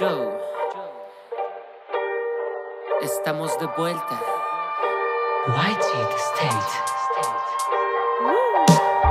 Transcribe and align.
Joe. 0.00 0.32
Estamos 3.02 3.58
de 3.58 3.66
vuelta. 3.76 4.22
White 5.48 5.84
State. 6.16 6.72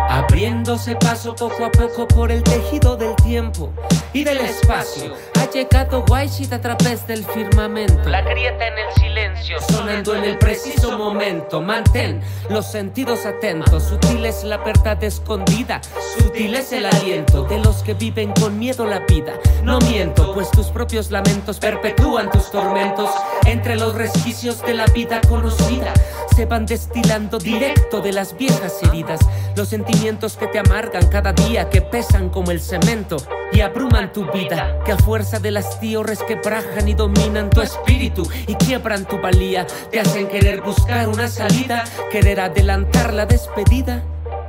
Abriéndose 0.09 0.95
paso 0.95 1.35
poco 1.35 1.65
a 1.65 1.69
poco 1.69 2.07
por 2.07 2.31
el 2.31 2.41
tejido 2.41 2.97
del 2.97 3.15
tiempo 3.17 3.71
y 4.13 4.23
del 4.23 4.39
espacio. 4.39 5.13
Llegado 5.53 6.05
White 6.07 6.53
a 6.53 6.61
través 6.61 7.07
del 7.07 7.25
firmamento. 7.25 8.07
La 8.07 8.21
grieta 8.21 8.67
en 8.67 8.77
el 8.77 8.93
silencio, 8.93 9.57
sonando 9.67 10.13
en 10.15 10.23
el 10.23 10.37
preciso 10.37 10.95
momento. 10.95 11.59
Mantén 11.59 12.21
los 12.49 12.71
sentidos 12.71 13.25
atentos. 13.25 13.83
Sutil 13.83 14.25
es 14.25 14.43
la 14.43 14.57
verdad 14.57 15.03
escondida. 15.03 15.81
Sutil 16.19 16.53
es 16.53 16.71
el 16.71 16.85
aliento 16.85 17.43
de 17.43 17.57
los 17.57 17.81
que 17.81 17.95
viven 17.95 18.31
con 18.33 18.59
miedo 18.59 18.85
la 18.85 18.99
vida. 18.99 19.33
No 19.63 19.79
miento, 19.79 20.35
pues 20.35 20.51
tus 20.51 20.67
propios 20.67 21.09
lamentos 21.09 21.57
perpetúan 21.57 22.29
tus 22.29 22.51
tormentos. 22.51 23.09
Entre 23.45 23.75
los 23.75 23.95
resquicios 23.95 24.61
de 24.61 24.75
la 24.75 24.85
vida 24.85 25.19
conocida 25.27 25.93
se 26.35 26.45
van 26.45 26.67
destilando 26.67 27.39
directo 27.39 28.01
de 28.01 28.13
las 28.13 28.37
viejas 28.37 28.81
heridas. 28.83 29.19
Los 29.55 29.69
sentimientos 29.69 30.37
que 30.37 30.47
te 30.47 30.59
amargan 30.59 31.07
cada 31.07 31.33
día, 31.33 31.69
que 31.69 31.81
pesan 31.81 32.29
como 32.29 32.51
el 32.51 32.61
cemento 32.61 33.17
y 33.51 33.61
abruman 33.61 34.13
tu 34.13 34.31
vida, 34.31 34.79
que 34.85 34.91
a 34.91 34.97
fuerza 34.97 35.38
del 35.41 35.57
hastío 35.57 36.03
resquebrajan 36.03 36.87
y 36.87 36.93
dominan 36.93 37.49
tu 37.49 37.61
espíritu 37.61 38.27
y 38.47 38.55
quiebran 38.55 39.05
tu 39.05 39.19
valía, 39.19 39.65
te 39.91 39.99
hacen 39.99 40.27
querer 40.27 40.61
buscar 40.61 41.07
una 41.07 41.27
salida, 41.27 41.83
querer 42.11 42.39
adelantar 42.39 43.13
la 43.13 43.25
despedida. 43.25 44.03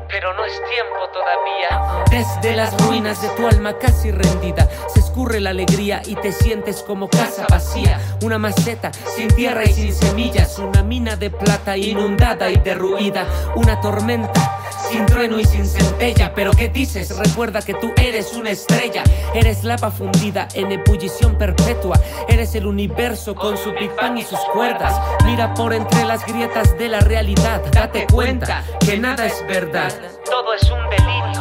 Pero 0.08 0.34
no 0.34 0.44
es 0.44 0.52
tiempo 0.52 1.08
todavía. 1.12 2.04
Desde 2.10 2.56
las 2.56 2.76
ruinas 2.84 3.22
de 3.22 3.28
tu 3.30 3.46
alma 3.46 3.78
casi 3.78 4.10
rendida, 4.10 4.68
se 4.92 5.00
escurre 5.00 5.40
la 5.40 5.50
alegría 5.50 6.02
y 6.04 6.16
te 6.16 6.32
sientes 6.32 6.82
como 6.82 7.08
casa 7.08 7.46
vacía. 7.48 8.00
Una 8.22 8.38
maceta 8.38 8.90
sin 9.16 9.28
tierra 9.28 9.64
y 9.64 9.72
sin 9.72 9.94
semillas, 9.94 10.58
una 10.58 10.82
mina 10.82 11.14
de 11.14 11.30
plata 11.30 11.76
inundada 11.76 12.50
y 12.50 12.56
derruida, 12.56 13.26
una 13.54 13.80
tormenta 13.80 14.59
sin 14.90 15.06
trueno 15.06 15.38
y 15.38 15.44
sin 15.44 15.66
centella. 15.66 16.32
Pero 16.34 16.50
¿qué 16.52 16.68
dices? 16.68 17.16
Recuerda 17.16 17.62
que 17.62 17.74
tú 17.74 17.92
eres 17.96 18.32
una 18.34 18.50
estrella. 18.50 19.02
Eres 19.34 19.64
lava 19.64 19.90
fundida 19.90 20.48
en 20.54 20.72
ebullición 20.72 21.36
perpetua. 21.38 21.98
Eres 22.28 22.54
el 22.54 22.66
universo 22.66 23.34
con 23.34 23.56
su 23.56 23.70
Big 23.72 23.90
y 24.16 24.22
sus 24.22 24.40
cuerdas. 24.52 25.00
Mira 25.24 25.54
por 25.54 25.72
entre 25.72 26.04
las 26.04 26.26
grietas 26.26 26.76
de 26.78 26.88
la 26.88 27.00
realidad. 27.00 27.62
Date 27.72 28.06
cuenta 28.12 28.64
que 28.80 28.98
nada 28.98 29.26
es 29.26 29.44
verdad. 29.46 29.92
Todo 30.24 30.54
es 30.54 30.70
un 30.70 30.90
delirio, 30.90 31.40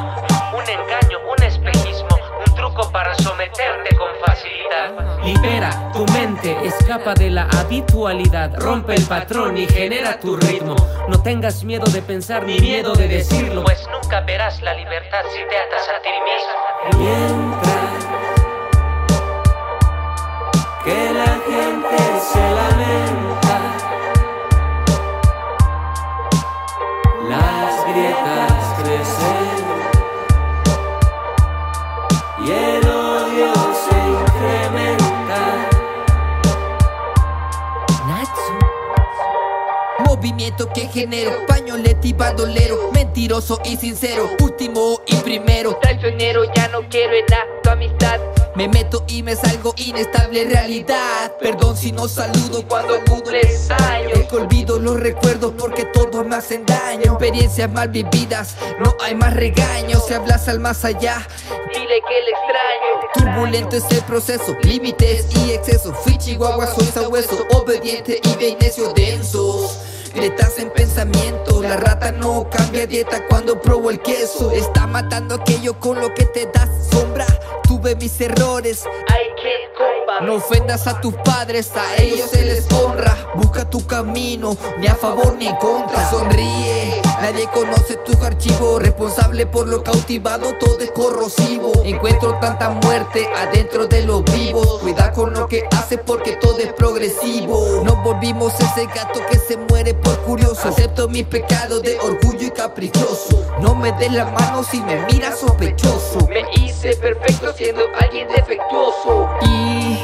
un 0.53 0.69
engaño, 0.69 1.17
un 1.37 1.43
espejismo, 1.43 2.17
un 2.45 2.55
truco 2.55 2.91
para 2.91 3.15
someterte 3.15 3.95
con 3.95 4.09
facilidad. 4.25 4.28
Libera 5.23 5.91
tu 5.93 6.05
mente, 6.13 6.57
escapa 6.65 7.13
de 7.13 7.29
la 7.29 7.43
habitualidad, 7.43 8.55
rompe 8.57 8.95
el 8.95 9.03
patrón 9.03 9.57
y 9.57 9.67
genera 9.67 10.19
tu 10.19 10.37
ritmo. 10.37 10.75
No 11.07 11.21
tengas 11.21 11.63
miedo 11.63 11.85
de 11.91 12.01
pensar 12.01 12.45
ni 12.45 12.59
miedo 12.59 12.93
de 12.93 13.07
decirlo, 13.07 13.63
pues 13.63 13.87
nunca 13.91 14.21
verás 14.21 14.61
la 14.61 14.73
libertad 14.73 15.23
si 15.31 15.39
te 15.49 15.57
atas 15.57 15.89
a 15.89 16.01
ti 16.01 16.09
mismo. 16.29 17.03
Mientras 17.03 17.89
que 20.83 21.13
la 21.13 21.39
gente 21.45 21.97
se 22.31 22.39
lamenta, 22.39 23.28
Que 40.39 40.87
genero, 40.87 41.45
pañoleta 41.47 42.07
y 42.07 42.13
bandolero, 42.13 42.91
mentiroso 42.93 43.59
y 43.65 43.75
sincero, 43.75 44.29
último 44.41 45.01
y 45.05 45.15
primero, 45.17 45.77
traicionero, 45.81 46.45
ya 46.55 46.69
no 46.69 46.87
quiero 46.87 47.13
en 47.13 47.25
nada 47.29 47.45
tu 47.61 47.69
amistad. 47.69 48.21
Me 48.55 48.69
meto 48.69 49.03
y 49.09 49.21
me 49.21 49.35
salgo 49.35 49.73
inestable 49.75 50.45
realidad. 50.45 51.35
Perdón 51.41 51.75
si 51.75 51.91
no 51.91 52.07
saludo 52.07 52.65
cuando 52.69 53.03
cumples 53.03 53.69
años. 53.69 54.17
Que 54.29 54.35
olvido 54.37 54.79
los 54.79 54.97
recuerdos 54.97 55.55
porque 55.57 55.83
todos 55.83 56.25
me 56.25 56.37
hacen 56.37 56.65
daño. 56.65 57.11
Experiencias 57.11 57.69
mal 57.69 57.89
vividas, 57.89 58.55
no 58.79 58.95
hay 59.01 59.15
más 59.15 59.33
regaños. 59.33 60.05
Si 60.07 60.13
hablas 60.13 60.47
al 60.47 60.61
más 60.61 60.85
allá, 60.85 61.27
dile 61.73 62.01
que 62.07 62.21
le 62.21 62.31
extraño. 62.31 63.35
Turbulento 63.35 63.75
es 63.75 63.91
el 63.91 64.03
proceso, 64.05 64.55
límites 64.63 65.25
y 65.35 65.51
exceso. 65.51 65.93
Fui 65.93 66.17
chihuahua, 66.17 66.67
soy 66.67 66.85
sabueso, 66.85 67.45
obediente 67.51 68.21
y 68.23 68.37
bien 68.37 68.57
necio 68.61 68.93
densos. 68.93 69.79
Grietas 70.13 70.57
en 70.57 70.69
pensamiento, 70.71 71.61
la 71.61 71.77
rata 71.77 72.11
no 72.11 72.49
cambia 72.49 72.87
dieta 72.87 73.27
cuando 73.27 73.61
probo 73.61 73.89
el 73.89 73.99
queso. 74.01 74.51
Está 74.51 74.87
matando 74.87 75.35
aquello 75.35 75.79
con 75.79 75.99
lo 75.99 76.13
que 76.13 76.25
te 76.25 76.47
das 76.53 76.69
sombra. 76.91 77.25
Tuve 77.63 77.95
mis 77.95 78.19
errores, 78.19 78.83
no 80.21 80.35
ofendas 80.35 80.85
a 80.87 80.99
tus 80.99 81.13
padres, 81.15 81.71
a 81.75 82.01
ellos 82.01 82.29
se 82.29 82.43
les 82.43 82.71
honra. 82.73 83.15
Busca 83.35 83.69
tu 83.69 83.85
camino, 83.87 84.57
ni 84.77 84.87
a 84.87 84.95
favor 84.95 85.35
ni 85.37 85.47
en 85.47 85.55
contra. 85.55 86.09
Sonríe, 86.09 87.01
nadie 87.21 87.47
conoce 87.53 87.95
tus 88.05 88.17
archivos. 88.17 88.81
Responsable 88.81 89.45
por 89.45 89.67
lo 89.67 89.81
cautivado, 89.81 90.53
todo 90.59 90.79
es 90.79 90.91
corrosivo. 90.91 91.71
Encuentro 91.85 92.37
tanta 92.39 92.69
muerte 92.69 93.29
adentro 93.37 93.87
de 93.87 94.03
los 94.03 94.23
vivos. 94.25 94.79
Cuida 94.81 95.11
con 95.13 95.33
lo 95.33 95.47
que 95.47 95.65
haces 95.71 95.99
porque 96.05 96.35
todo 96.37 96.57
es 96.57 96.73
progresivo. 96.73 97.81
Nos 97.85 98.03
volvimos 98.03 98.53
ese 98.59 98.87
gato 98.87 99.21
que 99.29 99.37
se 99.37 99.55
muere 99.55 99.93
por 99.93 100.19
curioso. 100.21 100.67
Acepto 100.67 101.07
mis 101.07 101.25
pecados 101.25 101.81
de 101.81 101.97
orgullo 101.99 102.47
y 102.47 102.51
caprichoso. 102.51 103.45
No 103.61 103.73
me 103.75 103.93
des 103.93 104.11
la 104.11 104.25
mano 104.25 104.63
si 104.63 104.81
me 104.81 104.97
miras 105.05 105.39
sospechoso. 105.39 106.27
Me 106.27 106.43
hice 106.55 106.95
perfecto 106.97 107.53
siendo 107.53 107.83
alguien 108.01 108.27
defectuoso. 108.27 109.28
Y 109.41 109.99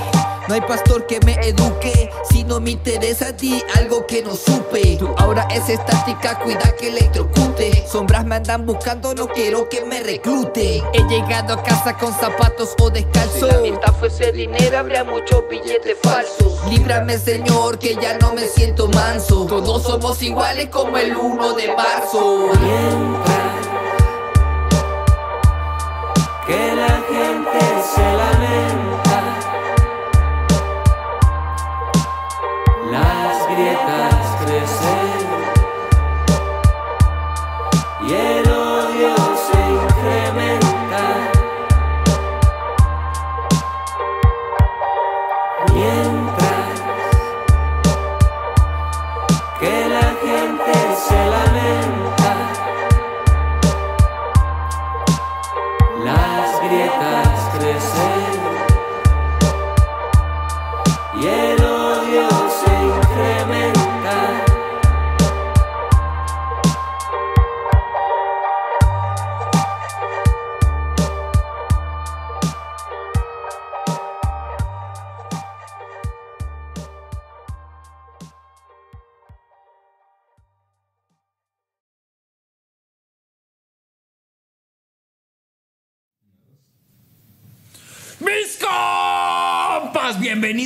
no 0.47 0.53
hay 0.53 0.62
pastor 0.62 1.08
que 1.08 1.19
me 1.22 1.34
eduque 1.47 2.12
si 2.30 2.44
no 2.44 2.59
me 2.59 2.72
interesa 2.72 3.30
a 3.30 3.36
ti 3.36 3.63
algo 3.75 4.06
que 4.06 4.22
no 4.22 4.36
supe. 4.36 4.97
Tu 4.97 5.08
aura 5.18 5.47
es 5.52 5.69
estática, 5.69 6.40
cuida 6.40 6.75
que 6.75 6.90
electrocute. 6.90 7.86
Sombras 7.88 8.25
me 8.25 8.36
andan 8.36 8.66
buscando, 8.66 9.13
no 9.16 9.28
quiero 9.28 9.69
que 9.69 9.86
me 9.86 10.02
reclute. 10.02 10.84
He 10.94 11.03
llegado 11.08 11.53
a 11.53 11.63
casa 11.63 11.97
con 11.97 12.13
zapatos 12.13 12.75
o 12.80 12.90
descalzo. 12.90 13.47
Si 13.47 13.52
la 13.53 13.59
mitad 13.59 13.94
fuese 13.94 14.31
dinero, 14.31 14.78
habría 14.78 15.03
muchos 15.03 15.47
billetes 15.50 15.97
falsos. 16.03 16.59
Líbrame, 16.69 17.18
Señor, 17.18 17.80
que 17.80 17.96
ya 17.96 18.18
no 18.19 18.34
me 18.34 18.47
siento 18.47 18.88
manso. 18.90 19.46
Todos 19.46 19.84
somos 19.84 20.22
iguales 20.22 20.69
como 20.69 20.97
el 20.97 21.16
1 21.16 21.53
de 21.53 21.75
marzo. 21.75 22.50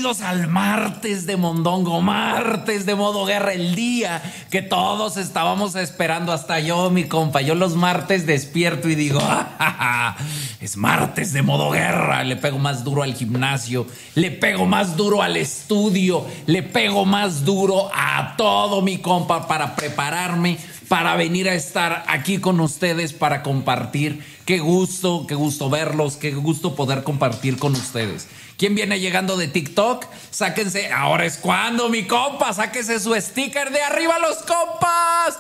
Al 0.09 0.47
martes 0.47 1.27
de 1.27 1.37
Mondongo, 1.37 2.01
martes 2.01 2.87
de 2.87 2.95
modo 2.95 3.25
guerra, 3.25 3.53
el 3.53 3.75
día 3.75 4.23
que 4.49 4.63
todos 4.63 5.17
estábamos 5.17 5.75
esperando, 5.75 6.31
hasta 6.31 6.59
yo, 6.59 6.89
mi 6.89 7.03
compa. 7.03 7.41
Yo 7.41 7.53
los 7.53 7.75
martes 7.75 8.25
despierto 8.25 8.89
y 8.89 8.95
digo, 8.95 9.19
ah, 9.23 10.17
es 10.59 10.77
martes 10.77 11.31
de 11.31 11.43
modo 11.43 11.69
guerra. 11.69 12.23
Le 12.23 12.37
pego 12.37 12.57
más 12.57 12.83
duro 12.83 13.03
al 13.03 13.13
gimnasio, 13.13 13.85
le 14.15 14.31
pego 14.31 14.65
más 14.65 14.97
duro 14.97 15.21
al 15.21 15.37
estudio, 15.37 16.25
le 16.47 16.63
pego 16.63 17.05
más 17.05 17.45
duro 17.45 17.91
a 17.93 18.33
todo, 18.35 18.81
mi 18.81 18.97
compa, 18.97 19.47
para 19.47 19.75
prepararme, 19.75 20.57
para 20.89 21.15
venir 21.15 21.47
a 21.47 21.53
estar 21.53 22.03
aquí 22.07 22.39
con 22.39 22.59
ustedes, 22.59 23.13
para 23.13 23.43
compartir. 23.43 24.25
Qué 24.45 24.57
gusto, 24.57 25.25
qué 25.27 25.35
gusto 25.35 25.69
verlos, 25.69 26.17
qué 26.17 26.31
gusto 26.31 26.75
poder 26.75 27.03
compartir 27.03 27.57
con 27.57 27.73
ustedes. 27.73 28.27
¿Quién 28.57 28.75
viene 28.75 28.99
llegando 28.99 29.37
de 29.37 29.47
TikTok? 29.47 30.05
Sáquense, 30.31 30.91
ahora 30.91 31.25
es 31.25 31.37
cuando, 31.37 31.87
mi 31.89 32.07
compa, 32.07 32.51
sáquense 32.51 32.99
su 32.99 33.13
sticker 33.15 33.71
de 33.71 33.81
arriba 33.81 34.17
los 34.19 34.37
compas. 34.39 35.37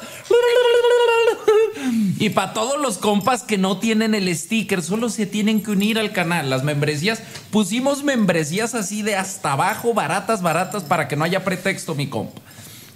Y 2.19 2.29
para 2.29 2.53
todos 2.53 2.79
los 2.79 2.97
compas 2.97 3.43
que 3.43 3.57
no 3.57 3.79
tienen 3.79 4.13
el 4.13 4.33
sticker, 4.37 4.83
solo 4.83 5.09
se 5.09 5.25
tienen 5.25 5.63
que 5.63 5.71
unir 5.71 5.97
al 5.97 6.13
canal. 6.13 6.49
Las 6.49 6.63
membresías, 6.63 7.21
pusimos 7.49 8.03
membresías 8.03 8.75
así 8.75 9.01
de 9.01 9.15
hasta 9.15 9.53
abajo, 9.53 9.93
baratas, 9.93 10.41
baratas, 10.43 10.83
para 10.83 11.07
que 11.07 11.15
no 11.15 11.23
haya 11.23 11.43
pretexto, 11.43 11.95
mi 11.95 12.07
compa. 12.07 12.39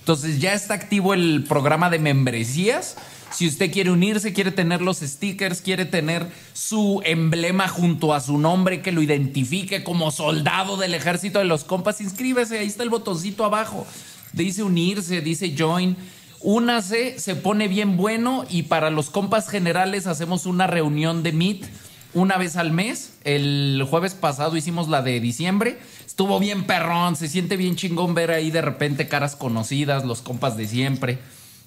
Entonces 0.04 0.42
ya 0.42 0.54
está 0.54 0.74
activo 0.74 1.14
el 1.14 1.46
programa 1.48 1.90
de 1.90 1.98
membresías. 1.98 2.98
Si 3.32 3.48
usted 3.48 3.72
quiere 3.72 3.90
unirse, 3.90 4.34
quiere 4.34 4.52
tener 4.52 4.82
los 4.82 4.98
stickers, 4.98 5.62
quiere 5.62 5.86
tener 5.86 6.28
su 6.52 7.02
emblema 7.06 7.70
junto 7.70 8.14
a 8.14 8.20
su 8.20 8.38
nombre 8.38 8.82
que 8.82 8.92
lo 8.92 9.02
identifique 9.02 9.86
como 9.86 10.12
soldado 10.12 10.76
del 10.76 10.94
ejército 10.94 11.40
de 11.40 11.46
los 11.46 11.64
compas, 11.64 12.02
inscríbese, 12.02 12.60
ahí 12.60 12.68
está 12.68 12.84
el 12.84 12.90
botoncito 12.90 13.46
abajo. 13.46 13.88
Dice 14.34 14.64
unirse, 14.64 15.22
dice 15.22 15.56
join. 15.58 15.96
Únase, 16.42 17.18
se 17.18 17.38
pone 17.38 17.70
bien 17.70 17.96
bueno 17.96 18.44
y 18.50 18.64
para 18.64 18.90
los 18.90 19.10
compas 19.10 19.48
generales 19.48 20.06
hacemos 20.06 20.46
una 20.46 20.68
reunión 20.68 21.24
de 21.24 21.32
Meet 21.32 21.66
una 22.14 22.38
vez 22.38 22.58
al 22.58 22.72
mes. 22.72 23.14
El 23.24 23.88
jueves 23.90 24.16
pasado 24.16 24.58
hicimos 24.58 24.90
la 24.90 25.02
de 25.02 25.22
diciembre. 25.22 25.80
Estuvo 26.14 26.40
bien 26.40 26.66
perrón, 26.66 27.16
se 27.16 27.28
siente 27.28 27.58
bien 27.58 27.76
chingón 27.76 28.14
ver 28.14 28.30
ahí 28.30 28.52
de 28.52 28.62
repente 28.62 29.08
caras 29.08 29.36
conocidas, 29.36 30.06
los 30.06 30.22
compas 30.22 30.56
de 30.56 30.68
siempre 30.68 31.18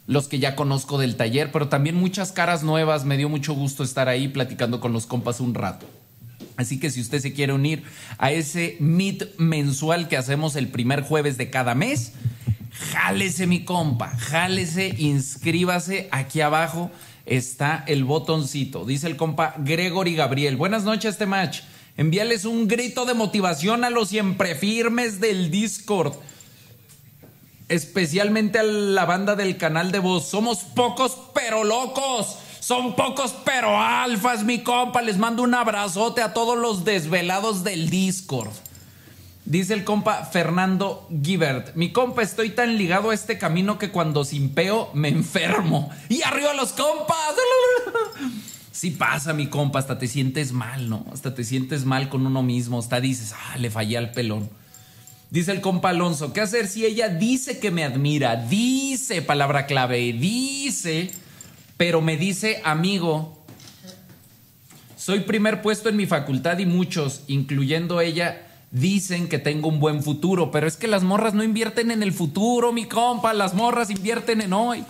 los 0.07 0.29
que 0.29 0.39
ya 0.39 0.55
conozco 0.55 0.99
del 0.99 1.17
taller, 1.17 1.51
pero 1.51 1.67
también 1.69 1.97
muchas 1.97 2.31
caras 2.31 2.63
nuevas. 2.63 3.05
Me 3.05 3.17
dio 3.17 3.29
mucho 3.29 3.55
gusto 3.55 3.83
estar 3.83 4.09
ahí 4.09 4.29
platicando 4.29 4.79
con 4.79 4.93
los 4.93 5.05
compas 5.05 5.41
un 5.41 5.53
rato. 5.53 5.85
Así 6.57 6.79
que 6.79 6.91
si 6.91 7.01
usted 7.01 7.19
se 7.19 7.33
quiere 7.33 7.55
unir 7.55 7.83
a 8.19 8.31
ese 8.31 8.77
meet 8.79 9.37
mensual 9.37 10.07
que 10.07 10.17
hacemos 10.17 10.55
el 10.55 10.69
primer 10.69 11.03
jueves 11.03 11.39
de 11.39 11.51
cada 11.51 11.75
mes, 11.75 12.13
jálese 12.93 13.49
mi 13.49 13.65
compa, 13.65 14.17
jálese, 14.17 14.95
inscríbase 14.97 16.09
aquí 16.13 16.41
abajo. 16.41 16.93
Está 17.25 17.83
el 17.89 18.05
botoncito. 18.05 18.85
Dice 18.85 19.09
el 19.09 19.17
compa 19.17 19.57
Gregory 19.59 20.15
Gabriel. 20.15 20.57
Buenas 20.57 20.85
noches, 20.85 21.15
este 21.15 21.27
match. 21.27 21.63
Envíales 21.97 22.45
un 22.45 22.69
grito 22.69 23.05
de 23.07 23.15
motivación 23.15 23.85
a 23.85 23.91
los 23.91 24.09
siempre 24.09 24.55
firmes 24.55 25.21
del 25.21 25.51
Discord 25.51 26.15
especialmente 27.69 28.59
a 28.59 28.63
la 28.63 29.05
banda 29.05 29.37
del 29.37 29.57
canal 29.57 29.93
de 29.93 29.99
voz. 29.99 30.29
Somos 30.29 30.59
pocos 30.59 31.17
pero 31.35 31.65
locos. 31.65 32.39
Son 32.61 32.97
pocos 32.97 33.35
pero 33.45 33.81
alfas, 33.81 34.45
mi 34.45 34.63
compa. 34.63 35.03
Les 35.03 35.19
mando 35.19 35.43
un 35.43 35.55
abrazote 35.55 36.23
a 36.23 36.33
todos 36.33 36.59
los 36.59 36.85
desvelados 36.85 37.65
del 37.65 37.91
Discord. 37.91 38.51
Dice 39.45 39.75
el 39.75 39.85
compa 39.85 40.25
Fernando 40.25 41.09
Gibert. 41.23 41.77
Mi 41.77 41.93
compa, 41.93 42.23
estoy 42.23 42.51
tan 42.51 42.77
ligado 42.77 43.11
a 43.11 43.15
este 43.15 43.39
camino 43.39 43.79
que 43.79 43.91
cuando 43.91 44.25
simpeo 44.25 44.91
me 44.93 45.09
enfermo. 45.09 45.91
Y 46.09 46.23
arriba 46.23 46.55
los 46.55 46.73
compas. 46.73 47.17
Sí 48.77 48.91
pasa, 48.91 49.33
mi 49.33 49.47
compa, 49.47 49.79
hasta 49.79 49.99
te 49.99 50.07
sientes 50.07 50.53
mal, 50.53 50.91
¿no? 50.91 51.07
Hasta 51.11 51.35
te 51.35 51.45
sientes 51.45 51.87
mal 51.87 52.11
con 52.11 52.27
uno 52.27 52.43
mismo. 52.43 52.79
Hasta 52.79 53.01
dices, 53.01 53.33
ah, 53.33 53.57
le 53.57 53.71
fallé 53.71 53.97
al 53.97 54.13
pelón. 54.13 54.51
Dice 55.31 55.53
el 55.53 55.63
compa 55.63 55.89
Alonso, 55.89 56.35
¿qué 56.35 56.43
hacer 56.43 56.69
si 56.69 56.85
ella 56.85 57.09
dice 57.09 57.59
que 57.59 57.71
me 57.71 57.85
admira? 57.85 58.37
Dice, 58.37 59.23
palabra 59.23 59.65
clave, 59.65 60.13
dice, 60.13 61.11
pero 61.79 62.03
me 62.03 62.19
dice 62.19 62.61
amigo. 62.65 63.43
Soy 64.99 65.21
primer 65.21 65.63
puesto 65.63 65.89
en 65.89 65.97
mi 65.97 66.05
facultad 66.05 66.59
y 66.59 66.67
muchos, 66.67 67.23
incluyendo 67.29 68.03
ella, 68.03 68.47
dicen 68.73 69.31
que 69.31 69.39
tengo 69.39 69.71
un 69.71 69.81
buen 69.81 70.03
futuro, 70.03 70.51
pero 70.51 70.67
es 70.67 70.77
que 70.77 70.87
las 70.87 71.03
morras 71.03 71.33
no 71.33 71.43
invierten 71.43 71.91
en 71.93 72.03
el 72.03 72.13
futuro, 72.13 72.75
mi 72.75 72.85
compa, 72.85 73.33
las 73.33 73.55
morras 73.55 73.89
invierten 73.89 74.43
en 74.43 74.53
hoy 74.53 74.85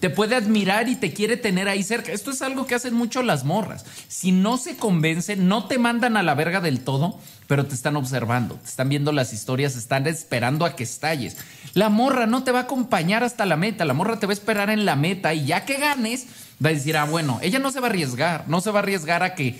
te 0.00 0.08
puede 0.08 0.34
admirar 0.34 0.88
y 0.88 0.96
te 0.96 1.12
quiere 1.12 1.36
tener 1.36 1.68
ahí 1.68 1.82
cerca. 1.82 2.10
Esto 2.10 2.30
es 2.30 2.40
algo 2.40 2.66
que 2.66 2.74
hacen 2.74 2.94
mucho 2.94 3.22
las 3.22 3.44
morras. 3.44 3.84
Si 4.08 4.32
no 4.32 4.56
se 4.56 4.76
convencen, 4.76 5.46
no 5.46 5.66
te 5.66 5.78
mandan 5.78 6.16
a 6.16 6.22
la 6.22 6.34
verga 6.34 6.62
del 6.62 6.80
todo, 6.80 7.18
pero 7.46 7.66
te 7.66 7.74
están 7.74 7.96
observando, 7.96 8.54
te 8.54 8.68
están 8.68 8.88
viendo 8.88 9.12
las 9.12 9.34
historias, 9.34 9.76
están 9.76 10.06
esperando 10.06 10.64
a 10.64 10.74
que 10.74 10.84
estalles. 10.84 11.36
La 11.74 11.90
morra 11.90 12.26
no 12.26 12.44
te 12.44 12.50
va 12.50 12.60
a 12.60 12.62
acompañar 12.62 13.22
hasta 13.22 13.44
la 13.44 13.56
meta, 13.56 13.84
la 13.84 13.92
morra 13.92 14.18
te 14.18 14.26
va 14.26 14.32
a 14.32 14.34
esperar 14.34 14.70
en 14.70 14.86
la 14.86 14.96
meta 14.96 15.34
y 15.34 15.44
ya 15.44 15.66
que 15.66 15.76
ganes, 15.76 16.26
va 16.64 16.70
a 16.70 16.72
decir, 16.72 16.96
ah, 16.96 17.04
bueno, 17.04 17.38
ella 17.42 17.58
no 17.58 17.70
se 17.70 17.80
va 17.80 17.88
a 17.88 17.90
arriesgar, 17.90 18.44
no 18.48 18.62
se 18.62 18.70
va 18.70 18.78
a 18.78 18.82
arriesgar 18.82 19.22
a 19.22 19.34
que, 19.34 19.58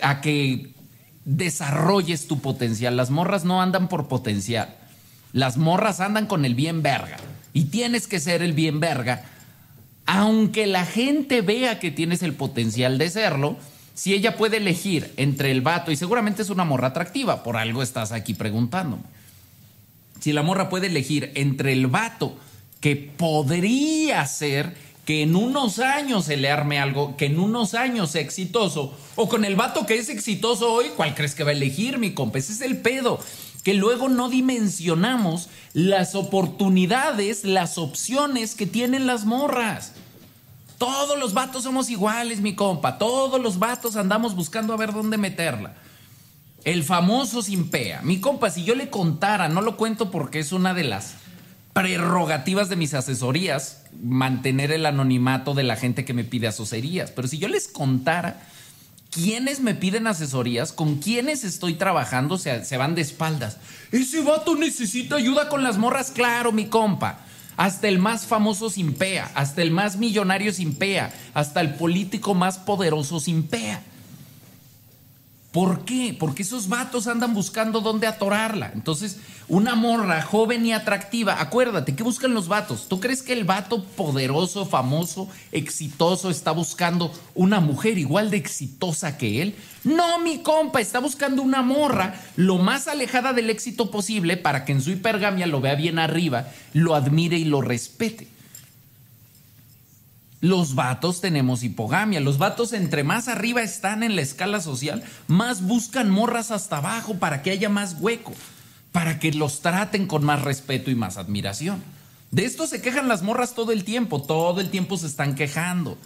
a 0.00 0.20
que 0.20 0.74
desarrolles 1.24 2.28
tu 2.28 2.40
potencial. 2.40 2.96
Las 2.96 3.10
morras 3.10 3.44
no 3.44 3.60
andan 3.60 3.88
por 3.88 4.06
potencial. 4.06 4.76
Las 5.32 5.56
morras 5.56 5.98
andan 5.98 6.26
con 6.26 6.44
el 6.44 6.54
bien 6.54 6.82
verga. 6.82 7.16
Y 7.52 7.64
tienes 7.64 8.06
que 8.06 8.20
ser 8.20 8.42
el 8.42 8.52
bien 8.52 8.78
verga 8.78 9.24
aunque 10.06 10.66
la 10.66 10.86
gente 10.86 11.42
vea 11.42 11.78
que 11.78 11.90
tienes 11.90 12.22
el 12.22 12.32
potencial 12.32 12.96
de 12.98 13.10
serlo, 13.10 13.56
si 13.94 14.14
ella 14.14 14.36
puede 14.36 14.58
elegir 14.58 15.12
entre 15.16 15.50
el 15.50 15.62
vato, 15.62 15.90
y 15.90 15.96
seguramente 15.96 16.42
es 16.42 16.50
una 16.50 16.64
morra 16.64 16.88
atractiva, 16.88 17.42
por 17.42 17.56
algo 17.56 17.82
estás 17.82 18.12
aquí 18.12 18.34
preguntando. 18.34 18.98
Si 20.20 20.32
la 20.32 20.42
morra 20.42 20.68
puede 20.68 20.86
elegir 20.88 21.32
entre 21.34 21.72
el 21.72 21.86
vato 21.86 22.36
que 22.80 22.96
podría 22.96 24.24
ser 24.26 24.74
que 25.04 25.22
en 25.22 25.36
unos 25.36 25.78
años 25.78 26.24
se 26.24 26.36
le 26.36 26.50
arme 26.50 26.78
algo, 26.78 27.16
que 27.16 27.26
en 27.26 27.38
unos 27.38 27.74
años 27.74 28.10
sea 28.10 28.20
exitoso, 28.20 28.96
o 29.14 29.28
con 29.28 29.44
el 29.44 29.56
vato 29.56 29.86
que 29.86 29.96
es 29.96 30.08
exitoso 30.08 30.72
hoy, 30.72 30.86
¿cuál 30.96 31.14
crees 31.14 31.34
que 31.34 31.44
va 31.44 31.50
a 31.50 31.54
elegir, 31.54 31.98
mi 31.98 32.12
compa? 32.12 32.38
Ese 32.38 32.52
es 32.52 32.60
el 32.60 32.78
pedo 32.78 33.20
que 33.62 33.74
luego 33.74 34.08
no 34.08 34.28
dimensionamos 34.28 35.48
las 35.72 36.14
oportunidades, 36.14 37.44
las 37.44 37.78
opciones 37.78 38.54
que 38.54 38.66
tienen 38.66 39.08
las 39.08 39.24
morras. 39.24 39.92
Todos 40.78 41.18
los 41.18 41.32
vatos 41.32 41.62
somos 41.62 41.88
iguales, 41.90 42.40
mi 42.40 42.54
compa. 42.54 42.98
Todos 42.98 43.40
los 43.40 43.58
vatos 43.58 43.96
andamos 43.96 44.34
buscando 44.34 44.74
a 44.74 44.76
ver 44.76 44.92
dónde 44.92 45.16
meterla. 45.16 45.74
El 46.64 46.84
famoso 46.84 47.42
Simpea. 47.42 48.02
Mi 48.02 48.20
compa, 48.20 48.50
si 48.50 48.64
yo 48.64 48.74
le 48.74 48.90
contara, 48.90 49.48
no 49.48 49.60
lo 49.60 49.76
cuento 49.76 50.10
porque 50.10 50.40
es 50.40 50.52
una 50.52 50.74
de 50.74 50.84
las 50.84 51.14
prerrogativas 51.72 52.68
de 52.68 52.76
mis 52.76 52.94
asesorías, 52.94 53.82
mantener 54.02 54.72
el 54.72 54.86
anonimato 54.86 55.54
de 55.54 55.62
la 55.62 55.76
gente 55.76 56.04
que 56.04 56.14
me 56.14 56.24
pide 56.24 56.48
asesorías. 56.48 57.10
Pero 57.10 57.28
si 57.28 57.38
yo 57.38 57.48
les 57.48 57.68
contara 57.68 58.40
quiénes 59.10 59.60
me 59.60 59.74
piden 59.74 60.06
asesorías, 60.06 60.72
con 60.72 60.96
quiénes 60.96 61.44
estoy 61.44 61.74
trabajando, 61.74 62.38
se, 62.38 62.64
se 62.64 62.76
van 62.76 62.94
de 62.94 63.02
espaldas. 63.02 63.58
Ese 63.92 64.22
vato 64.22 64.56
necesita 64.56 65.16
ayuda 65.16 65.48
con 65.48 65.62
las 65.62 65.78
morras, 65.78 66.10
claro, 66.10 66.50
mi 66.50 66.66
compa. 66.66 67.20
Hasta 67.56 67.88
el 67.88 67.98
más 67.98 68.26
famoso 68.26 68.70
sin 68.70 68.94
pea, 68.94 69.30
hasta 69.34 69.62
el 69.62 69.70
más 69.70 69.96
millonario 69.96 70.52
sin 70.52 70.74
pea, 70.74 71.12
hasta 71.34 71.60
el 71.60 71.74
político 71.74 72.34
más 72.34 72.58
poderoso 72.58 73.20
sin 73.20 73.44
pea. 73.44 73.82
¿Por 75.56 75.86
qué? 75.86 76.14
Porque 76.20 76.42
esos 76.42 76.68
vatos 76.68 77.06
andan 77.06 77.32
buscando 77.32 77.80
dónde 77.80 78.06
atorarla. 78.06 78.72
Entonces, 78.74 79.20
una 79.48 79.74
morra 79.74 80.20
joven 80.20 80.66
y 80.66 80.74
atractiva, 80.74 81.40
acuérdate, 81.40 81.96
¿qué 81.96 82.02
buscan 82.02 82.34
los 82.34 82.46
vatos? 82.46 82.88
¿Tú 82.90 83.00
crees 83.00 83.22
que 83.22 83.32
el 83.32 83.44
vato 83.44 83.82
poderoso, 83.82 84.66
famoso, 84.66 85.30
exitoso 85.52 86.28
está 86.28 86.50
buscando 86.50 87.10
una 87.34 87.60
mujer 87.60 87.96
igual 87.96 88.28
de 88.30 88.36
exitosa 88.36 89.16
que 89.16 89.40
él? 89.40 89.54
No, 89.82 90.18
mi 90.18 90.42
compa, 90.42 90.82
está 90.82 90.98
buscando 90.98 91.40
una 91.40 91.62
morra 91.62 92.20
lo 92.36 92.58
más 92.58 92.86
alejada 92.86 93.32
del 93.32 93.48
éxito 93.48 93.90
posible 93.90 94.36
para 94.36 94.66
que 94.66 94.72
en 94.72 94.82
su 94.82 94.90
hipergamia 94.90 95.46
lo 95.46 95.62
vea 95.62 95.74
bien 95.74 95.98
arriba, 95.98 96.48
lo 96.74 96.94
admire 96.94 97.38
y 97.38 97.46
lo 97.46 97.62
respete. 97.62 98.28
Los 100.40 100.74
vatos 100.74 101.20
tenemos 101.20 101.62
hipogamia. 101.62 102.20
Los 102.20 102.38
vatos 102.38 102.72
entre 102.72 103.04
más 103.04 103.28
arriba 103.28 103.62
están 103.62 104.02
en 104.02 104.16
la 104.16 104.22
escala 104.22 104.60
social, 104.60 105.02
más 105.28 105.62
buscan 105.62 106.10
morras 106.10 106.50
hasta 106.50 106.78
abajo 106.78 107.14
para 107.14 107.42
que 107.42 107.50
haya 107.50 107.68
más 107.68 107.96
hueco, 107.98 108.34
para 108.92 109.18
que 109.18 109.32
los 109.32 109.60
traten 109.60 110.06
con 110.06 110.24
más 110.24 110.42
respeto 110.42 110.90
y 110.90 110.94
más 110.94 111.16
admiración. 111.16 111.82
De 112.30 112.44
esto 112.44 112.66
se 112.66 112.82
quejan 112.82 113.08
las 113.08 113.22
morras 113.22 113.54
todo 113.54 113.72
el 113.72 113.84
tiempo, 113.84 114.20
todo 114.20 114.60
el 114.60 114.70
tiempo 114.70 114.98
se 114.98 115.06
están 115.06 115.34
quejando 115.34 115.96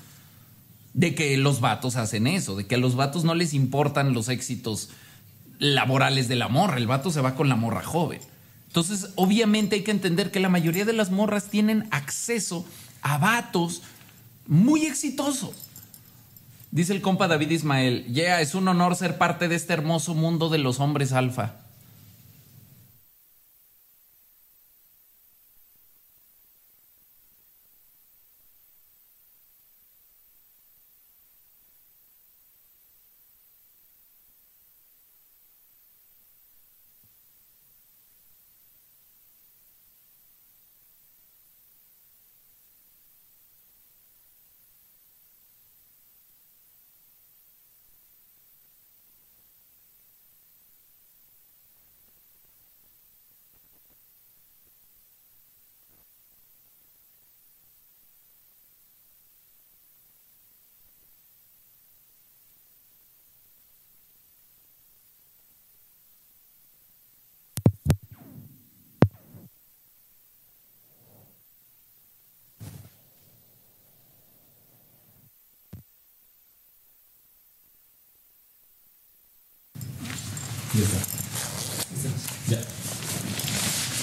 de 0.95 1.15
que 1.15 1.37
los 1.37 1.61
vatos 1.61 1.97
hacen 1.97 2.27
eso, 2.27 2.57
de 2.57 2.67
que 2.67 2.75
a 2.77 2.79
los 2.79 2.95
vatos 2.95 3.25
no 3.25 3.35
les 3.35 3.55
importan 3.55 4.13
los 4.13 4.29
éxitos 4.29 4.91
laborales 5.59 6.29
de 6.29 6.37
la 6.37 6.49
morra. 6.49 6.77
El 6.77 6.87
vato 6.87 7.11
se 7.11 7.21
va 7.21 7.35
con 7.35 7.49
la 7.49 7.57
morra 7.57 7.83
joven. 7.83 8.21
Entonces, 8.67 9.11
obviamente 9.17 9.77
hay 9.77 9.83
que 9.83 9.91
entender 9.91 10.31
que 10.31 10.41
la 10.41 10.49
mayoría 10.49 10.85
de 10.85 10.93
las 10.93 11.11
morras 11.11 11.49
tienen 11.49 11.89
acceso 11.91 12.65
a 13.03 13.19
vatos 13.19 13.83
muy 14.51 14.85
exitosos. 14.85 15.55
Dice 16.73 16.93
el 16.93 17.01
compa 17.01 17.29
David 17.29 17.51
Ismael, 17.51 18.05
yeah, 18.07 18.41
es 18.41 18.57
un 18.57 18.67
honor 18.67 18.97
ser 18.97 19.17
parte 19.17 19.47
de 19.47 19.55
este 19.55 19.73
hermoso 19.73 20.13
mundo 20.15 20.49
de 20.49 20.59
los 20.59 20.81
hombres 20.81 21.13
alfa. 21.13 21.55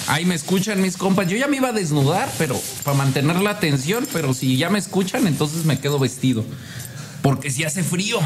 Ahí 0.08 0.26
me 0.26 0.36
escuchan 0.36 0.82
mis 0.82 0.96
compas. 0.96 1.28
Yo 1.28 1.38
ya 1.38 1.48
me 1.48 1.58
iba 1.58 1.70
a 1.70 1.74
desnudar, 1.74 2.30
pero 2.38 2.60
para 2.84 2.98
mantener 2.98 3.42
la 3.42 3.52
atención, 3.52 4.08
pero 4.14 4.34
si 4.34 4.58
ya 4.58 4.70
me 4.70 4.80
escuchan, 4.80 5.28
entonces 5.28 5.66
me 5.66 5.80
quedo 5.80 6.00
vestido. 6.00 6.46
Porque 7.22 7.52
si 7.52 7.64
hace 7.64 7.84
frío. 7.84 8.20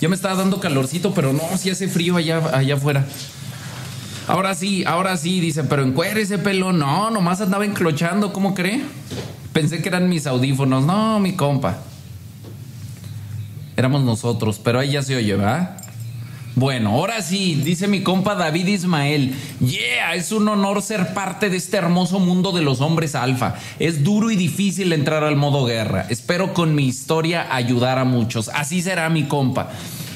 Ya 0.00 0.10
me 0.10 0.16
estaba 0.16 0.34
dando 0.34 0.60
calorcito, 0.60 1.14
pero 1.14 1.32
no, 1.32 1.42
si 1.58 1.70
hace 1.70 1.88
frío 1.88 2.16
allá, 2.16 2.38
allá 2.52 2.74
afuera. 2.74 3.06
Ahora 4.28 4.54
sí, 4.54 4.84
ahora 4.84 5.16
sí, 5.16 5.40
dicen, 5.40 5.68
pero 5.68 5.82
encuere 5.82 6.20
ese 6.20 6.38
pelo. 6.38 6.72
No, 6.72 7.10
nomás 7.10 7.40
andaba 7.40 7.64
enclochando, 7.64 8.32
¿cómo 8.32 8.54
cree? 8.54 8.82
Pensé 9.52 9.80
que 9.80 9.88
eran 9.88 10.08
mis 10.08 10.26
audífonos. 10.26 10.84
No, 10.84 11.18
mi 11.20 11.34
compa. 11.34 11.78
Éramos 13.76 14.02
nosotros, 14.02 14.60
pero 14.62 14.80
ahí 14.80 14.92
ya 14.92 15.02
se 15.02 15.16
oye, 15.16 15.34
¿verdad? 15.34 15.85
Bueno, 16.56 16.92
ahora 16.92 17.20
sí, 17.20 17.60
dice 17.62 17.86
mi 17.86 18.02
compa 18.02 18.34
David 18.34 18.66
Ismael, 18.68 19.34
yeah, 19.60 20.14
es 20.14 20.32
un 20.32 20.48
honor 20.48 20.80
ser 20.80 21.12
parte 21.12 21.50
de 21.50 21.58
este 21.58 21.76
hermoso 21.76 22.18
mundo 22.18 22.50
de 22.50 22.62
los 22.62 22.80
hombres 22.80 23.14
alfa. 23.14 23.56
Es 23.78 24.02
duro 24.02 24.30
y 24.30 24.36
difícil 24.36 24.94
entrar 24.94 25.22
al 25.22 25.36
modo 25.36 25.66
guerra. 25.66 26.06
Espero 26.08 26.54
con 26.54 26.74
mi 26.74 26.86
historia 26.86 27.54
ayudar 27.54 27.98
a 27.98 28.06
muchos. 28.06 28.48
Así 28.48 28.80
será 28.80 29.10
mi 29.10 29.24
compa. 29.24 29.68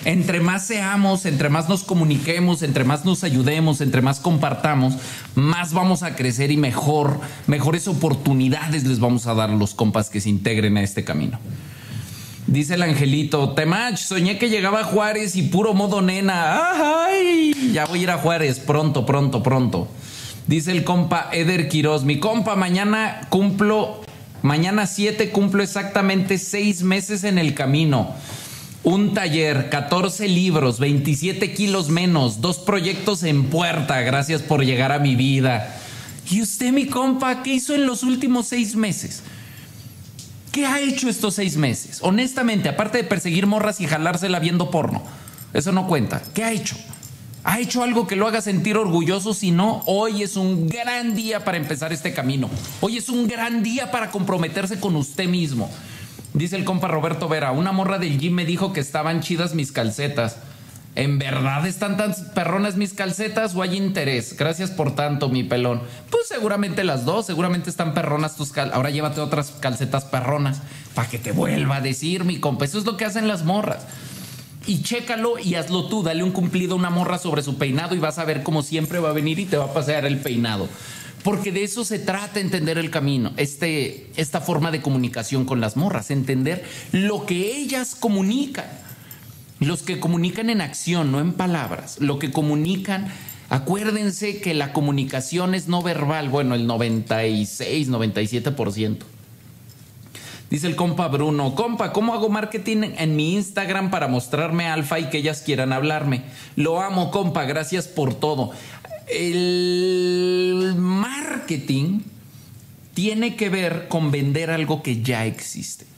Entre 0.06 0.40
más 0.40 0.66
seamos, 0.66 1.26
entre 1.26 1.50
más 1.50 1.68
nos 1.68 1.84
comuniquemos, 1.84 2.62
entre 2.62 2.84
más 2.84 3.04
nos 3.04 3.22
ayudemos, 3.22 3.82
entre 3.82 4.00
más 4.00 4.18
compartamos, 4.18 4.94
más 5.34 5.74
vamos 5.74 6.02
a 6.02 6.16
crecer 6.16 6.50
y 6.50 6.56
mejor, 6.56 7.20
mejores 7.48 7.86
oportunidades 7.86 8.84
les 8.84 8.98
vamos 8.98 9.26
a 9.26 9.34
dar 9.34 9.50
a 9.50 9.56
los 9.56 9.74
compas 9.74 10.08
que 10.08 10.22
se 10.22 10.30
integren 10.30 10.78
a 10.78 10.82
este 10.82 11.04
camino. 11.04 11.38
Dice 12.50 12.74
el 12.74 12.82
angelito, 12.82 13.50
Temach, 13.50 13.96
soñé 13.96 14.36
que 14.36 14.48
llegaba 14.48 14.82
Juárez 14.82 15.36
y 15.36 15.42
puro 15.42 15.72
modo 15.72 16.02
nena. 16.02 17.06
¡Ay! 17.06 17.70
Ya 17.72 17.86
voy 17.86 18.00
a 18.00 18.02
ir 18.02 18.10
a 18.10 18.18
Juárez 18.18 18.58
pronto, 18.58 19.06
pronto, 19.06 19.40
pronto. 19.40 19.86
Dice 20.48 20.72
el 20.72 20.82
compa 20.82 21.28
Eder 21.32 21.68
Quiroz, 21.68 22.02
mi 22.02 22.18
compa, 22.18 22.56
mañana 22.56 23.28
cumplo, 23.28 24.00
mañana 24.42 24.88
7 24.88 25.30
cumplo 25.30 25.62
exactamente 25.62 26.38
seis 26.38 26.82
meses 26.82 27.22
en 27.22 27.38
el 27.38 27.54
camino. 27.54 28.16
Un 28.82 29.14
taller, 29.14 29.70
14 29.70 30.26
libros, 30.26 30.80
27 30.80 31.54
kilos 31.54 31.88
menos, 31.88 32.40
dos 32.40 32.58
proyectos 32.58 33.22
en 33.22 33.44
puerta. 33.44 34.00
Gracias 34.00 34.42
por 34.42 34.64
llegar 34.64 34.90
a 34.90 34.98
mi 34.98 35.14
vida. 35.14 35.76
¿Y 36.28 36.42
usted, 36.42 36.72
mi 36.72 36.86
compa, 36.86 37.44
qué 37.44 37.54
hizo 37.54 37.76
en 37.76 37.86
los 37.86 38.02
últimos 38.02 38.48
seis 38.48 38.74
meses? 38.74 39.22
¿Qué 40.52 40.66
ha 40.66 40.80
hecho 40.80 41.08
estos 41.08 41.34
seis 41.34 41.56
meses? 41.56 41.98
Honestamente, 42.02 42.68
aparte 42.68 42.98
de 42.98 43.04
perseguir 43.04 43.46
morras 43.46 43.80
y 43.80 43.86
jalársela 43.86 44.40
viendo 44.40 44.70
porno. 44.70 45.02
Eso 45.52 45.70
no 45.70 45.86
cuenta. 45.86 46.22
¿Qué 46.34 46.42
ha 46.42 46.52
hecho? 46.52 46.76
¿Ha 47.44 47.60
hecho 47.60 47.82
algo 47.82 48.06
que 48.06 48.16
lo 48.16 48.26
haga 48.26 48.42
sentir 48.42 48.76
orgulloso? 48.76 49.32
Si 49.32 49.52
no, 49.52 49.82
hoy 49.86 50.22
es 50.22 50.36
un 50.36 50.68
gran 50.68 51.14
día 51.14 51.44
para 51.44 51.56
empezar 51.56 51.92
este 51.92 52.12
camino. 52.12 52.50
Hoy 52.80 52.96
es 52.96 53.08
un 53.08 53.28
gran 53.28 53.62
día 53.62 53.90
para 53.92 54.10
comprometerse 54.10 54.80
con 54.80 54.96
usted 54.96 55.28
mismo. 55.28 55.70
Dice 56.34 56.56
el 56.56 56.64
compa 56.64 56.88
Roberto 56.88 57.28
Vera, 57.28 57.52
una 57.52 57.72
morra 57.72 57.98
del 57.98 58.18
gym 58.18 58.34
me 58.34 58.44
dijo 58.44 58.72
que 58.72 58.80
estaban 58.80 59.20
chidas 59.20 59.54
mis 59.54 59.72
calcetas. 59.72 60.36
¿En 60.96 61.20
verdad 61.20 61.66
están 61.66 61.96
tan 61.96 62.14
perronas 62.34 62.76
mis 62.76 62.94
calcetas 62.94 63.54
o 63.54 63.62
hay 63.62 63.76
interés? 63.76 64.36
Gracias 64.36 64.70
por 64.70 64.94
tanto, 64.96 65.28
mi 65.28 65.44
pelón. 65.44 65.82
Pues 66.10 66.26
seguramente 66.26 66.82
las 66.82 67.04
dos, 67.04 67.26
seguramente 67.26 67.70
están 67.70 67.94
perronas 67.94 68.36
tus 68.36 68.50
calcetas. 68.50 68.76
Ahora 68.76 68.90
llévate 68.90 69.20
otras 69.20 69.52
calcetas 69.60 70.04
perronas 70.04 70.60
para 70.94 71.08
que 71.08 71.18
te 71.18 71.30
vuelva 71.30 71.76
a 71.76 71.80
decir, 71.80 72.24
mi 72.24 72.40
compa. 72.40 72.64
Eso 72.64 72.78
es 72.78 72.84
lo 72.84 72.96
que 72.96 73.04
hacen 73.04 73.28
las 73.28 73.44
morras. 73.44 73.84
Y 74.66 74.82
chécalo 74.82 75.38
y 75.38 75.54
hazlo 75.54 75.86
tú. 75.88 76.02
Dale 76.02 76.24
un 76.24 76.32
cumplido 76.32 76.74
a 76.74 76.78
una 76.78 76.90
morra 76.90 77.18
sobre 77.18 77.42
su 77.42 77.56
peinado 77.56 77.94
y 77.94 77.98
vas 77.98 78.18
a 78.18 78.24
ver 78.24 78.42
cómo 78.42 78.62
siempre 78.62 78.98
va 78.98 79.10
a 79.10 79.14
venir 79.14 79.38
y 79.38 79.46
te 79.46 79.56
va 79.56 79.66
a 79.66 79.72
pasear 79.72 80.04
el 80.06 80.18
peinado. 80.18 80.68
Porque 81.22 81.52
de 81.52 81.62
eso 81.62 81.84
se 81.84 81.98
trata 81.98 82.40
entender 82.40 82.78
el 82.78 82.90
camino, 82.90 83.32
este, 83.36 84.10
esta 84.16 84.40
forma 84.40 84.70
de 84.70 84.80
comunicación 84.80 85.44
con 85.44 85.60
las 85.60 85.76
morras, 85.76 86.10
entender 86.10 86.64
lo 86.92 87.26
que 87.26 87.56
ellas 87.56 87.94
comunican. 87.94 88.64
Los 89.60 89.82
que 89.82 90.00
comunican 90.00 90.48
en 90.48 90.62
acción, 90.62 91.12
no 91.12 91.20
en 91.20 91.34
palabras. 91.34 91.98
Lo 92.00 92.18
que 92.18 92.32
comunican, 92.32 93.12
acuérdense 93.50 94.40
que 94.40 94.54
la 94.54 94.72
comunicación 94.72 95.54
es 95.54 95.68
no 95.68 95.82
verbal, 95.82 96.30
bueno, 96.30 96.54
el 96.54 96.66
96, 96.66 97.90
97%. 97.90 98.98
Dice 100.50 100.66
el 100.66 100.74
compa 100.74 101.06
Bruno, 101.06 101.54
compa, 101.54 101.92
¿cómo 101.92 102.12
hago 102.12 102.28
marketing 102.28 102.94
en 102.98 103.14
mi 103.14 103.34
Instagram 103.34 103.90
para 103.90 104.08
mostrarme 104.08 104.66
alfa 104.66 104.98
y 104.98 105.04
que 105.04 105.18
ellas 105.18 105.42
quieran 105.42 105.72
hablarme? 105.72 106.22
Lo 106.56 106.80
amo, 106.80 107.12
compa, 107.12 107.44
gracias 107.44 107.86
por 107.86 108.14
todo. 108.14 108.50
El 109.06 110.74
marketing 110.76 112.00
tiene 112.94 113.36
que 113.36 113.48
ver 113.48 113.86
con 113.88 114.10
vender 114.10 114.50
algo 114.50 114.82
que 114.82 115.02
ya 115.02 115.26
existe. 115.26 115.89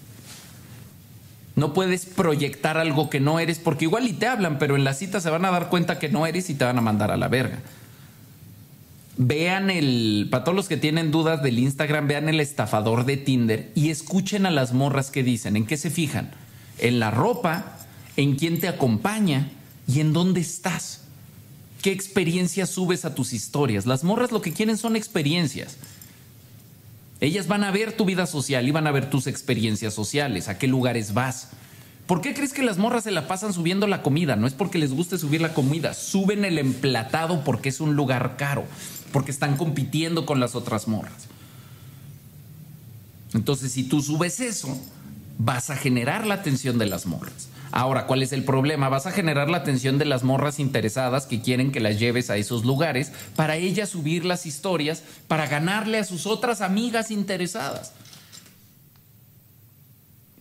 No 1.54 1.74
puedes 1.74 2.06
proyectar 2.06 2.78
algo 2.78 3.10
que 3.10 3.20
no 3.20 3.38
eres, 3.38 3.58
porque 3.58 3.84
igual 3.84 4.08
y 4.08 4.14
te 4.14 4.26
hablan, 4.26 4.58
pero 4.58 4.76
en 4.76 4.84
la 4.84 4.94
cita 4.94 5.20
se 5.20 5.30
van 5.30 5.44
a 5.44 5.50
dar 5.50 5.68
cuenta 5.68 5.98
que 5.98 6.08
no 6.08 6.26
eres 6.26 6.48
y 6.48 6.54
te 6.54 6.64
van 6.64 6.78
a 6.78 6.82
mandar 6.82 7.10
a 7.10 7.16
la 7.16 7.28
verga. 7.28 7.60
Vean 9.18 9.68
el, 9.68 10.28
para 10.30 10.44
todos 10.44 10.56
los 10.56 10.68
que 10.68 10.78
tienen 10.78 11.10
dudas 11.10 11.42
del 11.42 11.58
Instagram, 11.58 12.08
vean 12.08 12.30
el 12.30 12.40
estafador 12.40 13.04
de 13.04 13.18
Tinder 13.18 13.70
y 13.74 13.90
escuchen 13.90 14.46
a 14.46 14.50
las 14.50 14.72
morras 14.72 15.10
que 15.10 15.22
dicen, 15.22 15.56
¿en 15.56 15.66
qué 15.66 15.76
se 15.76 15.90
fijan? 15.90 16.30
En 16.78 16.98
la 16.98 17.10
ropa, 17.10 17.76
en 18.16 18.36
quién 18.36 18.58
te 18.58 18.68
acompaña 18.68 19.50
y 19.86 20.00
en 20.00 20.14
dónde 20.14 20.40
estás. 20.40 21.02
¿Qué 21.82 21.92
experiencias 21.92 22.70
subes 22.70 23.04
a 23.04 23.14
tus 23.14 23.34
historias? 23.34 23.84
Las 23.84 24.04
morras 24.04 24.32
lo 24.32 24.40
que 24.40 24.52
quieren 24.52 24.78
son 24.78 24.96
experiencias. 24.96 25.76
Ellas 27.22 27.46
van 27.46 27.62
a 27.62 27.70
ver 27.70 27.92
tu 27.92 28.04
vida 28.04 28.26
social 28.26 28.66
y 28.66 28.72
van 28.72 28.88
a 28.88 28.90
ver 28.90 29.08
tus 29.08 29.28
experiencias 29.28 29.94
sociales, 29.94 30.48
a 30.48 30.58
qué 30.58 30.66
lugares 30.66 31.14
vas. 31.14 31.50
¿Por 32.08 32.20
qué 32.20 32.34
crees 32.34 32.52
que 32.52 32.64
las 32.64 32.78
morras 32.78 33.04
se 33.04 33.12
la 33.12 33.28
pasan 33.28 33.52
subiendo 33.52 33.86
la 33.86 34.02
comida? 34.02 34.34
No 34.34 34.48
es 34.48 34.54
porque 34.54 34.76
les 34.76 34.92
guste 34.92 35.16
subir 35.18 35.40
la 35.40 35.54
comida, 35.54 35.94
suben 35.94 36.44
el 36.44 36.58
emplatado 36.58 37.44
porque 37.44 37.68
es 37.68 37.80
un 37.80 37.94
lugar 37.94 38.34
caro, 38.36 38.64
porque 39.12 39.30
están 39.30 39.56
compitiendo 39.56 40.26
con 40.26 40.40
las 40.40 40.56
otras 40.56 40.88
morras. 40.88 41.28
Entonces, 43.34 43.70
si 43.70 43.84
tú 43.84 44.02
subes 44.02 44.40
eso, 44.40 44.76
vas 45.38 45.70
a 45.70 45.76
generar 45.76 46.26
la 46.26 46.34
atención 46.34 46.76
de 46.76 46.86
las 46.86 47.06
morras. 47.06 47.46
Ahora, 47.72 48.06
¿cuál 48.06 48.22
es 48.22 48.32
el 48.32 48.44
problema? 48.44 48.88
Vas 48.88 49.06
a 49.06 49.12
generar 49.12 49.50
la 49.50 49.58
atención 49.58 49.98
de 49.98 50.04
las 50.04 50.22
morras 50.22 50.60
interesadas 50.60 51.26
que 51.26 51.40
quieren 51.40 51.72
que 51.72 51.80
las 51.80 51.98
lleves 51.98 52.30
a 52.30 52.36
esos 52.36 52.64
lugares 52.64 53.12
para 53.34 53.56
ellas 53.56 53.88
subir 53.88 54.24
las 54.24 54.46
historias, 54.46 55.02
para 55.26 55.46
ganarle 55.46 55.98
a 55.98 56.04
sus 56.04 56.26
otras 56.26 56.60
amigas 56.60 57.10
interesadas. 57.10 57.94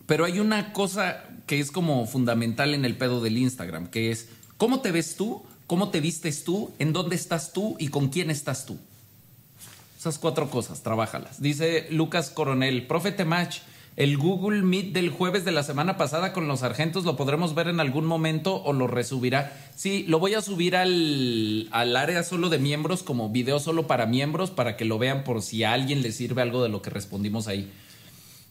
Pero 0.06 0.24
hay 0.24 0.38
una 0.38 0.72
cosa 0.72 1.24
que 1.46 1.58
es 1.58 1.70
como 1.70 2.06
fundamental 2.06 2.74
en 2.74 2.84
el 2.84 2.96
pedo 2.96 3.20
del 3.20 3.38
Instagram, 3.38 3.88
que 3.88 4.12
es, 4.12 4.28
¿cómo 4.56 4.80
te 4.80 4.92
ves 4.92 5.16
tú? 5.16 5.42
cómo 5.72 5.88
te 5.88 6.02
vistes 6.02 6.44
tú, 6.44 6.70
en 6.78 6.92
dónde 6.92 7.16
estás 7.16 7.54
tú 7.54 7.76
y 7.78 7.88
con 7.88 8.10
quién 8.10 8.28
estás 8.28 8.66
tú. 8.66 8.78
Esas 9.98 10.18
cuatro 10.18 10.50
cosas, 10.50 10.82
trabájalas. 10.82 11.40
Dice 11.40 11.86
Lucas 11.90 12.28
Coronel, 12.28 12.86
profe 12.86 13.10
Temach, 13.10 13.60
el 13.96 14.16
Google 14.16 14.62
Meet 14.62 14.92
del 14.92 15.10
jueves 15.10 15.44
de 15.44 15.52
la 15.52 15.62
semana 15.62 15.96
pasada 15.96 16.32
con 16.32 16.48
los 16.48 16.60
sargentos 16.60 17.04
lo 17.04 17.16
podremos 17.16 17.54
ver 17.54 17.68
en 17.68 17.78
algún 17.78 18.06
momento 18.06 18.62
o 18.62 18.72
lo 18.72 18.86
resubirá. 18.86 19.52
Sí, 19.76 20.04
lo 20.08 20.18
voy 20.18 20.34
a 20.34 20.40
subir 20.40 20.76
al, 20.76 21.68
al 21.72 21.96
área 21.96 22.22
solo 22.22 22.48
de 22.48 22.58
miembros 22.58 23.02
como 23.02 23.28
video 23.28 23.58
solo 23.58 23.86
para 23.86 24.06
miembros 24.06 24.50
para 24.50 24.76
que 24.76 24.86
lo 24.86 24.98
vean 24.98 25.24
por 25.24 25.42
si 25.42 25.64
a 25.64 25.74
alguien 25.74 26.02
le 26.02 26.12
sirve 26.12 26.40
algo 26.40 26.62
de 26.62 26.70
lo 26.70 26.80
que 26.80 26.90
respondimos 26.90 27.48
ahí. 27.48 27.70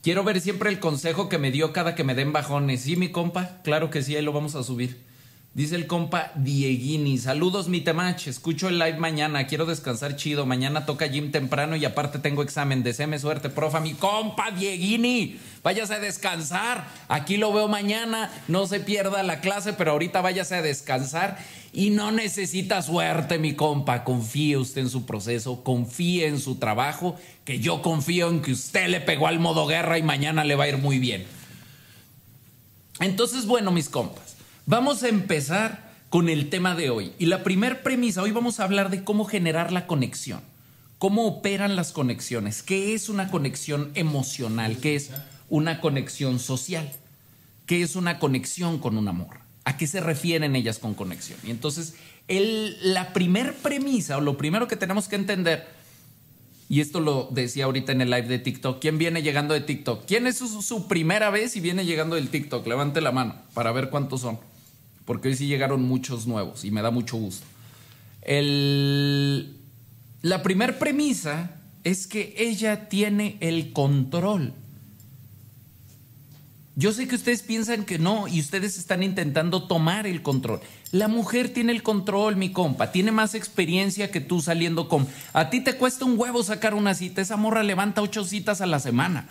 Quiero 0.03 0.23
ver 0.23 0.41
siempre 0.41 0.69
el 0.69 0.79
consejo 0.79 1.29
que 1.29 1.37
me 1.37 1.51
dio 1.51 1.73
cada 1.73 1.95
que 1.95 2.03
me 2.03 2.15
den 2.15 2.33
bajones. 2.33 2.81
Sí, 2.81 2.95
mi 2.95 3.09
compa, 3.09 3.61
claro 3.63 3.89
que 3.89 4.01
sí, 4.03 4.15
ahí 4.15 4.23
lo 4.23 4.33
vamos 4.33 4.55
a 4.55 4.63
subir. 4.63 5.10
Dice 5.53 5.75
el 5.75 5.85
compa 5.85 6.31
Dieguini, 6.35 7.17
saludos 7.17 7.67
mi 7.67 7.81
temach, 7.81 8.25
escucho 8.25 8.69
el 8.69 8.79
live 8.79 8.99
mañana, 8.99 9.47
quiero 9.47 9.65
descansar 9.65 10.15
chido, 10.15 10.45
mañana 10.45 10.85
toca 10.85 11.07
gym 11.07 11.29
temprano 11.29 11.75
y 11.75 11.83
aparte 11.83 12.19
tengo 12.19 12.41
examen, 12.41 12.83
deseame 12.83 13.19
suerte, 13.19 13.49
profa, 13.49 13.81
mi 13.81 13.93
compa 13.93 14.51
Dieguini, 14.51 15.41
váyase 15.61 15.95
a 15.95 15.99
descansar, 15.99 16.87
aquí 17.09 17.35
lo 17.35 17.51
veo 17.51 17.67
mañana, 17.67 18.31
no 18.47 18.65
se 18.65 18.79
pierda 18.79 19.23
la 19.23 19.41
clase, 19.41 19.73
pero 19.73 19.91
ahorita 19.91 20.21
váyase 20.21 20.55
a 20.55 20.61
descansar 20.61 21.37
y 21.73 21.89
no 21.89 22.13
necesita 22.13 22.81
suerte 22.81 23.37
mi 23.37 23.53
compa, 23.53 24.05
confíe 24.05 24.55
usted 24.55 24.83
en 24.83 24.89
su 24.89 25.05
proceso, 25.05 25.65
confíe 25.65 26.27
en 26.27 26.39
su 26.39 26.59
trabajo, 26.59 27.17
que 27.43 27.59
yo 27.59 27.81
confío 27.81 28.29
en 28.29 28.41
que 28.41 28.53
usted 28.53 28.87
le 28.87 29.01
pegó 29.01 29.27
al 29.27 29.39
modo 29.39 29.67
guerra 29.67 29.97
y 29.97 30.01
mañana 30.01 30.45
le 30.45 30.55
va 30.55 30.63
a 30.63 30.69
ir 30.69 30.77
muy 30.77 30.97
bien. 30.97 31.25
Entonces, 33.01 33.45
bueno, 33.45 33.71
mis 33.71 33.89
compas. 33.89 34.30
Vamos 34.67 35.01
a 35.01 35.09
empezar 35.09 35.91
con 36.09 36.29
el 36.29 36.49
tema 36.49 36.75
de 36.75 36.91
hoy. 36.91 37.13
Y 37.17 37.25
la 37.25 37.43
primera 37.43 37.81
premisa, 37.81 38.21
hoy 38.21 38.31
vamos 38.31 38.59
a 38.59 38.63
hablar 38.63 38.91
de 38.91 39.03
cómo 39.03 39.25
generar 39.25 39.71
la 39.71 39.87
conexión, 39.87 40.41
cómo 40.99 41.25
operan 41.25 41.75
las 41.75 41.91
conexiones, 41.91 42.61
qué 42.61 42.93
es 42.93 43.09
una 43.09 43.31
conexión 43.31 43.91
emocional, 43.95 44.77
qué 44.77 44.95
es 44.95 45.11
una 45.49 45.81
conexión 45.81 46.37
social, 46.37 46.91
qué 47.65 47.81
es 47.81 47.95
una 47.95 48.19
conexión 48.19 48.77
con 48.77 48.97
un 48.97 49.07
amor, 49.07 49.39
a 49.63 49.77
qué 49.77 49.87
se 49.87 49.99
refieren 49.99 50.55
ellas 50.55 50.77
con 50.77 50.93
conexión. 50.93 51.39
Y 51.43 51.49
entonces, 51.49 51.95
la 52.27 53.13
primer 53.13 53.55
premisa 53.55 54.17
o 54.17 54.21
lo 54.21 54.37
primero 54.37 54.67
que 54.67 54.75
tenemos 54.75 55.07
que 55.07 55.15
entender, 55.15 55.67
y 56.69 56.81
esto 56.81 56.99
lo 56.99 57.29
decía 57.31 57.65
ahorita 57.65 57.93
en 57.93 58.01
el 58.01 58.11
live 58.11 58.27
de 58.27 58.39
TikTok, 58.39 58.79
¿quién 58.79 58.99
viene 58.99 59.23
llegando 59.23 59.55
de 59.55 59.61
TikTok? 59.61 60.05
¿Quién 60.05 60.27
es 60.27 60.37
su, 60.37 60.61
su 60.61 60.87
primera 60.87 61.31
vez 61.31 61.55
y 61.55 61.61
viene 61.61 61.83
llegando 61.83 62.15
del 62.15 62.29
TikTok? 62.29 62.65
Levante 62.67 63.01
la 63.01 63.11
mano 63.11 63.35
para 63.53 63.71
ver 63.71 63.89
cuántos 63.89 64.21
son 64.21 64.50
porque 65.11 65.27
hoy 65.27 65.35
sí 65.35 65.47
llegaron 65.47 65.83
muchos 65.83 66.25
nuevos 66.25 66.63
y 66.63 66.71
me 66.71 66.81
da 66.81 66.89
mucho 66.89 67.17
gusto. 67.17 67.45
la 70.21 70.41
primera 70.41 70.79
premisa 70.79 71.51
es 71.83 72.07
que 72.07 72.33
ella 72.37 72.87
tiene 72.87 73.35
el 73.41 73.73
control. 73.73 74.53
Yo 76.77 76.93
sé 76.93 77.09
que 77.09 77.15
ustedes 77.15 77.41
piensan 77.41 77.83
que 77.83 77.99
no 77.99 78.29
y 78.29 78.39
ustedes 78.39 78.77
están 78.77 79.03
intentando 79.03 79.63
tomar 79.63 80.07
el 80.07 80.21
control. 80.21 80.61
La 80.93 81.09
mujer 81.09 81.49
tiene 81.49 81.73
el 81.73 81.83
control, 81.83 82.37
mi 82.37 82.53
compa, 82.53 82.93
tiene 82.93 83.11
más 83.11 83.35
experiencia 83.35 84.11
que 84.11 84.21
tú 84.21 84.39
saliendo 84.39 84.87
con... 84.87 85.09
A 85.33 85.49
ti 85.49 85.59
te 85.59 85.75
cuesta 85.75 86.05
un 86.05 86.17
huevo 86.17 86.41
sacar 86.41 86.73
una 86.73 86.93
cita, 86.93 87.21
esa 87.21 87.35
morra 87.35 87.63
levanta 87.63 88.01
ocho 88.01 88.23
citas 88.23 88.61
a 88.61 88.65
la 88.65 88.79
semana. 88.79 89.27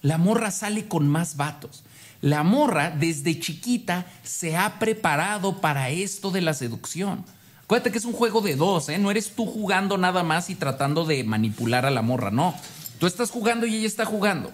La 0.00 0.16
morra 0.16 0.50
sale 0.50 0.88
con 0.88 1.06
más 1.08 1.36
vatos. 1.36 1.84
La 2.22 2.42
morra 2.42 2.90
desde 2.90 3.40
chiquita 3.40 4.06
se 4.22 4.56
ha 4.56 4.78
preparado 4.78 5.60
para 5.60 5.90
esto 5.90 6.30
de 6.30 6.42
la 6.42 6.54
seducción. 6.54 7.24
Acuérdate 7.64 7.92
que 7.92 7.98
es 7.98 8.04
un 8.04 8.12
juego 8.12 8.40
de 8.40 8.56
dos, 8.56 8.88
¿eh? 8.88 8.98
No 8.98 9.10
eres 9.10 9.30
tú 9.34 9.46
jugando 9.46 9.96
nada 9.96 10.22
más 10.22 10.50
y 10.50 10.54
tratando 10.54 11.04
de 11.04 11.24
manipular 11.24 11.86
a 11.86 11.90
la 11.90 12.02
morra, 12.02 12.30
no. 12.30 12.54
Tú 12.98 13.06
estás 13.06 13.30
jugando 13.30 13.64
y 13.64 13.76
ella 13.76 13.86
está 13.86 14.04
jugando. 14.04 14.52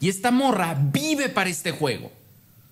Y 0.00 0.08
esta 0.08 0.30
morra 0.30 0.76
vive 0.78 1.28
para 1.28 1.48
este 1.48 1.70
juego. 1.70 2.10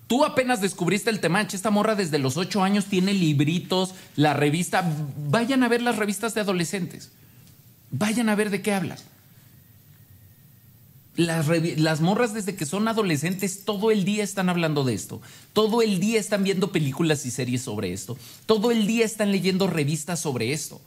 Tú 0.07 0.25
apenas 0.25 0.59
descubriste 0.59 1.11
el 1.11 1.19
temache. 1.19 1.55
Esta 1.55 1.69
morra 1.69 1.95
desde 1.95 2.17
los 2.17 2.35
ocho 2.35 2.63
años 2.63 2.85
tiene 2.85 3.13
libritos, 3.13 3.93
la 4.15 4.33
revista. 4.33 4.83
Vayan 5.29 5.63
a 5.63 5.67
ver 5.67 5.81
las 5.81 5.97
revistas 5.97 6.33
de 6.33 6.41
adolescentes. 6.41 7.11
Vayan 7.91 8.29
a 8.29 8.35
ver 8.35 8.49
de 8.49 8.61
qué 8.61 8.73
hablan. 8.73 8.97
Las, 11.15 11.99
morras 11.99 12.33
desde 12.33 12.55
que 12.55 12.65
son 12.65 12.87
adolescentes 12.87 13.65
todo 13.65 13.91
el 13.91 14.05
día 14.05 14.23
están 14.23 14.47
hablando 14.47 14.83
de 14.85 14.93
esto. 14.93 15.21
Todo 15.51 15.81
el 15.81 15.99
día 15.99 16.19
están 16.19 16.43
viendo 16.43 16.71
películas 16.71 17.25
y 17.25 17.31
series 17.31 17.61
sobre 17.61 17.91
esto. 17.91 18.17
Todo 18.45 18.71
el 18.71 18.87
día 18.87 19.05
están 19.05 19.31
leyendo 19.31 19.67
revistas 19.67 20.21
sobre 20.21 20.53
esto. 20.53 20.79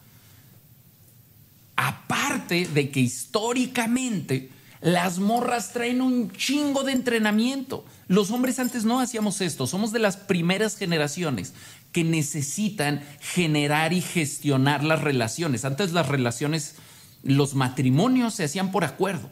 Aparte 1.76 2.66
de 2.66 2.90
que 2.90 3.00
históricamente 3.00 4.50
las 4.80 5.18
morras 5.18 5.72
traen 5.72 6.00
un 6.00 6.30
chingo 6.32 6.82
de 6.82 6.92
entrenamiento. 6.92 7.84
Los 8.08 8.30
hombres 8.30 8.58
antes 8.58 8.84
no 8.84 9.00
hacíamos 9.00 9.40
esto. 9.40 9.66
Somos 9.66 9.92
de 9.92 9.98
las 9.98 10.16
primeras 10.16 10.76
generaciones 10.76 11.52
que 11.92 12.04
necesitan 12.04 13.02
generar 13.20 13.92
y 13.92 14.00
gestionar 14.00 14.82
las 14.82 15.02
relaciones. 15.02 15.64
Antes 15.64 15.92
las 15.92 16.08
relaciones, 16.08 16.76
los 17.22 17.54
matrimonios 17.54 18.34
se 18.34 18.44
hacían 18.44 18.72
por 18.72 18.84
acuerdo. 18.84 19.30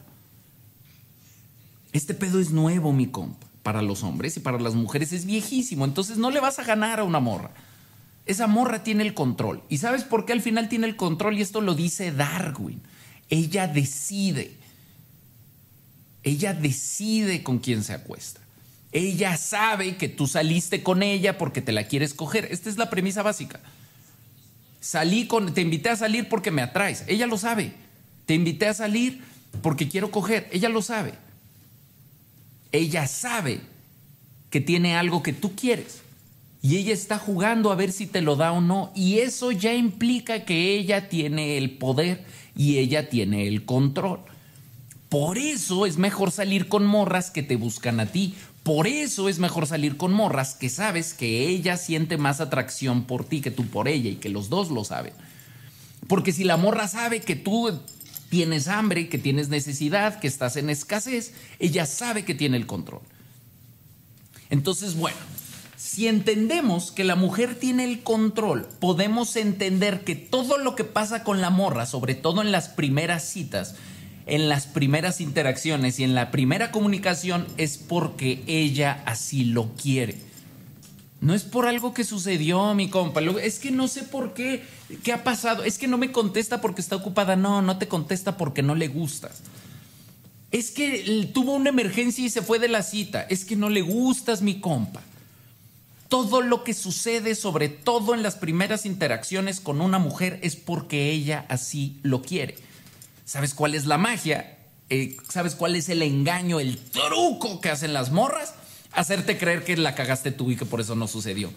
Este 1.93 2.15
pedo 2.15 2.41
es 2.41 2.51
nuevo, 2.51 2.93
mi 2.93 3.07
compa. 3.07 3.47
Para 3.63 3.83
los 3.83 4.05
hombres 4.05 4.37
y 4.37 4.41
para 4.41 4.59
las 4.59 4.75
mujeres 4.75 5.13
es 5.13 5.27
viejísimo. 5.27 5.85
Entonces 5.85 6.17
no 6.17 6.31
le 6.31 6.41
vas 6.41 6.59
a 6.59 6.65
ganar 6.65 7.01
a 7.01 7.05
una 7.05 7.21
morra. 7.21 7.51
Esa 8.27 8.47
morra 8.47 8.83
tiene 8.83 9.03
el 9.03 9.13
control. 9.13 9.63
¿Y 9.69 9.79
sabes 9.79 10.05
por 10.05 10.25
qué 10.25 10.33
al 10.33 10.41
final 10.41 10.69
tiene 10.69 10.87
el 10.87 10.97
control? 10.97 11.37
Y 11.37 11.43
esto 11.43 11.61
lo 11.61 11.75
dice 11.75 12.13
Darwin. 12.13 12.81
Ella 13.29 13.67
decide. 13.67 14.53
Ella 16.23 16.55
decide 16.55 17.43
con 17.43 17.59
quién 17.59 17.85
se 17.85 17.93
acuesta. 17.93 18.41
Ella 18.93 19.37
sabe 19.37 19.97
que 19.97 20.09
tú 20.09 20.27
saliste 20.27 20.83
con 20.83 21.03
ella 21.03 21.39
porque 21.39 21.61
te 21.61 21.73
la 21.73 21.85
quieres 21.85 22.15
coger. 22.15 22.49
Esta 22.51 22.71
es 22.71 22.77
la 22.77 22.89
premisa 22.89 23.23
básica. 23.23 23.61
Salí 24.81 25.27
con, 25.27 25.53
te 25.53 25.61
invité 25.61 25.91
a 25.91 25.97
salir 25.97 26.29
porque 26.29 26.51
me 26.51 26.63
atraes. 26.63 27.05
Ella 27.09 27.27
lo 27.27 27.37
sabe. 27.37 27.75
Te 28.27 28.35
invité 28.35 28.69
a 28.69 28.75
salir 28.75 29.23
porque 29.61 29.89
quiero 29.89 30.11
coger. 30.11 30.49
Ella 30.51 30.69
lo 30.71 30.83
sabe 30.83 31.13
ella 32.73 33.07
sabe 33.07 33.61
que 34.51 34.61
tiene 34.61 34.97
algo 34.97 35.23
que 35.23 35.33
tú 35.33 35.55
quieres 35.55 36.03
y 36.63 36.77
ella 36.77 36.93
está 36.93 37.19
jugando 37.19 37.73
a 37.73 37.77
ver 37.77 37.93
si 37.93 38.07
te 38.07 38.21
lo 38.21 38.37
da 38.37 38.53
o 38.53 38.61
no 38.61 38.93
y 38.95 39.21
eso 39.21 39.53
ya 39.53 39.75
implica 39.75 40.45
que 40.45 40.75
ella 40.75 41.09
tiene 41.09 41.57
el 41.57 41.79
poder 41.79 42.25
y 42.57 42.79
ella 42.79 43.09
tiene 43.09 43.49
el 43.49 43.65
control. 43.65 44.21
Por 45.09 45.39
eso 45.39 45.87
es 45.87 45.97
mejor 45.97 46.31
salir 46.31 46.69
con 46.69 46.85
morras 46.85 47.31
que 47.31 47.43
te 47.43 47.57
buscan 47.57 47.99
a 47.99 48.07
ti. 48.07 48.35
Por 48.63 48.87
eso 48.87 49.29
es 49.29 49.39
mejor 49.39 49.67
salir 49.67 49.97
con 49.97 50.13
morras 50.13 50.55
que 50.55 50.69
sabes 50.69 51.15
que 51.15 51.49
ella 51.49 51.77
siente 51.77 52.19
más 52.19 52.41
atracción 52.41 53.05
por 53.05 53.25
ti 53.25 53.41
que 53.41 53.51
tú 53.51 53.67
por 53.67 53.89
ella 53.89 54.11
y 54.11 54.17
que 54.17 54.29
los 54.29 54.51
dos 54.51 54.71
lo 54.71 54.85
saben. 54.85 55.15
Porque 56.07 56.33
si 56.33 56.45
la 56.45 56.57
morra 56.57 56.87
sabe 56.87 57.21
que 57.21 57.37
tú 57.37 57.81
tienes 58.31 58.69
hambre, 58.69 59.09
que 59.09 59.19
tienes 59.19 59.51
necesidad, 59.51 60.21
que 60.21 60.29
estás 60.29 60.57
en 60.57 60.71
escasez, 60.71 61.35
ella 61.59 61.85
sabe 61.85 62.25
que 62.25 62.35
tiene 62.35 62.57
el 62.57 62.67
control. 62.67 63.03
Entonces, 64.49 64.97
bueno, 64.97 65.19
si 65.77 66.07
entendemos 66.07 66.93
que 66.93 67.05
la 67.05 67.17
mujer 67.17 67.57
tiene 67.57 67.85
el 67.85 68.03
control, 68.03 68.69
podemos 68.79 69.35
entender 69.37 70.05
que 70.05 70.15
todo 70.15 70.59
lo 70.59 70.77
que 70.77 70.85
pasa 70.85 71.25
con 71.25 71.41
la 71.41 71.51
morra, 71.51 71.87
sobre 71.87 72.15
todo 72.15 72.41
en 72.41 72.53
las 72.53 72.69
primeras 72.69 73.25
citas, 73.25 73.75
en 74.27 74.49
las 74.49 74.67
primeras 74.67 75.21
interacciones 75.21 75.99
y 75.99 76.05
en 76.05 76.15
la 76.15 76.31
primera 76.31 76.71
comunicación, 76.71 77.47
es 77.57 77.79
porque 77.79 78.45
ella 78.47 79.03
así 79.07 79.45
lo 79.45 79.75
quiere. 79.75 80.30
No 81.21 81.35
es 81.35 81.43
por 81.43 81.67
algo 81.67 81.93
que 81.93 82.05
sucedió, 82.05 82.75
mi 82.75 82.89
compa. 82.89 83.21
Es 83.43 83.59
que 83.59 83.71
no 83.71 83.89
sé 83.89 84.05
por 84.05 84.33
qué. 84.33 84.65
¿Qué 85.03 85.13
ha 85.13 85.23
pasado? 85.23 85.65
Es 85.65 85.77
que 85.77 85.87
no 85.87 85.99
me 85.99 86.13
contesta 86.13 86.63
porque 86.63 86.81
está 86.81 86.97
ocupada. 86.97 87.37
No, 87.37 87.61
no 87.61 87.77
te 87.77 87.89
contesta 87.89 88.39
porque 88.39 88.63
no 88.63 88.75
le 88.75 88.89
gustas. 88.89 89.43
Es 90.51 90.71
que 90.71 91.31
tuvo 91.35 91.55
una 91.55 91.69
emergencia 91.69 92.25
y 92.25 92.31
se 92.31 92.41
fue 92.41 92.59
de 92.59 92.69
la 92.69 92.83
cita. 92.83 93.23
Es 93.23 93.45
que 93.45 93.55
no 93.55 93.69
le 93.69 93.83
gustas, 93.83 94.41
mi 94.41 94.61
compa. 94.61 95.03
Todo 96.09 96.41
lo 96.41 96.65
que 96.65 96.75
sucede, 96.75 97.35
sobre 97.35 97.69
todo 97.69 98.15
en 98.15 98.23
las 98.23 98.37
primeras 98.37 98.87
interacciones 98.87 99.61
con 99.61 99.81
una 99.81 99.99
mujer, 99.99 100.41
es 100.43 100.57
porque 100.57 101.11
ella 101.11 101.45
así 101.49 102.01
lo 102.03 102.23
quiere. 102.23 102.57
¿Sabes 103.27 103.55
cuál 103.55 103.75
es 103.75 103.85
la 103.87 103.99
magia? 103.99 104.57
Eh, 104.89 105.17
¿Sabes 105.29 105.55
cuál 105.55 105.77
es 105.77 105.89
el 105.89 106.03
engaño, 106.03 106.59
el 106.59 106.79
truco 106.79 107.61
que 107.61 107.69
hacen 107.69 107.93
las 107.93 108.11
morras? 108.11 108.55
Hacerte 108.93 109.39
creer 109.39 109.65
que 109.65 109.77
la 109.77 109.95
cagaste 109.95 110.33
tú 110.33 110.51
y 110.51 110.57
que 110.57 110.67
por 110.67 110.81
eso 110.81 110.95
no 110.95 111.07
sucedió. 111.07 111.51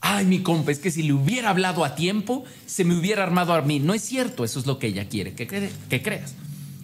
Ay, 0.00 0.26
mi 0.26 0.40
compa, 0.40 0.70
es 0.70 0.78
que 0.78 0.90
si 0.90 1.02
le 1.02 1.12
hubiera 1.12 1.50
hablado 1.50 1.84
a 1.84 1.94
tiempo, 1.94 2.44
se 2.66 2.84
me 2.84 2.96
hubiera 2.96 3.22
armado 3.22 3.54
a 3.54 3.62
mí. 3.62 3.80
No 3.80 3.94
es 3.94 4.02
cierto, 4.02 4.44
eso 4.44 4.60
es 4.60 4.66
lo 4.66 4.78
que 4.78 4.88
ella 4.88 5.08
quiere 5.08 5.34
que, 5.34 5.46
que 5.46 6.02
creas. 6.02 6.34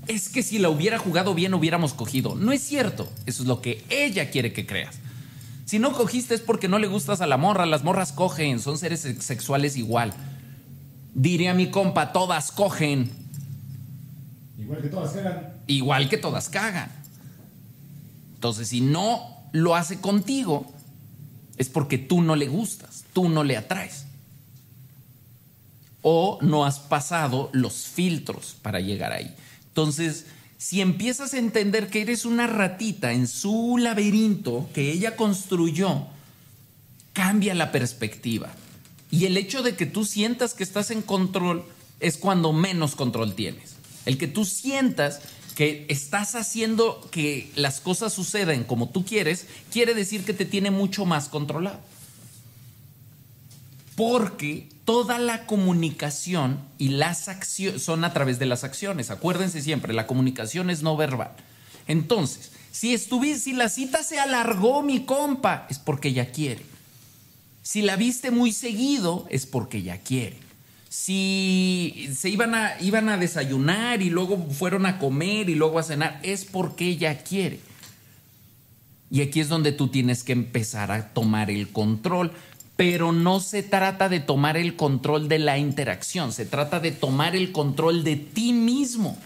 Es 0.09 0.29
que 0.29 0.43
si 0.43 0.59
la 0.59 0.69
hubiera 0.69 0.99
jugado 0.99 1.35
bien, 1.35 1.55
hubiéramos 1.55 1.95
cogido. 1.95 2.35
No 2.35 2.53
es 2.53 2.63
cierto, 2.63 3.09
eso 3.27 3.43
es 3.43 3.49
lo 3.49 3.61
que 3.61 3.85
ella 3.91 4.31
quiere 4.31 4.53
que 4.53 4.67
creas. 4.67 4.99
Si 5.65 5.79
no 5.79 5.93
cogiste 5.93 6.35
es 6.35 6.41
porque 6.41 6.69
no 6.69 6.79
le 6.79 6.89
gustas 6.89 7.21
a 7.21 7.27
la 7.27 7.37
morra, 7.37 7.67
las 7.67 7.85
morras 7.85 8.13
cogen, 8.13 8.59
son 8.61 8.77
seres 8.77 9.01
sexuales 9.21 9.77
igual. 9.77 10.13
Diría 11.15 11.55
mi 11.55 11.71
compa, 11.71 12.13
todas 12.13 12.51
cogen. 12.51 13.11
Igual 14.59 14.83
que 14.83 14.89
todas 14.89 15.13
cagan. 15.13 15.49
Igual 15.67 16.09
que 16.09 16.19
todas 16.19 16.49
cagan. 16.49 16.91
Entonces, 18.35 18.69
si 18.69 18.81
no 18.81 19.42
lo 19.53 19.77
hace 19.77 20.01
contigo, 20.01 20.73
es 21.59 21.69
porque 21.69 21.99
tú 21.99 22.23
no 22.23 22.37
le 22.37 22.49
gustas, 22.49 23.05
tú 23.13 23.29
no 23.29 23.45
le 23.45 23.57
atraes. 23.57 24.07
O 26.03 26.39
no 26.43 26.65
has 26.65 26.81
pasado 26.81 27.51
los 27.53 27.75
filtros 27.75 28.57
para 28.61 28.81
llegar 28.81 29.13
ahí. 29.13 29.35
Entonces, 29.69 30.27
si 30.59 30.81
empiezas 30.81 31.35
a 31.35 31.39
entender 31.39 31.89
que 31.89 32.03
eres 32.03 32.25
una 32.25 32.47
ratita 32.47 33.13
en 33.13 33.29
su 33.29 33.79
laberinto 33.79 34.69
que 34.75 34.91
ella 34.91 35.17
construyó, 35.17 36.07
cambia 37.13 37.55
la 37.55 37.73
perspectiva. 37.73 38.51
Y 39.11 39.27
el 39.27 39.37
hecho 39.37 39.63
de 39.63 39.77
que 39.77 39.87
tú 39.87 40.05
sientas 40.05 40.55
que 40.55 40.65
estás 40.65 40.91
en 40.91 41.03
control 41.03 41.65
es 42.01 42.17
cuando 42.17 42.53
menos 42.53 42.97
control 42.97 43.35
tienes. 43.35 43.77
El 44.07 44.19
que 44.19 44.27
tú 44.27 44.45
sientas 44.45 45.21
que 45.55 45.87
estás 45.89 46.35
haciendo 46.35 47.07
que 47.11 47.51
las 47.55 47.81
cosas 47.81 48.13
sucedan 48.13 48.65
como 48.65 48.89
tú 48.89 49.05
quieres, 49.05 49.47
quiere 49.71 49.95
decir 49.95 50.25
que 50.25 50.33
te 50.33 50.45
tiene 50.45 50.71
mucho 50.71 51.05
más 51.05 51.29
controlado. 51.29 51.81
Porque 53.97 54.69
toda 54.85 55.19
la 55.19 55.47
comunicación 55.47 56.59
y 56.79 56.89
las 56.89 57.29
acciones 57.29 57.83
son 57.83 58.05
a 58.05 58.13
través 58.13 58.39
de 58.39 58.47
las 58.47 58.65
acciones. 58.65 59.11
Acuérdense 59.11 59.61
siempre, 59.61 59.93
la 59.93 60.07
comunicación 60.07 60.71
es 60.71 60.83
no 60.83 60.97
verbal. 60.97 61.33
Entonces, 61.87 62.53
si 62.71 62.95
estuviste, 62.95 63.41
si 63.41 63.53
la 63.53 63.69
cita 63.69 64.03
se 64.03 64.19
alargó, 64.19 64.83
mi 64.83 65.05
compa, 65.05 65.67
es 65.69 65.79
porque 65.79 66.09
ella 66.09 66.33
quiere. 66.33 66.65
Si 67.63 67.83
la 67.83 67.97
viste 67.97 68.31
muy 68.31 68.53
seguido, 68.53 69.27
es 69.29 69.47
porque 69.47 69.79
ella 69.79 69.99
quiere 69.99 70.52
si 70.93 72.11
se 72.15 72.29
iban 72.29 72.55
a, 72.55 72.79
iban 72.83 73.09
a 73.09 73.17
desayunar 73.17 74.03
y 74.03 74.11
luego 74.11 74.47
fueron 74.51 74.85
a 74.85 74.99
comer 74.99 75.49
y 75.49 75.55
luego 75.55 75.79
a 75.79 75.83
cenar, 75.83 76.21
es 76.23 76.45
porque 76.45 76.87
ella 76.87 77.17
quiere. 77.23 77.61
Y 79.11 79.23
aquí 79.23 79.41
es 79.41 79.49
donde 79.49 79.73
tú 79.73 79.89
tienes 79.89 80.23
que 80.23 80.33
empezar 80.33 80.93
a 80.93 81.15
tomar 81.15 81.51
el 81.51 81.71
control. 81.71 82.33
Pero 82.77 83.11
no 83.11 83.41
se 83.41 83.63
trata 83.63 84.11
de 84.11 84.21
tomar 84.21 84.59
el 84.59 84.77
control 84.77 85.29
de 85.29 85.39
la 85.39 85.57
interacción, 85.57 86.31
se 86.31 86.45
trata 86.45 86.79
de 86.79 86.93
tomar 86.93 87.35
el 87.37 87.53
control 87.53 88.05
de 88.05 88.17
ti 88.17 88.53
mismo. 88.53 89.17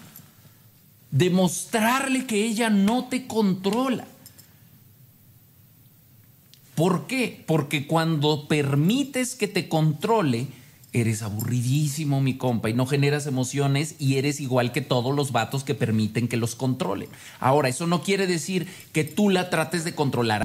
Demostrarle 1.10 2.26
que 2.26 2.44
ella 2.44 2.70
no 2.70 3.06
te 3.06 3.26
controla. 3.26 4.06
¿Por 6.76 7.08
qué? 7.08 7.42
Porque 7.44 7.88
cuando 7.88 8.46
permites 8.46 9.34
que 9.34 9.48
te 9.48 9.68
controle, 9.68 10.46
eres 11.00 11.22
aburridísimo, 11.22 12.20
mi 12.20 12.38
compa, 12.38 12.70
y 12.70 12.74
no 12.74 12.86
generas 12.86 13.26
emociones 13.26 13.96
y 13.98 14.16
eres 14.16 14.40
igual 14.40 14.72
que 14.72 14.80
todos 14.80 15.14
los 15.14 15.30
vatos 15.30 15.62
que 15.62 15.74
permiten 15.74 16.26
que 16.26 16.38
los 16.38 16.54
controlen. 16.54 17.08
Ahora, 17.38 17.68
eso 17.68 17.86
no 17.86 18.02
quiere 18.02 18.26
decir 18.26 18.66
que 18.92 19.04
tú 19.04 19.28
la 19.28 19.50
trates 19.50 19.84
de 19.84 19.94
controlar. 19.94 20.44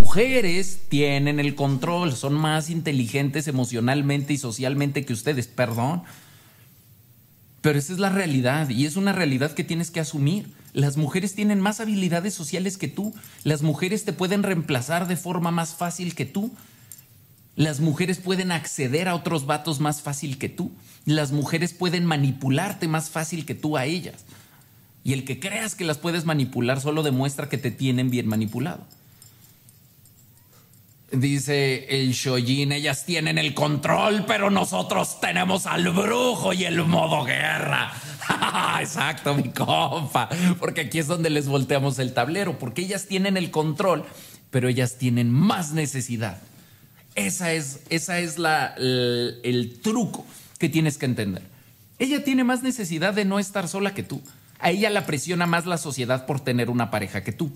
Mujeres 0.00 0.80
tienen 0.88 1.38
el 1.38 1.54
control, 1.54 2.16
son 2.16 2.34
más 2.34 2.70
inteligentes 2.70 3.46
emocionalmente 3.48 4.32
y 4.32 4.38
socialmente 4.38 5.04
que 5.04 5.12
ustedes, 5.12 5.46
perdón. 5.46 6.02
Pero 7.60 7.78
esa 7.78 7.92
es 7.92 7.98
la 7.98 8.10
realidad 8.10 8.68
y 8.70 8.86
es 8.86 8.96
una 8.96 9.12
realidad 9.12 9.52
que 9.52 9.64
tienes 9.64 9.90
que 9.90 10.00
asumir. 10.00 10.55
Las 10.76 10.98
mujeres 10.98 11.34
tienen 11.34 11.58
más 11.58 11.80
habilidades 11.80 12.34
sociales 12.34 12.76
que 12.76 12.86
tú. 12.86 13.14
Las 13.44 13.62
mujeres 13.62 14.04
te 14.04 14.12
pueden 14.12 14.42
reemplazar 14.42 15.08
de 15.08 15.16
forma 15.16 15.50
más 15.50 15.74
fácil 15.74 16.14
que 16.14 16.26
tú. 16.26 16.50
Las 17.54 17.80
mujeres 17.80 18.18
pueden 18.18 18.52
acceder 18.52 19.08
a 19.08 19.14
otros 19.14 19.46
vatos 19.46 19.80
más 19.80 20.02
fácil 20.02 20.36
que 20.36 20.50
tú. 20.50 20.70
Las 21.06 21.32
mujeres 21.32 21.72
pueden 21.72 22.04
manipularte 22.04 22.88
más 22.88 23.08
fácil 23.08 23.46
que 23.46 23.54
tú 23.54 23.78
a 23.78 23.86
ellas. 23.86 24.26
Y 25.02 25.14
el 25.14 25.24
que 25.24 25.40
creas 25.40 25.74
que 25.76 25.86
las 25.86 25.96
puedes 25.96 26.26
manipular 26.26 26.78
solo 26.78 27.02
demuestra 27.02 27.48
que 27.48 27.56
te 27.56 27.70
tienen 27.70 28.10
bien 28.10 28.26
manipulado. 28.26 28.84
Dice 31.10 31.86
el 31.88 32.12
Shoyin, 32.12 32.72
ellas 32.72 33.06
tienen 33.06 33.38
el 33.38 33.54
control, 33.54 34.26
pero 34.26 34.50
nosotros 34.50 35.20
tenemos 35.20 35.64
al 35.64 35.88
brujo 35.88 36.52
y 36.52 36.64
el 36.64 36.84
modo 36.84 37.24
guerra. 37.24 37.94
Exacto, 38.80 39.34
mi 39.34 39.50
compa. 39.50 40.28
Porque 40.58 40.82
aquí 40.82 40.98
es 40.98 41.06
donde 41.06 41.30
les 41.30 41.48
volteamos 41.48 41.98
el 41.98 42.12
tablero, 42.12 42.58
porque 42.58 42.82
ellas 42.82 43.06
tienen 43.06 43.36
el 43.36 43.50
control, 43.50 44.04
pero 44.50 44.68
ellas 44.68 44.96
tienen 44.98 45.30
más 45.30 45.72
necesidad. 45.72 46.38
Esa 47.14 47.52
es, 47.52 47.80
esa 47.88 48.18
es 48.18 48.38
la, 48.38 48.74
el, 48.76 49.40
el 49.42 49.80
truco 49.80 50.26
que 50.58 50.68
tienes 50.68 50.98
que 50.98 51.06
entender. 51.06 51.42
Ella 51.98 52.24
tiene 52.24 52.44
más 52.44 52.62
necesidad 52.62 53.14
de 53.14 53.24
no 53.24 53.38
estar 53.38 53.68
sola 53.68 53.94
que 53.94 54.02
tú. 54.02 54.20
A 54.58 54.70
ella 54.70 54.90
la 54.90 55.06
presiona 55.06 55.46
más 55.46 55.66
la 55.66 55.78
sociedad 55.78 56.26
por 56.26 56.40
tener 56.40 56.70
una 56.70 56.90
pareja 56.90 57.22
que 57.22 57.32
tú. 57.32 57.50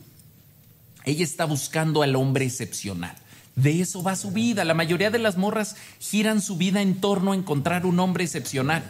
Ella 1.04 1.24
está 1.24 1.44
buscando 1.44 2.02
al 2.02 2.16
hombre 2.16 2.44
excepcional. 2.46 3.16
De 3.56 3.80
eso 3.80 4.02
va 4.02 4.16
su 4.16 4.30
vida. 4.30 4.64
La 4.64 4.74
mayoría 4.74 5.10
de 5.10 5.18
las 5.18 5.36
morras 5.36 5.76
giran 5.98 6.40
su 6.40 6.56
vida 6.56 6.80
en 6.80 7.00
torno 7.00 7.32
a 7.32 7.36
encontrar 7.36 7.84
un 7.84 7.98
hombre 8.00 8.24
excepcional 8.24 8.82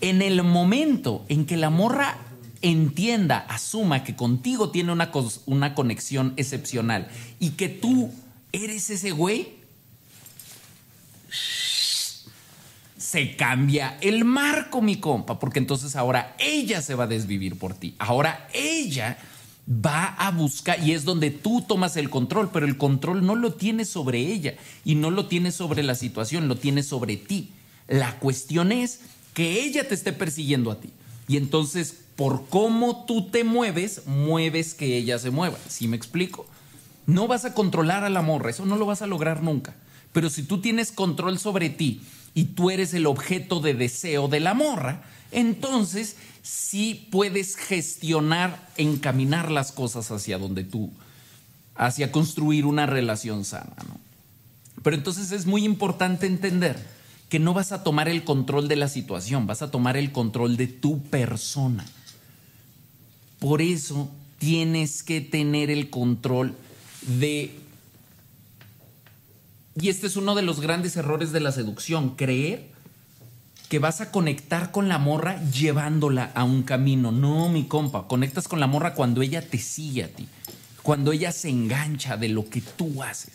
en 0.00 0.22
el 0.22 0.42
momento 0.42 1.24
en 1.28 1.46
que 1.46 1.56
la 1.56 1.70
morra 1.70 2.18
entienda, 2.62 3.38
asuma 3.48 4.04
que 4.04 4.16
contigo 4.16 4.70
tiene 4.70 4.92
una, 4.92 5.10
una 5.46 5.74
conexión 5.74 6.34
excepcional 6.36 7.08
y 7.38 7.50
que 7.50 7.68
tú 7.68 8.12
eres 8.52 8.90
ese 8.90 9.10
güey, 9.10 9.58
se 12.96 13.36
cambia 13.36 13.96
el 14.00 14.24
marco, 14.24 14.82
mi 14.82 14.96
compa, 14.96 15.38
porque 15.38 15.60
entonces 15.60 15.96
ahora 15.96 16.36
ella 16.38 16.82
se 16.82 16.94
va 16.94 17.04
a 17.04 17.08
desvivir 17.08 17.58
por 17.58 17.74
ti. 17.74 17.94
Ahora 17.98 18.48
ella 18.52 19.18
va 19.68 20.06
a 20.06 20.30
buscar 20.30 20.82
y 20.82 20.92
es 20.92 21.04
donde 21.04 21.30
tú 21.30 21.62
tomas 21.66 21.96
el 21.96 22.10
control, 22.10 22.50
pero 22.52 22.66
el 22.66 22.76
control 22.76 23.24
no 23.24 23.34
lo 23.34 23.54
tienes 23.54 23.88
sobre 23.88 24.18
ella 24.18 24.54
y 24.84 24.94
no 24.94 25.10
lo 25.10 25.26
tienes 25.26 25.54
sobre 25.54 25.82
la 25.82 25.94
situación, 25.94 26.48
lo 26.48 26.56
tienes 26.56 26.86
sobre 26.86 27.16
ti. 27.16 27.52
La 27.86 28.18
cuestión 28.18 28.72
es 28.72 29.00
que 29.38 29.62
ella 29.62 29.86
te 29.86 29.94
esté 29.94 30.12
persiguiendo 30.12 30.72
a 30.72 30.80
ti. 30.80 30.90
Y 31.28 31.36
entonces, 31.36 31.94
por 32.16 32.48
cómo 32.48 33.04
tú 33.04 33.30
te 33.30 33.44
mueves, 33.44 34.04
mueves 34.04 34.74
que 34.74 34.96
ella 34.96 35.16
se 35.20 35.30
mueva. 35.30 35.56
¿Sí 35.68 35.86
me 35.86 35.96
explico? 35.96 36.44
No 37.06 37.28
vas 37.28 37.44
a 37.44 37.54
controlar 37.54 38.02
a 38.02 38.10
la 38.10 38.20
morra, 38.20 38.50
eso 38.50 38.66
no 38.66 38.74
lo 38.76 38.84
vas 38.84 39.00
a 39.00 39.06
lograr 39.06 39.44
nunca. 39.44 39.76
Pero 40.12 40.28
si 40.28 40.42
tú 40.42 40.60
tienes 40.60 40.90
control 40.90 41.38
sobre 41.38 41.70
ti 41.70 42.02
y 42.34 42.46
tú 42.46 42.70
eres 42.70 42.94
el 42.94 43.06
objeto 43.06 43.60
de 43.60 43.74
deseo 43.74 44.26
de 44.26 44.40
la 44.40 44.54
morra, 44.54 45.04
entonces 45.30 46.16
sí 46.42 47.06
puedes 47.12 47.54
gestionar, 47.54 48.68
encaminar 48.76 49.52
las 49.52 49.70
cosas 49.70 50.10
hacia 50.10 50.36
donde 50.36 50.64
tú, 50.64 50.90
hacia 51.76 52.10
construir 52.10 52.66
una 52.66 52.86
relación 52.86 53.44
sana. 53.44 53.76
Pero 54.82 54.96
entonces 54.96 55.30
es 55.30 55.46
muy 55.46 55.64
importante 55.64 56.26
entender 56.26 56.97
que 57.28 57.38
no 57.38 57.54
vas 57.54 57.72
a 57.72 57.82
tomar 57.82 58.08
el 58.08 58.24
control 58.24 58.68
de 58.68 58.76
la 58.76 58.88
situación, 58.88 59.46
vas 59.46 59.62
a 59.62 59.70
tomar 59.70 59.96
el 59.96 60.12
control 60.12 60.56
de 60.56 60.66
tu 60.66 61.02
persona. 61.02 61.84
Por 63.38 63.60
eso 63.60 64.10
tienes 64.38 65.02
que 65.02 65.20
tener 65.20 65.70
el 65.70 65.90
control 65.90 66.54
de... 67.02 67.54
Y 69.80 69.90
este 69.90 70.06
es 70.06 70.16
uno 70.16 70.34
de 70.34 70.42
los 70.42 70.60
grandes 70.60 70.96
errores 70.96 71.30
de 71.30 71.40
la 71.40 71.52
seducción, 71.52 72.16
creer 72.16 72.70
que 73.68 73.78
vas 73.78 74.00
a 74.00 74.10
conectar 74.10 74.72
con 74.72 74.88
la 74.88 74.98
morra 74.98 75.40
llevándola 75.50 76.32
a 76.34 76.44
un 76.44 76.62
camino. 76.62 77.12
No, 77.12 77.48
mi 77.48 77.64
compa, 77.64 78.08
conectas 78.08 78.48
con 78.48 78.60
la 78.60 78.66
morra 78.66 78.94
cuando 78.94 79.22
ella 79.22 79.46
te 79.46 79.58
sigue 79.58 80.04
a 80.04 80.08
ti, 80.08 80.26
cuando 80.82 81.12
ella 81.12 81.30
se 81.32 81.50
engancha 81.50 82.16
de 82.16 82.28
lo 82.30 82.48
que 82.48 82.62
tú 82.62 83.02
haces. 83.02 83.34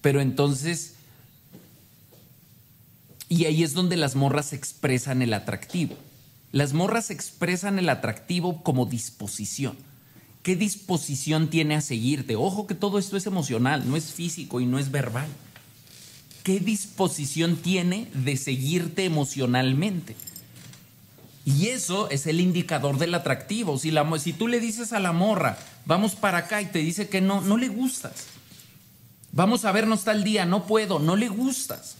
Pero 0.00 0.20
entonces 0.20 0.96
y 3.32 3.46
ahí 3.46 3.62
es 3.62 3.72
donde 3.72 3.96
las 3.96 4.14
morras 4.14 4.52
expresan 4.52 5.22
el 5.22 5.32
atractivo. 5.32 5.96
Las 6.50 6.74
morras 6.74 7.10
expresan 7.10 7.78
el 7.78 7.88
atractivo 7.88 8.62
como 8.62 8.84
disposición. 8.84 9.74
¿Qué 10.42 10.54
disposición 10.54 11.48
tiene 11.48 11.76
a 11.76 11.80
seguirte? 11.80 12.36
Ojo 12.36 12.66
que 12.66 12.74
todo 12.74 12.98
esto 12.98 13.16
es 13.16 13.24
emocional, 13.24 13.88
no 13.88 13.96
es 13.96 14.12
físico 14.12 14.60
y 14.60 14.66
no 14.66 14.78
es 14.78 14.90
verbal. 14.90 15.28
¿Qué 16.42 16.60
disposición 16.60 17.56
tiene 17.56 18.10
de 18.12 18.36
seguirte 18.36 19.06
emocionalmente? 19.06 20.14
Y 21.46 21.68
eso 21.68 22.10
es 22.10 22.26
el 22.26 22.38
indicador 22.38 22.98
del 22.98 23.14
atractivo. 23.14 23.78
Si, 23.78 24.32
tú 24.34 24.46
le 24.46 24.60
dices 24.60 24.92
a 24.92 25.00
la 25.00 25.12
morra, 25.12 25.56
vamos 25.86 26.16
para 26.16 26.36
acá 26.36 26.60
y 26.60 26.66
te 26.66 26.80
dice 26.80 27.08
que 27.08 27.22
no, 27.22 27.40
no 27.40 27.56
le 27.56 27.68
gustas. 27.68 28.26
Vamos 29.30 29.64
a 29.64 29.72
vernos 29.72 30.04
tal 30.04 30.22
día, 30.22 30.44
no 30.44 30.66
puedo, 30.66 30.98
no 30.98 31.16
le 31.16 31.30
gustas. 31.30 31.96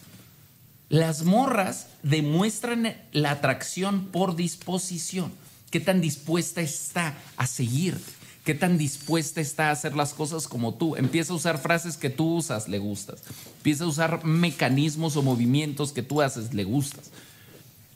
Las 0.92 1.22
morras 1.22 1.86
demuestran 2.02 2.94
la 3.12 3.30
atracción 3.30 4.08
por 4.08 4.36
disposición. 4.36 5.32
¿Qué 5.70 5.80
tan 5.80 6.02
dispuesta 6.02 6.60
está 6.60 7.16
a 7.38 7.46
seguirte? 7.46 8.12
¿Qué 8.44 8.52
tan 8.52 8.76
dispuesta 8.76 9.40
está 9.40 9.68
a 9.68 9.70
hacer 9.70 9.96
las 9.96 10.12
cosas 10.12 10.46
como 10.46 10.74
tú? 10.74 10.94
Empieza 10.96 11.32
a 11.32 11.36
usar 11.36 11.56
frases 11.56 11.96
que 11.96 12.10
tú 12.10 12.34
usas, 12.34 12.68
le 12.68 12.76
gustas. 12.76 13.22
Empieza 13.56 13.84
a 13.84 13.86
usar 13.86 14.22
mecanismos 14.26 15.16
o 15.16 15.22
movimientos 15.22 15.92
que 15.92 16.02
tú 16.02 16.20
haces, 16.20 16.52
le 16.52 16.64
gustas. 16.64 17.10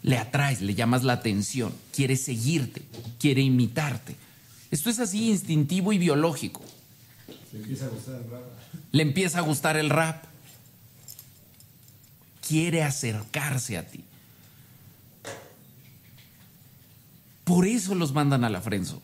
Le 0.01 0.17
atraes, 0.17 0.63
le 0.63 0.75
llamas 0.75 1.05
la 1.05 1.13
atención, 1.13 1.75
quiere 1.93 2.17
seguirte, 2.17 2.81
quiere 3.21 3.43
imitarte. 3.43 4.17
Esto 4.71 4.89
es 4.89 5.01
así 5.01 5.29
instintivo 5.29 5.93
y 5.93 5.99
biológico. 5.99 6.63
Le 7.53 7.59
empieza 7.59 7.85
a 7.85 7.89
gustar 7.91 8.15
el 8.15 8.31
rap. 8.31 8.43
Le 8.91 9.03
empieza 9.03 9.39
a 9.39 9.43
gustar 9.43 9.77
el 9.77 9.91
rap. 9.91 10.25
Quiere 12.47 12.83
acercarse 12.83 13.77
a 13.79 13.87
ti. 13.87 14.05
Por 17.45 17.67
eso 17.67 17.95
los 17.95 18.13
mandan 18.13 18.45
a 18.45 18.51
la 18.51 18.61
frenzo. 18.61 19.01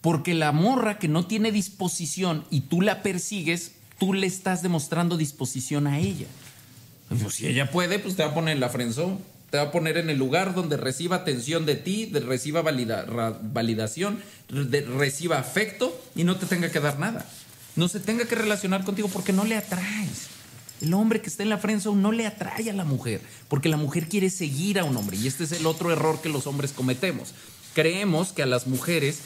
Porque 0.00 0.34
la 0.34 0.52
morra 0.52 0.98
que 0.98 1.08
no 1.08 1.26
tiene 1.26 1.52
disposición 1.52 2.44
y 2.50 2.60
tú 2.62 2.80
la 2.80 3.02
persigues, 3.02 3.72
tú 3.98 4.12
le 4.14 4.26
estás 4.26 4.62
demostrando 4.62 5.16
disposición 5.16 5.86
a 5.86 5.98
ella. 5.98 6.26
Pues 7.20 7.34
si 7.34 7.46
ella 7.46 7.70
puede, 7.70 7.98
pues 7.98 8.16
te 8.16 8.22
va 8.24 8.30
a 8.30 8.34
poner 8.34 8.54
en 8.54 8.60
la 8.60 8.68
frenzo. 8.68 9.20
Te 9.50 9.58
va 9.58 9.64
a 9.64 9.72
poner 9.72 9.96
en 9.96 10.10
el 10.10 10.18
lugar 10.18 10.54
donde 10.54 10.76
reciba 10.76 11.16
atención 11.16 11.66
de 11.66 11.76
ti, 11.76 12.06
de 12.06 12.20
reciba 12.20 12.62
validación, 12.62 14.20
de- 14.48 14.80
reciba 14.82 15.38
afecto 15.38 15.98
y 16.16 16.24
no 16.24 16.36
te 16.36 16.46
tenga 16.46 16.70
que 16.70 16.80
dar 16.80 16.98
nada. 16.98 17.24
No 17.76 17.88
se 17.88 18.00
tenga 18.00 18.24
que 18.26 18.34
relacionar 18.34 18.84
contigo 18.84 19.08
porque 19.08 19.32
no 19.32 19.44
le 19.44 19.56
atraes. 19.56 20.28
El 20.80 20.94
hombre 20.94 21.20
que 21.20 21.28
está 21.28 21.42
en 21.42 21.48
la 21.48 21.58
friendzone 21.58 22.00
no 22.00 22.12
le 22.12 22.26
atrae 22.26 22.70
a 22.70 22.74
la 22.74 22.84
mujer, 22.84 23.20
porque 23.48 23.68
la 23.68 23.76
mujer 23.76 24.08
quiere 24.08 24.30
seguir 24.30 24.78
a 24.78 24.84
un 24.84 24.96
hombre. 24.96 25.16
Y 25.16 25.26
este 25.26 25.44
es 25.44 25.52
el 25.52 25.66
otro 25.66 25.90
error 25.90 26.20
que 26.20 26.28
los 26.28 26.46
hombres 26.46 26.72
cometemos. 26.72 27.34
Creemos 27.74 28.32
que 28.32 28.42
a 28.42 28.46
las 28.46 28.66
mujeres 28.66 29.20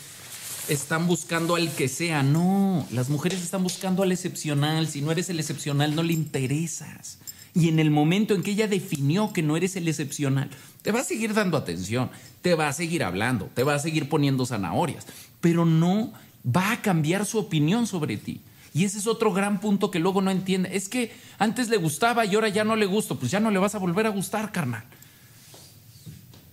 están 0.68 1.06
buscando 1.06 1.56
al 1.56 1.70
que 1.70 1.88
sea. 1.88 2.22
No, 2.22 2.86
las 2.92 3.08
mujeres 3.08 3.42
están 3.42 3.62
buscando 3.62 4.02
al 4.02 4.12
excepcional. 4.12 4.86
Si 4.88 5.02
no 5.02 5.10
eres 5.10 5.28
el 5.30 5.40
excepcional, 5.40 5.94
no 5.94 6.02
le 6.02 6.12
interesas. 6.12 7.18
Y 7.54 7.68
en 7.68 7.80
el 7.80 7.90
momento 7.90 8.34
en 8.34 8.42
que 8.42 8.52
ella 8.52 8.68
definió 8.68 9.32
que 9.32 9.42
no 9.42 9.56
eres 9.56 9.74
el 9.74 9.88
excepcional, 9.88 10.50
te 10.82 10.92
va 10.92 11.00
a 11.00 11.04
seguir 11.04 11.34
dando 11.34 11.56
atención, 11.56 12.10
te 12.42 12.54
va 12.54 12.68
a 12.68 12.72
seguir 12.72 13.02
hablando, 13.02 13.50
te 13.54 13.64
va 13.64 13.74
a 13.74 13.78
seguir 13.80 14.08
poniendo 14.08 14.46
zanahorias, 14.46 15.06
pero 15.40 15.64
no 15.64 16.12
va 16.44 16.72
a 16.72 16.82
cambiar 16.82 17.26
su 17.26 17.38
opinión 17.38 17.86
sobre 17.86 18.16
ti. 18.16 18.40
Y 18.72 18.84
ese 18.84 18.98
es 18.98 19.06
otro 19.06 19.32
gran 19.32 19.60
punto 19.60 19.90
que 19.90 19.98
luego 19.98 20.22
no 20.22 20.30
entiende. 20.30 20.76
Es 20.76 20.88
que 20.88 21.12
antes 21.38 21.68
le 21.68 21.76
gustaba 21.76 22.24
y 22.24 22.34
ahora 22.34 22.48
ya 22.48 22.64
no 22.64 22.76
le 22.76 22.86
gusto. 22.86 23.18
Pues 23.18 23.30
ya 23.30 23.40
no 23.40 23.50
le 23.50 23.58
vas 23.58 23.74
a 23.74 23.78
volver 23.78 24.06
a 24.06 24.10
gustar, 24.10 24.52
carnal. 24.52 24.84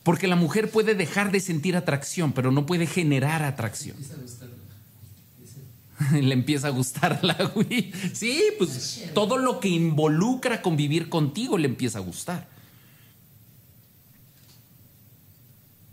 Porque 0.04 0.28
la 0.28 0.36
mujer 0.36 0.72
puede 0.72 0.96
dejar 0.96 1.32
de 1.32 1.40
sentir 1.40 1.76
atracción, 1.76 2.32
pero 2.32 2.52
no 2.52 2.66
puede 2.66 2.88
generar 2.88 3.44
atracción. 3.44 3.98
Le 6.12 6.34
empieza 6.34 6.68
a 6.68 6.72
gustar 6.72 7.24
la 7.24 7.34
güey. 7.34 7.92
Sí, 8.14 8.44
pues 8.58 9.10
todo 9.14 9.38
lo 9.38 9.60
que 9.60 9.68
involucra 9.68 10.62
convivir 10.62 11.10
contigo 11.10 11.58
le 11.58 11.68
empieza 11.68 11.98
a 12.00 12.02
gustar. 12.02 12.48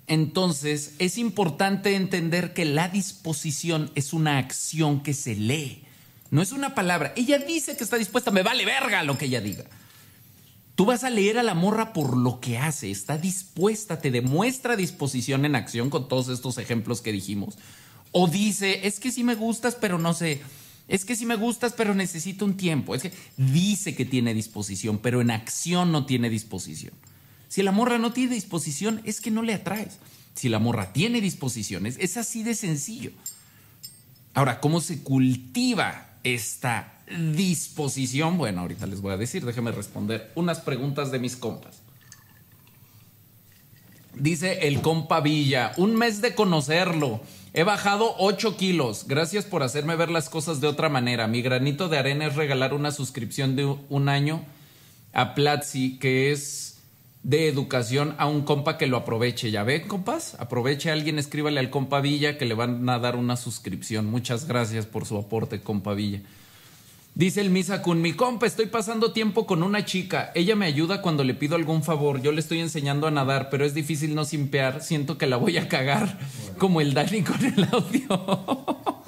Entonces, 0.06 0.94
es 0.98 1.16
importante 1.16 1.96
entender 1.96 2.52
que 2.52 2.66
la 2.66 2.88
disposición 2.88 3.90
es 3.94 4.12
una 4.12 4.36
acción 4.36 5.02
que 5.02 5.14
se 5.14 5.34
lee, 5.34 5.83
no 6.30 6.42
es 6.42 6.52
una 6.52 6.74
palabra. 6.74 7.12
Ella 7.16 7.38
dice 7.38 7.76
que 7.76 7.84
está 7.84 7.96
dispuesta, 7.96 8.30
me 8.30 8.42
vale 8.42 8.64
verga 8.64 9.02
lo 9.02 9.16
que 9.18 9.26
ella 9.26 9.40
diga. 9.40 9.64
Tú 10.74 10.86
vas 10.86 11.04
a 11.04 11.10
leer 11.10 11.38
a 11.38 11.44
la 11.44 11.54
morra 11.54 11.92
por 11.92 12.16
lo 12.16 12.40
que 12.40 12.58
hace, 12.58 12.90
está 12.90 13.16
dispuesta, 13.16 14.00
te 14.00 14.10
demuestra 14.10 14.74
disposición 14.74 15.44
en 15.44 15.54
acción 15.54 15.88
con 15.88 16.08
todos 16.08 16.28
estos 16.28 16.58
ejemplos 16.58 17.00
que 17.00 17.12
dijimos. 17.12 17.56
O 18.10 18.26
dice, 18.26 18.86
es 18.86 18.98
que 18.98 19.12
sí 19.12 19.22
me 19.22 19.36
gustas, 19.36 19.76
pero 19.76 19.98
no 19.98 20.14
sé, 20.14 20.42
es 20.88 21.04
que 21.04 21.16
sí 21.16 21.26
me 21.26 21.36
gustas, 21.36 21.72
pero 21.74 21.94
necesito 21.94 22.44
un 22.44 22.56
tiempo. 22.56 22.94
Es 22.94 23.02
que 23.02 23.12
dice 23.36 23.94
que 23.94 24.04
tiene 24.04 24.34
disposición, 24.34 24.98
pero 24.98 25.20
en 25.20 25.30
acción 25.30 25.92
no 25.92 26.06
tiene 26.06 26.28
disposición. 26.28 26.94
Si 27.48 27.62
la 27.62 27.70
morra 27.70 27.98
no 27.98 28.12
tiene 28.12 28.34
disposición, 28.34 29.00
es 29.04 29.20
que 29.20 29.30
no 29.30 29.42
le 29.42 29.54
atraes. 29.54 29.98
Si 30.34 30.48
la 30.48 30.58
morra 30.58 30.92
tiene 30.92 31.20
disposición, 31.20 31.86
es, 31.86 31.96
es 32.00 32.16
así 32.16 32.42
de 32.42 32.56
sencillo. 32.56 33.12
Ahora, 34.34 34.60
¿cómo 34.60 34.80
se 34.80 35.02
cultiva 35.04 36.13
esta 36.24 36.94
disposición? 37.34 38.36
Bueno, 38.36 38.62
ahorita 38.62 38.86
les 38.86 39.00
voy 39.00 39.12
a 39.12 39.16
decir, 39.16 39.44
déjenme 39.44 39.72
responder 39.72 40.32
unas 40.34 40.60
preguntas 40.60 41.12
de 41.12 41.18
mis 41.18 41.36
compas. 41.36 41.82
Dice 44.14 44.66
el 44.66 44.80
compa 44.80 45.20
Villa, 45.20 45.72
un 45.76 45.96
mes 45.96 46.20
de 46.20 46.34
conocerlo. 46.34 47.20
He 47.52 47.62
bajado 47.62 48.14
8 48.18 48.56
kilos. 48.56 49.06
Gracias 49.06 49.44
por 49.44 49.62
hacerme 49.62 49.96
ver 49.96 50.10
las 50.10 50.28
cosas 50.28 50.60
de 50.60 50.66
otra 50.66 50.88
manera. 50.88 51.26
Mi 51.28 51.42
granito 51.42 51.88
de 51.88 51.98
arena 51.98 52.26
es 52.26 52.34
regalar 52.34 52.74
una 52.74 52.90
suscripción 52.90 53.54
de 53.56 53.64
un 53.64 54.08
año 54.08 54.44
a 55.12 55.34
Platzi, 55.34 55.98
que 55.98 56.32
es 56.32 56.73
de 57.24 57.48
educación 57.48 58.14
a 58.18 58.26
un 58.26 58.42
compa 58.42 58.78
que 58.78 58.86
lo 58.86 58.96
aproveche. 58.98 59.50
¿Ya 59.50 59.64
ven, 59.64 59.88
compas? 59.88 60.36
Aproveche 60.38 60.90
a 60.90 60.92
alguien, 60.92 61.18
escríbale 61.18 61.58
al 61.58 61.70
compa 61.70 62.00
Villa 62.00 62.38
que 62.38 62.44
le 62.44 62.54
van 62.54 62.88
a 62.88 62.98
dar 62.98 63.16
una 63.16 63.36
suscripción. 63.36 64.06
Muchas 64.06 64.46
gracias 64.46 64.86
por 64.86 65.06
su 65.06 65.16
aporte, 65.18 65.60
compa 65.60 65.94
Villa. 65.94 66.20
Dice 67.16 67.40
el 67.40 67.50
Misa 67.50 67.80
con 67.80 68.02
mi 68.02 68.12
compa, 68.12 68.44
estoy 68.46 68.66
pasando 68.66 69.12
tiempo 69.12 69.46
con 69.46 69.62
una 69.62 69.84
chica. 69.84 70.32
Ella 70.34 70.56
me 70.56 70.66
ayuda 70.66 71.00
cuando 71.00 71.22
le 71.24 71.32
pido 71.34 71.54
algún 71.54 71.82
favor. 71.84 72.20
Yo 72.20 72.32
le 72.32 72.40
estoy 72.40 72.58
enseñando 72.58 73.06
a 73.06 73.10
nadar, 73.12 73.50
pero 73.50 73.64
es 73.64 73.72
difícil 73.72 74.14
no 74.16 74.24
simpear. 74.24 74.82
Siento 74.82 75.16
que 75.16 75.26
la 75.28 75.36
voy 75.36 75.56
a 75.56 75.68
cagar, 75.68 76.18
como 76.58 76.80
el 76.80 76.92
Dani 76.92 77.22
con 77.22 77.42
el 77.44 77.64
audio. 77.72 78.64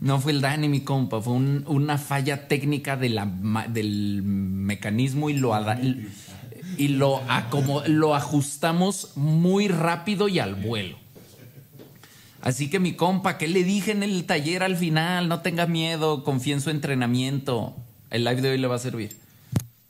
No 0.00 0.18
fue 0.18 0.32
el 0.32 0.40
Dani, 0.40 0.68
mi 0.68 0.80
compa, 0.80 1.20
fue 1.20 1.34
un- 1.34 1.62
una 1.68 1.98
falla 1.98 2.48
técnica 2.48 2.96
de 2.96 3.10
la 3.10 3.26
ma- 3.26 3.68
del 3.68 4.22
mecanismo 4.24 5.28
y 5.28 5.34
lo, 5.34 5.54
y 6.80 6.88
lo, 6.88 7.20
lo 7.88 8.14
ajustamos 8.14 9.14
muy 9.14 9.68
rápido 9.68 10.28
y 10.28 10.38
al 10.38 10.54
vuelo. 10.54 10.96
Así 12.40 12.70
que 12.70 12.80
mi 12.80 12.94
compa, 12.94 13.36
¿qué 13.36 13.48
le 13.48 13.64
dije 13.64 13.92
en 13.92 14.02
el 14.02 14.24
taller 14.24 14.62
al 14.62 14.78
final? 14.78 15.28
No 15.28 15.42
tenga 15.42 15.66
miedo, 15.66 16.24
confía 16.24 16.54
en 16.54 16.62
su 16.62 16.70
entrenamiento. 16.70 17.76
El 18.08 18.24
live 18.24 18.40
de 18.40 18.50
hoy 18.52 18.58
le 18.58 18.66
va 18.66 18.76
a 18.76 18.78
servir. 18.78 19.14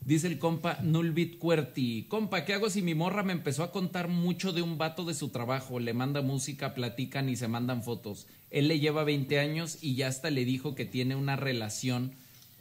Dice 0.01 0.27
el 0.27 0.37
compa 0.37 0.79
Nulbit 0.83 1.37
Cuerti. 1.37 2.07
Compa, 2.09 2.43
¿qué 2.43 2.55
hago 2.55 2.69
si 2.69 2.81
mi 2.81 2.93
morra 2.93 3.23
me 3.23 3.31
empezó 3.31 3.63
a 3.63 3.71
contar 3.71 4.09
mucho 4.09 4.51
de 4.51 4.61
un 4.61 4.77
vato 4.77 5.05
de 5.05 5.13
su 5.13 5.29
trabajo? 5.29 5.79
Le 5.79 5.93
manda 5.93 6.21
música, 6.21 6.73
platican 6.73 7.29
y 7.29 7.37
se 7.37 7.47
mandan 7.47 7.83
fotos. 7.83 8.27
Él 8.49 8.67
le 8.67 8.81
lleva 8.81 9.05
20 9.05 9.39
años 9.39 9.77
y 9.79 9.95
ya 9.95 10.09
hasta 10.09 10.29
le 10.29 10.43
dijo 10.43 10.75
que 10.75 10.83
tiene 10.83 11.15
una 11.15 11.37
relación 11.37 12.11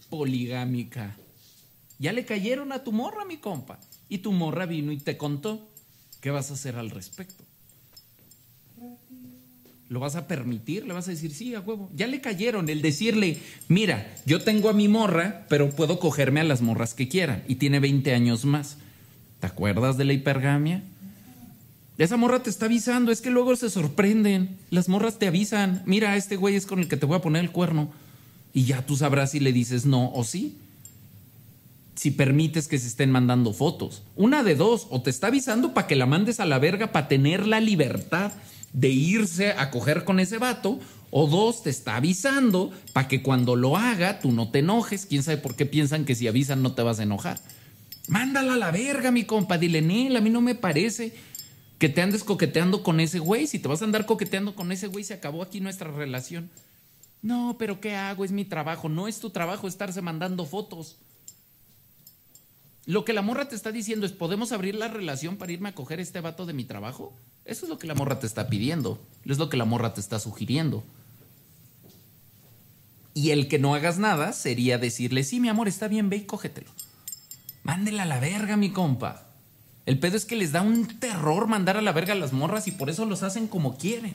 poligámica. 0.09 1.17
Ya 1.99 2.13
le 2.13 2.25
cayeron 2.25 2.71
a 2.71 2.85
tu 2.85 2.93
morra, 2.93 3.25
mi 3.25 3.39
compa. 3.39 3.81
Y 4.11 4.19
tu 4.19 4.33
morra 4.33 4.67
vino 4.67 4.93
y 4.93 4.99
te 4.99 5.17
contó. 5.17 5.67
¿Qué 6.21 6.31
vas 6.31 6.51
a 6.51 6.55
hacer 6.55 6.77
al 6.77 6.91
respecto? 6.91 7.43
¿Lo 9.89 9.99
vas 10.01 10.17
a 10.17 10.29
permitir? 10.29 10.87
¿Le 10.87 10.93
vas 10.93 11.09
a 11.09 11.13
decir, 11.13 11.33
sí, 11.33 11.55
a 11.55 11.61
huevo? 11.61 11.91
Ya 11.97 12.07
le 12.07 12.21
cayeron 12.21 12.69
el 12.69 12.83
decirle, 12.83 13.39
mira, 13.69 14.15
yo 14.27 14.43
tengo 14.43 14.69
a 14.69 14.73
mi 14.73 14.87
morra, 14.87 15.47
pero 15.49 15.71
puedo 15.71 15.99
cogerme 15.99 16.41
a 16.41 16.45
las 16.45 16.61
morras 16.61 16.93
que 16.93 17.09
quiera. 17.09 17.43
Y 17.49 17.55
tiene 17.55 17.81
20 17.81 18.13
años 18.13 18.45
más. 18.45 18.77
¿Te 19.41 19.47
acuerdas 19.47 19.97
de 19.97 20.05
la 20.05 20.13
hipergamia? 20.13 20.83
Esa 21.99 22.17
morra 22.17 22.43
te 22.43 22.51
está 22.51 22.67
avisando, 22.67 23.13
es 23.13 23.21
que 23.21 23.31
luego 23.31 23.55
se 23.57 23.71
sorprenden. 23.71 24.57
Las 24.71 24.89
morras 24.89 25.19
te 25.19 25.27
avisan, 25.27 25.83
mira, 25.87 26.17
este 26.17 26.37
güey 26.37 26.55
es 26.55 26.67
con 26.67 26.79
el 26.79 26.89
que 26.89 26.97
te 26.97 27.07
voy 27.07 27.17
a 27.17 27.23
poner 27.23 27.43
el 27.43 27.51
cuerno. 27.51 27.91
Y 28.53 28.65
ya 28.65 28.85
tú 28.85 28.97
sabrás 28.97 29.33
si 29.33 29.41
le 29.41 29.53
dices 29.53 29.87
no 29.87 30.13
o 30.13 30.25
sí. 30.25 30.57
Si 32.01 32.11
permites 32.11 32.67
que 32.67 32.79
se 32.79 32.87
estén 32.87 33.11
mandando 33.11 33.53
fotos. 33.53 34.03
Una 34.17 34.43
de 34.43 34.55
dos, 34.55 34.87
o 34.89 35.03
te 35.03 35.11
está 35.11 35.27
avisando 35.27 35.75
para 35.75 35.87
que 35.87 35.97
la 35.97 36.07
mandes 36.07 36.41
a 36.41 36.47
la 36.47 36.59
verga 36.59 36.93
para 36.93 37.09
tener 37.09 37.47
la 37.47 37.61
libertad 37.61 38.33
de 38.73 38.89
irse 38.89 39.53
a 39.53 39.71
coger 39.71 40.05
con 40.05 40.19
ese 40.19 40.39
vato. 40.39 40.81
O 41.11 41.27
dos, 41.27 41.63
te 41.63 41.69
está 41.69 41.97
avisando 41.97 42.73
para 42.95 43.07
que 43.07 43.23
cuando 43.23 43.55
lo 43.55 43.77
haga 43.77 44.19
tú 44.19 44.33
no 44.33 44.49
te 44.49 44.61
enojes. 44.61 45.05
Quién 45.05 45.23
sabe 45.23 45.37
por 45.37 45.57
qué 45.57 45.67
piensan 45.67 46.07
que 46.07 46.15
si 46.15 46.27
avisan 46.27 46.63
no 46.63 46.73
te 46.73 46.81
vas 46.81 47.01
a 47.01 47.03
enojar. 47.03 47.39
Mándala 48.09 48.55
a 48.55 48.57
la 48.57 48.71
verga, 48.71 49.11
mi 49.11 49.25
compa. 49.25 49.59
Dile, 49.59 49.83
Nel, 49.83 50.17
a 50.17 50.23
mí 50.23 50.31
no 50.31 50.41
me 50.41 50.55
parece 50.55 51.13
que 51.79 51.91
te 51.91 52.01
andes 52.01 52.25
coqueteando 52.25 52.83
con 52.83 53.01
ese 53.01 53.19
güey. 53.19 53.47
Si 53.47 53.59
te 53.59 53.69
vas 53.69 53.83
a 53.83 53.85
andar 53.85 54.07
coqueteando 54.07 54.55
con 54.55 54.73
ese 54.73 54.87
güey, 54.87 55.05
se 55.05 55.13
acabó 55.13 55.43
aquí 55.43 55.61
nuestra 55.61 55.91
relación. 55.91 56.49
No, 57.21 57.57
pero 57.59 57.79
¿qué 57.79 57.95
hago? 57.95 58.25
Es 58.25 58.33
mi 58.33 58.47
trabajo. 58.47 58.89
No 58.89 59.07
es 59.07 59.21
tu 59.21 59.29
trabajo 59.29 59.69
estarse 59.69 60.01
mandando 60.01 60.47
fotos. 60.47 60.97
Lo 62.87 63.05
que 63.05 63.13
la 63.13 63.23
morra 63.23 63.49
te 63.49 63.55
está 63.55 63.73
diciendo 63.73 64.07
es, 64.07 64.13
¿podemos 64.13 64.53
abrir 64.53 64.75
la 64.75 64.89
relación 64.89 65.37
para 65.37 65.53
irme 65.53 65.69
a 65.69 65.75
coger 65.75 66.01
este 66.01 66.21
vato 66.21 66.47
de 66.47 66.53
mi 66.53 66.65
trabajo? 66.65 67.13
Eso 67.45 67.67
es 67.67 67.71
lo 67.71 67.79
que 67.79 67.87
la 67.87 67.95
morra 67.95 68.19
te 68.19 68.27
está 68.27 68.49
pidiendo. 68.49 68.99
Es 69.25 69.39
lo 69.39 69.49
que 69.49 69.57
la 69.57 69.65
morra 69.65 69.95
te 69.95 70.01
está 70.01 70.19
sugiriendo. 70.19 70.83
Y 73.13 73.31
el 73.31 73.49
que 73.49 73.59
no 73.59 73.75
hagas 73.75 73.99
nada 73.99 74.33
sería 74.33 74.79
decirle, 74.79 75.25
sí, 75.25 75.41
mi 75.41 75.49
amor, 75.49 75.69
está 75.69 75.89
bien, 75.89 76.09
ve 76.09 76.17
y 76.17 76.25
cógetelo. 76.25 76.71
Mándela 77.63 78.05
a 78.05 78.07
la 78.07 78.21
verga, 78.21 78.57
mi 78.57 78.71
compa. 78.71 79.27
El 79.87 79.99
pedo 79.99 80.17
es 80.17 80.25
que 80.25 80.37
les 80.37 80.53
da 80.53 80.63
un 80.63 80.87
terror 81.01 81.49
mandar 81.49 81.77
a 81.77 81.83
la 81.83 81.93
verga 81.93 82.13
a 82.13 82.17
las 82.17 82.33
morras 82.33 82.67
y 82.69 82.73
por 82.73 82.89
eso 82.89 83.05
los 83.05 83.23
hacen 83.23 83.49
como 83.49 83.77
quieren. 83.77 84.15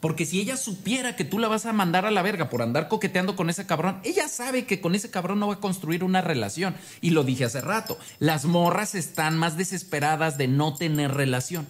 Porque 0.00 0.24
si 0.24 0.40
ella 0.40 0.56
supiera 0.56 1.14
que 1.14 1.24
tú 1.24 1.38
la 1.38 1.48
vas 1.48 1.66
a 1.66 1.74
mandar 1.74 2.06
a 2.06 2.10
la 2.10 2.22
verga 2.22 2.48
por 2.48 2.62
andar 2.62 2.88
coqueteando 2.88 3.36
con 3.36 3.50
ese 3.50 3.66
cabrón, 3.66 4.00
ella 4.02 4.28
sabe 4.28 4.64
que 4.64 4.80
con 4.80 4.94
ese 4.94 5.10
cabrón 5.10 5.38
no 5.40 5.48
va 5.48 5.54
a 5.54 5.60
construir 5.60 6.04
una 6.04 6.22
relación. 6.22 6.74
Y 7.02 7.10
lo 7.10 7.22
dije 7.22 7.44
hace 7.44 7.60
rato, 7.60 7.98
las 8.18 8.46
morras 8.46 8.94
están 8.94 9.36
más 9.36 9.58
desesperadas 9.58 10.38
de 10.38 10.48
no 10.48 10.74
tener 10.74 11.12
relación. 11.12 11.66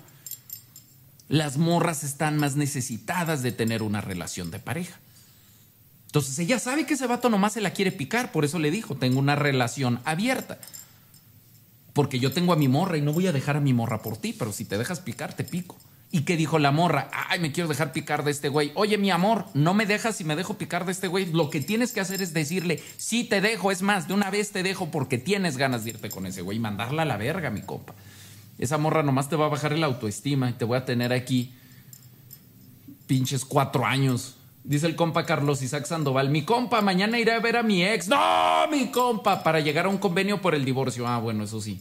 Las 1.29 1.59
morras 1.59 2.05
están 2.05 2.37
más 2.37 2.55
necesitadas 2.55 3.43
de 3.43 3.51
tener 3.51 3.83
una 3.83 4.01
relación 4.01 4.53
de 4.53 4.61
pareja. 4.61 4.99
Entonces 6.07 6.39
ella 6.39 6.59
sabe 6.59 6.87
que 6.87 6.95
ese 6.95 7.07
vato 7.07 7.31
nomás 7.31 7.53
se 7.55 7.61
la 7.61 7.73
quiere 7.73 7.93
picar, 7.93 8.33
por 8.33 8.45
eso 8.45 8.59
le 8.59 8.71
dijo, 8.71 8.97
tengo 8.97 9.19
una 9.19 9.37
relación 9.37 10.01
abierta. 10.05 10.59
Porque 11.93 12.21
yo 12.21 12.33
tengo 12.33 12.53
a 12.53 12.57
mi 12.57 12.69
morra 12.69 12.97
y 12.97 13.01
no 13.01 13.13
voy 13.13 13.27
a 13.27 13.33
dejar 13.33 13.57
a 13.57 13.61
mi 13.61 13.73
morra 13.73 14.03
por 14.03 14.17
ti, 14.17 14.33
pero 14.33 14.53
si 14.53 14.65
te 14.65 14.79
dejas 14.79 15.01
picar, 15.01 15.35
te 15.35 15.43
pico. 15.43 15.77
¿Y 16.13 16.23
qué 16.23 16.37
dijo 16.37 16.59
la 16.59 16.73
morra? 16.73 17.09
Ay, 17.13 17.39
me 17.39 17.53
quiero 17.53 17.69
dejar 17.69 17.93
picar 17.93 18.25
de 18.25 18.33
este 18.33 18.49
güey. 18.49 18.73
Oye, 18.75 18.99
mi 18.99 19.11
amor, 19.11 19.47
no 19.55 19.75
me 19.75 19.87
dejas 19.87 20.17
si 20.17 20.25
me 20.25 20.35
dejo 20.35 20.55
picar 20.55 20.85
de 20.85 20.91
este 20.91 21.07
güey. 21.07 21.27
Lo 21.27 21.51
que 21.51 21.61
tienes 21.61 21.93
que 21.93 22.01
hacer 22.01 22.21
es 22.21 22.35
decirle, 22.35 22.83
sí 22.97 23.23
te 23.23 23.41
dejo, 23.41 23.71
es 23.71 23.83
más, 23.83 24.09
de 24.09 24.15
una 24.15 24.29
vez 24.29 24.51
te 24.51 24.65
dejo 24.65 24.91
porque 24.91 25.19
tienes 25.19 25.57
ganas 25.57 25.85
de 25.85 25.91
irte 25.91 26.11
con 26.11 26.27
ese 26.27 26.43
güey 26.43 26.59
mandarla 26.59 27.03
a 27.03 27.05
la 27.05 27.17
verga, 27.17 27.51
mi 27.51 27.63
compa. 27.63 27.95
Esa 28.59 28.77
morra 28.77 29.05
nomás 29.05 29.29
te 29.29 29.37
va 29.37 29.47
a 29.47 29.51
bajar 29.51 29.73
el 29.73 29.85
autoestima 29.85 30.51
y 30.51 30.55
te 30.55 30.65
voy 30.65 30.79
a 30.79 30.85
tener 30.85 31.13
aquí 31.13 31.55
pinches 33.07 33.45
cuatro 33.45 33.87
años. 33.87 34.35
Dice 34.65 34.87
el 34.87 34.97
compa 34.97 35.25
Carlos 35.25 35.63
Isaac 35.63 35.87
Sandoval, 35.87 36.29
mi 36.29 36.45
compa, 36.45 36.81
mañana 36.81 37.21
iré 37.21 37.33
a 37.33 37.39
ver 37.39 37.57
a 37.57 37.63
mi 37.63 37.85
ex. 37.85 38.09
No, 38.09 38.67
mi 38.69 38.91
compa, 38.91 39.45
para 39.45 39.61
llegar 39.61 39.87
a 39.87 39.89
un 39.89 39.99
convenio 39.99 40.41
por 40.43 40.57
el 40.57 40.65
divorcio. 40.65 41.07
Ah, 41.07 41.19
bueno, 41.19 41.45
eso 41.45 41.61
sí 41.61 41.81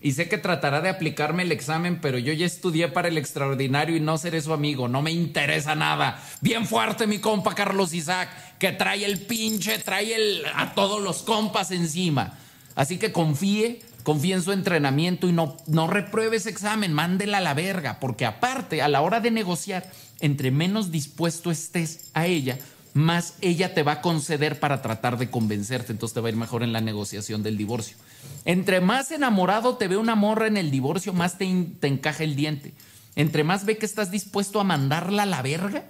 y 0.00 0.12
sé 0.12 0.28
que 0.28 0.38
tratará 0.38 0.80
de 0.80 0.88
aplicarme 0.88 1.42
el 1.42 1.50
examen, 1.50 2.00
pero 2.00 2.18
yo 2.18 2.32
ya 2.32 2.46
estudié 2.46 2.88
para 2.88 3.08
el 3.08 3.18
extraordinario 3.18 3.96
y 3.96 4.00
no 4.00 4.16
seré 4.16 4.40
su 4.40 4.52
amigo, 4.52 4.86
no 4.86 5.02
me 5.02 5.10
interesa 5.10 5.74
nada. 5.74 6.22
Bien 6.40 6.66
fuerte 6.66 7.06
mi 7.06 7.18
compa 7.18 7.54
Carlos 7.54 7.92
Isaac, 7.92 8.28
que 8.58 8.72
trae 8.72 9.04
el 9.04 9.20
pinche, 9.20 9.78
trae 9.78 10.14
el, 10.14 10.42
a 10.54 10.74
todos 10.74 11.02
los 11.02 11.22
compas 11.22 11.72
encima. 11.72 12.38
Así 12.76 12.98
que 12.98 13.10
confíe, 13.10 13.80
confíe 14.04 14.34
en 14.34 14.42
su 14.42 14.52
entrenamiento 14.52 15.28
y 15.28 15.32
no, 15.32 15.56
no 15.66 15.88
repruebe 15.88 16.36
ese 16.36 16.50
examen, 16.50 16.92
mándela 16.92 17.38
a 17.38 17.42
la 17.42 17.54
verga, 17.54 17.98
porque 17.98 18.24
aparte, 18.24 18.82
a 18.82 18.88
la 18.88 19.00
hora 19.00 19.18
de 19.18 19.32
negociar, 19.32 19.90
entre 20.20 20.52
menos 20.52 20.92
dispuesto 20.92 21.50
estés 21.50 22.10
a 22.14 22.26
ella, 22.26 22.56
más 22.94 23.34
ella 23.40 23.74
te 23.74 23.82
va 23.82 23.92
a 23.92 24.00
conceder 24.00 24.60
para 24.60 24.82
tratar 24.82 25.18
de 25.18 25.30
convencerte, 25.30 25.92
entonces 25.92 26.14
te 26.14 26.20
va 26.20 26.28
a 26.28 26.30
ir 26.30 26.36
mejor 26.36 26.62
en 26.62 26.72
la 26.72 26.80
negociación 26.80 27.42
del 27.42 27.56
divorcio. 27.56 27.96
Entre 28.44 28.80
más 28.80 29.10
enamorado 29.10 29.76
te 29.76 29.88
ve 29.88 29.96
una 29.96 30.14
morra 30.14 30.46
en 30.46 30.56
el 30.56 30.70
divorcio, 30.70 31.12
más 31.12 31.38
te, 31.38 31.44
encaja 31.44 32.24
el 32.24 32.36
diente. 32.36 32.72
Entre 33.16 33.44
más 33.44 33.64
ve 33.64 33.78
que 33.78 33.86
estás 33.86 34.10
dispuesto 34.10 34.60
a 34.60 34.64
mandarla 34.64 35.24
a 35.24 35.26
la 35.26 35.42
verga, 35.42 35.84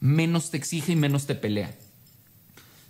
menos 0.00 0.50
te 0.50 0.56
exige 0.56 0.92
y 0.92 0.96
menos 0.96 1.26
te 1.26 1.34
pelea. 1.34 1.74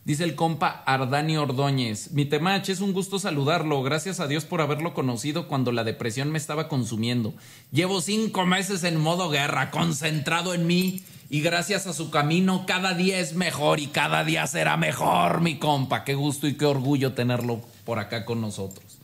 Dice 0.04 0.24
el 0.24 0.36
compa 0.36 0.82
Ardani 0.86 1.36
Ordóñez, 1.36 2.12
mi 2.12 2.24
temach, 2.24 2.70
es 2.70 2.80
un 2.80 2.94
gusto 2.94 3.18
saludarlo, 3.18 3.82
gracias 3.82 4.20
a 4.20 4.26
Dios 4.26 4.46
por 4.46 4.62
haberlo 4.62 4.94
conocido 4.94 5.48
cuando 5.48 5.70
la 5.70 5.84
depresión 5.84 6.30
me 6.30 6.38
estaba 6.38 6.66
consumiendo. 6.66 7.34
Llevo 7.72 8.00
cinco 8.00 8.46
meses 8.46 8.84
en 8.84 8.98
modo 8.98 9.28
guerra, 9.28 9.70
concentrado 9.70 10.54
en 10.54 10.66
mí, 10.66 11.02
y 11.30 11.40
gracias 11.40 11.86
a 11.86 11.92
su 11.92 12.10
camino 12.10 12.64
cada 12.66 12.94
día 12.94 13.18
es 13.20 13.34
mejor 13.34 13.80
y 13.80 13.88
cada 13.88 14.24
día 14.24 14.46
será 14.46 14.76
mejor, 14.76 15.40
mi 15.40 15.58
compa. 15.58 16.04
Qué 16.04 16.14
gusto 16.14 16.46
y 16.46 16.54
qué 16.54 16.64
orgullo 16.64 17.12
tenerlo 17.12 17.60
por 17.84 17.98
acá 17.98 18.24
con 18.24 18.40
nosotros. 18.40 18.98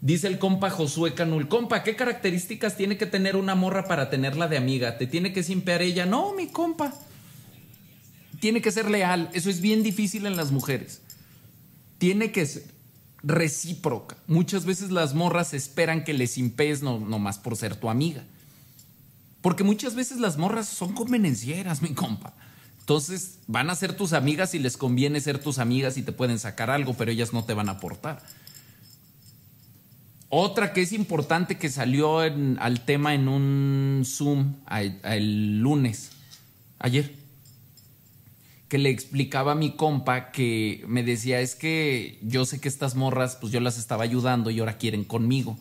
Dice 0.00 0.28
el 0.28 0.38
compa 0.38 0.70
Josué 0.70 1.14
Canul, 1.14 1.48
compa, 1.48 1.82
¿qué 1.82 1.96
características 1.96 2.76
tiene 2.76 2.96
que 2.96 3.06
tener 3.06 3.34
una 3.34 3.54
morra 3.54 3.86
para 3.86 4.10
tenerla 4.10 4.46
de 4.46 4.56
amiga? 4.56 4.96
¿Te 4.96 5.06
tiene 5.06 5.32
que 5.32 5.42
simpear 5.42 5.82
ella? 5.82 6.06
No, 6.06 6.34
mi 6.34 6.48
compa. 6.48 6.94
Tiene 8.38 8.62
que 8.62 8.70
ser 8.70 8.90
leal. 8.90 9.28
Eso 9.32 9.50
es 9.50 9.60
bien 9.60 9.82
difícil 9.82 10.26
en 10.26 10.36
las 10.36 10.52
mujeres. 10.52 11.00
Tiene 11.98 12.30
que 12.30 12.46
ser 12.46 12.62
recíproca. 13.22 14.16
Muchas 14.26 14.64
veces 14.64 14.90
las 14.90 15.14
morras 15.14 15.54
esperan 15.54 16.04
que 16.04 16.12
les 16.12 16.32
simpees 16.32 16.82
no, 16.82 16.98
más 17.00 17.38
por 17.38 17.56
ser 17.56 17.74
tu 17.74 17.90
amiga. 17.90 18.22
Porque 19.40 19.64
muchas 19.64 19.94
veces 19.94 20.18
las 20.18 20.36
morras 20.36 20.68
son 20.68 20.92
convenencieras, 20.92 21.82
mi 21.82 21.90
compa. 21.94 22.34
Entonces 22.80 23.38
van 23.46 23.70
a 23.70 23.76
ser 23.76 23.92
tus 23.94 24.12
amigas 24.14 24.54
y 24.54 24.58
les 24.58 24.76
conviene 24.76 25.20
ser 25.20 25.38
tus 25.38 25.58
amigas 25.58 25.96
y 25.98 26.02
te 26.02 26.12
pueden 26.12 26.38
sacar 26.38 26.70
algo, 26.70 26.94
pero 26.94 27.10
ellas 27.10 27.32
no 27.32 27.44
te 27.44 27.54
van 27.54 27.68
a 27.68 27.72
aportar. 27.72 28.22
Otra 30.30 30.72
que 30.72 30.82
es 30.82 30.92
importante 30.92 31.56
que 31.56 31.70
salió 31.70 32.18
al 32.18 32.84
tema 32.84 33.14
en 33.14 33.28
un 33.28 34.04
Zoom 34.04 34.56
el 35.04 35.60
lunes, 35.60 36.10
ayer, 36.78 37.14
que 38.68 38.76
le 38.78 38.90
explicaba 38.90 39.52
a 39.52 39.54
mi 39.54 39.72
compa 39.72 40.30
que 40.30 40.84
me 40.86 41.02
decía, 41.02 41.40
es 41.40 41.54
que 41.54 42.18
yo 42.22 42.44
sé 42.44 42.60
que 42.60 42.68
estas 42.68 42.94
morras, 42.94 43.36
pues 43.40 43.52
yo 43.52 43.60
las 43.60 43.78
estaba 43.78 44.04
ayudando 44.04 44.50
y 44.50 44.60
ahora 44.60 44.76
quieren 44.76 45.04
conmigo. 45.04 45.58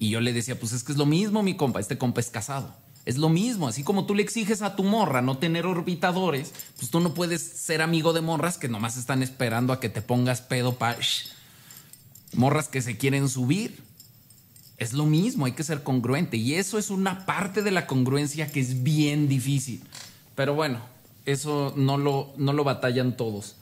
Y 0.00 0.08
yo 0.08 0.20
le 0.22 0.32
decía, 0.32 0.58
pues 0.58 0.72
es 0.72 0.82
que 0.82 0.92
es 0.92 0.98
lo 0.98 1.04
mismo, 1.04 1.42
mi 1.42 1.56
compa, 1.56 1.78
este 1.78 1.98
compa 1.98 2.20
es 2.20 2.30
casado. 2.30 2.74
Es 3.04 3.18
lo 3.18 3.28
mismo, 3.28 3.68
así 3.68 3.82
como 3.82 4.06
tú 4.06 4.14
le 4.14 4.22
exiges 4.22 4.62
a 4.62 4.74
tu 4.74 4.82
morra 4.82 5.20
no 5.20 5.36
tener 5.36 5.66
orbitadores, 5.66 6.52
pues 6.78 6.90
tú 6.90 7.00
no 7.00 7.12
puedes 7.12 7.42
ser 7.42 7.82
amigo 7.82 8.14
de 8.14 8.22
morras 8.22 8.56
que 8.56 8.68
nomás 8.68 8.96
están 8.96 9.22
esperando 9.22 9.74
a 9.74 9.78
que 9.78 9.90
te 9.90 10.00
pongas 10.00 10.40
pedo 10.40 10.76
para... 10.76 10.98
Morras 12.32 12.68
que 12.68 12.80
se 12.80 12.96
quieren 12.96 13.28
subir. 13.28 13.82
Es 14.78 14.94
lo 14.94 15.04
mismo, 15.04 15.44
hay 15.44 15.52
que 15.52 15.64
ser 15.64 15.82
congruente. 15.82 16.38
Y 16.38 16.54
eso 16.54 16.78
es 16.78 16.88
una 16.88 17.26
parte 17.26 17.62
de 17.62 17.70
la 17.70 17.86
congruencia 17.86 18.50
que 18.50 18.60
es 18.60 18.82
bien 18.82 19.28
difícil. 19.28 19.82
Pero 20.34 20.54
bueno, 20.54 20.80
eso 21.26 21.74
no 21.76 21.98
lo, 21.98 22.32
no 22.38 22.54
lo 22.54 22.64
batallan 22.64 23.18
todos. 23.18 23.56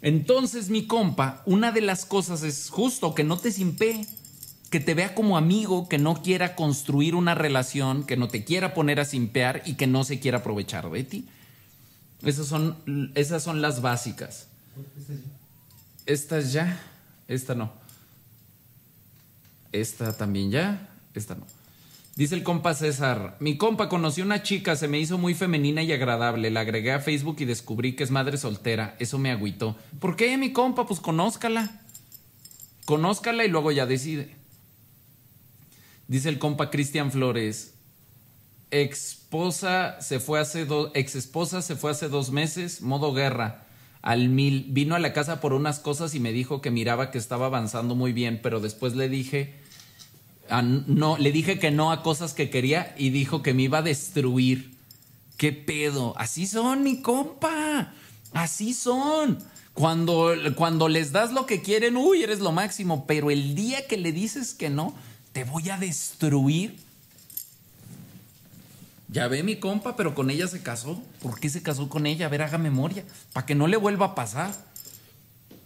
Entonces, 0.00 0.70
mi 0.70 0.88
compa, 0.88 1.44
una 1.46 1.70
de 1.70 1.82
las 1.82 2.04
cosas 2.04 2.42
es 2.42 2.68
justo 2.68 3.14
que 3.14 3.22
no 3.22 3.38
te 3.38 3.52
simpe 3.52 4.04
que 4.72 4.80
te 4.80 4.94
vea 4.94 5.14
como 5.14 5.36
amigo, 5.36 5.86
que 5.86 5.98
no 5.98 6.22
quiera 6.22 6.56
construir 6.56 7.14
una 7.14 7.34
relación, 7.34 8.04
que 8.04 8.16
no 8.16 8.28
te 8.28 8.42
quiera 8.42 8.72
poner 8.72 9.00
a 9.00 9.04
simpear 9.04 9.62
y 9.66 9.74
que 9.74 9.86
no 9.86 10.02
se 10.02 10.18
quiera 10.18 10.38
aprovechar 10.38 10.90
de 10.90 11.04
ti. 11.04 11.28
Esas 12.24 12.46
son, 12.46 13.12
esas 13.14 13.42
son 13.42 13.60
las 13.60 13.82
básicas. 13.82 14.48
Estas 16.06 16.54
ya, 16.54 16.80
esta 17.28 17.54
no. 17.54 17.70
Esta 19.72 20.16
también 20.16 20.50
ya, 20.50 20.88
esta 21.12 21.34
no. 21.34 21.46
Dice 22.16 22.34
el 22.34 22.42
compa 22.42 22.72
César, 22.72 23.36
mi 23.40 23.58
compa 23.58 23.90
conoció 23.90 24.24
una 24.24 24.42
chica, 24.42 24.74
se 24.74 24.88
me 24.88 24.98
hizo 24.98 25.18
muy 25.18 25.34
femenina 25.34 25.82
y 25.82 25.92
agradable, 25.92 26.50
la 26.50 26.60
agregué 26.60 26.92
a 26.92 27.00
Facebook 27.00 27.36
y 27.40 27.44
descubrí 27.44 27.94
que 27.94 28.04
es 28.04 28.10
madre 28.10 28.38
soltera, 28.38 28.96
eso 28.98 29.18
me 29.18 29.32
agüitó. 29.32 29.76
¿Por 30.00 30.16
qué, 30.16 30.38
mi 30.38 30.54
compa? 30.54 30.86
Pues 30.86 31.00
conózcala. 31.00 31.82
Conózcala 32.86 33.44
y 33.44 33.48
luego 33.48 33.70
ya 33.70 33.84
decide. 33.84 34.40
Dice 36.12 36.28
el 36.28 36.38
compa 36.38 36.68
Cristian 36.68 37.10
Flores, 37.10 37.72
esposa 38.70 39.98
se 40.02 40.20
fue 40.20 40.40
hace 40.40 40.66
dos, 40.66 40.90
ex 40.92 41.14
esposa 41.14 41.62
se 41.62 41.74
fue 41.74 41.90
hace 41.90 42.10
dos 42.10 42.30
meses, 42.30 42.82
modo 42.82 43.14
guerra, 43.14 43.64
al 44.02 44.28
mil, 44.28 44.66
vino 44.68 44.94
a 44.94 44.98
la 44.98 45.14
casa 45.14 45.40
por 45.40 45.54
unas 45.54 45.78
cosas 45.78 46.14
y 46.14 46.20
me 46.20 46.32
dijo 46.32 46.60
que 46.60 46.70
miraba 46.70 47.10
que 47.10 47.16
estaba 47.16 47.46
avanzando 47.46 47.94
muy 47.94 48.12
bien, 48.12 48.40
pero 48.42 48.60
después 48.60 48.94
le 48.94 49.08
dije, 49.08 49.54
no, 50.86 51.16
le 51.16 51.32
dije 51.32 51.58
que 51.58 51.70
no 51.70 51.90
a 51.90 52.02
cosas 52.02 52.34
que 52.34 52.50
quería 52.50 52.94
y 52.98 53.08
dijo 53.08 53.42
que 53.42 53.54
me 53.54 53.62
iba 53.62 53.78
a 53.78 53.82
destruir. 53.82 54.74
¿Qué 55.38 55.52
pedo? 55.52 56.12
Así 56.18 56.46
son, 56.46 56.82
mi 56.82 57.00
compa. 57.00 57.94
Así 58.34 58.74
son. 58.74 59.38
Cuando, 59.72 60.34
cuando 60.56 60.90
les 60.90 61.12
das 61.12 61.32
lo 61.32 61.46
que 61.46 61.62
quieren, 61.62 61.96
uy, 61.96 62.22
eres 62.22 62.40
lo 62.40 62.52
máximo, 62.52 63.06
pero 63.06 63.30
el 63.30 63.54
día 63.54 63.86
que 63.86 63.96
le 63.96 64.12
dices 64.12 64.52
que 64.52 64.68
no, 64.68 64.94
te 65.32 65.44
voy 65.44 65.70
a 65.70 65.78
destruir. 65.78 66.78
Ya 69.08 69.28
ve 69.28 69.42
mi 69.42 69.56
compa, 69.56 69.96
pero 69.96 70.14
con 70.14 70.30
ella 70.30 70.46
se 70.46 70.62
casó. 70.62 71.02
¿Por 71.20 71.38
qué 71.38 71.50
se 71.50 71.62
casó 71.62 71.88
con 71.88 72.06
ella? 72.06 72.26
A 72.26 72.28
ver, 72.28 72.42
haga 72.42 72.58
memoria, 72.58 73.04
para 73.32 73.44
que 73.44 73.54
no 73.54 73.66
le 73.66 73.76
vuelva 73.76 74.06
a 74.06 74.14
pasar. 74.14 74.54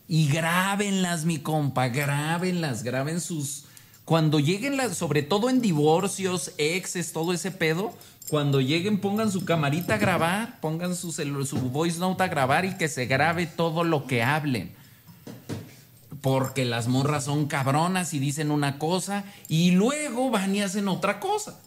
Y 0.09 0.29
grábenlas, 0.29 1.25
mi 1.25 1.39
compa, 1.39 1.89
grábenlas, 1.89 2.83
graben 2.83 3.21
sus... 3.21 3.65
Cuando 4.05 4.39
lleguen, 4.39 4.77
las, 4.77 4.97
sobre 4.97 5.23
todo 5.23 5.51
en 5.51 5.61
divorcios, 5.61 6.53
exes, 6.59 7.13
todo 7.13 7.33
ese 7.33 7.51
pedo, 7.51 7.93
cuando 8.31 8.61
lleguen 8.61 9.01
pongan 9.01 9.33
su 9.33 9.45
camarita 9.45 9.95
a 9.95 9.99
grabar, 9.99 10.61
pongan 10.61 10.95
su, 10.95 11.11
su 11.11 11.57
voice 11.71 11.99
note 11.99 12.23
a 12.23 12.29
grabar 12.29 12.65
y 12.65 12.77
que 12.77 12.87
se 12.87 13.07
grabe 13.07 13.47
todo 13.47 13.83
lo 13.83 14.07
que 14.07 14.23
hablen 14.23 14.76
porque 16.27 16.65
las 16.65 16.89
morras 16.89 17.27
son 17.27 17.47
cabronas 17.47 18.13
y 18.13 18.19
dicen 18.19 18.51
una 18.51 18.81
cosa 18.81 19.23
y 19.47 19.71
luego 19.71 20.29
van 20.29 20.57
y 20.57 20.61
hacen 20.61 20.89
otra 20.89 21.21
cosa. 21.21 21.61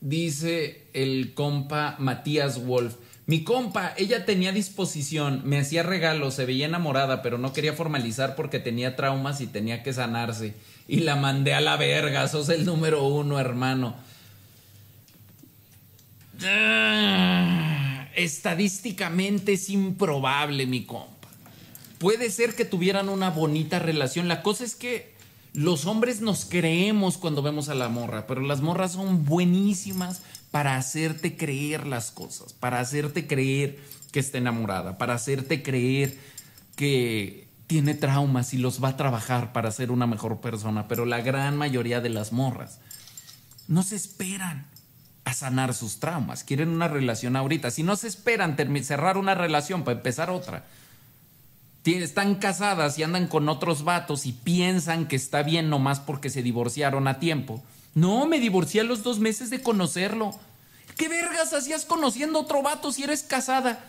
Dice 0.00 0.86
el 0.92 1.34
compa 1.34 1.96
Matías 1.98 2.64
Wolf, 2.64 2.94
Mi 3.26 3.42
compa, 3.42 3.92
ella 3.96 4.24
tenía 4.24 4.52
disposición, 4.52 5.42
me 5.44 5.58
hacía 5.58 5.82
regalos, 5.82 6.34
se 6.34 6.44
veía 6.44 6.66
enamorada, 6.66 7.22
pero 7.22 7.38
no 7.38 7.52
quería 7.52 7.72
formalizar 7.72 8.36
porque 8.36 8.60
tenía 8.60 8.94
traumas 8.94 9.40
y 9.40 9.48
tenía 9.48 9.82
que 9.82 9.92
sanarse. 9.92 10.54
Y 10.86 11.00
la 11.00 11.16
mandé 11.16 11.54
a 11.54 11.60
la 11.60 11.76
verga, 11.76 12.28
sos 12.28 12.50
el 12.50 12.64
número 12.64 13.02
uno, 13.02 13.40
hermano. 13.40 13.96
Ah, 16.44 18.06
estadísticamente 18.14 19.54
es 19.54 19.68
improbable, 19.70 20.66
mi 20.66 20.84
compa. 20.84 21.19
Puede 22.00 22.30
ser 22.30 22.56
que 22.56 22.64
tuvieran 22.64 23.10
una 23.10 23.28
bonita 23.28 23.78
relación. 23.78 24.26
La 24.26 24.40
cosa 24.40 24.64
es 24.64 24.74
que 24.74 25.12
los 25.52 25.84
hombres 25.84 26.22
nos 26.22 26.46
creemos 26.46 27.18
cuando 27.18 27.42
vemos 27.42 27.68
a 27.68 27.74
la 27.74 27.90
morra, 27.90 28.26
pero 28.26 28.40
las 28.40 28.62
morras 28.62 28.92
son 28.92 29.26
buenísimas 29.26 30.22
para 30.50 30.78
hacerte 30.78 31.36
creer 31.36 31.86
las 31.86 32.10
cosas, 32.10 32.54
para 32.54 32.80
hacerte 32.80 33.26
creer 33.26 33.78
que 34.12 34.20
está 34.20 34.38
enamorada, 34.38 34.96
para 34.96 35.12
hacerte 35.12 35.62
creer 35.62 36.16
que 36.74 37.46
tiene 37.66 37.92
traumas 37.92 38.54
y 38.54 38.56
los 38.56 38.82
va 38.82 38.88
a 38.88 38.96
trabajar 38.96 39.52
para 39.52 39.70
ser 39.70 39.90
una 39.90 40.06
mejor 40.06 40.40
persona, 40.40 40.88
pero 40.88 41.04
la 41.04 41.20
gran 41.20 41.58
mayoría 41.58 42.00
de 42.00 42.08
las 42.08 42.32
morras 42.32 42.78
no 43.68 43.82
se 43.82 43.96
esperan 43.96 44.66
a 45.24 45.34
sanar 45.34 45.74
sus 45.74 46.00
traumas, 46.00 46.44
quieren 46.44 46.70
una 46.70 46.88
relación 46.88 47.36
ahorita. 47.36 47.70
Si 47.70 47.82
no 47.82 47.94
se 47.96 48.08
esperan 48.08 48.56
cerrar 48.82 49.18
una 49.18 49.34
relación 49.34 49.84
para 49.84 49.98
empezar 49.98 50.30
otra, 50.30 50.64
están 51.84 52.36
casadas 52.36 52.98
y 52.98 53.02
andan 53.02 53.26
con 53.26 53.48
otros 53.48 53.84
vatos 53.84 54.26
y 54.26 54.32
piensan 54.32 55.08
que 55.08 55.16
está 55.16 55.42
bien 55.42 55.70
nomás 55.70 56.00
porque 56.00 56.30
se 56.30 56.42
divorciaron 56.42 57.08
a 57.08 57.18
tiempo 57.18 57.62
no, 57.94 58.26
me 58.26 58.38
divorcié 58.38 58.82
a 58.82 58.84
los 58.84 59.02
dos 59.02 59.18
meses 59.18 59.50
de 59.50 59.62
conocerlo. 59.62 60.38
¿Qué 60.96 61.08
vergas 61.08 61.52
hacías 61.52 61.84
conociendo 61.84 62.40
otro 62.40 62.62
vato 62.62 62.92
si 62.92 63.02
eres 63.02 63.22
casada? 63.22 63.84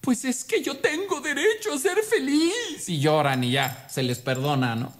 Pues 0.00 0.24
es 0.24 0.44
que 0.44 0.62
yo 0.62 0.76
tengo 0.76 1.20
derecho 1.20 1.72
a 1.74 1.78
ser 1.78 1.98
feliz. 1.98 2.88
Y 2.88 3.00
lloran 3.00 3.42
y 3.42 3.52
ya, 3.52 3.86
se 3.90 4.02
les 4.02 4.18
perdona, 4.18 4.76
¿no? 4.76 4.92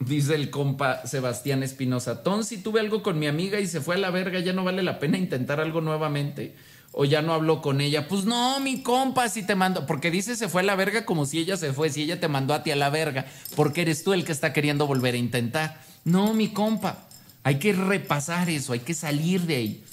Dice 0.00 0.34
el 0.34 0.50
compa 0.50 1.06
Sebastián 1.06 1.62
Espinosa. 1.62 2.22
Ton, 2.22 2.44
si 2.44 2.58
tuve 2.58 2.80
algo 2.80 3.02
con 3.02 3.18
mi 3.18 3.28
amiga 3.28 3.60
y 3.60 3.66
se 3.66 3.80
fue 3.80 3.94
a 3.94 3.98
la 3.98 4.10
verga, 4.10 4.40
ya 4.40 4.52
no 4.52 4.64
vale 4.64 4.82
la 4.82 4.98
pena 4.98 5.18
intentar 5.18 5.60
algo 5.60 5.80
nuevamente. 5.80 6.54
O 6.98 7.04
ya 7.04 7.20
no 7.20 7.34
habló 7.34 7.60
con 7.60 7.82
ella. 7.82 8.08
Pues 8.08 8.24
no, 8.24 8.58
mi 8.58 8.82
compa, 8.82 9.28
si 9.28 9.42
te 9.42 9.54
mando. 9.54 9.84
Porque 9.84 10.10
dice 10.10 10.34
se 10.34 10.48
fue 10.48 10.62
a 10.62 10.64
la 10.64 10.76
verga 10.76 11.04
como 11.04 11.26
si 11.26 11.38
ella 11.38 11.58
se 11.58 11.74
fue, 11.74 11.90
si 11.90 12.02
ella 12.02 12.18
te 12.18 12.26
mandó 12.26 12.54
a 12.54 12.62
ti 12.62 12.70
a 12.70 12.76
la 12.76 12.88
verga. 12.88 13.26
Porque 13.54 13.82
eres 13.82 14.02
tú 14.02 14.14
el 14.14 14.24
que 14.24 14.32
está 14.32 14.54
queriendo 14.54 14.86
volver 14.86 15.14
a 15.14 15.18
intentar. 15.18 15.78
No, 16.04 16.32
mi 16.32 16.48
compa, 16.48 17.06
hay 17.42 17.58
que 17.58 17.74
repasar 17.74 18.48
eso, 18.48 18.72
hay 18.72 18.80
que 18.80 18.94
salir 18.94 19.42
de 19.42 19.56
ahí. 19.56 19.84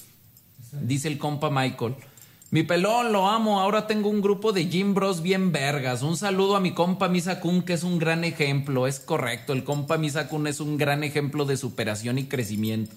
Dice 0.71 1.09
el 1.09 1.17
compa 1.17 1.49
Michael. 1.49 1.95
Mi 2.51 2.63
pelón, 2.63 3.11
lo 3.11 3.27
amo. 3.27 3.59
Ahora 3.59 3.85
tengo 3.85 4.07
un 4.07 4.21
grupo 4.21 4.53
de 4.53 4.65
Jim 4.67 4.93
Bros 4.93 5.21
bien 5.21 5.51
vergas. 5.51 6.03
Un 6.03 6.15
saludo 6.15 6.55
a 6.55 6.61
mi 6.61 6.71
compa 6.71 7.09
Misakun, 7.09 7.63
que 7.63 7.73
es 7.73 7.83
un 7.83 7.99
gran 7.99 8.23
ejemplo. 8.23 8.87
Es 8.87 9.01
correcto, 9.01 9.51
el 9.51 9.65
compa 9.65 9.97
Misakun 9.97 10.47
es 10.47 10.61
un 10.61 10.77
gran 10.77 11.03
ejemplo 11.03 11.43
de 11.43 11.57
superación 11.57 12.17
y 12.17 12.25
crecimiento. 12.27 12.95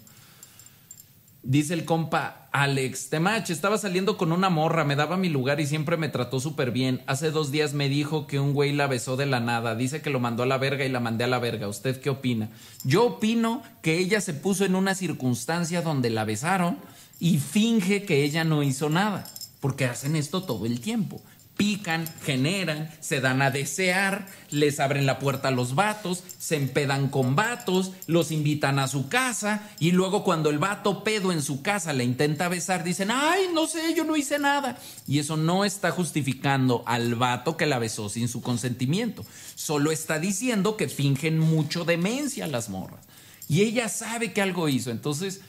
Dice 1.49 1.75
el 1.75 1.85
compa 1.85 2.49
Alex, 2.51 3.09
Temach, 3.09 3.51
estaba 3.51 3.79
saliendo 3.79 4.17
con 4.17 4.33
una 4.33 4.51
morra, 4.51 4.85
me 4.85 4.97
daba 4.97 5.17
mi 5.17 5.29
lugar 5.29 5.61
y 5.61 5.67
siempre 5.69 5.97
me 5.97 6.09
trató 6.09 6.41
súper 6.41 6.73
bien. 6.73 7.05
Hace 7.07 7.31
dos 7.31 7.53
días 7.53 7.73
me 7.73 7.89
dijo 7.89 8.27
que 8.27 8.41
un 8.41 8.53
güey 8.53 8.73
la 8.73 8.89
besó 8.89 9.17
de 9.17 9.27
la 9.27 9.39
nada. 9.39 9.77
Dice 9.77 10.03
que 10.03 10.11
lo 10.11 10.19
mandó 10.19 10.43
a 10.43 10.47
la 10.47 10.59
verga 10.59 10.85
y 10.85 10.89
la 10.89 10.99
mandé 10.99 11.23
a 11.23 11.29
la 11.29 11.39
verga. 11.39 11.69
¿Usted 11.69 12.01
qué 12.01 12.11
opina? 12.11 12.49
Yo 12.83 13.05
opino 13.05 13.63
que 13.81 13.97
ella 13.97 14.21
se 14.21 14.35
puso 14.35 14.65
en 14.65 14.75
una 14.75 14.97
circunstancia 14.97 15.83
donde 15.83 16.11
la 16.11 16.25
besaron 16.25 16.79
y 17.21 17.39
finge 17.39 18.03
que 18.03 18.25
ella 18.25 18.43
no 18.43 18.65
hizo 18.65 18.91
nada. 18.91 19.25
Porque 19.61 19.85
hacen 19.85 20.17
esto 20.17 20.43
todo 20.43 20.67
el 20.67 20.81
tiempo 20.81 21.21
pican, 21.57 22.07
generan, 22.25 22.91
se 23.01 23.21
dan 23.21 23.41
a 23.41 23.51
desear, 23.51 24.27
les 24.51 24.79
abren 24.79 25.07
la 25.07 25.19
puerta 25.19 25.49
a 25.49 25.53
los 25.53 25.75
vatos, 25.75 26.23
se 26.39 26.57
empedan 26.57 27.09
con 27.09 27.35
vatos, 27.35 27.93
los 28.07 28.31
invitan 28.31 28.79
a 28.79 28.89
su 28.89 29.09
casa 29.09 29.69
y 29.79 29.93
luego 29.93 30.23
cuando 30.23 30.51
el 30.51 30.59
vato 30.59 31.03
pedo 31.03 31.33
en 31.33 31.43
su 31.43 31.63
casa 31.63 31.93
le 31.93 32.05
intenta 32.05 32.49
besar 32.49 32.85
dicen, 32.85 33.11
ay, 33.11 33.49
no 33.55 33.67
sé, 33.67 33.95
yo 33.95 34.05
no 34.05 34.17
hice 34.17 34.39
nada. 34.39 34.79
Y 35.07 35.19
eso 35.19 35.37
no 35.37 35.65
está 35.65 35.91
justificando 35.91 36.83
al 36.87 37.15
vato 37.15 37.57
que 37.57 37.67
la 37.67 37.79
besó 37.79 38.09
sin 38.09 38.29
su 38.29 38.43
consentimiento, 38.43 39.25
solo 39.55 39.91
está 39.93 40.19
diciendo 40.19 40.77
que 40.77 40.89
fingen 40.89 41.39
mucho 41.39 41.85
demencia 41.85 42.47
las 42.47 42.69
morras. 42.69 43.05
Y 43.49 43.63
ella 43.63 43.89
sabe 43.89 44.33
que 44.33 44.43
algo 44.43 44.69
hizo, 44.69 44.91
entonces 44.91 45.41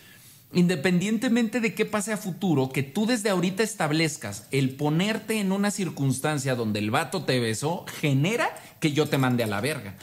independientemente 0.53 1.59
de 1.59 1.73
qué 1.73 1.85
pase 1.85 2.13
a 2.13 2.17
futuro, 2.17 2.69
que 2.69 2.83
tú 2.83 3.05
desde 3.05 3.29
ahorita 3.29 3.63
establezcas 3.63 4.47
el 4.51 4.75
ponerte 4.75 5.39
en 5.39 5.51
una 5.51 5.71
circunstancia 5.71 6.55
donde 6.55 6.79
el 6.79 6.91
vato 6.91 7.23
te 7.23 7.39
besó, 7.39 7.85
genera 7.99 8.49
que 8.79 8.91
yo 8.91 9.07
te 9.07 9.17
mande 9.17 9.43
a 9.43 9.47
la 9.47 9.61
verga. 9.61 9.95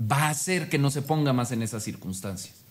Va 0.00 0.24
a 0.24 0.30
hacer 0.30 0.68
que 0.68 0.78
no 0.78 0.90
se 0.90 1.02
ponga 1.02 1.32
más 1.32 1.52
en 1.52 1.62
esas 1.62 1.82
circunstancias. 1.82 2.62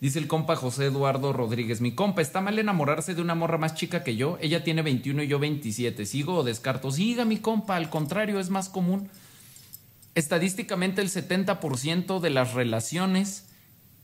Dice 0.00 0.18
el 0.18 0.28
compa 0.28 0.56
José 0.56 0.86
Eduardo 0.86 1.32
Rodríguez, 1.34 1.82
mi 1.82 1.94
compa, 1.94 2.22
¿está 2.22 2.40
mal 2.40 2.58
enamorarse 2.58 3.14
de 3.14 3.20
una 3.20 3.34
morra 3.34 3.58
más 3.58 3.74
chica 3.74 4.02
que 4.02 4.16
yo? 4.16 4.38
Ella 4.40 4.64
tiene 4.64 4.80
21 4.80 5.24
y 5.24 5.28
yo 5.28 5.38
27. 5.38 6.06
¿Sigo 6.06 6.36
o 6.36 6.42
descarto? 6.42 6.90
Siga, 6.90 7.26
mi 7.26 7.36
compa, 7.36 7.76
al 7.76 7.90
contrario, 7.90 8.40
es 8.40 8.48
más 8.48 8.70
común. 8.70 9.10
Estadísticamente 10.14 11.02
el 11.02 11.10
70% 11.10 12.18
de 12.20 12.30
las 12.30 12.54
relaciones 12.54 13.49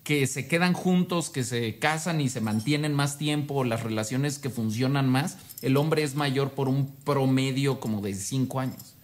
que 0.07 0.29
se 0.29 0.47
quedan 0.47 0.73
juntos, 0.73 1.31
que 1.31 1.43
se 1.43 1.81
casan 1.81 2.21
y 2.21 2.29
se 2.29 2.41
mantienen 2.41 2.95
más 2.95 3.19
tiempo, 3.19 3.65
las 3.65 3.83
relaciones 3.83 4.39
que 4.39 4.51
funcionan 4.51 5.09
más, 5.09 5.37
el 5.63 5.77
hombre 5.77 6.05
es 6.05 6.15
mayor 6.15 6.53
por 6.53 6.69
un 6.69 6.95
promedio 7.03 7.81
como 7.81 8.01
de 8.01 8.15
cinco 8.15 8.61
años. 8.61 8.95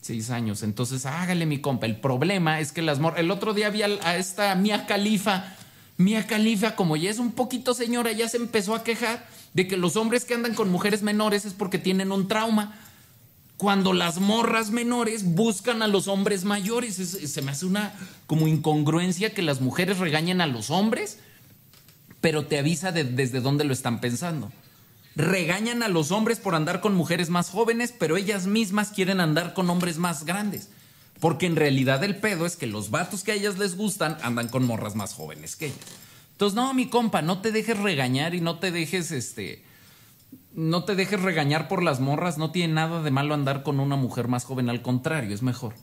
Seis 0.00 0.30
años. 0.30 0.62
Entonces, 0.62 1.04
hágale 1.04 1.46
mi 1.46 1.60
compa. 1.60 1.86
El 1.86 1.96
problema 1.98 2.60
es 2.60 2.70
que 2.70 2.80
las 2.80 3.00
El 3.16 3.32
otro 3.32 3.54
día 3.54 3.70
vi 3.70 3.82
a 3.82 4.16
esta 4.16 4.54
Mia 4.54 4.86
Califa. 4.86 5.56
Mia 5.96 6.24
Califa, 6.28 6.76
como 6.76 6.96
ya 6.96 7.10
es 7.10 7.18
un 7.18 7.32
poquito 7.32 7.74
señora, 7.74 8.12
ya 8.12 8.28
se 8.28 8.36
empezó 8.36 8.76
a 8.76 8.84
quejar 8.84 9.26
de 9.52 9.66
que 9.66 9.76
los 9.76 9.96
hombres 9.96 10.24
que 10.24 10.34
andan 10.34 10.54
con 10.54 10.70
mujeres 10.70 11.02
menores 11.02 11.44
es 11.44 11.54
porque 11.54 11.78
tienen 11.78 12.12
un 12.12 12.28
trauma 12.28 12.78
cuando 13.60 13.92
las 13.92 14.20
morras 14.20 14.70
menores 14.70 15.22
buscan 15.22 15.82
a 15.82 15.86
los 15.86 16.08
hombres 16.08 16.44
mayores. 16.44 16.94
se 16.94 17.42
me 17.42 17.50
hace 17.50 17.66
una 17.66 17.92
como 18.26 18.48
incongruencia 18.48 19.34
que 19.34 19.42
las 19.42 19.60
mujeres 19.60 19.98
regañen 19.98 20.40
a 20.40 20.46
los 20.46 20.70
hombres, 20.70 21.18
pero 22.22 22.46
te 22.46 22.58
avisa 22.58 22.90
de, 22.90 23.04
desde 23.04 23.42
dónde 23.42 23.64
lo 23.64 23.74
están 23.74 24.00
pensando. 24.00 24.50
Regañan 25.14 25.82
a 25.82 25.88
los 25.88 26.10
hombres 26.10 26.38
por 26.38 26.54
andar 26.54 26.80
con 26.80 26.94
mujeres 26.94 27.28
más 27.28 27.50
jóvenes, 27.50 27.92
pero 27.92 28.16
ellas 28.16 28.46
mismas 28.46 28.92
quieren 28.92 29.20
andar 29.20 29.52
con 29.52 29.68
hombres 29.68 29.98
más 29.98 30.24
grandes. 30.24 30.70
Porque 31.18 31.44
en 31.44 31.56
realidad 31.56 32.02
el 32.02 32.16
pedo 32.16 32.46
es 32.46 32.56
que 32.56 32.66
los 32.66 32.90
vatos 32.90 33.24
que 33.24 33.32
a 33.32 33.34
ellas 33.34 33.58
les 33.58 33.76
gustan 33.76 34.16
andan 34.22 34.48
con 34.48 34.64
morras 34.64 34.94
más 34.94 35.12
jóvenes 35.12 35.56
que 35.56 35.66
ellas. 35.66 35.78
Entonces, 36.32 36.56
no, 36.56 36.72
mi 36.72 36.88
compa, 36.88 37.20
no 37.20 37.42
te 37.42 37.52
dejes 37.52 37.78
regañar 37.78 38.34
y 38.34 38.40
no 38.40 38.58
te 38.58 38.70
dejes 38.70 39.10
este 39.10 39.62
no 40.54 40.84
te 40.84 40.94
dejes 40.94 41.22
regañar 41.22 41.68
por 41.68 41.82
las 41.82 42.00
morras, 42.00 42.38
no 42.38 42.50
tiene 42.50 42.74
nada 42.74 43.02
de 43.02 43.10
malo 43.10 43.34
andar 43.34 43.62
con 43.62 43.80
una 43.80 43.96
mujer 43.96 44.28
más 44.28 44.44
joven, 44.44 44.68
al 44.68 44.82
contrario, 44.82 45.34
es 45.34 45.42
mejor. 45.42 45.74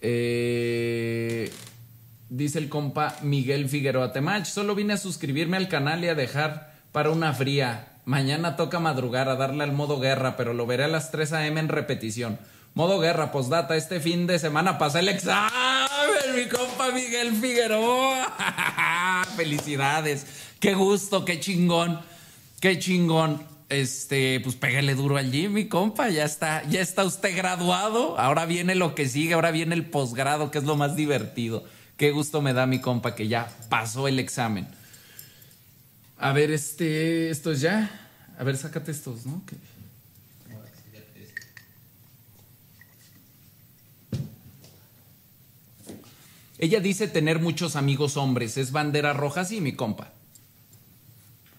Eh, 0.00 1.50
dice 2.28 2.58
el 2.58 2.68
compa 2.68 3.16
Miguel 3.22 3.68
Figueroa 3.68 4.12
Temach, 4.12 4.46
solo 4.46 4.74
vine 4.74 4.92
a 4.92 4.98
suscribirme 4.98 5.56
al 5.56 5.68
canal 5.68 6.04
y 6.04 6.08
a 6.08 6.14
dejar 6.14 6.74
para 6.92 7.10
una 7.10 7.32
fría. 7.32 7.88
Mañana 8.04 8.54
toca 8.54 8.78
madrugar 8.78 9.28
a 9.28 9.34
darle 9.34 9.64
al 9.64 9.72
modo 9.72 9.98
guerra, 9.98 10.36
pero 10.36 10.54
lo 10.54 10.66
veré 10.66 10.84
a 10.84 10.88
las 10.88 11.10
3 11.10 11.32
a.m. 11.32 11.58
en 11.58 11.68
repetición. 11.68 12.38
Modo 12.74 13.00
guerra, 13.00 13.32
postdata, 13.32 13.74
este 13.74 14.00
fin 14.00 14.26
de 14.26 14.38
semana 14.38 14.78
pasé 14.78 15.00
el 15.00 15.08
examen, 15.08 15.50
mi 16.36 16.46
compa 16.46 16.92
Miguel 16.92 17.34
Figueroa. 17.34 19.02
Felicidades. 19.36 20.26
Qué 20.60 20.74
gusto, 20.74 21.24
qué 21.24 21.38
chingón, 21.38 22.00
qué 22.60 22.78
chingón. 22.78 23.44
Este, 23.68 24.38
pues 24.40 24.54
pégale 24.54 24.94
duro 24.94 25.16
allí, 25.16 25.48
mi 25.48 25.66
compa. 25.66 26.08
Ya 26.08 26.24
está, 26.24 26.62
ya 26.68 26.80
está 26.80 27.04
usted 27.04 27.36
graduado. 27.36 28.18
Ahora 28.18 28.46
viene 28.46 28.74
lo 28.74 28.94
que 28.94 29.08
sigue, 29.08 29.34
ahora 29.34 29.50
viene 29.50 29.74
el 29.74 29.84
posgrado, 29.86 30.50
que 30.50 30.58
es 30.58 30.64
lo 30.64 30.76
más 30.76 30.96
divertido. 30.96 31.64
Qué 31.96 32.10
gusto 32.10 32.42
me 32.42 32.52
da 32.52 32.66
mi 32.66 32.80
compa 32.80 33.14
que 33.14 33.28
ya 33.28 33.48
pasó 33.68 34.08
el 34.08 34.18
examen. 34.18 34.68
A 36.18 36.32
ver, 36.32 36.50
este, 36.50 37.30
esto 37.30 37.52
es 37.52 37.60
ya. 37.60 37.90
A 38.38 38.44
ver, 38.44 38.56
sácate 38.56 38.90
estos, 38.90 39.26
¿no? 39.26 39.42
Ella 46.58 46.80
dice 46.80 47.08
tener 47.08 47.40
muchos 47.40 47.76
amigos 47.76 48.16
hombres. 48.16 48.56
¿Es 48.56 48.72
bandera 48.72 49.12
roja? 49.12 49.44
Sí, 49.44 49.60
mi 49.60 49.72
compa. 49.72 50.12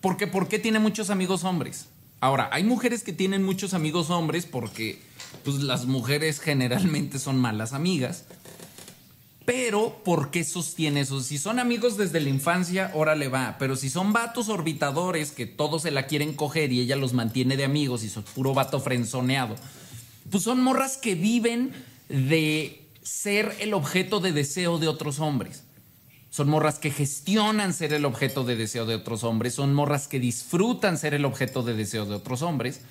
Porque, 0.01 0.27
¿por 0.27 0.47
qué 0.47 0.59
tiene 0.59 0.79
muchos 0.79 1.09
amigos 1.09 1.43
hombres? 1.43 1.87
Ahora, 2.19 2.49
hay 2.51 2.63
mujeres 2.63 3.03
que 3.03 3.13
tienen 3.13 3.43
muchos 3.43 3.73
amigos 3.73 4.09
hombres 4.09 4.45
porque 4.45 4.99
pues, 5.43 5.57
las 5.57 5.85
mujeres 5.85 6.39
generalmente 6.39 7.19
son 7.19 7.37
malas 7.37 7.73
amigas. 7.73 8.25
Pero, 9.45 10.01
¿por 10.03 10.29
qué 10.29 10.43
sostiene 10.43 11.01
eso? 11.01 11.21
Si 11.21 11.37
son 11.37 11.59
amigos 11.59 11.95
desde 11.95 12.19
la 12.19 12.29
infancia, 12.29 12.91
órale 12.93 13.29
va. 13.29 13.55
Pero 13.59 13.75
si 13.75 13.89
son 13.89 14.11
vatos 14.11 14.49
orbitadores 14.49 15.31
que 15.31 15.45
todos 15.45 15.83
se 15.83 15.91
la 15.91 16.05
quieren 16.07 16.33
coger 16.33 16.73
y 16.73 16.81
ella 16.81 16.95
los 16.95 17.13
mantiene 17.13 17.55
de 17.55 17.63
amigos 17.63 18.03
y 18.03 18.09
son 18.09 18.23
puro 18.23 18.53
vato 18.53 18.81
frenzoneado, 18.81 19.55
pues 20.29 20.43
son 20.43 20.61
morras 20.61 20.97
que 20.97 21.15
viven 21.15 21.71
de 22.09 22.86
ser 23.07 23.55
el 23.61 23.73
objeto 23.73 24.19
de 24.19 24.33
deseo 24.33 24.79
de 24.79 24.89
otros 24.89 25.19
hombres. 25.19 25.63
Son 26.29 26.49
morras 26.49 26.77
que 26.77 26.91
gestionan 26.91 27.73
ser 27.73 27.93
el 27.93 28.03
objeto 28.03 28.43
de 28.43 28.57
deseo 28.57 28.85
de 28.85 28.95
otros 28.95 29.23
hombres. 29.23 29.53
Son 29.53 29.73
morras 29.73 30.09
que 30.09 30.19
disfrutan 30.19 30.97
ser 30.97 31.13
el 31.13 31.23
objeto 31.23 31.63
de 31.63 31.73
deseo 31.73 32.05
de 32.05 32.15
otros 32.15 32.41
hombres. 32.41 32.81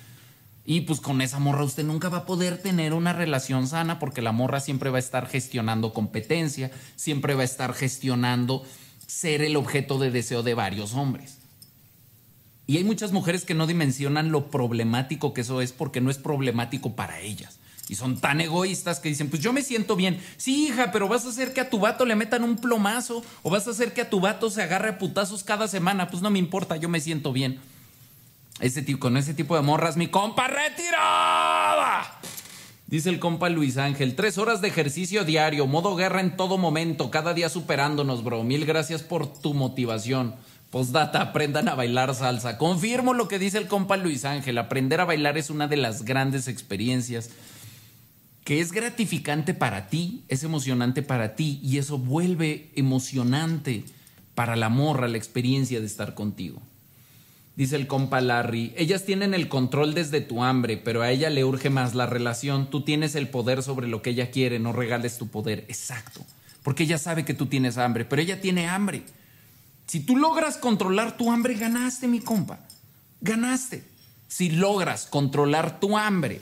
Y 0.65 0.81
pues 0.81 1.01
con 1.01 1.21
esa 1.21 1.37
morra 1.37 1.63
usted 1.63 1.83
nunca 1.83 2.09
va 2.09 2.19
a 2.19 2.25
poder 2.25 2.57
tener 2.57 2.93
una 2.93 3.13
relación 3.13 3.67
sana 3.67 3.99
porque 3.99 4.23
la 4.23 4.31
morra 4.31 4.59
siempre 4.59 4.89
va 4.89 4.97
a 4.97 4.99
estar 4.99 5.27
gestionando 5.27 5.93
competencia, 5.93 6.71
siempre 6.95 7.35
va 7.35 7.43
a 7.43 7.45
estar 7.45 7.73
gestionando 7.73 8.63
ser 9.05 9.43
el 9.43 9.55
objeto 9.55 9.99
de 9.99 10.09
deseo 10.09 10.41
de 10.41 10.55
varios 10.55 10.95
hombres. 10.95 11.37
Y 12.65 12.77
hay 12.77 12.83
muchas 12.83 13.11
mujeres 13.11 13.45
que 13.45 13.53
no 13.53 13.67
dimensionan 13.67 14.31
lo 14.31 14.49
problemático 14.49 15.33
que 15.33 15.41
eso 15.41 15.61
es 15.61 15.71
porque 15.71 16.01
no 16.01 16.09
es 16.09 16.17
problemático 16.17 16.95
para 16.95 17.21
ellas. 17.21 17.59
Y 17.89 17.95
son 17.95 18.17
tan 18.17 18.41
egoístas 18.41 18.99
que 18.99 19.09
dicen, 19.09 19.29
pues 19.29 19.41
yo 19.41 19.53
me 19.53 19.61
siento 19.61 19.95
bien. 19.95 20.21
Sí, 20.35 20.67
hija, 20.67 20.91
pero 20.91 21.07
vas 21.07 21.25
a 21.25 21.29
hacer 21.29 21.53
que 21.53 21.61
a 21.61 21.69
tu 21.69 21.79
vato 21.79 22.05
le 22.05 22.15
metan 22.15 22.43
un 22.43 22.57
plomazo 22.57 23.23
o 23.43 23.49
vas 23.49 23.67
a 23.67 23.71
hacer 23.71 23.93
que 23.93 24.01
a 24.01 24.09
tu 24.09 24.19
vato 24.19 24.49
se 24.49 24.61
agarre 24.61 24.89
a 24.89 24.97
putazos 24.97 25.43
cada 25.43 25.67
semana. 25.67 26.09
Pues 26.09 26.21
no 26.21 26.29
me 26.29 26.39
importa, 26.39 26.75
yo 26.75 26.89
me 26.89 26.99
siento 26.99 27.31
bien. 27.31 27.59
Ese 28.59 28.81
tipo, 28.81 28.99
con 28.99 29.15
ese 29.15 29.33
tipo 29.33 29.55
de 29.55 29.61
morras, 29.61 29.95
mi 29.95 30.07
compa 30.07 30.47
retirada. 30.47 32.19
Dice 32.87 33.09
el 33.09 33.19
compa 33.19 33.49
Luis 33.49 33.77
Ángel, 33.77 34.15
tres 34.15 34.37
horas 34.37 34.61
de 34.61 34.69
ejercicio 34.69 35.23
diario, 35.23 35.67
modo 35.67 35.95
guerra 35.95 36.21
en 36.21 36.35
todo 36.35 36.57
momento, 36.57 37.11
cada 37.11 37.33
día 37.33 37.49
superándonos, 37.49 38.23
bro. 38.23 38.43
Mil 38.43 38.65
gracias 38.65 39.03
por 39.03 39.27
tu 39.31 39.53
motivación. 39.53 40.35
Postdata, 40.71 41.21
aprendan 41.21 41.69
a 41.69 41.75
bailar 41.75 42.13
salsa. 42.15 42.57
Confirmo 42.57 43.13
lo 43.13 43.27
que 43.27 43.39
dice 43.39 43.57
el 43.57 43.67
compa 43.67 43.95
Luis 43.95 44.25
Ángel, 44.25 44.57
aprender 44.57 44.99
a 44.99 45.05
bailar 45.05 45.37
es 45.37 45.49
una 45.49 45.67
de 45.67 45.77
las 45.77 46.03
grandes 46.03 46.47
experiencias 46.47 47.29
que 48.47 48.61
es 48.61 48.71
gratificante 48.71 49.53
para 49.53 49.89
ti, 49.89 50.23
es 50.29 50.41
emocionante 50.41 51.01
para 51.01 51.35
ti 51.35 51.59
y 51.61 51.79
eso 51.79 51.97
vuelve 51.97 52.71
emocionante 52.75 53.83
para 54.35 54.55
la 54.55 54.69
morra 54.69 55.09
la 55.09 55.17
experiencia 55.17 55.81
de 55.81 55.85
estar 55.85 56.13
contigo. 56.13 56.61
Dice 57.57 57.75
el 57.75 57.87
compa 57.87 58.21
Larry, 58.21 58.73
ellas 58.77 59.03
tienen 59.03 59.33
el 59.33 59.49
control 59.49 59.93
desde 59.93 60.21
tu 60.21 60.45
hambre, 60.45 60.77
pero 60.77 61.01
a 61.01 61.11
ella 61.11 61.29
le 61.29 61.43
urge 61.43 61.69
más 61.69 61.93
la 61.93 62.05
relación. 62.05 62.69
Tú 62.69 62.85
tienes 62.85 63.15
el 63.15 63.27
poder 63.27 63.63
sobre 63.63 63.89
lo 63.89 64.01
que 64.01 64.11
ella 64.11 64.31
quiere, 64.31 64.59
no 64.59 64.71
regales 64.71 65.17
tu 65.17 65.27
poder. 65.27 65.65
Exacto. 65.67 66.21
Porque 66.63 66.83
ella 66.83 66.99
sabe 66.99 67.25
que 67.25 67.33
tú 67.33 67.47
tienes 67.47 67.77
hambre, 67.77 68.05
pero 68.05 68.21
ella 68.21 68.39
tiene 68.39 68.69
hambre. 68.69 69.03
Si 69.87 69.99
tú 69.99 70.15
logras 70.15 70.55
controlar 70.55 71.17
tu 71.17 71.33
hambre, 71.33 71.55
ganaste, 71.55 72.07
mi 72.07 72.21
compa. 72.21 72.59
Ganaste. 73.19 73.83
Si 74.29 74.51
logras 74.51 75.05
controlar 75.05 75.81
tu 75.81 75.97
hambre 75.97 76.39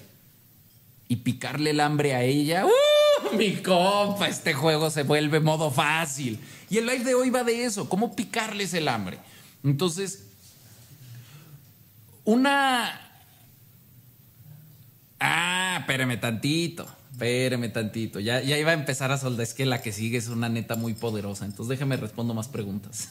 y 1.07 1.17
picarle 1.17 1.71
el 1.71 1.79
hambre 1.79 2.15
a 2.15 2.23
ella, 2.23 2.65
¡uh! 2.65 3.35
Mi 3.37 3.57
compa, 3.57 4.27
este 4.27 4.53
juego 4.53 4.89
se 4.89 5.03
vuelve 5.03 5.39
modo 5.39 5.71
fácil. 5.71 6.39
Y 6.69 6.77
el 6.77 6.85
live 6.85 7.03
de 7.03 7.15
hoy 7.15 7.29
va 7.29 7.43
de 7.43 7.65
eso, 7.65 7.89
cómo 7.89 8.15
picarles 8.15 8.73
el 8.73 8.87
hambre. 8.87 9.19
Entonces, 9.63 10.25
una... 12.23 13.01
Ah, 15.19 15.77
espérame 15.79 16.19
tantito. 16.19 16.87
Espérame 17.15 17.69
tantito. 17.69 18.19
Ya, 18.19 18.41
ya 18.41 18.57
iba 18.57 18.71
a 18.71 18.73
empezar 18.73 19.09
a 19.13 19.17
soldar. 19.17 19.43
Es 19.43 19.53
que 19.53 19.65
la 19.65 19.81
que 19.81 19.93
sigue 19.93 20.17
es 20.17 20.27
una 20.27 20.49
neta 20.49 20.75
muy 20.75 20.95
poderosa. 20.95 21.45
Entonces 21.45 21.69
déjeme 21.69 21.95
respondo 21.95 22.33
más 22.33 22.49
preguntas. 22.49 23.07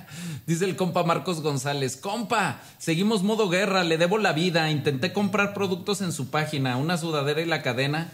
Dice 0.46 0.64
el 0.64 0.76
compa 0.76 1.02
Marcos 1.02 1.40
González. 1.40 1.96
Compa, 1.96 2.62
seguimos 2.78 3.24
modo 3.24 3.48
guerra. 3.48 3.82
Le 3.82 3.98
debo 3.98 4.18
la 4.18 4.32
vida. 4.32 4.70
Intenté 4.70 5.12
comprar 5.12 5.54
productos 5.54 6.02
en 6.02 6.12
su 6.12 6.30
página. 6.30 6.76
Una 6.76 6.98
sudadera 6.98 7.40
y 7.40 7.46
la 7.46 7.62
cadena. 7.62 8.12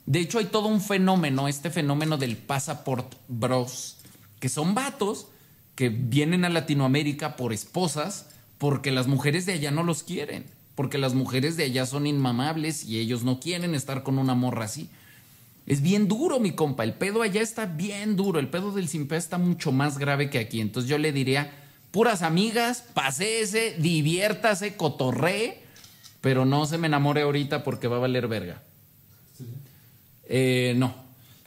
De 0.07 0.21
hecho, 0.21 0.39
hay 0.39 0.45
todo 0.45 0.69
un 0.69 0.81
fenómeno, 0.81 1.49
este 1.49 1.71
fenómeno 1.71 2.17
del 2.19 2.37
passport 2.37 3.17
bros, 3.27 3.97
que 4.39 4.49
son 4.49 4.77
vatos 4.77 5.27
que 5.75 5.89
vienen 5.89 6.45
a 6.45 6.51
Latinoamérica 6.51 7.35
por 7.35 7.53
esposas 7.53 8.27
porque 8.59 8.93
las 8.93 9.09
mujeres 9.09 9.45
de 9.45 9.55
allá 9.55 9.73
no 9.73 9.83
los 9.83 10.05
quieren, 10.05 10.47
porque 10.77 10.99
las 10.99 11.15
mujeres 11.15 11.57
de 11.57 11.65
allá 11.65 11.85
son 11.85 12.07
inmamables 12.07 12.85
y 12.85 13.01
ellos 13.01 13.25
no 13.25 13.41
quieren 13.41 13.75
estar 13.75 14.05
con 14.05 14.21
una 14.21 14.37
morra 14.37 14.67
así. 14.67 14.89
Es 15.67 15.81
bien 15.81 16.09
duro, 16.09 16.41
mi 16.41 16.53
compa. 16.53 16.85
El 16.85 16.95
pedo 16.95 17.23
allá 17.23 17.41
está 17.41 17.67
bien 17.67 18.17
duro. 18.17 18.41
El 18.41 18.49
pedo 18.49 18.73
del 18.73 18.89
simpe 18.89 19.17
está 19.17 19.39
mucho 19.39 19.73
más 19.73 19.99
grave 19.99 20.29
que 20.29 20.39
aquí. 20.39 20.61
Entonces 20.61 20.89
yo 20.91 20.99
le 20.99 21.13
diría, 21.13 21.53
puras 21.91 22.23
amigas, 22.23 22.85
paséese, 22.95 23.77
diviértase, 23.79 24.77
cotorree, 24.77 25.63
pero 26.21 26.45
no 26.45 26.67
se 26.67 26.79
me 26.79 26.89
enamore 26.89 27.23
ahorita 27.23 27.63
porque 27.63 27.89
va 27.89 27.97
a 27.97 28.01
valer 28.01 28.27
verga. 28.27 28.63
Eh, 30.29 30.75
no. 30.77 30.95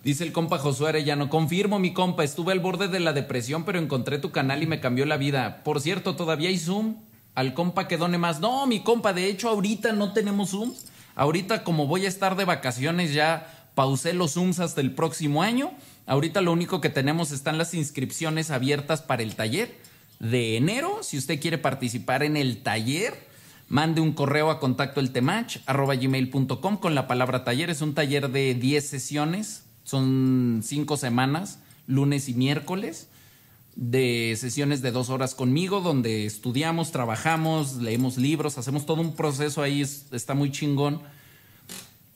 Dice 0.03 0.24
el 0.24 0.32
compa 0.32 0.59
Josué 0.59 0.89
Arellano, 0.89 1.32
confirmo 1.32 1.80
mi 1.80 1.91
compa, 1.91 2.24
estuve 2.24 2.51
al 2.51 2.59
borde 2.59 2.88
de 2.88 2.99
la 2.99 3.11
depresión, 3.11 3.66
pero 3.66 3.80
encontré 3.80 4.20
tu 4.20 4.30
canal 4.32 4.61
y 4.61 4.68
me 4.68 4.80
cambió 4.80 5.03
la 5.07 5.18
vida. 5.18 5.63
Por 5.63 5.82
cierto, 5.82 6.16
¿todavía 6.16 6.49
hay 6.49 6.59
Zoom? 6.59 6.97
Al 7.34 7.55
compa 7.55 7.88
que 7.88 7.97
done 7.97 8.20
más. 8.20 8.39
No, 8.39 8.68
mi 8.68 8.82
compa, 8.82 9.13
de 9.13 9.28
hecho 9.28 9.49
ahorita 9.49 9.93
no 9.93 10.13
tenemos 10.13 10.51
Zoom. 10.51 10.74
Ahorita 11.16 11.63
como 11.63 11.88
voy 11.88 12.05
a 12.05 12.09
estar 12.09 12.36
de 12.36 12.45
vacaciones 12.45 13.13
ya 13.13 13.55
pausé 13.76 14.13
los 14.13 14.34
Zooms 14.34 14.59
hasta 14.59 14.82
el 14.82 14.91
próximo 14.95 15.43
año. 15.43 15.71
Ahorita 16.07 16.41
lo 16.41 16.51
único 16.51 16.82
que 16.82 16.89
tenemos 16.89 17.32
están 17.32 17.57
las 17.57 17.73
inscripciones 17.73 18.49
abiertas 18.51 19.01
para 19.01 19.21
el 19.23 19.36
taller 19.36 19.76
de 20.19 20.57
enero. 20.57 20.99
Si 21.03 21.17
usted 21.17 21.39
quiere 21.39 21.57
participar 21.57 22.23
en 22.23 22.38
el 22.38 22.63
taller, 22.63 23.13
mande 23.67 24.01
un 24.01 24.13
correo 24.13 24.49
a 24.49 24.59
contacto 24.59 24.99
el 25.01 25.11
con 26.80 26.95
la 26.95 27.07
palabra 27.07 27.43
taller. 27.43 27.69
Es 27.69 27.82
un 27.82 27.93
taller 27.93 28.30
de 28.32 28.53
10 28.55 28.88
sesiones 28.88 29.63
Son 29.84 30.61
cinco 30.63 30.97
semanas, 30.97 31.59
lunes 31.86 32.28
y 32.30 32.34
miércoles, 32.34 33.07
de 33.76 34.36
sesiones 34.39 34.82
de 34.82 34.89
dos 34.91 35.09
horas 35.11 35.36
conmigo, 35.36 35.82
donde 35.82 36.26
estudiamos, 36.26 36.91
trabajamos, 36.91 37.76
leemos 37.76 38.17
libros, 38.17 38.57
hacemos 38.57 38.88
todo 38.88 39.01
un 39.01 39.15
proceso 39.15 39.61
ahí, 39.61 39.82
es- 39.82 40.05
está 40.11 40.34
muy 40.34 40.51
chingón. 40.51 41.01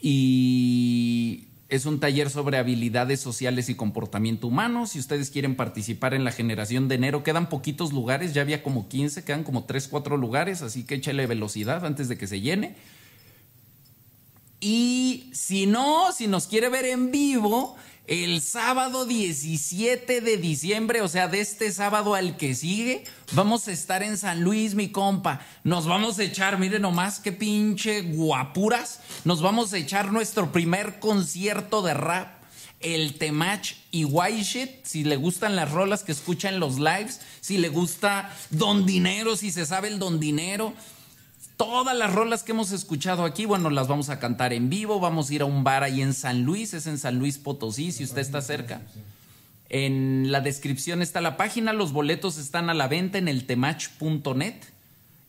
Y 0.02 1.49
es 1.70 1.86
un 1.86 2.00
taller 2.00 2.32
sobre 2.32 2.58
habilidades 2.58 3.20
sociales 3.20 3.70
y 3.70 3.76
comportamiento 3.76 4.48
humano. 4.48 4.88
Si 4.88 5.00
ustedes 5.00 5.30
quieren 5.30 5.56
participar 5.56 6.16
en 6.16 6.24
la 6.24 6.32
generación 6.32 6.88
de 6.88 6.96
enero, 6.96 7.24
quedan 7.24 7.48
poquitos 7.48 7.94
lugares, 7.94 8.34
ya 8.34 8.42
había 8.42 8.64
como 8.64 8.90
15, 8.90 9.24
quedan 9.24 9.44
como 9.44 9.66
3, 9.66 9.88
4 9.88 10.18
lugares, 10.18 10.64
así 10.64 10.84
que 10.84 10.96
échale 10.96 11.28
velocidad 11.28 11.86
antes 11.86 12.10
de 12.10 12.18
que 12.18 12.26
se 12.26 12.42
llene. 12.42 12.76
Y 14.60 15.30
si 15.32 15.68
no, 15.68 16.12
si 16.12 16.28
nos 16.28 16.48
quiere 16.48 16.70
ver 16.70 16.86
en 16.86 17.12
vivo, 17.12 17.76
el 18.10 18.42
sábado 18.42 19.06
17 19.06 20.22
de 20.22 20.38
diciembre, 20.38 21.04
o 21.04 21.08
sea, 21.08 21.28
de 21.28 21.42
este 21.42 21.72
sábado 21.72 22.16
al 22.16 22.38
que 22.38 22.56
sigue, 22.56 23.04
vamos 23.34 23.68
a 23.68 23.72
estar 23.72 24.02
en 24.02 24.18
San 24.18 24.42
Luis, 24.42 24.74
mi 24.74 24.90
compa. 24.90 25.46
Nos 25.64 25.86
vamos 25.86 26.18
a 26.18 26.24
echar, 26.24 26.58
miren 26.58 26.82
nomás 26.82 27.20
qué 27.20 27.32
pinche 27.32 28.02
guapuras. 28.02 29.02
Nos 29.26 29.44
vamos 29.44 29.74
a 29.74 29.78
echar 29.78 30.12
nuestro 30.12 30.52
primer 30.52 31.00
concierto 31.00 31.84
de 31.84 31.94
rap. 31.94 32.40
El 32.80 33.14
Temach 33.20 33.74
y 33.92 34.06
White 34.06 34.44
Shit, 34.44 34.86
si 34.86 35.04
le 35.04 35.16
gustan 35.16 35.56
las 35.56 35.70
rolas 35.70 36.04
que 36.04 36.14
escuchan 36.14 36.60
los 36.60 36.80
lives, 36.80 37.20
si 37.42 37.60
le 37.60 37.70
gusta 37.70 38.36
Don 38.50 38.88
Dinero, 38.88 39.36
si 39.36 39.52
se 39.52 39.68
sabe 39.68 39.90
el 39.90 40.00
Don 40.00 40.20
Dinero, 40.20 40.74
Todas 41.60 41.94
las 41.94 42.14
rolas 42.14 42.44
que 42.44 42.54
hemos 42.54 42.72
escuchado 42.72 43.26
aquí, 43.26 43.46
bueno, 43.46 43.70
las 43.70 43.90
vamos 43.90 44.08
a 44.08 44.18
cantar 44.18 44.54
en 44.54 44.70
vivo. 44.70 45.02
Vamos 45.02 45.30
a 45.30 45.34
ir 45.34 45.42
a 45.42 45.46
un 45.46 45.66
bar 45.66 45.84
ahí 45.84 46.02
en 46.02 46.14
San 46.14 46.44
Luis, 46.44 46.74
es 46.74 46.88
en 46.88 46.98
San 46.98 47.20
Luis 47.20 47.38
Potosí, 47.38 47.92
si 47.92 48.06
usted 48.06 48.22
está 48.22 48.42
cerca. 48.42 48.82
En 49.68 50.32
la 50.32 50.40
descripción 50.40 51.02
está 51.02 51.20
la 51.20 51.36
página, 51.36 51.74
los 51.74 51.92
boletos 51.92 52.38
están 52.38 52.70
a 52.70 52.74
la 52.74 52.88
venta 52.88 53.18
en 53.18 53.28
el 53.28 53.46
temach.net. 53.46 54.56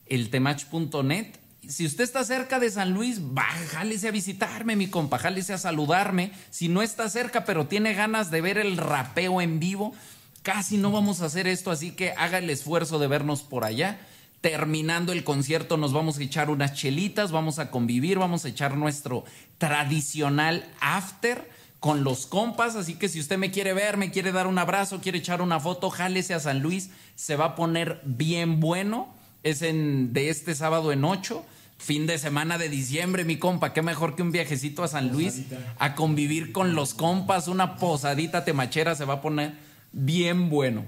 El 0.06 0.30
temach.net. 0.30 1.34
Si 1.66 1.84
usted 1.84 2.04
está 2.04 2.22
cerca 2.22 2.60
de 2.60 2.70
San 2.70 2.92
Luis, 2.92 3.20
va, 3.20 3.48
jálese 3.72 4.06
a 4.06 4.12
visitarme, 4.12 4.76
mi 4.76 4.86
compa, 4.86 5.18
jálese 5.18 5.54
a 5.54 5.58
saludarme. 5.58 6.30
Si 6.50 6.68
no 6.68 6.82
está 6.82 7.10
cerca, 7.10 7.44
pero 7.44 7.66
tiene 7.66 7.92
ganas 7.92 8.30
de 8.30 8.40
ver 8.40 8.56
el 8.56 8.76
rapeo 8.76 9.40
en 9.40 9.58
vivo, 9.58 9.96
casi 10.44 10.76
no 10.76 10.92
vamos 10.92 11.22
a 11.22 11.24
hacer 11.24 11.48
esto, 11.48 11.72
así 11.72 11.90
que 11.90 12.12
haga 12.12 12.38
el 12.38 12.50
esfuerzo 12.50 13.00
de 13.00 13.08
vernos 13.08 13.42
por 13.42 13.64
allá. 13.64 13.98
Terminando 14.40 15.12
el 15.12 15.22
concierto 15.22 15.76
nos 15.76 15.92
vamos 15.92 16.18
a 16.18 16.22
echar 16.22 16.48
unas 16.48 16.72
chelitas, 16.72 17.30
vamos 17.30 17.58
a 17.58 17.70
convivir, 17.70 18.18
vamos 18.18 18.44
a 18.44 18.48
echar 18.48 18.76
nuestro 18.76 19.24
tradicional 19.58 20.66
after 20.80 21.46
con 21.78 22.04
los 22.04 22.26
compas, 22.26 22.76
así 22.76 22.94
que 22.94 23.08
si 23.08 23.20
usted 23.20 23.38
me 23.38 23.50
quiere 23.50 23.72
ver, 23.72 23.96
me 23.96 24.10
quiere 24.10 24.32
dar 24.32 24.46
un 24.46 24.58
abrazo, 24.58 25.00
quiere 25.00 25.18
echar 25.18 25.40
una 25.42 25.60
foto, 25.60 25.90
jálese 25.90 26.34
a 26.34 26.40
San 26.40 26.60
Luis, 26.60 26.90
se 27.16 27.36
va 27.36 27.46
a 27.46 27.54
poner 27.54 28.00
bien 28.04 28.60
bueno. 28.60 29.14
Es 29.42 29.62
en, 29.62 30.12
de 30.12 30.28
este 30.28 30.54
sábado 30.54 30.92
en 30.92 31.04
8, 31.04 31.42
fin 31.78 32.06
de 32.06 32.18
semana 32.18 32.58
de 32.58 32.68
diciembre, 32.68 33.24
mi 33.24 33.38
compa, 33.38 33.72
qué 33.72 33.80
mejor 33.80 34.14
que 34.14 34.22
un 34.22 34.32
viajecito 34.32 34.84
a 34.84 34.88
San 34.88 35.10
Luis 35.10 35.42
a 35.78 35.94
convivir 35.94 36.52
con 36.52 36.74
los 36.74 36.92
compas, 36.92 37.48
una 37.48 37.76
posadita 37.76 38.44
temachera 38.44 38.94
se 38.94 39.06
va 39.06 39.14
a 39.14 39.20
poner 39.22 39.54
bien 39.92 40.50
bueno. 40.50 40.84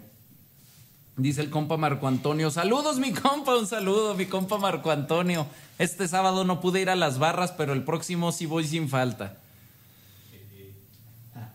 Dice 1.16 1.42
el 1.42 1.50
compa 1.50 1.76
Marco 1.76 2.08
Antonio. 2.08 2.50
Saludos, 2.50 2.98
mi 2.98 3.12
compa. 3.12 3.56
Un 3.56 3.66
saludo, 3.66 4.14
mi 4.14 4.26
compa 4.26 4.56
Marco 4.56 4.90
Antonio. 4.90 5.46
Este 5.78 6.08
sábado 6.08 6.44
no 6.44 6.60
pude 6.60 6.80
ir 6.80 6.88
a 6.88 6.96
las 6.96 7.18
barras, 7.18 7.52
pero 7.52 7.74
el 7.74 7.84
próximo 7.84 8.32
sí 8.32 8.46
voy 8.46 8.66
sin 8.66 8.88
falta. 8.88 9.36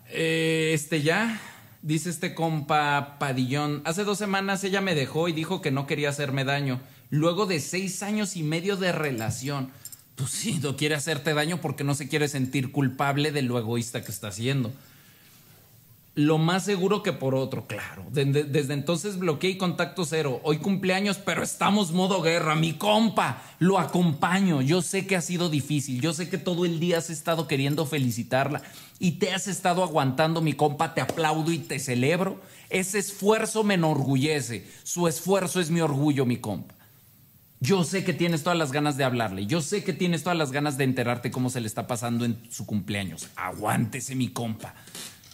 Eh, 0.09 0.71
este 0.73 1.01
ya. 1.01 1.41
Dice 1.81 2.11
este 2.11 2.35
compa 2.35 3.17
Padillón. 3.19 3.81
Hace 3.85 4.03
dos 4.03 4.19
semanas 4.19 4.63
ella 4.63 4.81
me 4.81 4.93
dejó 4.93 5.27
y 5.27 5.33
dijo 5.33 5.61
que 5.61 5.71
no 5.71 5.87
quería 5.87 6.09
hacerme 6.09 6.43
daño. 6.43 6.79
Luego 7.09 7.47
de 7.47 7.59
seis 7.59 8.03
años 8.03 8.35
y 8.35 8.43
medio 8.43 8.77
de 8.77 8.91
relación. 8.91 9.71
Pues 10.15 10.31
sí, 10.31 10.59
no 10.61 10.75
quiere 10.75 10.95
hacerte 10.95 11.33
daño 11.33 11.61
porque 11.61 11.83
no 11.83 11.95
se 11.95 12.07
quiere 12.07 12.27
sentir 12.27 12.71
culpable 12.71 13.31
de 13.31 13.41
lo 13.41 13.57
egoísta 13.57 14.03
que 14.03 14.11
está 14.11 14.27
haciendo 14.27 14.71
lo 16.17 16.39
más 16.39 16.65
seguro 16.65 17.03
que 17.03 17.13
por 17.13 17.35
otro, 17.35 17.67
claro. 17.67 18.03
Desde, 18.11 18.73
entonces 18.73 19.19
bloqueé 19.19 19.51
y 19.51 19.57
contacto 19.57 20.03
cero. 20.03 20.41
Hoy 20.43 20.57
cumpleaños, 20.57 21.17
pero 21.17 21.43
estamos 21.43 21.91
modo 21.91 22.23
guerra. 22.23 22.55
Mi 22.55 22.73
compa, 22.73 23.43
lo 23.59 23.77
acompaño. 23.77 24.63
Yo 24.63 24.81
sé 24.81 25.05
que 25.05 25.15
ha 25.15 25.21
sido 25.21 25.47
difícil. 25.47 26.01
Yo 26.01 26.13
sé 26.13 26.27
que 26.27 26.39
todo 26.39 26.65
el 26.65 26.79
día 26.79 26.97
has 26.97 27.11
estado 27.11 27.47
queriendo 27.47 27.85
felicitarla 27.85 28.63
y 28.97 29.19
te 29.19 29.31
has 29.31 29.47
estado 29.47 29.83
aguantando, 29.83 30.41
mi 30.41 30.53
compa. 30.53 30.95
Te 30.95 31.01
aplaudo 31.01 31.51
y 31.51 31.59
te 31.59 31.77
celebro. 31.77 32.41
Ese 32.71 32.97
esfuerzo 32.97 33.63
me 33.63 33.75
enorgullece. 33.75 34.65
Su 34.81 35.07
esfuerzo 35.07 35.61
es 35.61 35.69
mi 35.69 35.81
orgullo, 35.81 36.25
mi 36.25 36.37
compa. 36.37 36.73
Yo 37.59 37.83
sé 37.83 38.03
que 38.03 38.13
tienes 38.13 38.41
todas 38.41 38.57
las 38.57 38.71
ganas 38.71 38.97
de 38.97 39.03
hablarle. 39.03 39.45
Yo 39.45 39.61
sé 39.61 39.83
que 39.83 39.93
tienes 39.93 40.23
todas 40.23 40.37
las 40.37 40.51
ganas 40.51 40.79
de 40.79 40.83
enterarte 40.83 41.29
cómo 41.29 41.51
se 41.51 41.61
le 41.61 41.67
está 41.67 41.85
pasando 41.85 42.25
en 42.25 42.39
su 42.49 42.65
cumpleaños. 42.65 43.27
Aguántese, 43.35 44.15
mi 44.15 44.29
compa 44.29 44.73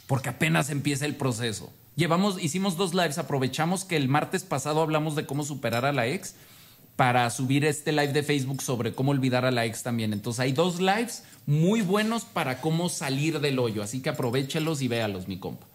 porque 0.07 0.29
apenas 0.29 0.69
empieza 0.69 1.05
el 1.05 1.15
proceso. 1.15 1.71
Llevamos, 1.95 2.41
hicimos 2.41 2.75
dos 2.75 2.93
lives, 2.93 3.17
aprovechamos 3.17 3.85
que 3.85 3.95
el 3.95 4.09
martes 4.09 4.43
pasado 4.43 4.81
hablamos 4.81 5.15
de 5.15 5.25
cómo 5.25 5.43
superar 5.43 5.85
a 5.85 5.93
la 5.93 6.07
ex 6.07 6.35
para 6.95 7.29
subir 7.29 7.65
este 7.65 7.91
live 7.91 8.13
de 8.13 8.23
Facebook 8.23 8.61
sobre 8.61 8.93
cómo 8.93 9.11
olvidar 9.11 9.45
a 9.45 9.51
la 9.51 9.65
ex 9.65 9.83
también. 9.83 10.13
Entonces 10.13 10.39
hay 10.39 10.53
dos 10.53 10.79
lives 10.79 11.23
muy 11.45 11.81
buenos 11.81 12.23
para 12.25 12.61
cómo 12.61 12.89
salir 12.89 13.39
del 13.39 13.59
hoyo, 13.59 13.83
así 13.83 14.01
que 14.01 14.09
aprovechelos 14.09 14.81
y 14.81 14.87
véalos, 14.87 15.27
mi 15.27 15.37
compa. 15.37 15.67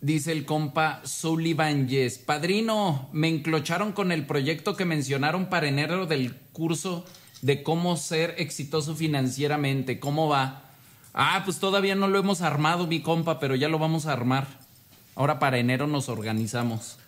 Dice 0.00 0.30
el 0.30 0.44
compa 0.44 1.00
Sullivan 1.04 1.88
Yes. 1.88 2.18
Padrino, 2.18 3.08
me 3.12 3.28
enclocharon 3.28 3.92
con 3.92 4.12
el 4.12 4.24
proyecto 4.26 4.76
que 4.76 4.84
mencionaron 4.84 5.46
para 5.46 5.68
enero 5.68 6.06
del 6.06 6.34
curso 6.52 7.04
de 7.42 7.62
cómo 7.62 7.96
ser 7.96 8.34
exitoso 8.38 8.94
financieramente. 8.94 10.00
¿Cómo 10.00 10.28
va? 10.28 10.62
Ah, 11.14 11.42
pues 11.44 11.58
todavía 11.58 11.94
no 11.94 12.08
lo 12.08 12.18
hemos 12.18 12.42
armado, 12.42 12.86
mi 12.86 13.00
compa, 13.00 13.38
pero 13.40 13.54
ya 13.54 13.68
lo 13.68 13.78
vamos 13.78 14.06
a 14.06 14.12
armar. 14.12 14.46
Ahora 15.14 15.38
para 15.38 15.58
enero 15.58 15.86
nos 15.86 16.08
organizamos. 16.08 16.98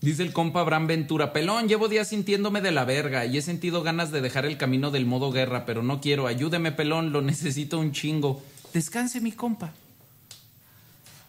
Dice 0.00 0.22
el 0.24 0.32
compa 0.32 0.60
Abraham 0.60 0.88
Ventura, 0.88 1.32
pelón, 1.32 1.68
llevo 1.68 1.88
días 1.88 2.08
sintiéndome 2.08 2.60
de 2.60 2.72
la 2.72 2.84
verga 2.84 3.24
y 3.24 3.36
he 3.36 3.42
sentido 3.42 3.82
ganas 3.82 4.10
de 4.10 4.20
dejar 4.20 4.46
el 4.46 4.56
camino 4.56 4.90
del 4.90 5.06
modo 5.06 5.30
guerra, 5.30 5.64
pero 5.64 5.82
no 5.82 6.00
quiero. 6.00 6.26
Ayúdeme, 6.26 6.72
pelón, 6.72 7.12
lo 7.12 7.22
necesito 7.22 7.78
un 7.78 7.92
chingo. 7.92 8.42
Descanse, 8.72 9.20
mi 9.20 9.32
compa. 9.32 9.72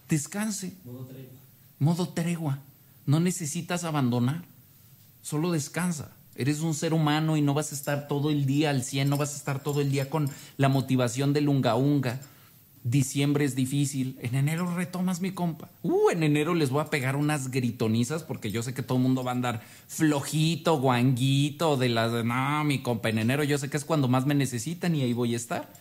Descanse. 0.10 0.74
Modo 0.86 1.06
tregua. 1.06 1.40
Modo 1.80 2.10
tregua. 2.10 2.60
No 3.06 3.20
necesitas 3.20 3.84
abandonar. 3.84 4.44
Solo 5.22 5.52
descansa. 5.52 6.12
Eres 6.36 6.62
un 6.62 6.74
ser 6.74 6.94
humano 6.94 7.38
y 7.38 7.42
no 7.42 7.54
vas 7.54 7.72
a 7.72 7.76
estar 7.76 8.08
todo 8.08 8.32
el 8.32 8.46
día 8.46 8.72
al 8.72 8.84
100, 8.84 9.10
no 9.10 9.18
vas 9.18 9.34
a 9.34 9.38
estar 9.38 9.62
todo 9.62 9.82
el 9.82 9.92
día 9.92 10.10
con 10.10 10.30
la 10.58 10.70
motivación 10.70 11.34
del 11.34 11.48
unga 11.48 11.76
unga. 11.76 12.20
Diciembre 12.84 13.46
es 13.46 13.56
difícil. 13.56 14.18
En 14.22 14.36
enero 14.36 14.76
retomas 14.76 15.22
mi 15.22 15.32
compa. 15.32 15.70
Uh, 15.84 16.10
en 16.10 16.22
enero 16.22 16.54
les 16.54 16.70
voy 16.70 16.82
a 16.82 16.90
pegar 16.90 17.16
unas 17.16 17.50
gritonizas 17.50 18.24
porque 18.24 18.52
yo 18.52 18.62
sé 18.62 18.74
que 18.74 18.84
todo 18.84 18.98
el 18.98 19.04
mundo 19.04 19.24
va 19.24 19.32
a 19.32 19.36
andar 19.36 19.62
flojito, 19.88 20.80
guanguito, 20.80 21.78
de 21.78 21.88
las 21.90 22.12
de 22.12 22.26
no, 22.26 22.64
mi 22.66 22.82
compa. 22.82 23.10
En 23.10 23.20
enero 23.20 23.44
yo 23.44 23.58
sé 23.58 23.70
que 23.70 23.78
es 23.78 23.86
cuando 23.86 24.10
más 24.10 24.26
me 24.26 24.36
necesitan 24.36 24.96
y 24.96 25.02
ahí 25.04 25.14
voy 25.14 25.34
a 25.34 25.38
estar. 25.38 25.72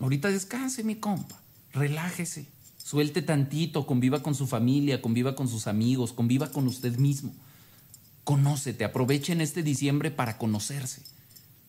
Ahorita 0.00 0.28
descanse, 0.30 0.82
mi 0.82 0.96
compa. 0.96 1.38
Relájese. 1.72 2.48
Suelte 2.76 3.22
tantito, 3.22 3.86
conviva 3.86 4.20
con 4.20 4.34
su 4.34 4.48
familia, 4.48 5.00
conviva 5.00 5.36
con 5.36 5.46
sus 5.46 5.68
amigos, 5.68 6.12
conviva 6.12 6.50
con 6.50 6.66
usted 6.66 6.96
mismo. 6.96 7.32
Conócete, 8.30 8.84
aprovechen 8.84 9.40
este 9.40 9.64
diciembre 9.64 10.12
para 10.12 10.38
conocerse, 10.38 11.02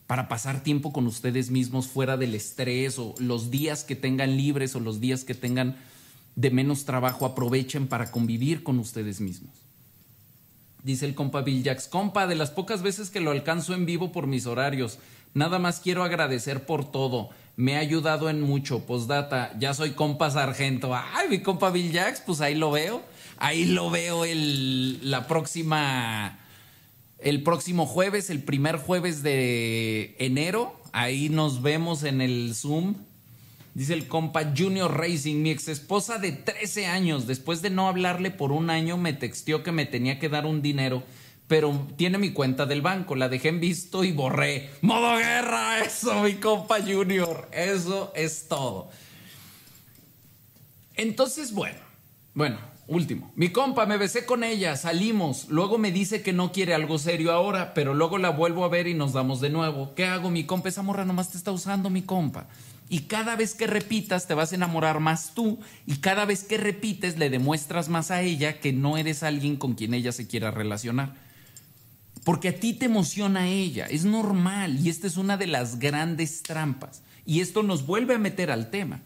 para 0.06 0.28
pasar 0.28 0.62
tiempo 0.62 0.92
con 0.92 1.08
ustedes 1.08 1.50
mismos 1.50 1.88
fuera 1.88 2.16
del 2.16 2.36
estrés 2.36 3.00
o 3.00 3.16
los 3.18 3.50
días 3.50 3.82
que 3.82 3.96
tengan 3.96 4.36
libres 4.36 4.76
o 4.76 4.78
los 4.78 5.00
días 5.00 5.24
que 5.24 5.34
tengan 5.34 5.76
de 6.36 6.52
menos 6.52 6.84
trabajo, 6.84 7.26
aprovechen 7.26 7.88
para 7.88 8.12
convivir 8.12 8.62
con 8.62 8.78
ustedes 8.78 9.20
mismos. 9.20 9.50
Dice 10.84 11.04
el 11.04 11.16
compa 11.16 11.40
Bill 11.40 11.64
Jacks, 11.64 11.88
compa, 11.88 12.28
de 12.28 12.36
las 12.36 12.52
pocas 12.52 12.82
veces 12.82 13.10
que 13.10 13.18
lo 13.18 13.32
alcanzo 13.32 13.74
en 13.74 13.84
vivo 13.84 14.12
por 14.12 14.28
mis 14.28 14.46
horarios, 14.46 15.00
nada 15.34 15.58
más 15.58 15.80
quiero 15.80 16.04
agradecer 16.04 16.64
por 16.64 16.88
todo. 16.88 17.30
Me 17.56 17.74
ha 17.74 17.80
ayudado 17.80 18.30
en 18.30 18.40
mucho. 18.40 18.86
Postdata, 18.86 19.52
ya 19.58 19.74
soy 19.74 19.94
compa 19.94 20.30
sargento. 20.30 20.94
Ay, 20.94 21.28
mi 21.28 21.42
compa 21.42 21.70
Bill 21.70 21.90
Jacks, 21.90 22.22
pues 22.24 22.40
ahí 22.40 22.54
lo 22.54 22.70
veo. 22.70 23.02
Ahí 23.38 23.64
lo 23.64 23.90
veo 23.90 24.24
el, 24.24 25.10
la 25.10 25.26
próxima 25.26 26.38
el 27.22 27.42
próximo 27.42 27.86
jueves, 27.86 28.30
el 28.30 28.42
primer 28.42 28.76
jueves 28.76 29.22
de 29.22 30.14
enero. 30.18 30.78
Ahí 30.92 31.28
nos 31.28 31.62
vemos 31.62 32.02
en 32.02 32.20
el 32.20 32.54
Zoom. 32.54 32.94
Dice 33.74 33.94
el 33.94 34.06
compa 34.06 34.52
Junior 34.56 34.94
Racing, 34.94 35.36
mi 35.36 35.50
ex 35.50 35.68
esposa 35.68 36.18
de 36.18 36.32
13 36.32 36.86
años, 36.86 37.26
después 37.26 37.62
de 37.62 37.70
no 37.70 37.88
hablarle 37.88 38.30
por 38.30 38.52
un 38.52 38.68
año, 38.68 38.98
me 38.98 39.14
texteó 39.14 39.62
que 39.62 39.72
me 39.72 39.86
tenía 39.86 40.18
que 40.18 40.28
dar 40.28 40.44
un 40.44 40.60
dinero, 40.60 41.02
pero 41.48 41.88
tiene 41.96 42.18
mi 42.18 42.32
cuenta 42.32 42.66
del 42.66 42.82
banco. 42.82 43.16
La 43.16 43.30
dejé 43.30 43.48
en 43.48 43.60
visto 43.60 44.04
y 44.04 44.12
borré. 44.12 44.68
Modo 44.82 45.16
guerra, 45.16 45.82
eso, 45.82 46.22
mi 46.22 46.34
compa 46.34 46.82
Junior. 46.82 47.48
Eso 47.50 48.12
es 48.14 48.46
todo. 48.48 48.90
Entonces, 50.94 51.52
bueno, 51.52 51.78
bueno, 52.34 52.58
último. 52.86 53.32
Mi 53.36 53.50
compa, 53.50 53.86
me 53.86 53.96
besé 53.96 54.26
con 54.26 54.44
ella, 54.44 54.76
salimos. 54.76 55.48
Luego 55.48 55.78
me 55.78 55.92
dice 55.92 56.22
que 56.22 56.32
no 56.32 56.52
quiere 56.52 56.74
algo 56.74 56.98
serio 56.98 57.32
ahora, 57.32 57.74
pero 57.74 57.94
luego 57.94 58.18
la 58.18 58.30
vuelvo 58.30 58.64
a 58.64 58.68
ver 58.68 58.86
y 58.86 58.94
nos 58.94 59.12
damos 59.12 59.40
de 59.40 59.50
nuevo. 59.50 59.94
¿Qué 59.94 60.06
hago, 60.06 60.30
mi 60.30 60.44
compa? 60.44 60.68
Esa 60.68 60.82
morra 60.82 61.04
nomás 61.04 61.30
te 61.30 61.38
está 61.38 61.52
usando, 61.52 61.90
mi 61.90 62.02
compa. 62.02 62.48
Y 62.88 63.00
cada 63.02 63.36
vez 63.36 63.54
que 63.54 63.66
repitas 63.66 64.26
te 64.26 64.34
vas 64.34 64.52
a 64.52 64.56
enamorar 64.56 65.00
más 65.00 65.32
tú 65.34 65.58
y 65.86 65.96
cada 65.96 66.26
vez 66.26 66.44
que 66.44 66.58
repites 66.58 67.16
le 67.16 67.30
demuestras 67.30 67.88
más 67.88 68.10
a 68.10 68.20
ella 68.20 68.60
que 68.60 68.72
no 68.72 68.98
eres 68.98 69.22
alguien 69.22 69.56
con 69.56 69.74
quien 69.74 69.94
ella 69.94 70.12
se 70.12 70.26
quiera 70.26 70.50
relacionar. 70.50 71.14
Porque 72.24 72.48
a 72.48 72.60
ti 72.60 72.74
te 72.74 72.86
emociona 72.86 73.48
ella, 73.48 73.86
es 73.86 74.04
normal 74.04 74.78
y 74.78 74.90
esta 74.90 75.06
es 75.06 75.16
una 75.16 75.36
de 75.36 75.46
las 75.46 75.78
grandes 75.78 76.42
trampas. 76.42 77.02
Y 77.24 77.40
esto 77.40 77.62
nos 77.62 77.86
vuelve 77.86 78.14
a 78.14 78.18
meter 78.18 78.50
al 78.50 78.70
tema. 78.70 79.00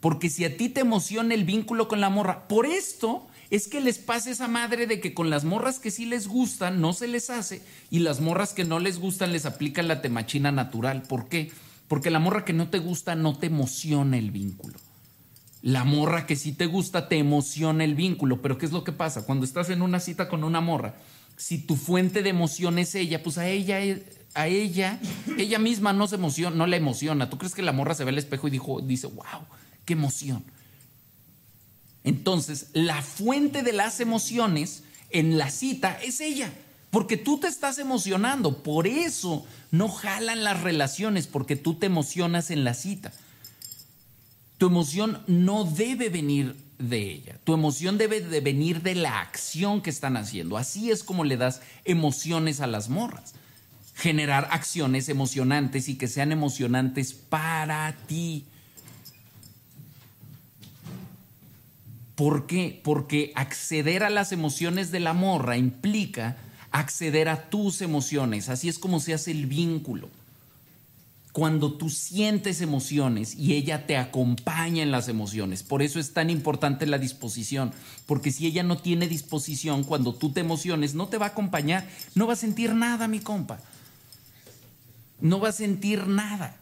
Porque 0.00 0.30
si 0.30 0.44
a 0.44 0.56
ti 0.56 0.68
te 0.68 0.80
emociona 0.80 1.34
el 1.34 1.44
vínculo 1.44 1.88
con 1.88 2.00
la 2.00 2.08
morra, 2.08 2.48
por 2.48 2.66
esto 2.66 3.26
es 3.50 3.68
que 3.68 3.80
les 3.80 3.98
pasa 3.98 4.30
esa 4.30 4.48
madre 4.48 4.86
de 4.86 5.00
que 5.00 5.12
con 5.12 5.28
las 5.28 5.44
morras 5.44 5.78
que 5.78 5.90
sí 5.90 6.06
les 6.06 6.28
gustan 6.28 6.80
no 6.80 6.92
se 6.92 7.08
les 7.08 7.30
hace 7.30 7.62
y 7.90 7.98
las 7.98 8.20
morras 8.20 8.54
que 8.54 8.64
no 8.64 8.78
les 8.78 8.98
gustan 8.98 9.32
les 9.32 9.44
aplican 9.44 9.88
la 9.88 10.00
temachina 10.00 10.52
natural. 10.52 11.02
¿Por 11.02 11.28
qué? 11.28 11.50
Porque 11.88 12.10
la 12.10 12.20
morra 12.20 12.44
que 12.44 12.52
no 12.52 12.68
te 12.70 12.78
gusta 12.78 13.16
no 13.16 13.36
te 13.36 13.46
emociona 13.46 14.16
el 14.16 14.30
vínculo. 14.30 14.78
La 15.62 15.84
morra 15.84 16.26
que 16.26 16.36
sí 16.36 16.52
te 16.52 16.66
gusta 16.66 17.08
te 17.08 17.18
emociona 17.18 17.84
el 17.84 17.94
vínculo. 17.94 18.40
Pero 18.40 18.56
¿qué 18.56 18.66
es 18.66 18.72
lo 18.72 18.84
que 18.84 18.92
pasa? 18.92 19.26
Cuando 19.26 19.44
estás 19.44 19.68
en 19.68 19.82
una 19.82 20.00
cita 20.00 20.28
con 20.28 20.44
una 20.44 20.60
morra, 20.60 20.94
si 21.36 21.58
tu 21.58 21.76
fuente 21.76 22.22
de 22.22 22.30
emoción 22.30 22.78
es 22.78 22.94
ella, 22.94 23.22
pues 23.22 23.36
a 23.36 23.48
ella, 23.48 23.80
a 24.34 24.46
ella, 24.46 25.00
ella 25.36 25.58
misma 25.58 25.92
no 25.92 26.06
se 26.06 26.14
emociona, 26.14 26.54
no 26.54 26.66
la 26.66 26.76
emociona. 26.76 27.28
¿Tú 27.28 27.36
crees 27.36 27.54
que 27.54 27.62
la 27.62 27.72
morra 27.72 27.94
se 27.94 28.04
ve 28.04 28.10
al 28.10 28.18
espejo 28.18 28.46
y 28.46 28.52
dijo, 28.52 28.80
dice, 28.80 29.08
wow, 29.08 29.42
emoción? 29.92 30.44
Entonces, 32.04 32.68
la 32.72 33.02
fuente 33.02 33.62
de 33.62 33.72
las 33.72 34.00
emociones 34.00 34.84
en 35.10 35.38
la 35.38 35.50
cita 35.50 35.98
es 36.02 36.20
ella. 36.20 36.52
Porque 36.90 37.16
tú 37.16 37.38
te 37.38 37.46
estás 37.46 37.78
emocionando. 37.78 38.62
Por 38.62 38.86
eso 38.86 39.46
no 39.70 39.88
jalan 39.88 40.42
las 40.42 40.60
relaciones, 40.62 41.26
porque 41.26 41.56
tú 41.56 41.74
te 41.74 41.86
emocionas 41.86 42.50
en 42.50 42.64
la 42.64 42.74
cita. 42.74 43.12
Tu 44.58 44.66
emoción 44.66 45.22
no 45.26 45.64
debe 45.64 46.08
venir 46.08 46.56
de 46.78 46.98
ella. 46.98 47.38
Tu 47.44 47.54
emoción 47.54 47.96
debe 47.96 48.20
de 48.20 48.40
venir 48.40 48.82
de 48.82 48.94
la 48.94 49.20
acción 49.20 49.82
que 49.82 49.90
están 49.90 50.16
haciendo. 50.16 50.56
Así 50.56 50.90
es 50.90 51.04
como 51.04 51.24
le 51.24 51.36
das 51.36 51.60
emociones 51.84 52.60
a 52.60 52.66
las 52.66 52.88
morras. 52.88 53.34
Generar 53.94 54.48
acciones 54.50 55.08
emocionantes 55.08 55.88
y 55.88 55.96
que 55.96 56.08
sean 56.08 56.32
emocionantes 56.32 57.12
para 57.12 57.94
ti. 58.06 58.46
¿Por 62.20 62.46
qué? 62.46 62.78
Porque 62.84 63.32
acceder 63.34 64.04
a 64.04 64.10
las 64.10 64.30
emociones 64.30 64.90
de 64.90 65.00
la 65.00 65.14
morra 65.14 65.56
implica 65.56 66.36
acceder 66.70 67.30
a 67.30 67.48
tus 67.48 67.80
emociones. 67.80 68.50
Así 68.50 68.68
es 68.68 68.78
como 68.78 69.00
se 69.00 69.14
hace 69.14 69.30
el 69.30 69.46
vínculo. 69.46 70.10
Cuando 71.32 71.72
tú 71.72 71.88
sientes 71.88 72.60
emociones 72.60 73.34
y 73.36 73.54
ella 73.54 73.86
te 73.86 73.96
acompaña 73.96 74.82
en 74.82 74.90
las 74.90 75.08
emociones. 75.08 75.62
Por 75.62 75.80
eso 75.80 75.98
es 75.98 76.12
tan 76.12 76.28
importante 76.28 76.84
la 76.84 76.98
disposición. 76.98 77.72
Porque 78.04 78.32
si 78.32 78.46
ella 78.46 78.64
no 78.64 78.76
tiene 78.76 79.08
disposición, 79.08 79.82
cuando 79.82 80.14
tú 80.14 80.30
te 80.30 80.40
emociones, 80.40 80.92
no 80.92 81.08
te 81.08 81.16
va 81.16 81.24
a 81.24 81.30
acompañar. 81.30 81.88
No 82.14 82.26
va 82.26 82.34
a 82.34 82.36
sentir 82.36 82.74
nada, 82.74 83.08
mi 83.08 83.20
compa. 83.20 83.60
No 85.22 85.40
va 85.40 85.48
a 85.48 85.52
sentir 85.52 86.06
nada. 86.06 86.54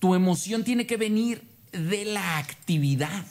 Tu 0.00 0.16
emoción 0.16 0.64
tiene 0.64 0.84
que 0.88 0.96
venir 0.96 1.53
de 1.74 2.04
la 2.04 2.38
actividad 2.38 3.24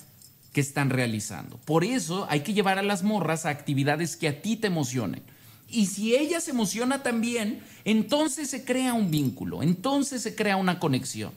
que 0.53 0.61
están 0.61 0.89
realizando. 0.89 1.57
Por 1.65 1.83
eso 1.83 2.27
hay 2.29 2.41
que 2.41 2.53
llevar 2.53 2.77
a 2.77 2.83
las 2.83 3.03
morras 3.03 3.45
a 3.45 3.49
actividades 3.49 4.15
que 4.15 4.27
a 4.27 4.41
ti 4.41 4.55
te 4.55 4.67
emocionen. 4.67 5.23
Y 5.67 5.87
si 5.87 6.15
ella 6.15 6.39
se 6.39 6.51
emociona 6.51 7.01
también, 7.01 7.63
entonces 7.83 8.49
se 8.49 8.63
crea 8.63 8.93
un 8.93 9.09
vínculo, 9.09 9.63
entonces 9.63 10.21
se 10.21 10.35
crea 10.35 10.55
una 10.55 10.79
conexión. 10.79 11.31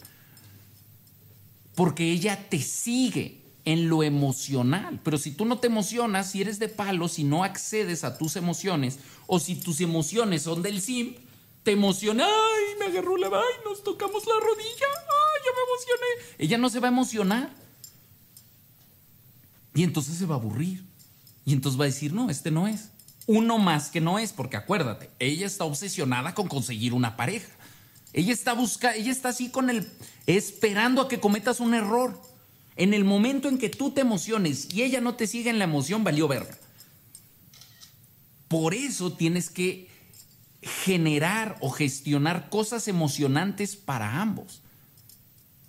Porque 1.75 2.13
ella 2.13 2.47
te 2.51 2.61
sigue 2.61 3.41
en 3.65 3.89
lo 3.89 4.03
emocional. 4.03 5.01
Pero 5.03 5.17
si 5.19 5.33
tú 5.33 5.45
no 5.47 5.59
te 5.59 5.67
emocionas, 5.67 6.31
si 6.31 6.43
eres 6.43 6.59
de 6.59 6.69
palo, 6.69 7.09
si 7.09 7.25
no 7.25 7.45
accedes 7.45 8.05
a 8.05 8.19
tus 8.19 8.37
emociones, 8.37 8.99
o 9.27 9.41
si 9.41 9.57
tus 9.57 9.81
emociones 9.81 10.43
son 10.43 10.63
del 10.63 10.81
sim, 10.83 11.15
te 11.67 11.73
emociona, 11.73 12.25
ay, 12.25 12.79
me 12.79 12.85
agarró 12.85 13.17
la, 13.17 13.27
ay, 13.27 13.55
nos 13.65 13.83
tocamos 13.83 14.25
la 14.25 14.35
rodilla, 14.39 14.87
ay, 14.87 15.43
yo 15.45 15.51
me 15.53 15.73
emocioné. 15.73 16.37
Ella 16.39 16.59
no 16.59 16.69
se 16.69 16.79
va 16.79 16.87
a 16.87 16.93
emocionar. 16.93 17.51
Y 19.75 19.83
entonces 19.83 20.17
se 20.17 20.27
va 20.27 20.37
a 20.37 20.39
aburrir. 20.39 20.85
Y 21.45 21.55
entonces 21.55 21.81
va 21.81 21.83
a 21.83 21.89
decir, 21.89 22.13
no, 22.13 22.31
este 22.31 22.53
no 22.53 22.69
es. 22.69 22.91
Uno 23.27 23.59
más 23.59 23.91
que 23.91 24.01
no 24.01 24.21
es, 24.21 24.33
porque 24.33 24.57
acuérdate, 24.57 25.11
ella 25.19 25.45
está 25.45 25.65
obsesionada 25.65 26.37
con 26.37 26.47
conseguir 26.47 26.95
una 26.95 27.17
pareja. 27.17 27.51
Ella 28.13 28.33
está 28.33 28.53
buscando, 28.53 28.97
ella 29.01 29.11
está 29.11 29.31
así 29.31 29.51
con 29.51 29.69
el, 29.69 29.91
esperando 30.29 31.03
a 31.03 31.09
que 31.09 31.19
cometas 31.19 31.59
un 31.59 31.75
error. 31.75 32.23
En 32.77 32.95
el 32.95 33.03
momento 33.03 33.49
en 33.49 33.59
que 33.59 33.71
tú 33.71 33.91
te 33.91 34.03
emociones 34.03 34.73
y 34.73 34.85
ella 34.85 35.01
no 35.01 35.17
te 35.17 35.27
sigue 35.27 35.51
en 35.51 35.59
la 35.59 35.65
emoción, 35.65 36.05
valió 36.05 36.29
verga. 36.29 36.57
Por 38.47 38.73
eso 38.73 39.15
tienes 39.15 39.51
que 39.51 39.96
generar 40.67 41.57
o 41.61 41.71
gestionar 41.71 42.49
cosas 42.49 42.89
emocionantes 42.89 43.77
para 43.77 44.21
ambos. 44.21 44.63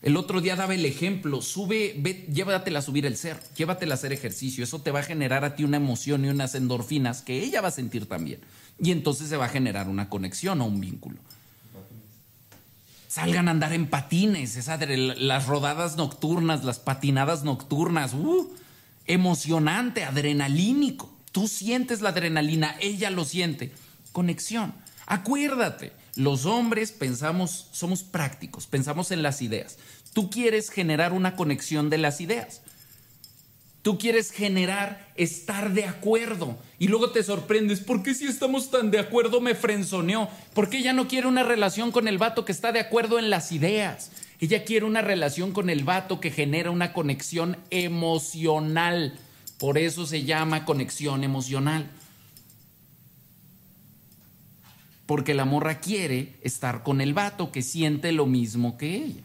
El 0.02 0.16
otro 0.16 0.41
día 0.41 0.56
daba 0.56 0.76
el 0.76 0.86
ejemplo, 0.86 1.41
sube, 1.41 1.95
ve, 1.98 2.28
llévatela 2.32 2.80
a 2.80 2.84
subir 2.84 3.06
el 3.06 3.18
ser, 3.18 3.39
llévatela 3.56 3.93
a 3.93 3.98
hacer 3.98 4.14
ejercicio, 4.14 4.64
eso 4.64 4.80
te 4.82 4.91
va 4.91 5.00
a 5.00 5.04
generar 5.04 5.43
a 5.43 5.56
ti 5.56 5.64
una 5.64 5.78
emoción 5.78 6.24
y 6.24 6.30
unas 6.30 6.56
endorfinas 6.56 7.22
que 7.22 7.43
ella 7.43 7.62
va 7.62 7.70
a 7.70 7.72
sentir 7.72 8.06
también. 8.06 8.39
Y 8.80 8.91
entonces 8.91 9.28
se 9.28 9.38
va 9.38 9.45
a 9.45 9.50
generar 9.50 9.88
una 9.89 10.08
conexión 10.08 10.62
o 10.62 10.66
un 10.66 10.80
vínculo. 10.80 11.18
Salgan 13.08 13.48
a 13.48 13.52
andar 13.52 13.74
en 13.74 13.88
patines, 13.88 14.56
esa 14.58 14.78
las 14.78 15.48
rodadas 15.48 15.95
nocturnas, 15.98 16.64
las 16.64 16.78
patinadas 16.78 17.43
nocturnas, 17.43 18.14
uh, 18.14 18.54
emocionante, 19.08 20.04
adrenalínico. 20.04 21.12
Tú 21.32 21.48
sientes 21.48 22.02
la 22.02 22.10
adrenalina, 22.10 22.76
ella 22.80 23.10
lo 23.10 23.26
siente. 23.26 23.72
Conexión. 24.12 24.74
Acuérdate, 25.08 25.93
los 26.16 26.45
hombres 26.45 26.91
pensamos, 26.91 27.70
somos 27.72 28.03
prácticos, 28.03 28.68
pensamos 28.68 29.12
en 29.12 29.24
las 29.24 29.41
ideas. 29.41 29.78
Tú 30.14 30.30
quieres 30.30 30.70
generar 30.70 31.14
una 31.14 31.36
conexión 31.36 31.89
de 31.89 31.97
las 31.97 32.20
ideas. 32.20 32.62
Tú 33.84 33.97
quieres 33.97 34.32
generar 34.32 35.14
estar 35.16 35.72
de 35.72 35.86
acuerdo 35.86 36.58
y 36.78 36.89
luego 36.89 37.12
te 37.12 37.24
sorprendes, 37.24 37.80
¿por 37.80 38.03
qué 38.03 38.14
si 38.14 38.26
estamos 38.26 38.70
tan 38.70 38.91
de 38.91 38.99
acuerdo 38.99 39.39
me 39.39 39.55
frenzoneó? 39.55 40.28
¿Por 40.53 40.70
qué 40.70 40.80
ella 40.80 40.91
no 40.91 41.08
quiere 41.08 41.28
una 41.28 41.43
relación 41.43 41.93
con 41.93 42.10
el 42.10 42.18
vato 42.18 42.43
que 42.43 42.51
está 42.51 42.74
de 42.74 42.82
acuerdo 42.82 43.18
en 43.18 43.30
las 43.30 43.53
ideas? 43.53 44.12
Ella 44.41 44.66
quiere 44.66 44.86
una 44.86 45.01
relación 45.01 45.53
con 45.53 45.70
el 45.70 45.86
vato 45.86 46.20
que 46.20 46.32
genera 46.32 46.70
una 46.70 46.91
conexión 46.91 47.55
emocional. 47.70 49.18
Por 49.58 49.78
eso 49.78 50.05
se 50.05 50.24
llama 50.24 50.66
conexión 50.66 51.24
emocional. 51.24 51.89
Porque 55.08 55.34
la 55.34 55.45
morra 55.45 55.80
quiere 55.80 56.36
estar 56.43 56.84
con 56.84 57.01
el 57.01 57.16
vato 57.16 57.51
que 57.51 57.64
siente 57.64 58.12
lo 58.12 58.28
mismo 58.28 58.78
que 58.78 58.95
ella. 58.97 59.22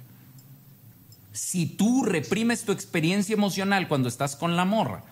Si 1.35 1.67
tú 1.67 2.05
reprimes 2.05 2.63
tu 2.63 2.73
experiencia 2.73 3.35
emocional 3.35 3.89
cuando 3.89 4.09
estás 4.09 4.35
con 4.35 4.57
la 4.57 4.65
morra, 4.65 5.05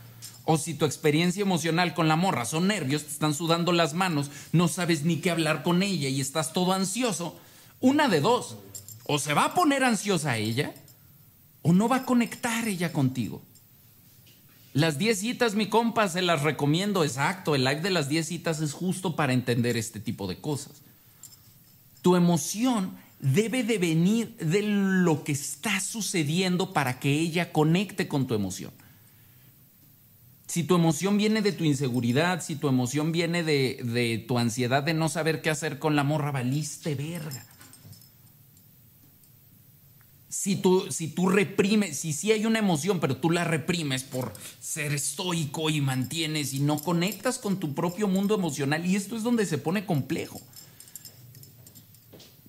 o 0.44 0.56
si 0.56 0.74
tu 0.74 0.84
experiencia 0.84 1.42
emocional 1.42 1.94
con 1.94 2.08
la 2.08 2.16
morra 2.16 2.44
son 2.44 2.68
nervios, 2.68 3.04
te 3.04 3.10
están 3.10 3.34
sudando 3.34 3.72
las 3.72 3.94
manos, 3.94 4.30
no 4.52 4.68
sabes 4.68 5.04
ni 5.04 5.16
qué 5.16 5.30
hablar 5.30 5.62
con 5.62 5.82
ella 5.82 6.08
y 6.08 6.20
estás 6.20 6.52
todo 6.52 6.72
ansioso, 6.72 7.38
una 7.80 8.08
de 8.08 8.20
dos, 8.20 8.56
o 9.06 9.18
se 9.18 9.34
va 9.34 9.46
a 9.46 9.54
poner 9.54 9.84
ansiosa 9.84 10.38
ella, 10.38 10.74
o 11.62 11.72
no 11.72 11.88
va 11.88 11.96
a 11.96 12.04
conectar 12.04 12.66
ella 12.68 12.92
contigo. 12.92 13.42
Las 14.72 14.98
10 14.98 15.18
citas, 15.18 15.54
mi 15.56 15.68
compa, 15.68 16.08
se 16.08 16.22
las 16.22 16.42
recomiendo, 16.42 17.02
exacto. 17.02 17.54
El 17.54 17.64
live 17.64 17.80
de 17.80 17.90
las 17.90 18.08
10 18.08 18.26
citas 18.26 18.60
es 18.60 18.72
justo 18.72 19.16
para 19.16 19.32
entender 19.32 19.76
este 19.76 19.98
tipo 19.98 20.28
de 20.28 20.38
cosas. 20.38 20.82
Tu 22.02 22.14
emoción 22.14 22.96
debe 23.18 23.64
de 23.64 23.78
venir 23.78 24.36
de 24.36 24.62
lo 24.62 25.24
que 25.24 25.32
está 25.32 25.80
sucediendo 25.80 26.72
para 26.72 27.00
que 27.00 27.12
ella 27.12 27.52
conecte 27.52 28.06
con 28.06 28.26
tu 28.26 28.34
emoción. 28.34 28.70
Si 30.46 30.64
tu 30.64 30.76
emoción 30.76 31.16
viene 31.16 31.42
de 31.42 31.52
tu 31.52 31.64
inseguridad, 31.64 32.42
si 32.42 32.56
tu 32.56 32.68
emoción 32.68 33.12
viene 33.12 33.42
de, 33.42 33.80
de 33.84 34.18
tu 34.26 34.38
ansiedad 34.38 34.82
de 34.82 34.94
no 34.94 35.08
saber 35.08 35.42
qué 35.42 35.50
hacer 35.50 35.78
con 35.78 35.96
la 35.96 36.04
morra, 36.04 36.30
valiste 36.30 36.94
verga. 36.94 37.44
Si 40.30 40.54
tú, 40.54 40.86
si 40.90 41.08
tú 41.08 41.28
reprimes, 41.28 41.98
si 41.98 42.12
sí 42.12 42.30
hay 42.30 42.46
una 42.46 42.60
emoción, 42.60 43.00
pero 43.00 43.16
tú 43.16 43.30
la 43.30 43.42
reprimes 43.42 44.04
por 44.04 44.32
ser 44.60 44.92
estoico 44.92 45.68
y 45.70 45.80
mantienes 45.80 46.54
y 46.54 46.60
no 46.60 46.78
conectas 46.78 47.38
con 47.38 47.58
tu 47.58 47.74
propio 47.74 48.06
mundo 48.06 48.36
emocional, 48.36 48.86
y 48.86 48.94
esto 48.94 49.16
es 49.16 49.24
donde 49.24 49.44
se 49.44 49.58
pone 49.58 49.84
complejo. 49.84 50.40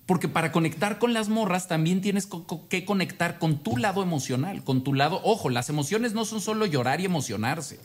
Porque 0.06 0.28
para 0.28 0.52
conectar 0.52 1.00
con 1.00 1.12
las 1.12 1.28
morras 1.28 1.66
también 1.66 2.00
tienes 2.00 2.28
que 2.68 2.84
conectar 2.84 3.40
con 3.40 3.64
tu 3.64 3.76
lado 3.76 4.02
emocional, 4.02 4.62
con 4.62 4.84
tu 4.84 4.94
lado, 4.94 5.20
ojo, 5.24 5.50
las 5.50 5.68
emociones 5.68 6.12
no 6.12 6.24
son 6.24 6.40
solo 6.40 6.66
llorar 6.66 7.00
y 7.00 7.06
emocionarse. 7.06 7.80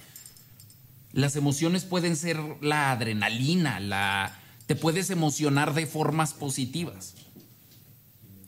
Las 1.12 1.36
emociones 1.36 1.86
pueden 1.86 2.16
ser 2.16 2.40
la 2.62 2.92
adrenalina, 2.92 3.80
la 3.80 4.40
te 4.68 4.76
puedes 4.76 5.10
emocionar 5.10 5.74
de 5.74 5.88
formas 5.88 6.34
positivas. 6.34 7.16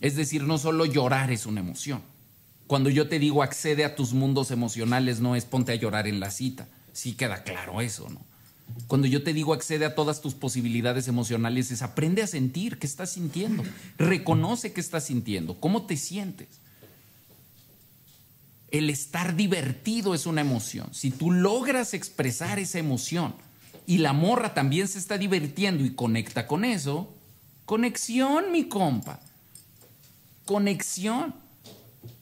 Es 0.01 0.15
decir, 0.15 0.43
no 0.43 0.57
solo 0.57 0.85
llorar 0.85 1.31
es 1.31 1.45
una 1.45 1.59
emoción. 1.59 2.01
Cuando 2.67 2.89
yo 2.89 3.09
te 3.09 3.19
digo 3.19 3.43
accede 3.43 3.83
a 3.83 3.95
tus 3.95 4.13
mundos 4.13 4.51
emocionales, 4.51 5.19
no 5.19 5.35
es 5.35 5.45
ponte 5.45 5.71
a 5.71 5.75
llorar 5.75 6.07
en 6.07 6.19
la 6.19 6.31
cita. 6.31 6.67
Sí 6.93 7.13
queda 7.13 7.43
claro 7.43 7.81
eso, 7.81 8.09
¿no? 8.09 8.21
Cuando 8.87 9.07
yo 9.07 9.23
te 9.23 9.33
digo 9.33 9.53
accede 9.53 9.85
a 9.85 9.95
todas 9.95 10.21
tus 10.21 10.35
posibilidades 10.35 11.07
emocionales, 11.07 11.71
es 11.71 11.81
aprende 11.81 12.21
a 12.21 12.27
sentir 12.27 12.77
qué 12.77 12.85
estás 12.85 13.11
sintiendo. 13.11 13.63
Reconoce 13.97 14.71
qué 14.71 14.79
estás 14.79 15.05
sintiendo, 15.05 15.59
cómo 15.59 15.87
te 15.87 15.97
sientes. 15.97 16.47
El 18.69 18.91
estar 18.91 19.35
divertido 19.35 20.13
es 20.13 20.27
una 20.27 20.41
emoción. 20.41 20.93
Si 20.93 21.09
tú 21.09 21.31
logras 21.31 21.95
expresar 21.95 22.59
esa 22.59 22.77
emoción 22.77 23.33
y 23.87 23.97
la 23.97 24.13
morra 24.13 24.53
también 24.53 24.87
se 24.87 24.99
está 24.99 25.17
divirtiendo 25.17 25.83
y 25.83 25.95
conecta 25.95 26.45
con 26.45 26.63
eso, 26.63 27.11
conexión, 27.65 28.51
mi 28.51 28.65
compa 28.65 29.19
conexión. 30.49 31.35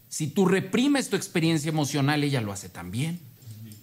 Si 0.09 0.27
tú 0.27 0.45
reprimes 0.45 1.07
tu 1.07 1.15
experiencia 1.15 1.69
emocional, 1.69 2.25
ella 2.25 2.41
lo 2.41 2.51
hace 2.51 2.67
también. 2.67 3.21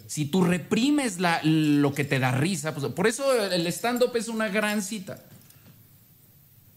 Si 0.07 0.27
tú 0.27 0.45
reprimes 0.45 1.19
la, 1.19 1.41
lo 1.43 1.95
que 1.95 2.05
te 2.05 2.19
da 2.19 2.31
risa, 2.31 2.75
pues, 2.75 2.93
por 2.93 3.07
eso 3.07 3.25
el 3.47 3.67
stand-up 3.69 4.15
es 4.17 4.29
una 4.29 4.49
gran 4.49 4.83
cita. 4.83 5.19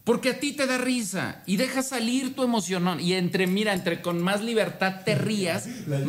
Porque 0.04 0.30
a 0.30 0.40
ti 0.40 0.52
te 0.52 0.66
da 0.66 0.78
risa 0.78 1.42
y 1.44 1.58
dejas 1.58 1.90
salir 1.90 2.34
tu 2.34 2.42
emoción. 2.42 2.98
Y 3.00 3.12
entre, 3.12 3.46
mira, 3.46 3.74
entre 3.74 4.00
con 4.00 4.22
más 4.22 4.42
libertad 4.42 5.02
te 5.04 5.14
rías. 5.14 5.68
La 5.86 6.00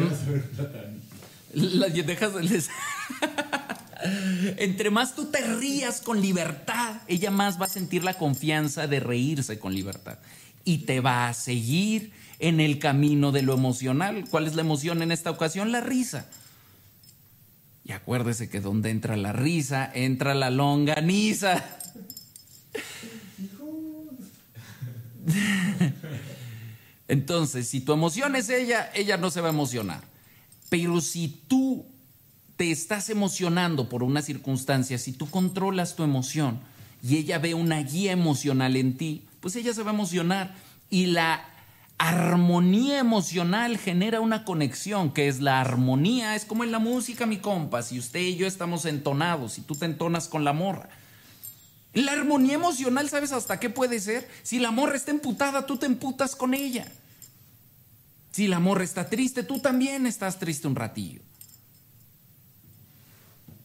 dejas. 1.89 2.29
entre 4.55 4.91
más 4.91 5.13
tú 5.13 5.25
te 5.25 5.41
rías 5.41 5.99
con 5.99 6.21
libertad, 6.21 7.01
ella 7.07 7.31
más 7.31 7.59
va 7.59 7.65
a 7.65 7.69
sentir 7.69 8.05
la 8.05 8.13
confianza 8.13 8.87
de 8.87 9.01
reírse 9.01 9.59
con 9.59 9.73
libertad 9.73 10.19
y 10.69 10.77
te 10.77 10.99
va 10.99 11.27
a 11.27 11.33
seguir 11.33 12.11
en 12.37 12.59
el 12.59 12.77
camino 12.77 13.31
de 13.31 13.41
lo 13.41 13.55
emocional. 13.55 14.25
¿Cuál 14.29 14.45
es 14.45 14.53
la 14.53 14.61
emoción 14.61 15.01
en 15.01 15.11
esta 15.11 15.31
ocasión? 15.31 15.71
La 15.71 15.81
risa. 15.81 16.29
Y 17.83 17.91
acuérdese 17.91 18.51
que 18.51 18.61
donde 18.61 18.91
entra 18.91 19.17
la 19.17 19.33
risa, 19.33 19.89
entra 19.91 20.35
la 20.35 20.51
longaniza. 20.51 21.65
Entonces, 27.07 27.67
si 27.67 27.81
tu 27.81 27.93
emoción 27.93 28.35
es 28.35 28.51
ella, 28.51 28.91
ella 28.93 29.17
no 29.17 29.31
se 29.31 29.41
va 29.41 29.47
a 29.47 29.51
emocionar. 29.51 30.03
Pero 30.69 31.01
si 31.01 31.41
tú 31.47 31.83
te 32.57 32.69
estás 32.69 33.09
emocionando 33.09 33.89
por 33.89 34.03
una 34.03 34.21
circunstancia, 34.21 34.99
si 34.99 35.13
tú 35.13 35.27
controlas 35.31 35.95
tu 35.95 36.03
emoción 36.03 36.59
y 37.01 37.17
ella 37.17 37.39
ve 37.39 37.55
una 37.55 37.81
guía 37.81 38.11
emocional 38.11 38.75
en 38.75 38.97
ti, 38.97 39.23
pues 39.39 39.55
ella 39.55 39.73
se 39.73 39.83
va 39.83 39.91
a 39.91 39.93
emocionar 39.93 40.55
y 40.89 41.07
la 41.07 41.45
armonía 41.97 42.99
emocional 42.99 43.77
genera 43.77 44.21
una 44.21 44.45
conexión, 44.45 45.11
que 45.11 45.27
es 45.27 45.41
la 45.41 45.59
armonía, 45.59 46.35
es 46.35 46.45
como 46.45 46.63
en 46.63 46.71
la 46.71 46.79
música, 46.79 47.25
mi 47.25 47.37
compa, 47.37 47.83
si 47.83 47.99
usted 47.99 48.21
y 48.21 48.37
yo 48.37 48.47
estamos 48.47 48.85
entonados, 48.85 49.57
y 49.57 49.61
tú 49.61 49.75
te 49.75 49.85
entonas 49.85 50.29
con 50.29 50.45
la 50.45 50.53
morra. 50.53 50.89
La 51.93 52.13
armonía 52.13 52.53
emocional, 52.53 53.09
¿sabes 53.09 53.33
hasta 53.33 53.59
qué 53.59 53.69
puede 53.69 53.99
ser? 53.99 54.29
Si 54.43 54.59
la 54.59 54.71
morra 54.71 54.95
está 54.95 55.11
emputada, 55.11 55.65
tú 55.65 55.77
te 55.77 55.87
emputas 55.87 56.35
con 56.35 56.53
ella. 56.53 56.89
Si 58.31 58.47
la 58.47 58.59
morra 58.59 58.83
está 58.83 59.09
triste, 59.09 59.43
tú 59.43 59.59
también 59.59 60.05
estás 60.05 60.39
triste 60.39 60.67
un 60.67 60.75
ratillo. 60.75 61.21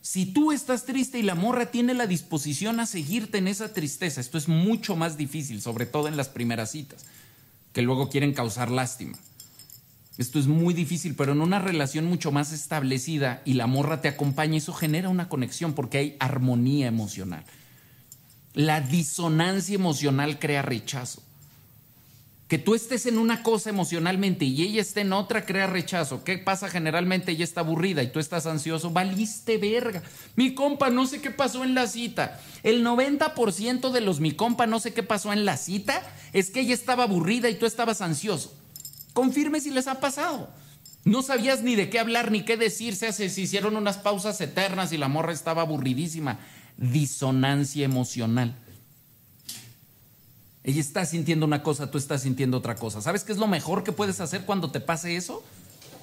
Si 0.05 0.27
tú 0.27 0.53
estás 0.53 0.85
triste 0.85 1.19
y 1.19 1.23
la 1.23 1.35
morra 1.35 1.71
tiene 1.71 1.95
la 1.95 2.07
disposición 2.07 2.79
a 2.79 2.85
seguirte 2.85 3.39
en 3.39 3.49
esa 3.49 3.73
tristeza, 3.73 4.21
esto 4.21 4.37
es 4.37 4.49
mucho 4.49 4.97
más 4.97 5.17
difícil, 5.17 5.63
sobre 5.63 5.87
todo 5.87 6.09
en 6.09 6.19
las 6.19 6.29
primeras 6.29 6.73
citas, 6.73 7.07
que 7.73 7.81
luego 7.81 8.11
quieren 8.11 8.35
causar 8.35 8.71
lástima. 8.71 9.17
Esto 10.19 10.39
es 10.39 10.47
muy 10.47 10.75
difícil, 10.75 11.15
pero 11.15 11.33
en 11.33 11.41
una 11.41 11.59
relación 11.59 12.05
mucho 12.05 12.33
más 12.33 12.53
establecida 12.53 13.41
y 13.47 13.55
la 13.55 13.67
morra 13.67 14.03
te 14.03 14.09
acompaña, 14.09 14.59
eso 14.59 14.75
genera 14.75 15.09
una 15.09 15.31
conexión 15.31 15.73
porque 15.73 15.97
hay 15.97 16.17
armonía 16.21 16.87
emocional. 16.87 17.43
La 18.53 18.83
disonancia 18.83 19.75
emocional 19.75 20.39
crea 20.39 20.61
rechazo. 20.61 21.23
Que 22.49 22.59
tú 22.59 22.75
estés 22.75 23.07
en 23.07 23.19
una 23.19 23.43
cosa 23.43 23.71
emocionalmente 23.71 24.45
y 24.45 24.63
ella 24.63 24.83
esté 24.83 25.01
en 25.01 25.15
otra, 25.15 25.47
crea 25.47 25.67
rechazo. 25.67 26.25
¿Qué 26.25 26.37
pasa? 26.37 26.69
Generalmente 26.69 27.33
ella 27.33 27.45
está 27.45 27.61
aburrida 27.61 28.03
y 28.03 28.13
tú 28.13 28.21
estás 28.21 28.47
ansioso. 28.47 28.91
Valiste 28.91 29.57
verga. 29.57 30.03
Mi 30.37 30.55
compa, 30.55 30.91
no 30.91 31.07
sé 31.07 31.23
qué 31.23 31.31
pasó 31.31 31.65
en 31.65 31.75
la 31.75 31.87
cita. 31.87 32.39
El 32.63 32.85
90% 32.85 33.91
de 33.91 34.01
los 34.03 34.21
mi 34.21 34.33
compa, 34.33 34.67
no 34.67 34.79
sé 34.79 34.93
qué 34.93 35.03
pasó 35.03 35.33
en 35.33 35.47
la 35.47 35.57
cita, 35.57 36.03
es 36.35 36.51
que 36.51 36.61
ella 36.61 36.75
estaba 36.75 37.05
aburrida 37.05 37.49
y 37.49 37.55
tú 37.55 37.65
estabas 37.65 38.03
ansioso. 38.03 38.55
Confirme 39.15 39.61
si 39.61 39.71
les 39.71 39.87
ha 39.87 40.01
pasado. 40.01 40.51
No 41.05 41.23
sabías 41.23 41.63
ni 41.63 41.77
de 41.77 41.89
qué 41.89 41.99
hablar 41.99 42.31
ni 42.31 42.43
qué 42.43 42.57
decir. 42.57 42.95
Se, 42.95 43.13
se 43.13 43.41
hicieron 43.41 43.77
unas 43.77 43.99
pausas 43.99 44.41
eternas 44.41 44.93
y 44.93 44.99
la 44.99 45.09
morra 45.09 45.33
estaba 45.33 45.63
aburridísima. 45.63 46.41
Disonancia 46.77 47.85
emocional. 47.85 48.55
Ella 50.65 50.81
está 50.81 51.05
sintiendo 51.05 51.45
una 51.45 51.63
cosa, 51.63 51.91
tú 51.91 51.99
estás 51.99 52.23
sintiendo 52.23 52.57
otra 52.57 52.75
cosa. 52.75 53.03
¿Sabes 53.03 53.23
qué 53.23 53.33
es 53.33 53.39
lo 53.39 53.47
mejor 53.47 53.85
que 53.85 53.93
puedes 53.93 54.21
hacer 54.21 54.47
cuando 54.47 54.71
te 54.71 54.81
pase 54.81 55.15
eso? 55.15 55.45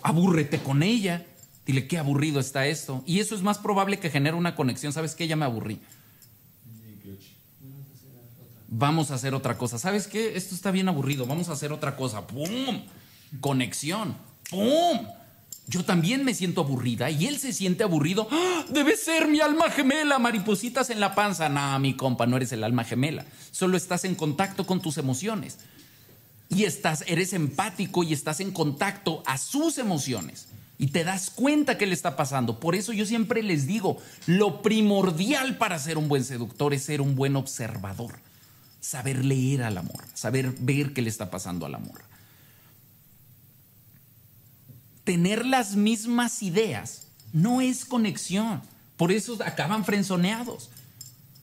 Abúrrete 0.03 0.59
con 0.59 0.83
ella. 0.83 1.25
Dile 1.65 1.87
qué 1.87 1.97
aburrido 1.97 2.39
está 2.39 2.67
esto. 2.67 3.03
Y 3.07 3.19
eso 3.19 3.33
es 3.33 3.41
más 3.41 3.57
probable 3.57 3.99
que 3.99 4.11
genere 4.11 4.37
una 4.37 4.55
conexión. 4.55 4.93
¿Sabes 4.93 5.15
qué? 5.15 5.27
Ya 5.27 5.35
me 5.35 5.45
aburrí. 5.45 5.79
Vamos 8.67 9.09
a 9.09 9.15
hacer 9.15 9.33
otra 9.33 9.57
cosa. 9.57 9.79
¿Sabes 9.79 10.07
qué? 10.07 10.37
Esto 10.37 10.53
está 10.53 10.69
bien 10.69 10.87
aburrido. 10.87 11.25
Vamos 11.25 11.49
a 11.49 11.53
hacer 11.53 11.73
otra 11.73 11.97
cosa. 11.97 12.27
¡Pum! 12.27 12.83
Conexión. 13.39 14.15
¡Pum! 14.49 15.07
Yo 15.71 15.85
también 15.85 16.25
me 16.25 16.33
siento 16.33 16.59
aburrida 16.59 17.09
y 17.09 17.27
él 17.27 17.39
se 17.39 17.53
siente 17.53 17.85
aburrido. 17.85 18.27
¡Ah! 18.29 18.65
Debe 18.67 18.97
ser 18.97 19.29
mi 19.29 19.39
alma 19.39 19.69
gemela, 19.69 20.19
maripositas 20.19 20.89
en 20.89 20.99
la 20.99 21.15
panza. 21.15 21.47
No, 21.47 21.79
mi 21.79 21.95
compa, 21.95 22.27
no 22.27 22.35
eres 22.35 22.51
el 22.51 22.65
alma 22.65 22.83
gemela. 22.83 23.25
Solo 23.51 23.77
estás 23.77 24.03
en 24.03 24.15
contacto 24.15 24.65
con 24.65 24.81
tus 24.81 24.97
emociones. 24.97 25.59
Y 26.49 26.65
estás, 26.65 27.05
eres 27.07 27.31
empático 27.31 28.03
y 28.03 28.11
estás 28.11 28.41
en 28.41 28.51
contacto 28.51 29.23
a 29.25 29.37
sus 29.37 29.77
emociones. 29.77 30.49
Y 30.77 30.87
te 30.87 31.05
das 31.05 31.29
cuenta 31.29 31.77
qué 31.77 31.85
le 31.85 31.93
está 31.93 32.17
pasando. 32.17 32.59
Por 32.59 32.75
eso 32.75 32.91
yo 32.91 33.05
siempre 33.05 33.41
les 33.41 33.65
digo, 33.65 33.97
lo 34.25 34.61
primordial 34.61 35.57
para 35.57 35.79
ser 35.79 35.97
un 35.97 36.09
buen 36.09 36.25
seductor 36.25 36.73
es 36.73 36.83
ser 36.83 36.99
un 36.99 37.15
buen 37.15 37.37
observador. 37.37 38.19
Saber 38.81 39.23
leer 39.23 39.63
al 39.63 39.77
amor, 39.77 40.03
saber 40.15 40.53
ver 40.59 40.91
qué 40.91 41.01
le 41.01 41.09
está 41.09 41.31
pasando 41.31 41.65
al 41.65 41.75
amor 41.75 42.10
tener 45.03 45.45
las 45.45 45.75
mismas 45.75 46.43
ideas 46.43 47.07
no 47.33 47.61
es 47.61 47.85
conexión. 47.85 48.61
Por 48.97 49.11
eso 49.11 49.37
acaban 49.43 49.85
frenzoneados. 49.85 50.69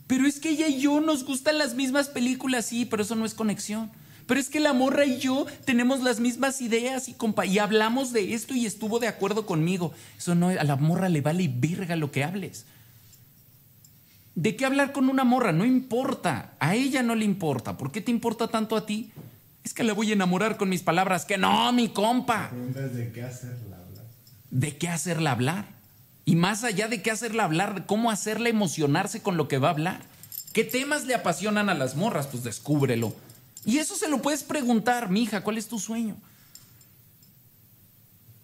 Pero 0.06 0.26
es 0.26 0.40
que 0.40 0.50
ella 0.50 0.68
y 0.68 0.80
yo 0.80 1.00
nos 1.00 1.24
gustan 1.24 1.59
las 1.59 1.74
mismas 1.74 2.09
películas, 2.09 2.66
sí, 2.66 2.84
pero 2.86 3.02
eso 3.02 3.14
no 3.14 3.24
es 3.24 3.34
conexión. 3.34 3.90
Pero 4.26 4.40
es 4.40 4.48
que 4.48 4.61
la 4.61 4.72
morra 4.72 5.06
y 5.06 5.18
yo 5.18 5.46
tenemos 5.64 6.00
las 6.00 6.20
mismas 6.20 6.61
ideas 6.61 7.09
y, 7.09 7.16
y 7.46 7.59
hablamos 7.59 8.12
de 8.12 8.34
esto 8.34 8.54
y 8.54 8.66
estuvo 8.66 8.98
de 8.98 9.09
acuerdo 9.09 9.46
conmigo. 9.46 9.92
Eso 10.16 10.34
no, 10.34 10.48
a 10.48 10.64
la 10.64 10.76
morra 10.76 11.09
le 11.09 11.20
vale 11.20 11.50
verga 11.52 11.96
lo 11.96 12.11
que 12.11 12.24
hables. 12.24 12.66
¿De 14.34 14.54
qué 14.54 14.66
hablar 14.66 14.92
con 14.92 15.09
una 15.09 15.24
morra? 15.24 15.52
No 15.52 15.64
importa. 15.64 16.52
A 16.61 16.74
ella 16.74 17.02
no 17.02 17.14
le 17.14 17.24
importa. 17.24 17.76
¿Por 17.76 17.90
qué 17.90 18.00
te 18.00 18.11
importa 18.11 18.48
tanto 18.48 18.76
a 18.76 18.86
ti? 18.86 19.11
Es 19.68 19.74
que 19.74 19.84
la 19.84 19.92
voy 19.92 20.08
a 20.08 20.14
enamorar 20.14 20.56
con 20.56 20.70
mis 20.70 20.82
palabras. 20.82 21.26
Que 21.26 21.36
no, 21.36 21.70
mi 21.74 21.90
compa. 21.90 22.44
La 22.44 22.48
pregunta 22.48 22.86
es 22.86 22.94
de 22.94 23.12
qué 23.12 23.22
hacerla 23.22 23.76
hablar. 23.76 24.04
¿De 24.50 24.78
qué 24.78 24.88
hacerla 24.88 25.32
hablar? 25.32 25.66
Y 26.24 26.36
más 26.36 26.64
allá 26.64 26.88
de 26.88 27.02
qué 27.02 27.10
hacerla 27.10 27.44
hablar, 27.44 27.74
de 27.74 27.84
cómo 27.84 28.10
hacerla 28.10 28.48
emocionarse 28.48 29.20
con 29.20 29.36
lo 29.36 29.46
que 29.46 29.58
va 29.58 29.68
a 29.68 29.72
hablar. 29.72 30.00
¿Qué 30.54 30.64
temas 30.64 31.04
le 31.04 31.14
apasionan 31.14 31.68
a 31.68 31.74
las 31.74 31.96
morras? 31.96 32.28
Pues 32.28 32.44
descúbrelo. 32.44 33.14
Y 33.66 33.76
eso 33.76 33.94
se 33.94 34.08
lo 34.08 34.22
puedes 34.22 34.42
preguntar, 34.42 35.10
mija, 35.10 35.42
¿cuál 35.42 35.58
es 35.58 35.68
tu 35.68 35.78
sueño? 35.78 36.16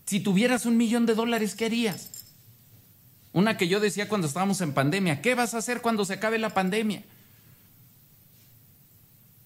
Si 0.04 0.20
tuvieras 0.20 0.66
un 0.66 0.76
millón 0.76 1.06
de 1.06 1.14
dólares, 1.14 1.54
¿qué 1.54 1.64
harías? 1.64 2.10
Una 3.32 3.56
que 3.56 3.66
yo 3.66 3.80
decía 3.80 4.10
cuando 4.10 4.26
estábamos 4.26 4.60
en 4.60 4.74
pandemia, 4.74 5.22
¿qué 5.22 5.34
vas 5.34 5.54
a 5.54 5.58
hacer 5.58 5.80
cuando 5.80 6.04
se 6.04 6.12
acabe 6.12 6.38
la 6.38 6.50
pandemia? 6.50 7.02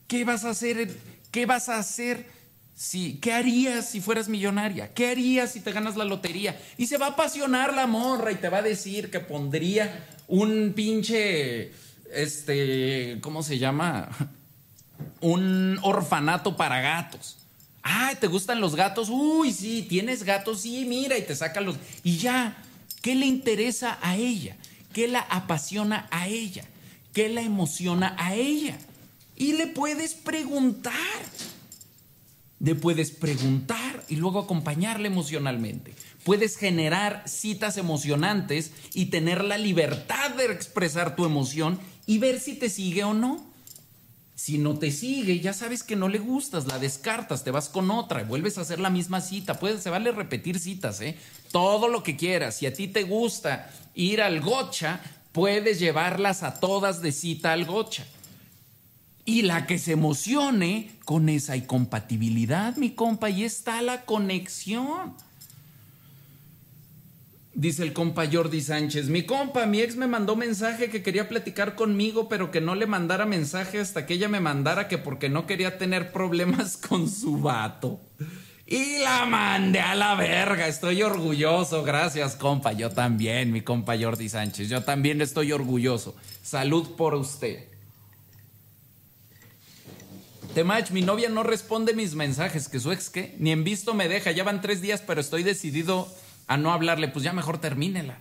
¿Qué 0.08 0.24
vas 0.24 0.44
a 0.44 0.50
hacer 0.50 0.96
¿Qué 1.30 1.46
vas 1.46 1.68
a 1.68 1.78
hacer 1.78 2.38
Sí, 2.78 3.18
¿qué 3.20 3.32
harías 3.32 3.88
si 3.88 4.00
fueras 4.00 4.28
millonaria? 4.28 4.94
¿Qué 4.94 5.10
harías 5.10 5.50
si 5.50 5.58
te 5.58 5.72
ganas 5.72 5.96
la 5.96 6.04
lotería? 6.04 6.56
Y 6.76 6.86
se 6.86 6.96
va 6.96 7.06
a 7.06 7.10
apasionar 7.10 7.74
la 7.74 7.88
morra 7.88 8.30
y 8.30 8.36
te 8.36 8.48
va 8.48 8.58
a 8.58 8.62
decir 8.62 9.10
que 9.10 9.18
pondría 9.18 10.06
un 10.28 10.74
pinche, 10.76 11.72
este, 12.12 13.18
¿cómo 13.20 13.42
se 13.42 13.58
llama? 13.58 14.08
Un 15.20 15.80
orfanato 15.82 16.56
para 16.56 16.80
gatos. 16.80 17.38
Ay, 17.82 18.14
¿te 18.20 18.28
gustan 18.28 18.60
los 18.60 18.76
gatos? 18.76 19.08
Uy, 19.10 19.52
sí, 19.52 19.84
tienes 19.88 20.22
gatos, 20.22 20.60
sí, 20.60 20.84
mira, 20.84 21.18
y 21.18 21.22
te 21.22 21.34
saca 21.34 21.60
los... 21.60 21.76
Y 22.04 22.18
ya, 22.18 22.56
¿qué 23.02 23.16
le 23.16 23.26
interesa 23.26 23.98
a 24.00 24.14
ella? 24.14 24.56
¿Qué 24.92 25.08
la 25.08 25.20
apasiona 25.20 26.06
a 26.12 26.28
ella? 26.28 26.62
¿Qué 27.12 27.28
la 27.28 27.42
emociona 27.42 28.14
a 28.18 28.36
ella? 28.36 28.78
Y 29.38 29.54
le 29.54 29.68
puedes 29.68 30.14
preguntar 30.14 30.92
le 32.60 32.74
puedes 32.74 33.12
preguntar 33.12 34.04
y 34.08 34.16
luego 34.16 34.40
acompañarle 34.40 35.08
emocionalmente. 35.08 35.94
Puedes 36.24 36.56
generar 36.56 37.22
citas 37.26 37.76
emocionantes 37.76 38.72
y 38.94 39.06
tener 39.06 39.44
la 39.44 39.58
libertad 39.58 40.30
de 40.30 40.46
expresar 40.46 41.14
tu 41.14 41.24
emoción 41.24 41.78
y 42.06 42.18
ver 42.18 42.40
si 42.40 42.54
te 42.54 42.68
sigue 42.68 43.04
o 43.04 43.14
no. 43.14 43.46
Si 44.34 44.58
no 44.58 44.78
te 44.78 44.92
sigue, 44.92 45.40
ya 45.40 45.52
sabes 45.52 45.82
que 45.82 45.96
no 45.96 46.08
le 46.08 46.18
gustas, 46.18 46.66
la 46.66 46.78
descartas, 46.78 47.42
te 47.42 47.50
vas 47.50 47.68
con 47.68 47.90
otra 47.90 48.22
vuelves 48.22 48.56
a 48.56 48.60
hacer 48.60 48.78
la 48.78 48.90
misma 48.90 49.20
cita. 49.20 49.58
Puedes, 49.58 49.82
se 49.82 49.90
vale 49.90 50.12
repetir 50.12 50.60
citas, 50.60 51.00
¿eh? 51.00 51.16
Todo 51.50 51.88
lo 51.88 52.02
que 52.02 52.16
quieras. 52.16 52.56
Si 52.56 52.66
a 52.66 52.72
ti 52.72 52.86
te 52.86 53.02
gusta 53.02 53.70
ir 53.94 54.20
al 54.20 54.40
gocha, 54.40 55.00
puedes 55.32 55.80
llevarlas 55.80 56.42
a 56.44 56.60
todas 56.60 57.02
de 57.02 57.12
cita 57.12 57.52
al 57.52 57.64
gocha 57.66 58.06
y 59.28 59.42
la 59.42 59.66
que 59.66 59.78
se 59.78 59.92
emocione 59.92 60.90
con 61.04 61.28
esa 61.28 61.54
incompatibilidad, 61.54 62.74
mi 62.76 62.92
compa, 62.92 63.28
y 63.28 63.44
está 63.44 63.82
la 63.82 64.06
conexión. 64.06 65.12
Dice 67.52 67.82
el 67.82 67.92
compa 67.92 68.24
Jordi 68.32 68.62
Sánchez, 68.62 69.10
mi 69.10 69.24
compa, 69.24 69.66
mi 69.66 69.82
ex 69.82 69.96
me 69.96 70.06
mandó 70.06 70.34
mensaje 70.34 70.88
que 70.88 71.02
quería 71.02 71.28
platicar 71.28 71.74
conmigo, 71.74 72.30
pero 72.30 72.50
que 72.50 72.62
no 72.62 72.74
le 72.74 72.86
mandara 72.86 73.26
mensaje 73.26 73.78
hasta 73.80 74.06
que 74.06 74.14
ella 74.14 74.30
me 74.30 74.40
mandara 74.40 74.88
que 74.88 74.96
porque 74.96 75.28
no 75.28 75.46
quería 75.46 75.76
tener 75.76 76.10
problemas 76.10 76.78
con 76.88 77.06
su 77.10 77.36
vato. 77.36 78.00
Y 78.64 78.96
la 79.00 79.26
mandé 79.26 79.80
a 79.80 79.94
la 79.94 80.14
verga, 80.14 80.68
estoy 80.68 81.02
orgulloso, 81.02 81.82
gracias 81.82 82.34
compa, 82.34 82.72
yo 82.72 82.88
también, 82.88 83.52
mi 83.52 83.60
compa 83.60 83.98
Jordi 83.98 84.30
Sánchez, 84.30 84.70
yo 84.70 84.84
también 84.84 85.20
estoy 85.20 85.52
orgulloso. 85.52 86.16
Salud 86.42 86.96
por 86.96 87.14
usted. 87.14 87.77
Temach, 90.54 90.90
mi 90.90 91.02
novia 91.02 91.28
no 91.28 91.42
responde 91.42 91.94
mis 91.94 92.14
mensajes, 92.14 92.68
que 92.68 92.80
su 92.80 92.90
ex 92.90 93.10
qué, 93.10 93.36
ni 93.38 93.52
en 93.52 93.64
visto 93.64 93.94
me 93.94 94.08
deja, 94.08 94.32
ya 94.32 94.44
van 94.44 94.60
tres 94.60 94.80
días, 94.80 95.02
pero 95.06 95.20
estoy 95.20 95.42
decidido 95.42 96.08
a 96.46 96.56
no 96.56 96.72
hablarle, 96.72 97.08
pues 97.08 97.24
ya 97.24 97.32
mejor 97.32 97.58
termínela. 97.58 98.18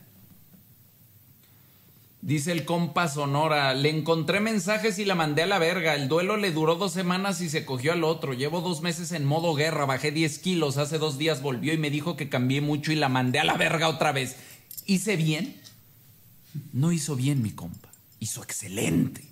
Dice 2.21 2.51
el 2.51 2.65
compa 2.65 3.07
Sonora, 3.07 3.73
le 3.73 3.89
encontré 3.89 4.41
mensajes 4.41 4.99
y 4.99 5.05
la 5.05 5.15
mandé 5.15 5.43
a 5.43 5.47
la 5.47 5.59
verga, 5.59 5.95
el 5.95 6.09
duelo 6.09 6.35
le 6.35 6.51
duró 6.51 6.75
dos 6.75 6.91
semanas 6.91 7.39
y 7.39 7.49
se 7.49 7.63
cogió 7.63 7.93
al 7.93 8.03
otro, 8.03 8.33
llevo 8.33 8.59
dos 8.59 8.81
meses 8.81 9.13
en 9.13 9.23
modo 9.23 9.53
guerra, 9.53 9.85
bajé 9.85 10.11
10 10.11 10.39
kilos, 10.39 10.77
hace 10.77 10.97
dos 10.97 11.17
días 11.17 11.41
volvió 11.41 11.73
y 11.73 11.77
me 11.77 11.89
dijo 11.89 12.17
que 12.17 12.27
cambié 12.27 12.59
mucho 12.59 12.91
y 12.91 12.95
la 12.95 13.07
mandé 13.07 13.39
a 13.39 13.45
la 13.45 13.55
verga 13.55 13.87
otra 13.87 14.11
vez. 14.11 14.35
¿Hice 14.85 15.15
bien? 15.15 15.61
No 16.73 16.91
hizo 16.91 17.15
bien 17.15 17.41
mi 17.41 17.51
compa, 17.51 17.89
hizo 18.19 18.43
excelente, 18.43 19.23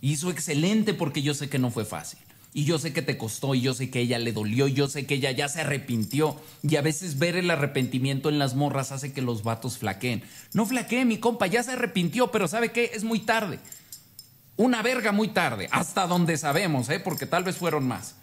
hizo 0.00 0.30
excelente 0.30 0.94
porque 0.94 1.20
yo 1.20 1.34
sé 1.34 1.50
que 1.50 1.58
no 1.58 1.70
fue 1.70 1.84
fácil. 1.84 2.20
Y 2.58 2.64
yo 2.64 2.80
sé 2.80 2.92
que 2.92 3.02
te 3.02 3.16
costó, 3.16 3.54
y 3.54 3.60
yo 3.60 3.72
sé 3.72 3.88
que 3.88 4.00
ella 4.00 4.18
le 4.18 4.32
dolió, 4.32 4.66
y 4.66 4.72
yo 4.72 4.88
sé 4.88 5.06
que 5.06 5.14
ella 5.14 5.30
ya 5.30 5.48
se 5.48 5.60
arrepintió. 5.60 6.34
Y 6.64 6.74
a 6.74 6.82
veces 6.82 7.16
ver 7.16 7.36
el 7.36 7.52
arrepentimiento 7.52 8.28
en 8.30 8.40
las 8.40 8.56
morras 8.56 8.90
hace 8.90 9.12
que 9.12 9.22
los 9.22 9.44
vatos 9.44 9.78
flaqueen. 9.78 10.24
No 10.54 10.66
flaquee, 10.66 11.04
mi 11.04 11.18
compa, 11.18 11.46
ya 11.46 11.62
se 11.62 11.70
arrepintió, 11.70 12.32
pero 12.32 12.48
¿sabe 12.48 12.72
qué? 12.72 12.90
Es 12.94 13.04
muy 13.04 13.20
tarde. 13.20 13.60
Una 14.56 14.82
verga 14.82 15.12
muy 15.12 15.28
tarde, 15.28 15.68
hasta 15.70 16.08
donde 16.08 16.36
sabemos, 16.36 16.88
¿eh? 16.88 16.98
porque 16.98 17.26
tal 17.26 17.44
vez 17.44 17.58
fueron 17.58 17.86
más. 17.86 18.16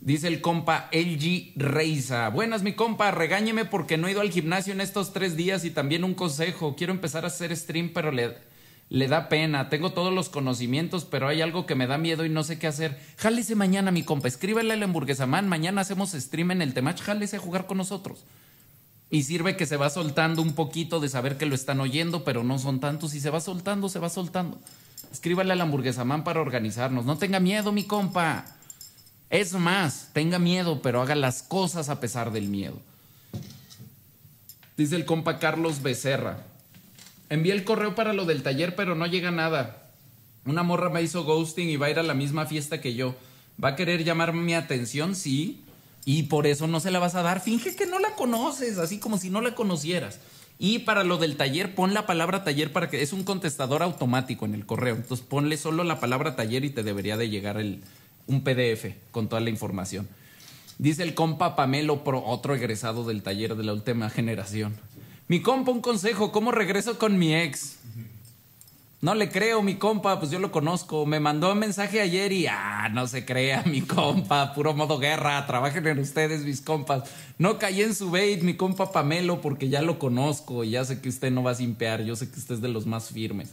Dice 0.00 0.26
el 0.26 0.40
compa 0.40 0.90
LG 0.90 1.52
Reiza. 1.54 2.30
Buenas, 2.30 2.64
mi 2.64 2.72
compa. 2.72 3.12
Regáñeme 3.12 3.66
porque 3.66 3.96
no 3.96 4.08
he 4.08 4.10
ido 4.10 4.20
al 4.20 4.32
gimnasio 4.32 4.72
en 4.72 4.80
estos 4.80 5.12
tres 5.12 5.36
días 5.36 5.64
y 5.64 5.70
también 5.70 6.02
un 6.02 6.14
consejo. 6.14 6.74
Quiero 6.74 6.92
empezar 6.92 7.22
a 7.22 7.28
hacer 7.28 7.56
stream, 7.56 7.92
pero 7.94 8.10
le 8.10 8.34
le 8.90 9.08
da 9.08 9.28
pena, 9.28 9.68
tengo 9.68 9.92
todos 9.92 10.12
los 10.12 10.28
conocimientos, 10.28 11.04
pero 11.04 11.26
hay 11.26 11.40
algo 11.40 11.66
que 11.66 11.74
me 11.74 11.86
da 11.86 11.98
miedo 11.98 12.24
y 12.24 12.28
no 12.28 12.44
sé 12.44 12.58
qué 12.58 12.66
hacer. 12.66 13.00
Jálese 13.16 13.54
mañana, 13.54 13.90
mi 13.90 14.04
compa, 14.04 14.28
escríbele 14.28 14.72
a 14.72 14.76
la 14.76 14.84
hamburguesa 14.84 15.26
man, 15.26 15.48
mañana 15.48 15.80
hacemos 15.80 16.12
stream 16.12 16.52
en 16.52 16.62
el 16.62 16.74
Temach, 16.74 17.00
jálese 17.00 17.36
a 17.36 17.40
jugar 17.40 17.66
con 17.66 17.78
nosotros. 17.78 18.24
Y 19.10 19.22
sirve 19.22 19.56
que 19.56 19.66
se 19.66 19.76
va 19.76 19.90
soltando 19.90 20.42
un 20.42 20.54
poquito 20.54 21.00
de 21.00 21.08
saber 21.08 21.36
que 21.36 21.46
lo 21.46 21.54
están 21.54 21.80
oyendo, 21.80 22.24
pero 22.24 22.44
no 22.44 22.58
son 22.58 22.80
tantos, 22.80 23.14
y 23.14 23.20
se 23.20 23.30
va 23.30 23.40
soltando, 23.40 23.88
se 23.88 23.98
va 23.98 24.08
soltando. 24.08 24.58
Escríbale 25.12 25.52
a 25.52 25.56
la 25.56 25.62
hamburguesa 25.64 26.04
man 26.04 26.24
para 26.24 26.40
organizarnos. 26.40 27.04
No 27.04 27.16
tenga 27.18 27.38
miedo, 27.38 27.70
mi 27.70 27.84
compa. 27.84 28.44
Es 29.30 29.52
más, 29.52 30.10
tenga 30.12 30.38
miedo, 30.38 30.82
pero 30.82 31.00
haga 31.00 31.14
las 31.14 31.42
cosas 31.42 31.88
a 31.88 32.00
pesar 32.00 32.32
del 32.32 32.48
miedo. 32.48 32.76
Dice 34.76 34.96
el 34.96 35.04
compa 35.04 35.38
Carlos 35.38 35.82
Becerra. 35.82 36.44
Envié 37.30 37.52
el 37.52 37.64
correo 37.64 37.94
para 37.94 38.12
lo 38.12 38.24
del 38.24 38.42
taller, 38.42 38.74
pero 38.76 38.94
no 38.94 39.06
llega 39.06 39.30
nada. 39.30 39.90
Una 40.46 40.62
morra 40.62 40.90
me 40.90 41.02
hizo 41.02 41.24
ghosting 41.24 41.70
y 41.70 41.76
va 41.76 41.86
a 41.86 41.90
ir 41.90 41.98
a 41.98 42.02
la 42.02 42.14
misma 42.14 42.46
fiesta 42.46 42.80
que 42.80 42.94
yo. 42.94 43.14
¿Va 43.62 43.70
a 43.70 43.76
querer 43.76 44.04
llamar 44.04 44.32
mi 44.32 44.54
atención? 44.54 45.14
Sí. 45.14 45.62
Y 46.04 46.24
por 46.24 46.46
eso 46.46 46.66
no 46.66 46.80
se 46.80 46.90
la 46.90 46.98
vas 46.98 47.14
a 47.14 47.22
dar. 47.22 47.40
Finge 47.40 47.74
que 47.74 47.86
no 47.86 47.98
la 47.98 48.14
conoces, 48.14 48.78
así 48.78 48.98
como 48.98 49.16
si 49.18 49.30
no 49.30 49.40
la 49.40 49.54
conocieras. 49.54 50.20
Y 50.58 50.80
para 50.80 51.02
lo 51.02 51.16
del 51.16 51.36
taller, 51.36 51.74
pon 51.74 51.94
la 51.94 52.06
palabra 52.06 52.44
taller 52.44 52.72
para 52.72 52.88
que 52.88 53.02
es 53.02 53.12
un 53.12 53.24
contestador 53.24 53.82
automático 53.82 54.44
en 54.44 54.54
el 54.54 54.66
correo. 54.66 54.96
Entonces 54.96 55.26
ponle 55.26 55.56
solo 55.56 55.82
la 55.82 56.00
palabra 56.00 56.36
taller 56.36 56.64
y 56.64 56.70
te 56.70 56.82
debería 56.82 57.16
de 57.16 57.30
llegar 57.30 57.56
el, 57.56 57.82
un 58.26 58.42
PDF 58.42 58.94
con 59.10 59.28
toda 59.28 59.40
la 59.40 59.50
información. 59.50 60.08
Dice 60.78 61.02
el 61.02 61.14
compa 61.14 61.56
Pamelo 61.56 62.04
Pro, 62.04 62.24
otro 62.24 62.54
egresado 62.54 63.04
del 63.04 63.22
taller 63.22 63.56
de 63.56 63.64
la 63.64 63.72
última 63.72 64.10
generación. 64.10 64.76
Mi 65.26 65.40
compa, 65.40 65.70
un 65.70 65.80
consejo, 65.80 66.32
¿cómo 66.32 66.52
regreso 66.52 66.98
con 66.98 67.18
mi 67.18 67.34
ex? 67.34 67.76
No 69.00 69.14
le 69.14 69.30
creo, 69.30 69.62
mi 69.62 69.74
compa, 69.74 70.18
pues 70.18 70.30
yo 70.30 70.38
lo 70.38 70.50
conozco. 70.50 71.04
Me 71.04 71.20
mandó 71.20 71.52
un 71.52 71.58
mensaje 71.58 72.00
ayer 72.00 72.32
y, 72.32 72.46
ah, 72.46 72.88
no 72.92 73.06
se 73.06 73.24
crea, 73.24 73.62
mi 73.66 73.82
compa, 73.82 74.54
puro 74.54 74.74
modo 74.74 74.98
guerra, 74.98 75.46
trabajen 75.46 75.86
en 75.86 75.98
ustedes, 75.98 76.42
mis 76.42 76.60
compas. 76.60 77.10
No 77.38 77.58
caí 77.58 77.82
en 77.82 77.94
su 77.94 78.10
bait, 78.10 78.42
mi 78.42 78.54
compa 78.54 78.92
Pamelo, 78.92 79.40
porque 79.40 79.68
ya 79.68 79.82
lo 79.82 79.98
conozco 79.98 80.64
y 80.64 80.70
ya 80.70 80.84
sé 80.84 81.00
que 81.00 81.10
usted 81.10 81.30
no 81.30 81.42
va 81.42 81.50
a 81.50 81.54
simpear, 81.54 82.02
yo 82.02 82.16
sé 82.16 82.30
que 82.30 82.38
usted 82.38 82.56
es 82.56 82.60
de 82.62 82.68
los 82.68 82.86
más 82.86 83.10
firmes. 83.10 83.50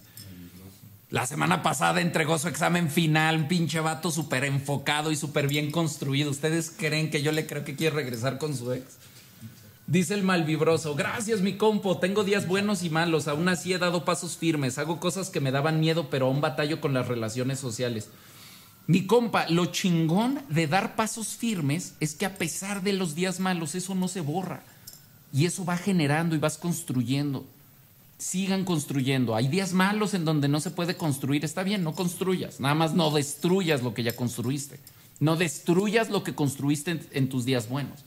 La 1.09 1.25
semana 1.27 1.61
pasada 1.61 1.99
entregó 1.99 2.39
su 2.39 2.47
examen 2.47 2.89
final, 2.89 3.35
un 3.35 3.47
pinche 3.49 3.81
vato 3.81 4.11
súper 4.11 4.45
enfocado 4.45 5.11
y 5.11 5.17
súper 5.17 5.49
bien 5.49 5.69
construido. 5.69 6.31
¿Ustedes 6.31 6.71
creen 6.71 7.09
que 7.09 7.21
yo 7.21 7.33
le 7.33 7.45
creo 7.45 7.65
que 7.65 7.75
quiere 7.75 7.97
regresar 7.97 8.37
con 8.37 8.55
su 8.55 8.71
ex? 8.71 8.85
Dice 9.87 10.13
el 10.13 10.23
malvibroso, 10.23 10.95
gracias 10.95 11.41
mi 11.41 11.57
compo, 11.57 11.97
tengo 11.97 12.23
días 12.23 12.47
buenos 12.47 12.83
y 12.83 12.89
malos, 12.89 13.27
aún 13.27 13.49
así 13.49 13.73
he 13.73 13.77
dado 13.77 14.05
pasos 14.05 14.37
firmes, 14.37 14.77
hago 14.77 14.99
cosas 14.99 15.29
que 15.29 15.41
me 15.41 15.51
daban 15.51 15.79
miedo, 15.79 16.09
pero 16.09 16.27
aún 16.27 16.39
batallo 16.39 16.79
con 16.79 16.93
las 16.93 17.07
relaciones 17.07 17.59
sociales. 17.59 18.09
Mi 18.87 19.05
compa, 19.05 19.47
lo 19.49 19.67
chingón 19.67 20.41
de 20.49 20.67
dar 20.67 20.95
pasos 20.95 21.29
firmes 21.29 21.93
es 21.99 22.15
que 22.15 22.25
a 22.25 22.35
pesar 22.35 22.83
de 22.83 22.93
los 22.93 23.15
días 23.15 23.39
malos, 23.39 23.75
eso 23.75 23.95
no 23.95 24.07
se 24.07 24.21
borra. 24.21 24.63
Y 25.33 25.45
eso 25.45 25.63
va 25.63 25.77
generando 25.77 26.35
y 26.35 26.39
vas 26.39 26.57
construyendo. 26.57 27.45
Sigan 28.17 28.65
construyendo. 28.65 29.35
Hay 29.35 29.47
días 29.47 29.73
malos 29.73 30.13
en 30.13 30.25
donde 30.25 30.47
no 30.47 30.59
se 30.59 30.71
puede 30.71 30.97
construir. 30.97 31.45
Está 31.45 31.63
bien, 31.63 31.83
no 31.83 31.93
construyas. 31.93 32.59
Nada 32.59 32.75
más 32.75 32.93
no 32.93 33.11
destruyas 33.11 33.81
lo 33.81 33.93
que 33.93 34.03
ya 34.03 34.15
construiste. 34.15 34.79
No 35.19 35.37
destruyas 35.37 36.09
lo 36.09 36.23
que 36.23 36.35
construiste 36.35 36.91
en, 36.91 37.07
en 37.11 37.29
tus 37.29 37.45
días 37.45 37.69
buenos. 37.69 38.03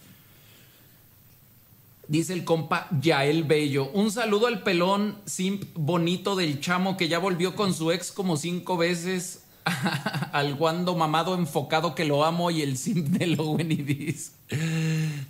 Dice 2.09 2.32
el 2.32 2.44
compa 2.44 2.88
Yael 3.00 3.44
Bello. 3.44 3.90
Un 3.92 4.11
saludo 4.11 4.46
al 4.46 4.62
pelón 4.62 5.18
simp 5.24 5.64
bonito 5.74 6.36
del 6.36 6.61
chamo 6.61 6.96
que 6.96 7.09
ya 7.09 7.18
volvió 7.18 7.55
con 7.55 7.72
su 7.72 7.92
ex 7.92 8.12
como 8.12 8.36
cinco 8.36 8.76
veces. 8.76 9.43
al 10.32 10.54
guando 10.54 10.94
mamado 10.94 11.34
enfocado 11.34 11.94
que 11.94 12.04
lo 12.04 12.24
amo 12.24 12.50
y 12.50 12.62
el 12.62 12.76
simp 12.76 13.08
de 13.08 13.26
lo 13.28 13.56
dice 13.56 14.32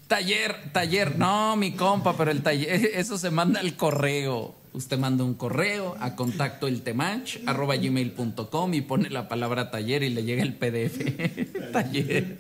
Taller, 0.09 0.73
taller. 0.73 1.17
No, 1.19 1.57
mi 1.57 1.73
compa, 1.73 2.17
pero 2.17 2.31
el 2.31 2.43
taller, 2.43 2.91
eso 2.95 3.17
se 3.17 3.31
manda 3.31 3.61
al 3.61 3.77
correo. 3.77 4.57
Usted 4.73 4.99
manda 4.99 5.23
un 5.23 5.35
correo 5.35 5.97
a 6.01 6.17
contacto 6.17 6.67
el 6.67 6.83
arroba 7.47 7.77
gmail.com 7.77 8.75
y 8.75 8.81
pone 8.81 9.09
la 9.09 9.29
palabra 9.29 9.71
taller 9.71 10.03
y 10.03 10.11
le 10.11 10.25
llega 10.25 10.43
el 10.43 10.55
PDF. 10.55 11.71
taller. 11.73 12.39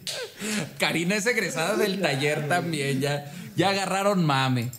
Karina 0.78 1.14
es 1.14 1.26
egresada 1.26 1.76
del 1.76 2.00
taller 2.00 2.48
también, 2.48 3.00
ya 3.00 3.32
ya 3.56 3.70
agarraron 3.70 4.24
mame. 4.24 4.70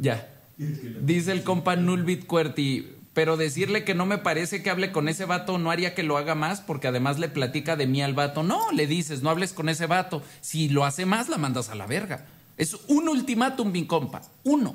Ya. 0.00 0.28
Dice 0.56 1.32
el 1.32 1.42
compa 1.42 1.76
Nulbit 1.76 2.26
Cuerti. 2.26 2.94
Pero 3.18 3.36
decirle 3.36 3.82
que 3.82 3.96
no 3.96 4.06
me 4.06 4.18
parece 4.18 4.62
que 4.62 4.70
hable 4.70 4.92
con 4.92 5.08
ese 5.08 5.24
vato 5.24 5.58
no 5.58 5.72
haría 5.72 5.92
que 5.92 6.04
lo 6.04 6.18
haga 6.18 6.36
más, 6.36 6.60
porque 6.60 6.86
además 6.86 7.18
le 7.18 7.28
platica 7.28 7.74
de 7.74 7.88
mí 7.88 8.00
al 8.00 8.14
vato. 8.14 8.44
No, 8.44 8.70
le 8.70 8.86
dices, 8.86 9.22
no 9.22 9.30
hables 9.30 9.52
con 9.52 9.68
ese 9.68 9.86
vato. 9.86 10.22
Si 10.40 10.68
lo 10.68 10.84
hace 10.84 11.04
más, 11.04 11.28
la 11.28 11.36
mandas 11.36 11.68
a 11.68 11.74
la 11.74 11.88
verga. 11.88 12.26
Es 12.56 12.76
un 12.86 13.08
ultimátum, 13.08 13.72
mi 13.72 13.88
compa. 13.88 14.22
Uno. 14.44 14.72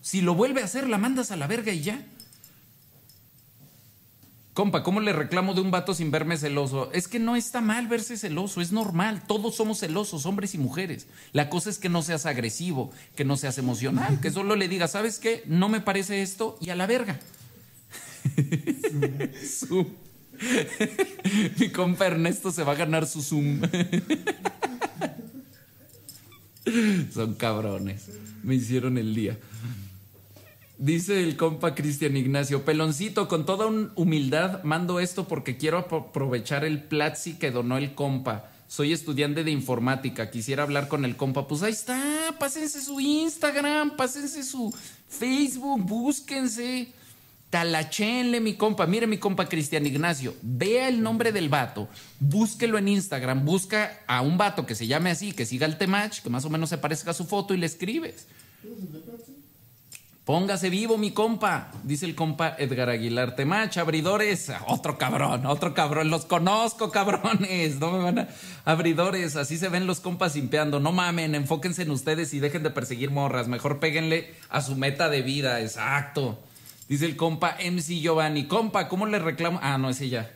Si 0.00 0.20
lo 0.20 0.34
vuelve 0.34 0.62
a 0.62 0.64
hacer, 0.64 0.88
la 0.88 0.98
mandas 0.98 1.30
a 1.30 1.36
la 1.36 1.46
verga 1.46 1.72
y 1.72 1.80
ya. 1.80 2.04
Compa, 4.58 4.82
¿cómo 4.82 4.98
le 4.98 5.12
reclamo 5.12 5.54
de 5.54 5.60
un 5.60 5.70
vato 5.70 5.94
sin 5.94 6.10
verme 6.10 6.36
celoso? 6.36 6.90
Es 6.92 7.06
que 7.06 7.20
no 7.20 7.36
está 7.36 7.60
mal 7.60 7.86
verse 7.86 8.16
celoso, 8.16 8.60
es 8.60 8.72
normal. 8.72 9.22
Todos 9.24 9.54
somos 9.54 9.78
celosos, 9.78 10.26
hombres 10.26 10.52
y 10.56 10.58
mujeres. 10.58 11.06
La 11.32 11.48
cosa 11.48 11.70
es 11.70 11.78
que 11.78 11.88
no 11.88 12.02
seas 12.02 12.26
agresivo, 12.26 12.90
que 13.14 13.24
no 13.24 13.36
seas 13.36 13.56
emocional, 13.58 14.18
que 14.20 14.32
solo 14.32 14.56
le 14.56 14.66
digas, 14.66 14.90
¿sabes 14.90 15.20
qué? 15.20 15.44
No 15.46 15.68
me 15.68 15.80
parece 15.80 16.22
esto 16.22 16.58
y 16.60 16.70
a 16.70 16.74
la 16.74 16.88
verga. 16.88 17.20
Mi 21.60 21.68
compa 21.70 22.08
Ernesto 22.08 22.50
se 22.50 22.64
va 22.64 22.72
a 22.72 22.74
ganar 22.74 23.06
su 23.06 23.22
Zoom. 23.22 23.60
Son 27.14 27.34
cabrones. 27.34 28.10
Me 28.42 28.56
hicieron 28.56 28.98
el 28.98 29.14
día. 29.14 29.38
Dice 30.78 31.24
el 31.24 31.36
compa 31.36 31.74
Cristian 31.74 32.16
Ignacio, 32.16 32.64
peloncito, 32.64 33.26
con 33.26 33.44
toda 33.44 33.66
humildad 33.96 34.62
mando 34.62 35.00
esto 35.00 35.26
porque 35.26 35.56
quiero 35.56 35.78
aprovechar 35.78 36.64
el 36.64 36.84
Platzi 36.84 37.34
que 37.34 37.50
donó 37.50 37.78
el 37.78 37.96
compa. 37.96 38.52
Soy 38.68 38.92
estudiante 38.92 39.42
de 39.42 39.50
informática, 39.50 40.30
quisiera 40.30 40.62
hablar 40.62 40.86
con 40.86 41.04
el 41.04 41.16
compa. 41.16 41.48
Pues 41.48 41.64
ahí 41.64 41.72
está, 41.72 42.36
pásense 42.38 42.80
su 42.80 43.00
Instagram, 43.00 43.96
pásense 43.96 44.44
su 44.44 44.72
Facebook, 45.08 45.82
búsquense. 45.82 46.92
Talachenle, 47.50 48.38
mi 48.38 48.54
compa. 48.54 48.86
Mire, 48.86 49.08
mi 49.08 49.18
compa 49.18 49.48
Cristian 49.48 49.84
Ignacio. 49.84 50.36
Vea 50.42 50.86
el 50.86 51.02
nombre 51.02 51.32
del 51.32 51.48
vato. 51.48 51.88
Búsquelo 52.20 52.78
en 52.78 52.86
Instagram. 52.86 53.44
Busca 53.44 53.98
a 54.06 54.20
un 54.20 54.38
vato 54.38 54.64
que 54.64 54.76
se 54.76 54.86
llame 54.86 55.10
así, 55.10 55.32
que 55.32 55.44
siga 55.44 55.66
el 55.66 55.76
temach, 55.76 56.20
que 56.20 56.30
más 56.30 56.44
o 56.44 56.50
menos 56.50 56.68
se 56.68 56.78
parezca 56.78 57.10
a 57.10 57.14
su 57.14 57.24
foto 57.24 57.52
y 57.52 57.56
le 57.56 57.66
escribes. 57.66 58.26
Póngase 60.28 60.68
vivo, 60.68 60.98
mi 60.98 61.12
compa, 61.12 61.70
dice 61.84 62.04
el 62.04 62.14
compa 62.14 62.54
Edgar 62.58 62.90
Aguilar. 62.90 63.34
Temach, 63.34 63.78
abridores, 63.78 64.52
otro 64.66 64.98
cabrón, 64.98 65.46
otro 65.46 65.72
cabrón, 65.72 66.10
los 66.10 66.26
conozco, 66.26 66.90
cabrones, 66.90 67.76
no 67.80 67.92
me 67.92 67.98
van 68.04 68.18
a. 68.18 68.28
Abridores, 68.66 69.36
así 69.36 69.56
se 69.56 69.70
ven 69.70 69.86
los 69.86 70.00
compas 70.00 70.34
simpeando. 70.34 70.80
No 70.80 70.92
mamen, 70.92 71.34
enfóquense 71.34 71.80
en 71.80 71.92
ustedes 71.92 72.34
y 72.34 72.40
dejen 72.40 72.62
de 72.62 72.68
perseguir 72.68 73.10
morras. 73.10 73.48
Mejor 73.48 73.80
péguenle 73.80 74.34
a 74.50 74.60
su 74.60 74.76
meta 74.76 75.08
de 75.08 75.22
vida, 75.22 75.62
exacto. 75.62 76.38
Dice 76.90 77.06
el 77.06 77.16
compa 77.16 77.56
MC 77.64 77.98
Giovanni. 77.98 78.44
Compa, 78.48 78.86
¿cómo 78.88 79.06
le 79.06 79.20
reclamo? 79.20 79.58
Ah, 79.62 79.78
no, 79.78 79.88
es 79.88 79.98
ella. 80.02 80.30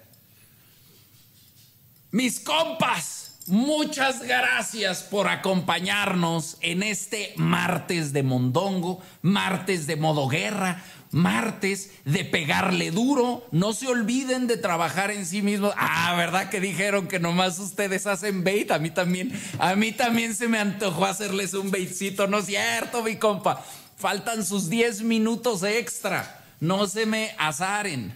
Mis 2.12 2.40
compas. 2.40 3.21
Muchas 3.48 4.22
gracias 4.22 5.02
por 5.02 5.26
acompañarnos 5.26 6.58
en 6.60 6.84
este 6.84 7.34
martes 7.36 8.12
de 8.12 8.22
mondongo, 8.22 9.02
martes 9.20 9.88
de 9.88 9.96
modo 9.96 10.28
guerra, 10.28 10.84
martes 11.10 11.90
de 12.04 12.24
pegarle 12.24 12.92
duro. 12.92 13.44
No 13.50 13.72
se 13.72 13.88
olviden 13.88 14.46
de 14.46 14.58
trabajar 14.58 15.10
en 15.10 15.26
sí 15.26 15.42
mismos. 15.42 15.74
Ah, 15.76 16.14
¿verdad 16.16 16.50
que 16.50 16.60
dijeron 16.60 17.08
que 17.08 17.18
nomás 17.18 17.58
ustedes 17.58 18.06
hacen 18.06 18.44
bait? 18.44 18.70
A 18.70 18.78
mí 18.78 18.90
también, 18.90 19.32
a 19.58 19.74
mí 19.74 19.90
también 19.90 20.36
se 20.36 20.46
me 20.46 20.58
antojó 20.58 21.04
hacerles 21.04 21.54
un 21.54 21.72
baitcito. 21.72 22.28
No 22.28 22.38
es 22.38 22.46
cierto, 22.46 23.02
mi 23.02 23.16
compa. 23.16 23.64
Faltan 23.96 24.44
sus 24.44 24.68
10 24.70 25.02
minutos 25.02 25.64
extra. 25.64 26.44
No 26.60 26.86
se 26.86 27.06
me 27.06 27.34
azaren. 27.38 28.12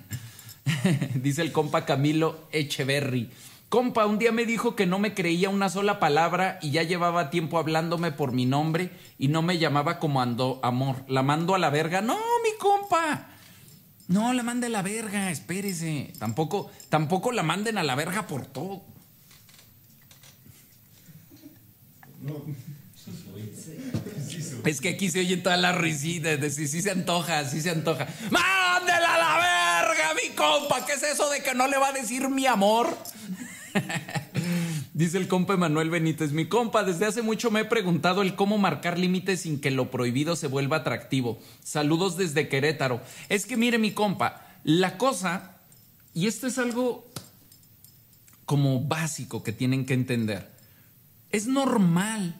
Dice 1.14 1.42
el 1.42 1.50
compa 1.50 1.84
Camilo 1.84 2.46
Echeverry. 2.52 3.28
Compa, 3.68 4.06
un 4.06 4.18
día 4.18 4.30
me 4.30 4.46
dijo 4.46 4.76
que 4.76 4.86
no 4.86 5.00
me 5.00 5.12
creía 5.12 5.50
una 5.50 5.68
sola 5.68 5.98
palabra 5.98 6.58
y 6.62 6.70
ya 6.70 6.84
llevaba 6.84 7.30
tiempo 7.30 7.58
hablándome 7.58 8.12
por 8.12 8.30
mi 8.32 8.46
nombre 8.46 8.90
y 9.18 9.26
no 9.26 9.42
me 9.42 9.58
llamaba 9.58 9.98
como 9.98 10.22
ando 10.22 10.60
amor. 10.62 11.04
La 11.08 11.24
mando 11.24 11.54
a 11.54 11.58
la 11.58 11.70
verga. 11.70 12.00
No, 12.00 12.16
mi 12.44 12.56
compa. 12.60 13.28
No, 14.06 14.32
la 14.32 14.44
mande 14.44 14.68
a 14.68 14.70
la 14.70 14.82
verga, 14.82 15.32
espérese. 15.32 16.12
Tampoco, 16.20 16.70
tampoco 16.88 17.32
la 17.32 17.42
manden 17.42 17.76
a 17.76 17.82
la 17.82 17.96
verga 17.96 18.28
por 18.28 18.46
todo. 18.46 18.82
Es 24.64 24.80
que 24.80 24.90
aquí 24.90 25.10
se 25.10 25.20
oye 25.20 25.36
toda 25.38 25.56
la 25.56 25.72
risita 25.72 26.36
de 26.36 26.50
si 26.50 26.68
sí, 26.68 26.82
se 26.82 26.92
antoja, 26.92 27.44
sí 27.44 27.60
se 27.60 27.70
antoja. 27.70 28.06
¡Mándela 28.30 29.14
a 29.14 29.18
la 29.18 29.86
verga, 29.88 30.14
mi 30.14 30.34
compa! 30.34 30.86
¿Qué 30.86 30.92
es 30.92 31.02
eso 31.02 31.28
de 31.30 31.42
que 31.42 31.54
no 31.54 31.66
le 31.66 31.78
va 31.78 31.88
a 31.88 31.92
decir 31.92 32.28
mi 32.28 32.46
amor? 32.46 32.96
Dice 34.94 35.18
el 35.18 35.28
compa 35.28 35.56
Manuel 35.56 35.90
Benítez, 35.90 36.32
mi 36.32 36.46
compa, 36.46 36.84
desde 36.84 37.06
hace 37.06 37.22
mucho 37.22 37.50
me 37.50 37.60
he 37.60 37.64
preguntado 37.64 38.22
el 38.22 38.34
cómo 38.34 38.58
marcar 38.58 38.98
límites 38.98 39.42
sin 39.42 39.60
que 39.60 39.70
lo 39.70 39.90
prohibido 39.90 40.36
se 40.36 40.46
vuelva 40.46 40.78
atractivo. 40.78 41.38
Saludos 41.62 42.16
desde 42.16 42.48
Querétaro. 42.48 43.00
Es 43.28 43.46
que 43.46 43.56
mire 43.56 43.78
mi 43.78 43.92
compa, 43.92 44.46
la 44.64 44.96
cosa, 44.98 45.56
y 46.14 46.26
esto 46.26 46.46
es 46.46 46.58
algo 46.58 47.06
como 48.46 48.80
básico 48.80 49.42
que 49.42 49.52
tienen 49.52 49.84
que 49.84 49.94
entender, 49.94 50.50
es 51.30 51.46
normal 51.46 52.34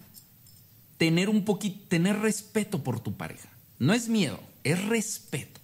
tener 0.99 1.29
un 1.29 1.45
poquito, 1.45 1.87
tener 1.89 2.21
respeto 2.21 2.83
por 2.83 3.01
tu 3.01 3.17
pareja. 3.17 3.49
No 3.79 3.93
es 3.93 4.09
miedo, 4.09 4.41
es 4.65 4.83
respeto. 4.87 5.61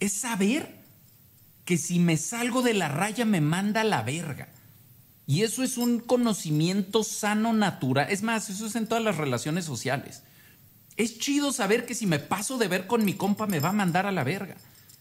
Es 0.00 0.12
saber 0.12 0.74
que 1.64 1.76
si 1.76 1.98
me 1.98 2.16
salgo 2.16 2.62
de 2.62 2.74
la 2.74 2.88
raya 2.88 3.24
me 3.24 3.40
manda 3.40 3.82
a 3.82 3.84
la 3.84 4.02
verga. 4.02 4.48
Y 5.28 5.42
eso 5.42 5.62
es 5.62 5.76
un 5.76 6.00
conocimiento 6.00 7.04
sano, 7.04 7.52
natural. 7.52 8.06
Es 8.08 8.22
más, 8.22 8.48
eso 8.48 8.64
es 8.64 8.74
en 8.76 8.86
todas 8.86 9.04
las 9.04 9.18
relaciones 9.18 9.66
sociales. 9.66 10.22
Es 10.96 11.18
chido 11.18 11.52
saber 11.52 11.84
que 11.84 11.94
si 11.94 12.06
me 12.06 12.18
paso 12.18 12.56
de 12.56 12.66
ver 12.66 12.86
con 12.86 13.04
mi 13.04 13.12
compa 13.12 13.46
me 13.46 13.60
va 13.60 13.68
a 13.68 13.74
mandar 13.74 14.06
a 14.06 14.10
la 14.10 14.24
verga. 14.24 14.56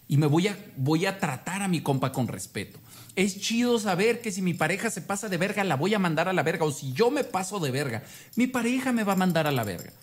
Y 0.09 0.17
me 0.17 0.27
voy 0.27 0.49
a, 0.49 0.57
voy 0.75 1.05
a 1.05 1.21
tratar 1.21 1.61
a 1.61 1.69
mi 1.69 1.79
compa 1.79 2.11
con 2.11 2.27
respeto. 2.27 2.77
Es 3.15 3.39
chido 3.39 3.79
saber 3.79 4.19
que 4.19 4.33
si 4.33 4.41
mi 4.41 4.53
pareja 4.53 4.89
se 4.89 5.01
pasa 5.01 5.29
de 5.29 5.37
verga, 5.37 5.63
la 5.63 5.77
voy 5.77 5.93
a 5.93 5.99
mandar 5.99 6.27
a 6.27 6.33
la 6.33 6.43
verga. 6.43 6.65
O 6.65 6.73
si 6.73 6.91
yo 6.91 7.09
me 7.09 7.23
paso 7.23 7.61
de 7.61 7.71
verga, 7.71 8.03
mi 8.35 8.47
pareja 8.47 8.91
me 8.91 9.05
va 9.05 9.13
a 9.13 9.15
mandar 9.15 9.47
a 9.47 9.53
la 9.53 9.63
verga. 9.63 9.93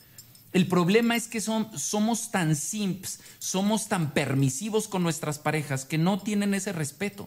El 0.55 0.69
problema 0.69 1.17
es 1.17 1.29
que 1.29 1.43
son, 1.43 1.69
somos 1.79 2.31
tan 2.31 2.57
simps, 2.57 3.21
somos 3.41 3.89
tan 3.89 4.15
permisivos 4.15 4.89
con 4.89 5.03
nuestras 5.03 5.39
parejas 5.39 5.85
que 5.85 5.99
no 5.99 6.19
tienen 6.19 6.55
ese 6.55 6.73
respeto. 6.73 7.27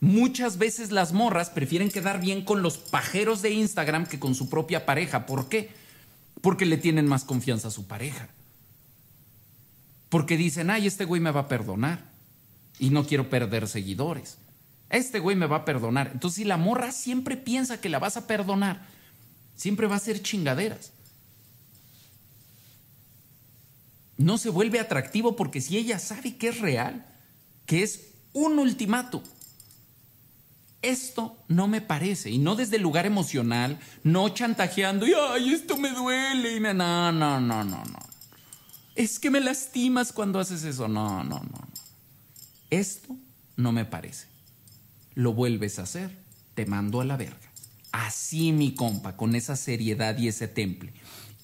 Muchas 0.00 0.58
veces 0.58 0.92
las 0.92 1.12
morras 1.12 1.50
prefieren 1.50 1.90
quedar 1.90 2.20
bien 2.20 2.44
con 2.44 2.62
los 2.62 2.78
pajeros 2.78 3.42
de 3.42 3.50
Instagram 3.50 4.06
que 4.06 4.20
con 4.20 4.34
su 4.34 4.48
propia 4.48 4.86
pareja. 4.86 5.26
¿Por 5.26 5.48
qué? 5.48 5.70
Porque 6.40 6.66
le 6.66 6.76
tienen 6.76 7.06
más 7.06 7.24
confianza 7.24 7.68
a 7.68 7.72
su 7.72 7.86
pareja. 7.86 8.28
Porque 10.08 10.36
dicen, 10.36 10.70
ay, 10.70 10.86
este 10.86 11.04
güey 11.04 11.20
me 11.20 11.32
va 11.32 11.40
a 11.40 11.48
perdonar. 11.48 12.04
Y 12.78 12.90
no 12.90 13.06
quiero 13.06 13.28
perder 13.28 13.66
seguidores. 13.66 14.38
Este 14.88 15.18
güey 15.18 15.36
me 15.36 15.46
va 15.46 15.56
a 15.56 15.64
perdonar. 15.64 16.10
Entonces, 16.12 16.36
si 16.36 16.44
la 16.44 16.56
morra 16.56 16.92
siempre 16.92 17.36
piensa 17.36 17.80
que 17.80 17.88
la 17.88 17.98
vas 17.98 18.16
a 18.16 18.26
perdonar, 18.28 18.86
siempre 19.56 19.88
va 19.88 19.96
a 19.96 20.00
ser 20.00 20.22
chingaderas. 20.22 20.92
No 24.16 24.38
se 24.38 24.50
vuelve 24.50 24.80
atractivo 24.80 25.36
porque 25.36 25.60
si 25.60 25.76
ella 25.76 25.98
sabe 25.98 26.36
que 26.36 26.48
es 26.48 26.60
real, 26.60 27.04
que 27.66 27.82
es 27.82 28.08
un 28.32 28.58
ultimato, 28.58 29.22
esto 30.82 31.36
no 31.48 31.68
me 31.68 31.80
parece, 31.80 32.30
y 32.30 32.38
no 32.38 32.54
desde 32.54 32.76
el 32.76 32.82
lugar 32.82 33.06
emocional, 33.06 33.78
no 34.04 34.28
chantajeando, 34.28 35.06
y 35.06 35.12
ay, 35.14 35.52
esto 35.52 35.76
me 35.76 35.90
duele, 35.90 36.56
y 36.56 36.60
me... 36.60 36.74
No, 36.74 37.12
no, 37.12 37.40
no, 37.40 37.64
no, 37.64 37.84
no. 37.84 38.08
Es 38.98 39.20
que 39.20 39.30
me 39.30 39.40
lastimas 39.40 40.12
cuando 40.12 40.40
haces 40.40 40.64
eso. 40.64 40.88
No, 40.88 41.22
no, 41.22 41.38
no. 41.38 41.68
Esto 42.68 43.16
no 43.56 43.70
me 43.70 43.84
parece. 43.84 44.26
Lo 45.14 45.32
vuelves 45.32 45.78
a 45.78 45.82
hacer, 45.82 46.16
te 46.54 46.66
mando 46.66 47.00
a 47.00 47.04
la 47.04 47.16
verga. 47.16 47.36
Así, 47.92 48.50
mi 48.50 48.74
compa, 48.74 49.16
con 49.16 49.36
esa 49.36 49.54
seriedad 49.54 50.18
y 50.18 50.26
ese 50.26 50.48
temple. 50.48 50.92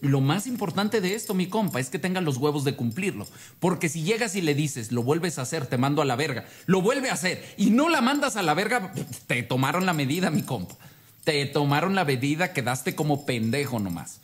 Lo 0.04 0.20
más 0.20 0.46
importante 0.46 1.00
de 1.00 1.14
esto, 1.14 1.32
mi 1.32 1.46
compa, 1.46 1.80
es 1.80 1.88
que 1.88 1.98
tenga 1.98 2.20
los 2.20 2.36
huevos 2.36 2.62
de 2.64 2.76
cumplirlo. 2.76 3.26
Porque 3.58 3.88
si 3.88 4.02
llegas 4.02 4.36
y 4.36 4.42
le 4.42 4.54
dices, 4.54 4.92
lo 4.92 5.02
vuelves 5.02 5.38
a 5.38 5.42
hacer, 5.42 5.66
te 5.66 5.78
mando 5.78 6.02
a 6.02 6.04
la 6.04 6.14
verga, 6.14 6.44
lo 6.66 6.82
vuelve 6.82 7.08
a 7.08 7.14
hacer 7.14 7.42
y 7.56 7.70
no 7.70 7.88
la 7.88 8.02
mandas 8.02 8.36
a 8.36 8.42
la 8.42 8.52
verga, 8.52 8.92
te 9.26 9.42
tomaron 9.42 9.86
la 9.86 9.94
medida, 9.94 10.30
mi 10.30 10.42
compa. 10.42 10.76
Te 11.24 11.46
tomaron 11.46 11.94
la 11.94 12.04
medida, 12.04 12.52
quedaste 12.52 12.94
como 12.94 13.24
pendejo 13.24 13.80
nomás. 13.80 14.20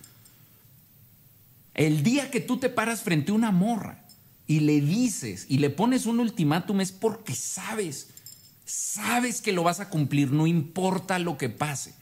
El 1.73 2.03
día 2.03 2.31
que 2.31 2.41
tú 2.41 2.59
te 2.59 2.69
paras 2.69 3.01
frente 3.01 3.33
a 3.33 3.37
una 3.37 3.51
morra 3.51 4.05
y 4.47 4.61
le 4.61 4.83
dices 4.83 5.47
y 5.49 5.59
le 5.59 5.71
pones 5.71 6.05
un 6.05 6.21
ultimátum 6.21 6.83
es 6.83 6.93
porque 6.93 7.35
sabes, 7.35 8.09
sabes 8.67 9.41
que 9.41 9.53
lo 9.53 9.63
vas 9.63 9.81
a 9.81 9.89
cumplir, 9.89 10.31
no 10.31 10.47
importa 10.47 11.19
lo 11.19 11.39
que 11.39 11.49
pase. 11.49 11.95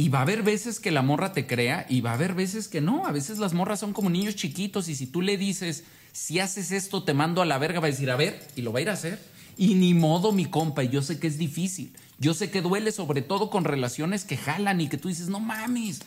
Y 0.00 0.08
va 0.08 0.20
a 0.20 0.22
haber 0.22 0.42
veces 0.42 0.80
que 0.80 0.90
la 0.90 1.02
morra 1.02 1.34
te 1.34 1.46
crea 1.46 1.84
y 1.86 2.00
va 2.00 2.12
a 2.12 2.14
haber 2.14 2.32
veces 2.32 2.68
que 2.68 2.80
no. 2.80 3.04
A 3.04 3.12
veces 3.12 3.36
las 3.36 3.52
morras 3.52 3.80
son 3.80 3.92
como 3.92 4.08
niños 4.08 4.34
chiquitos 4.34 4.88
y 4.88 4.96
si 4.96 5.06
tú 5.06 5.20
le 5.20 5.36
dices, 5.36 5.84
si 6.10 6.38
haces 6.38 6.72
esto 6.72 7.02
te 7.02 7.12
mando 7.12 7.42
a 7.42 7.44
la 7.44 7.58
verga, 7.58 7.80
va 7.80 7.86
a 7.86 7.90
decir, 7.90 8.10
a 8.10 8.16
ver, 8.16 8.48
y 8.56 8.62
lo 8.62 8.72
va 8.72 8.78
a 8.78 8.82
ir 8.82 8.88
a 8.88 8.94
hacer. 8.94 9.22
Y 9.58 9.74
ni 9.74 9.92
modo, 9.92 10.32
mi 10.32 10.46
compa, 10.46 10.82
y 10.84 10.88
yo 10.88 11.02
sé 11.02 11.20
que 11.20 11.26
es 11.26 11.36
difícil. 11.36 11.94
Yo 12.18 12.32
sé 12.32 12.50
que 12.50 12.62
duele 12.62 12.92
sobre 12.92 13.20
todo 13.20 13.50
con 13.50 13.64
relaciones 13.64 14.24
que 14.24 14.38
jalan 14.38 14.80
y 14.80 14.88
que 14.88 14.96
tú 14.96 15.08
dices, 15.08 15.28
no 15.28 15.38
mames. 15.38 16.00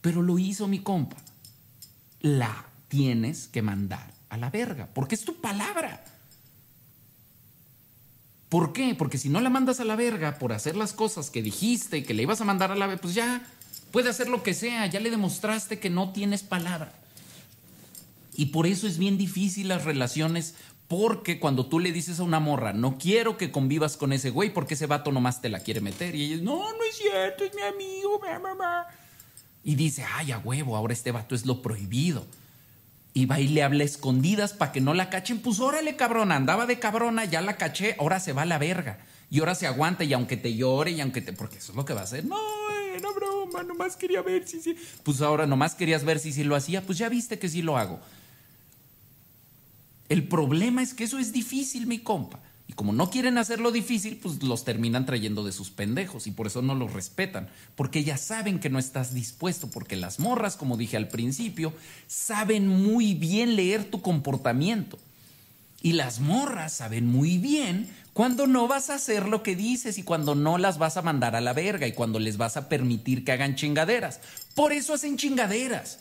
Pero 0.00 0.20
lo 0.20 0.36
hizo 0.36 0.66
mi 0.66 0.80
compa. 0.80 1.18
La 2.22 2.66
tienes 2.88 3.46
que 3.46 3.62
mandar 3.62 4.12
a 4.30 4.36
la 4.36 4.50
verga, 4.50 4.88
porque 4.92 5.14
es 5.14 5.24
tu 5.24 5.40
palabra. 5.40 6.02
¿Por 8.48 8.72
qué? 8.72 8.94
Porque 8.94 9.18
si 9.18 9.28
no 9.28 9.40
la 9.40 9.50
mandas 9.50 9.80
a 9.80 9.84
la 9.84 9.96
verga 9.96 10.38
por 10.38 10.52
hacer 10.52 10.76
las 10.76 10.92
cosas 10.92 11.30
que 11.30 11.42
dijiste 11.42 12.04
que 12.04 12.14
le 12.14 12.22
ibas 12.22 12.40
a 12.40 12.44
mandar 12.44 12.70
a 12.70 12.76
la 12.76 12.86
verga, 12.86 13.02
pues 13.02 13.14
ya 13.14 13.44
puede 13.90 14.08
hacer 14.08 14.28
lo 14.28 14.42
que 14.42 14.54
sea, 14.54 14.86
ya 14.86 15.00
le 15.00 15.10
demostraste 15.10 15.80
que 15.80 15.90
no 15.90 16.12
tienes 16.12 16.42
palabra. 16.42 16.92
Y 18.36 18.46
por 18.46 18.66
eso 18.66 18.86
es 18.86 18.98
bien 18.98 19.18
difícil 19.18 19.68
las 19.68 19.84
relaciones, 19.84 20.54
porque 20.86 21.40
cuando 21.40 21.66
tú 21.66 21.80
le 21.80 21.90
dices 21.90 22.20
a 22.20 22.22
una 22.22 22.38
morra, 22.38 22.72
no 22.72 22.98
quiero 22.98 23.36
que 23.36 23.50
convivas 23.50 23.96
con 23.96 24.12
ese 24.12 24.30
güey 24.30 24.52
porque 24.52 24.74
ese 24.74 24.86
vato 24.86 25.10
nomás 25.10 25.40
te 25.40 25.48
la 25.48 25.60
quiere 25.60 25.80
meter, 25.80 26.14
y 26.14 26.24
ella, 26.24 26.42
no, 26.44 26.58
no 26.58 26.84
es 26.88 26.96
cierto, 26.96 27.44
es 27.44 27.54
mi 27.54 27.62
amigo, 27.62 28.20
mamá. 28.40 28.86
Y 29.64 29.74
dice, 29.74 30.04
ay, 30.14 30.30
a 30.30 30.38
huevo, 30.38 30.76
ahora 30.76 30.92
este 30.92 31.10
vato 31.10 31.34
es 31.34 31.44
lo 31.46 31.62
prohibido 31.62 32.24
y 33.16 33.24
va 33.24 33.40
y 33.40 33.48
le 33.48 33.62
habla 33.62 33.82
escondidas 33.82 34.52
para 34.52 34.72
que 34.72 34.82
no 34.82 34.92
la 34.92 35.08
cachen. 35.08 35.38
Pues 35.38 35.58
órale, 35.58 35.96
cabrona, 35.96 36.36
andaba 36.36 36.66
de 36.66 36.78
cabrona, 36.78 37.24
ya 37.24 37.40
la 37.40 37.56
caché, 37.56 37.96
ahora 37.98 38.20
se 38.20 38.34
va 38.34 38.42
a 38.42 38.44
la 38.44 38.58
verga. 38.58 38.98
Y 39.30 39.38
ahora 39.38 39.54
se 39.54 39.66
aguanta 39.66 40.04
y 40.04 40.12
aunque 40.12 40.36
te 40.36 40.54
llore 40.54 40.90
y 40.90 41.00
aunque 41.00 41.22
te... 41.22 41.32
Porque 41.32 41.56
eso 41.56 41.72
es 41.72 41.76
lo 41.76 41.86
que 41.86 41.94
va 41.94 42.02
a 42.02 42.04
hacer. 42.04 42.26
No, 42.26 42.36
no 43.00 43.14
broma, 43.14 43.62
nomás 43.62 43.96
quería 43.96 44.20
ver 44.20 44.46
si 44.46 44.60
sí. 44.60 44.76
Pues 45.02 45.22
ahora 45.22 45.46
nomás 45.46 45.74
querías 45.74 46.04
ver 46.04 46.18
si 46.18 46.30
sí 46.30 46.44
lo 46.44 46.56
hacía. 46.56 46.82
Pues 46.82 46.98
ya 46.98 47.08
viste 47.08 47.38
que 47.38 47.48
sí 47.48 47.62
lo 47.62 47.78
hago. 47.78 47.98
El 50.10 50.28
problema 50.28 50.82
es 50.82 50.92
que 50.92 51.04
eso 51.04 51.18
es 51.18 51.32
difícil, 51.32 51.86
mi 51.86 52.00
compa. 52.00 52.38
Y 52.68 52.72
como 52.72 52.92
no 52.92 53.10
quieren 53.10 53.38
hacerlo 53.38 53.70
difícil, 53.70 54.16
pues 54.16 54.42
los 54.42 54.64
terminan 54.64 55.06
trayendo 55.06 55.44
de 55.44 55.52
sus 55.52 55.70
pendejos 55.70 56.26
y 56.26 56.32
por 56.32 56.48
eso 56.48 56.62
no 56.62 56.74
los 56.74 56.92
respetan, 56.92 57.48
porque 57.76 58.02
ya 58.02 58.16
saben 58.16 58.58
que 58.58 58.70
no 58.70 58.78
estás 58.78 59.14
dispuesto, 59.14 59.70
porque 59.70 59.94
las 59.94 60.18
morras, 60.18 60.56
como 60.56 60.76
dije 60.76 60.96
al 60.96 61.08
principio, 61.08 61.72
saben 62.08 62.66
muy 62.66 63.14
bien 63.14 63.54
leer 63.54 63.84
tu 63.84 64.02
comportamiento. 64.02 64.98
Y 65.80 65.92
las 65.92 66.18
morras 66.18 66.72
saben 66.72 67.06
muy 67.06 67.38
bien 67.38 67.88
cuando 68.12 68.46
no 68.46 68.66
vas 68.66 68.90
a 68.90 68.94
hacer 68.94 69.28
lo 69.28 69.42
que 69.42 69.54
dices 69.54 69.98
y 69.98 70.02
cuando 70.02 70.34
no 70.34 70.58
las 70.58 70.78
vas 70.78 70.96
a 70.96 71.02
mandar 71.02 71.36
a 71.36 71.40
la 71.40 71.52
verga 71.52 71.86
y 71.86 71.92
cuando 71.92 72.18
les 72.18 72.38
vas 72.38 72.56
a 72.56 72.68
permitir 72.68 73.24
que 73.24 73.32
hagan 73.32 73.54
chingaderas. 73.54 74.20
Por 74.54 74.72
eso 74.72 74.94
hacen 74.94 75.16
chingaderas. 75.16 76.00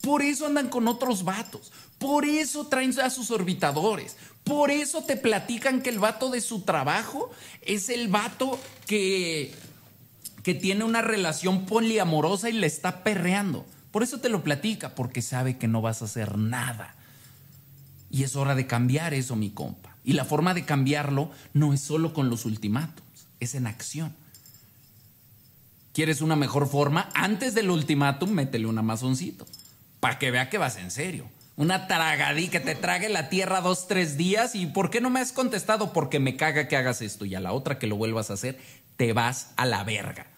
Por 0.00 0.22
eso 0.22 0.46
andan 0.46 0.68
con 0.68 0.86
otros 0.86 1.24
vatos. 1.24 1.72
Por 1.98 2.24
eso 2.24 2.68
traen 2.68 2.98
a 3.00 3.10
sus 3.10 3.32
orbitadores. 3.32 4.16
Por 4.48 4.70
eso 4.70 5.02
te 5.02 5.16
platican 5.16 5.82
que 5.82 5.90
el 5.90 5.98
vato 5.98 6.30
de 6.30 6.40
su 6.40 6.62
trabajo 6.62 7.30
es 7.60 7.90
el 7.90 8.08
vato 8.08 8.58
que, 8.86 9.52
que 10.42 10.54
tiene 10.54 10.84
una 10.84 11.02
relación 11.02 11.66
poliamorosa 11.66 12.48
y 12.48 12.54
le 12.54 12.66
está 12.66 13.04
perreando. 13.04 13.66
Por 13.90 14.02
eso 14.02 14.20
te 14.20 14.30
lo 14.30 14.42
platica, 14.42 14.94
porque 14.94 15.20
sabe 15.20 15.58
que 15.58 15.68
no 15.68 15.82
vas 15.82 16.00
a 16.00 16.06
hacer 16.06 16.38
nada. 16.38 16.94
Y 18.10 18.22
es 18.22 18.36
hora 18.36 18.54
de 18.54 18.66
cambiar 18.66 19.12
eso, 19.12 19.36
mi 19.36 19.50
compa. 19.50 19.94
Y 20.02 20.14
la 20.14 20.24
forma 20.24 20.54
de 20.54 20.64
cambiarlo 20.64 21.30
no 21.52 21.74
es 21.74 21.82
solo 21.82 22.14
con 22.14 22.30
los 22.30 22.46
ultimátums, 22.46 23.26
es 23.40 23.54
en 23.54 23.66
acción. 23.66 24.14
¿Quieres 25.92 26.22
una 26.22 26.36
mejor 26.36 26.70
forma? 26.70 27.10
Antes 27.14 27.54
del 27.54 27.70
ultimátum, 27.70 28.30
métele 28.30 28.66
un 28.66 28.78
amazoncito, 28.78 29.46
para 30.00 30.18
que 30.18 30.30
vea 30.30 30.48
que 30.48 30.56
vas 30.56 30.78
en 30.78 30.90
serio 30.90 31.28
una 31.58 31.88
tragadí 31.88 32.46
que 32.46 32.60
te 32.60 32.76
trague 32.76 33.08
la 33.08 33.28
tierra 33.28 33.60
dos, 33.60 33.88
tres 33.88 34.16
días. 34.16 34.54
¿Y 34.54 34.66
por 34.66 34.90
qué 34.90 35.00
no 35.00 35.10
me 35.10 35.18
has 35.18 35.32
contestado? 35.32 35.92
Porque 35.92 36.20
me 36.20 36.36
caga 36.36 36.68
que 36.68 36.76
hagas 36.76 37.02
esto. 37.02 37.24
Y 37.24 37.34
a 37.34 37.40
la 37.40 37.52
otra 37.52 37.80
que 37.80 37.88
lo 37.88 37.96
vuelvas 37.96 38.30
a 38.30 38.34
hacer, 38.34 38.58
te 38.96 39.12
vas 39.12 39.50
a 39.56 39.66
la 39.66 39.82
verga. 39.82 40.28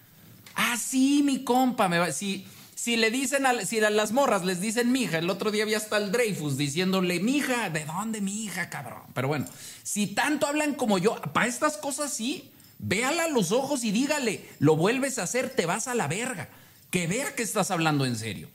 Ah, 0.55 0.79
sí, 0.79 1.23
mi 1.23 1.45
compa. 1.45 1.91
Me 1.91 1.99
va, 1.99 2.11
si, 2.13 2.47
si 2.75 2.97
le 2.97 3.11
dicen 3.11 3.45
a, 3.45 3.67
si 3.67 3.85
a 3.85 3.91
las 3.91 4.13
morras 4.13 4.47
les 4.47 4.63
dicen 4.63 4.93
mija, 4.93 5.19
el 5.19 5.29
otro 5.29 5.51
día 5.51 5.65
había 5.65 5.77
hasta 5.77 5.99
el 5.99 6.11
Dreyfus 6.11 6.57
diciéndole, 6.57 7.21
mija, 7.21 7.69
¿de 7.69 7.85
dónde 7.85 8.23
mi 8.23 8.45
hija, 8.45 8.71
cabrón? 8.71 9.03
Pero 9.13 9.29
bueno, 9.29 9.45
si 9.83 10.07
tanto 10.07 10.47
hablan 10.47 10.73
como 10.73 10.97
yo, 10.97 11.21
para 11.35 11.47
estas 11.47 11.77
cosas 11.77 12.15
sí, 12.15 12.51
véala 12.79 13.25
a 13.25 13.29
los 13.29 13.53
ojos 13.53 13.85
y 13.85 13.91
dígale, 13.91 14.49
lo 14.59 14.75
vuelves 14.75 15.19
a 15.19 15.25
hacer, 15.25 15.51
te 15.51 15.67
vas 15.67 15.87
a 15.87 15.95
la 15.95 16.09
verga. 16.09 16.49
Que 16.91 17.07
vea 17.07 17.35
que 17.35 17.43
estás 17.43 17.71
hablando 17.71 18.07
en 18.07 18.17
serio. 18.17 18.49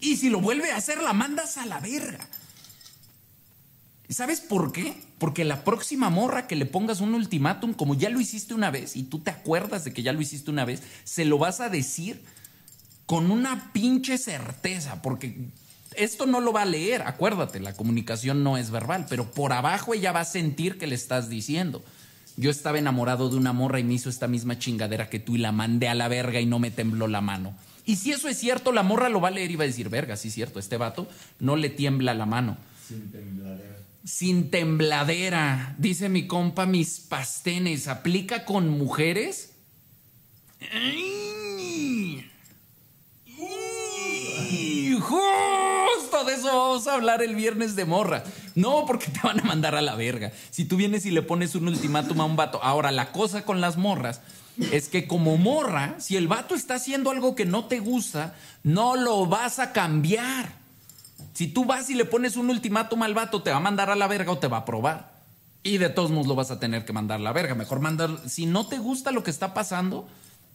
Y 0.00 0.16
si 0.16 0.30
lo 0.30 0.40
vuelve 0.40 0.72
a 0.72 0.76
hacer, 0.76 1.02
la 1.02 1.12
mandas 1.12 1.56
a 1.58 1.66
la 1.66 1.80
verga. 1.80 2.26
¿Y 4.08 4.14
sabes 4.14 4.40
por 4.40 4.72
qué? 4.72 4.94
Porque 5.18 5.44
la 5.44 5.62
próxima 5.62 6.10
morra 6.10 6.48
que 6.48 6.56
le 6.56 6.66
pongas 6.66 7.00
un 7.00 7.14
ultimátum, 7.14 7.74
como 7.74 7.94
ya 7.94 8.10
lo 8.10 8.20
hiciste 8.20 8.54
una 8.54 8.72
vez 8.72 8.96
y 8.96 9.04
tú 9.04 9.20
te 9.20 9.30
acuerdas 9.30 9.84
de 9.84 9.92
que 9.92 10.02
ya 10.02 10.12
lo 10.12 10.20
hiciste 10.20 10.50
una 10.50 10.64
vez, 10.64 10.82
se 11.04 11.24
lo 11.24 11.38
vas 11.38 11.60
a 11.60 11.68
decir 11.68 12.20
con 13.06 13.30
una 13.30 13.72
pinche 13.72 14.18
certeza, 14.18 15.00
porque 15.00 15.36
esto 15.94 16.26
no 16.26 16.40
lo 16.40 16.52
va 16.52 16.62
a 16.62 16.66
leer, 16.66 17.02
acuérdate, 17.02 17.60
la 17.60 17.74
comunicación 17.74 18.42
no 18.42 18.56
es 18.56 18.70
verbal, 18.70 19.06
pero 19.08 19.30
por 19.30 19.52
abajo 19.52 19.94
ella 19.94 20.12
va 20.12 20.20
a 20.20 20.24
sentir 20.24 20.78
que 20.78 20.86
le 20.86 20.94
estás 20.94 21.28
diciendo. 21.28 21.82
Yo 22.36 22.50
estaba 22.50 22.78
enamorado 22.78 23.28
de 23.28 23.36
una 23.36 23.52
morra 23.52 23.80
y 23.80 23.84
me 23.84 23.94
hizo 23.94 24.08
esta 24.08 24.26
misma 24.26 24.58
chingadera 24.58 25.08
que 25.08 25.20
tú 25.20 25.36
y 25.36 25.38
la 25.38 25.52
mandé 25.52 25.88
a 25.88 25.94
la 25.94 26.08
verga 26.08 26.40
y 26.40 26.46
no 26.46 26.58
me 26.58 26.70
tembló 26.70 27.06
la 27.06 27.20
mano. 27.20 27.54
Y 27.90 27.96
si 27.96 28.12
eso 28.12 28.28
es 28.28 28.38
cierto, 28.38 28.70
la 28.70 28.84
morra 28.84 29.08
lo 29.08 29.20
va 29.20 29.26
a 29.26 29.32
leer 29.32 29.50
y 29.50 29.56
va 29.56 29.64
a 29.64 29.66
decir, 29.66 29.88
verga, 29.88 30.16
sí 30.16 30.28
es 30.28 30.34
cierto, 30.34 30.60
este 30.60 30.76
vato 30.76 31.08
no 31.40 31.56
le 31.56 31.70
tiembla 31.70 32.14
la 32.14 32.24
mano. 32.24 32.56
Sin 32.86 33.10
tembladera. 33.10 33.76
Sin 34.04 34.50
tembladera. 34.50 35.74
Dice 35.76 36.08
mi 36.08 36.28
compa, 36.28 36.66
mis 36.66 37.00
pastenes, 37.00 37.88
¿aplica 37.88 38.44
con 38.44 38.68
mujeres? 38.68 39.50
Justo 45.00 46.24
de 46.24 46.34
eso 46.34 46.46
vamos 46.46 46.86
a 46.86 46.94
hablar 46.94 47.24
el 47.24 47.34
viernes 47.34 47.74
de 47.74 47.86
morra. 47.86 48.22
No, 48.54 48.84
porque 48.86 49.06
te 49.06 49.18
van 49.24 49.40
a 49.40 49.42
mandar 49.42 49.74
a 49.74 49.82
la 49.82 49.96
verga. 49.96 50.30
Si 50.52 50.64
tú 50.64 50.76
vienes 50.76 51.06
y 51.06 51.10
le 51.10 51.22
pones 51.22 51.56
un 51.56 51.66
ultimátum 51.66 52.20
a 52.20 52.24
un 52.24 52.36
vato. 52.36 52.62
Ahora, 52.62 52.92
la 52.92 53.10
cosa 53.10 53.44
con 53.44 53.60
las 53.60 53.76
morras 53.76 54.20
es 54.72 54.88
que 54.88 55.06
como 55.06 55.36
morra, 55.36 55.96
si 55.98 56.16
el 56.16 56.28
vato 56.28 56.54
está 56.54 56.74
haciendo 56.74 57.10
algo 57.10 57.34
que 57.34 57.44
no 57.44 57.64
te 57.64 57.80
gusta, 57.80 58.34
no 58.62 58.96
lo 58.96 59.26
vas 59.26 59.58
a 59.58 59.72
cambiar. 59.72 60.52
Si 61.32 61.46
tú 61.46 61.64
vas 61.64 61.88
y 61.90 61.94
le 61.94 62.04
pones 62.04 62.36
un 62.36 62.50
ultimátum 62.50 63.02
al 63.02 63.14
vato, 63.14 63.42
te 63.42 63.50
va 63.50 63.56
a 63.56 63.60
mandar 63.60 63.90
a 63.90 63.96
la 63.96 64.06
verga 64.06 64.32
o 64.32 64.38
te 64.38 64.48
va 64.48 64.58
a 64.58 64.64
probar. 64.64 65.20
Y 65.62 65.78
de 65.78 65.88
todos 65.88 66.10
modos 66.10 66.26
lo 66.26 66.34
vas 66.34 66.50
a 66.50 66.60
tener 66.60 66.84
que 66.84 66.92
mandar 66.92 67.20
a 67.20 67.22
la 67.22 67.32
verga. 67.32 67.54
Mejor 67.54 67.80
mandar, 67.80 68.10
si 68.28 68.46
no 68.46 68.66
te 68.66 68.78
gusta 68.78 69.10
lo 69.10 69.22
que 69.22 69.30
está 69.30 69.54
pasando, 69.54 70.08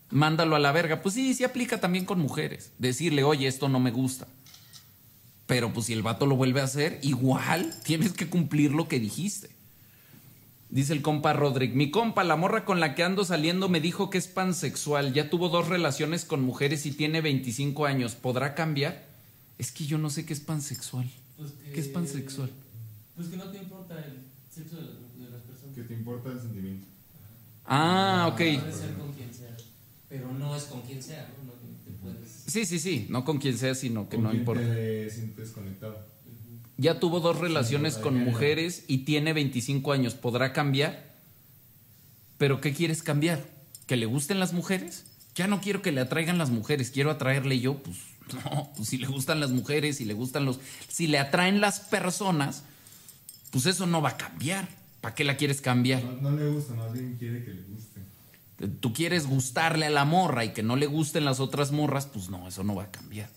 mándalo 0.09 0.55
a 0.55 0.59
la 0.59 0.71
verga. 0.71 1.01
Pues 1.01 1.15
sí, 1.15 1.33
sí 1.33 1.43
aplica 1.43 1.79
también 1.79 2.05
con 2.05 2.19
mujeres. 2.19 2.71
Decirle, 2.77 3.23
oye, 3.23 3.47
esto 3.47 3.69
no 3.69 3.79
me 3.79 3.91
gusta. 3.91 4.27
Pero 5.47 5.71
pues 5.73 5.87
si 5.87 5.93
el 5.93 6.01
vato 6.01 6.25
lo 6.25 6.35
vuelve 6.35 6.61
a 6.61 6.65
hacer, 6.65 6.99
igual 7.03 7.73
tienes 7.83 8.13
que 8.13 8.27
cumplir 8.27 8.71
lo 8.71 8.87
que 8.87 8.99
dijiste. 8.99 9.54
Dice 10.69 10.93
el 10.93 11.01
compa 11.01 11.31
Rodrick, 11.33 11.73
mi 11.73 11.91
compa, 11.91 12.23
la 12.23 12.35
morra 12.35 12.65
con 12.65 12.79
la 12.79 12.95
que 12.95 13.03
ando 13.03 13.23
saliendo 13.23 13.69
me 13.69 13.79
dijo 13.79 14.09
que 14.09 14.17
es 14.17 14.27
pansexual, 14.27 15.13
ya 15.13 15.29
tuvo 15.29 15.49
dos 15.49 15.67
relaciones 15.67 16.25
con 16.25 16.41
mujeres 16.41 16.85
y 16.85 16.91
tiene 16.91 17.21
25 17.21 17.85
años, 17.85 18.15
¿podrá 18.15 18.55
cambiar? 18.55 19.05
Es 19.57 19.71
que 19.71 19.85
yo 19.85 19.97
no 19.97 20.09
sé 20.09 20.25
qué 20.25 20.33
es 20.33 20.39
pansexual. 20.41 21.09
Pues 21.37 21.51
¿Qué 21.73 21.79
es 21.79 21.87
pansexual? 21.87 22.49
Pues 23.15 23.27
que 23.27 23.37
no 23.37 23.45
te 23.51 23.57
importa 23.59 23.95
el 24.03 24.23
sexo 24.53 24.75
de 24.77 24.81
las, 24.81 25.17
de 25.17 25.29
las 25.29 25.41
personas. 25.43 25.75
Que 25.75 25.83
te 25.83 25.93
importa 25.93 26.31
el 26.31 26.41
sentimiento. 26.41 26.85
Ah, 27.65 28.27
ok. 28.31 28.37
Puede 28.37 28.73
ser 28.73 28.93
con 28.95 29.13
quien 29.13 29.33
sea, 29.33 29.55
pero 30.09 30.31
no 30.33 30.55
es 30.55 30.63
con 30.63 30.81
quien 30.81 31.01
sea, 31.01 31.31
¿no? 31.37 31.45
No 31.45 31.53
te 31.85 31.91
puedes... 32.01 32.43
Sí, 32.47 32.65
sí, 32.65 32.79
sí, 32.79 33.07
no 33.09 33.23
con 33.23 33.37
quien 33.37 33.57
sea, 33.57 33.75
sino 33.75 34.09
que 34.09 34.17
¿Con 34.17 34.23
no 34.25 34.29
quién 34.31 34.41
importa. 34.41 34.63
te 34.63 35.09
sientes 35.09 35.51
conectado? 35.51 36.14
Ya 36.77 36.99
tuvo 36.99 37.21
dos 37.21 37.39
relaciones 37.39 37.97
con 37.97 38.17
mujeres 38.17 38.83
y 38.87 38.99
tiene 38.99 39.33
25 39.33 39.93
años, 39.93 40.15
¿podrá 40.15 40.51
cambiar? 40.51 41.15
¿Pero 42.37 42.59
qué 42.59 42.73
quieres 42.73 43.01
cambiar? 43.01 43.45
¿Que 43.87 43.95
le 43.95 44.05
gusten 44.05 44.39
las 44.39 44.51
mujeres? 44.51 45.05
Ya 45.35 45.47
no 45.47 45.61
quiero 45.61 45.81
que 45.81 45.91
le 45.91 46.01
atraigan 46.01 46.37
las 46.37 46.49
mujeres, 46.49 46.91
quiero 46.91 47.11
atraerle 47.11 47.59
yo, 47.59 47.77
pues 47.81 47.97
no, 48.33 48.71
pues 48.75 48.89
si 48.89 48.97
le 48.97 49.07
gustan 49.07 49.39
las 49.39 49.51
mujeres, 49.51 49.97
si 49.97 50.05
le 50.05 50.13
gustan 50.13 50.45
los... 50.45 50.59
Si 50.87 51.07
le 51.07 51.19
atraen 51.19 51.61
las 51.61 51.79
personas, 51.79 52.63
pues 53.51 53.65
eso 53.65 53.85
no 53.85 54.01
va 54.01 54.09
a 54.09 54.17
cambiar. 54.17 54.67
¿Para 55.01 55.15
qué 55.15 55.23
la 55.23 55.37
quieres 55.37 55.61
cambiar? 55.61 56.03
No, 56.03 56.31
no 56.31 56.37
le 56.37 56.49
gusta, 56.49 56.73
más 56.73 56.91
bien 56.91 57.15
quiere 57.17 57.43
que 57.43 57.51
le 57.53 57.61
guste. 57.61 58.01
Tú 58.79 58.93
quieres 58.93 59.27
gustarle 59.27 59.85
a 59.85 59.89
la 59.89 60.05
morra 60.05 60.45
y 60.45 60.53
que 60.53 60.63
no 60.63 60.75
le 60.75 60.87
gusten 60.87 61.25
las 61.25 61.39
otras 61.39 61.71
morras, 61.71 62.07
pues 62.07 62.29
no, 62.29 62.47
eso 62.47 62.63
no 62.63 62.75
va 62.75 62.83
a 62.83 62.91
cambiar. 62.91 63.29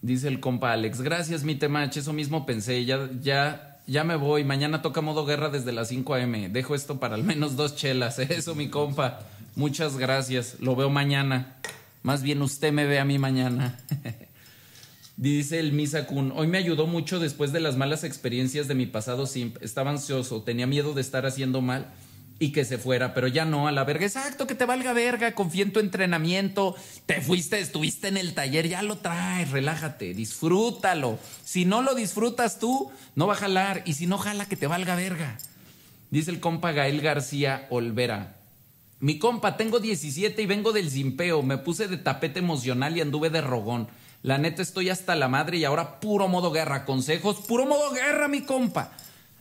Dice 0.00 0.28
el 0.28 0.38
compa 0.38 0.72
Alex, 0.72 1.00
gracias 1.00 1.42
mi 1.42 1.56
temache, 1.56 2.00
eso 2.00 2.12
mismo 2.12 2.46
pensé, 2.46 2.84
ya, 2.84 3.10
ya, 3.20 3.80
ya 3.86 4.04
me 4.04 4.14
voy, 4.14 4.44
mañana 4.44 4.80
toca 4.80 5.00
modo 5.00 5.26
guerra 5.26 5.48
desde 5.48 5.72
las 5.72 5.88
5 5.88 6.14
am, 6.14 6.52
dejo 6.52 6.76
esto 6.76 7.00
para 7.00 7.16
al 7.16 7.24
menos 7.24 7.56
dos 7.56 7.74
chelas, 7.74 8.18
eso 8.20 8.54
mi 8.54 8.68
compa, 8.68 9.20
muchas 9.56 9.96
gracias, 9.96 10.56
lo 10.60 10.76
veo 10.76 10.88
mañana, 10.88 11.56
más 12.04 12.22
bien 12.22 12.42
usted 12.42 12.72
me 12.72 12.86
ve 12.86 13.00
a 13.00 13.04
mí 13.04 13.18
mañana. 13.18 13.78
Dice 15.16 15.58
el 15.58 15.72
Misa 15.72 16.06
Kun, 16.06 16.32
hoy 16.36 16.46
me 16.46 16.58
ayudó 16.58 16.86
mucho 16.86 17.18
después 17.18 17.50
de 17.50 17.58
las 17.58 17.76
malas 17.76 18.04
experiencias 18.04 18.68
de 18.68 18.76
mi 18.76 18.86
pasado 18.86 19.26
simp. 19.26 19.60
Estaba 19.60 19.90
ansioso, 19.90 20.42
tenía 20.42 20.68
miedo 20.68 20.94
de 20.94 21.00
estar 21.00 21.26
haciendo 21.26 21.60
mal 21.60 21.88
y 22.38 22.52
que 22.52 22.64
se 22.64 22.78
fuera, 22.78 23.14
pero 23.14 23.26
ya 23.26 23.44
no, 23.44 23.66
a 23.66 23.72
la 23.72 23.84
verga. 23.84 24.06
Exacto, 24.06 24.46
que 24.46 24.54
te 24.54 24.64
valga 24.64 24.92
verga, 24.92 25.34
confía 25.34 25.64
en 25.64 25.72
tu 25.72 25.80
entrenamiento. 25.80 26.76
Te 27.06 27.20
fuiste, 27.20 27.58
estuviste 27.58 28.08
en 28.08 28.16
el 28.16 28.34
taller, 28.34 28.68
ya 28.68 28.82
lo 28.82 28.98
traes, 28.98 29.50
relájate, 29.50 30.14
disfrútalo. 30.14 31.18
Si 31.44 31.64
no 31.64 31.82
lo 31.82 31.94
disfrutas 31.94 32.58
tú, 32.58 32.90
no 33.16 33.26
va 33.26 33.34
a 33.34 33.38
jalar. 33.38 33.82
Y 33.86 33.94
si 33.94 34.06
no 34.06 34.18
jala, 34.18 34.46
que 34.46 34.56
te 34.56 34.66
valga 34.66 34.94
verga. 34.94 35.36
Dice 36.10 36.30
el 36.30 36.40
compa 36.40 36.72
Gael 36.72 37.00
García 37.00 37.66
Olvera. 37.70 38.36
Mi 39.00 39.18
compa, 39.18 39.56
tengo 39.56 39.80
17 39.80 40.40
y 40.40 40.46
vengo 40.46 40.72
del 40.72 40.90
Zimpeo. 40.90 41.42
Me 41.42 41.58
puse 41.58 41.88
de 41.88 41.98
tapete 41.98 42.38
emocional 42.38 42.96
y 42.96 43.00
anduve 43.00 43.30
de 43.30 43.40
rogón. 43.40 43.88
La 44.22 44.38
neta 44.38 44.62
estoy 44.62 44.90
hasta 44.90 45.14
la 45.14 45.28
madre 45.28 45.58
y 45.58 45.64
ahora 45.64 46.00
puro 46.00 46.28
modo 46.28 46.50
guerra. 46.50 46.84
Consejos, 46.84 47.36
puro 47.46 47.66
modo 47.66 47.92
guerra, 47.92 48.26
mi 48.26 48.42
compa. 48.42 48.92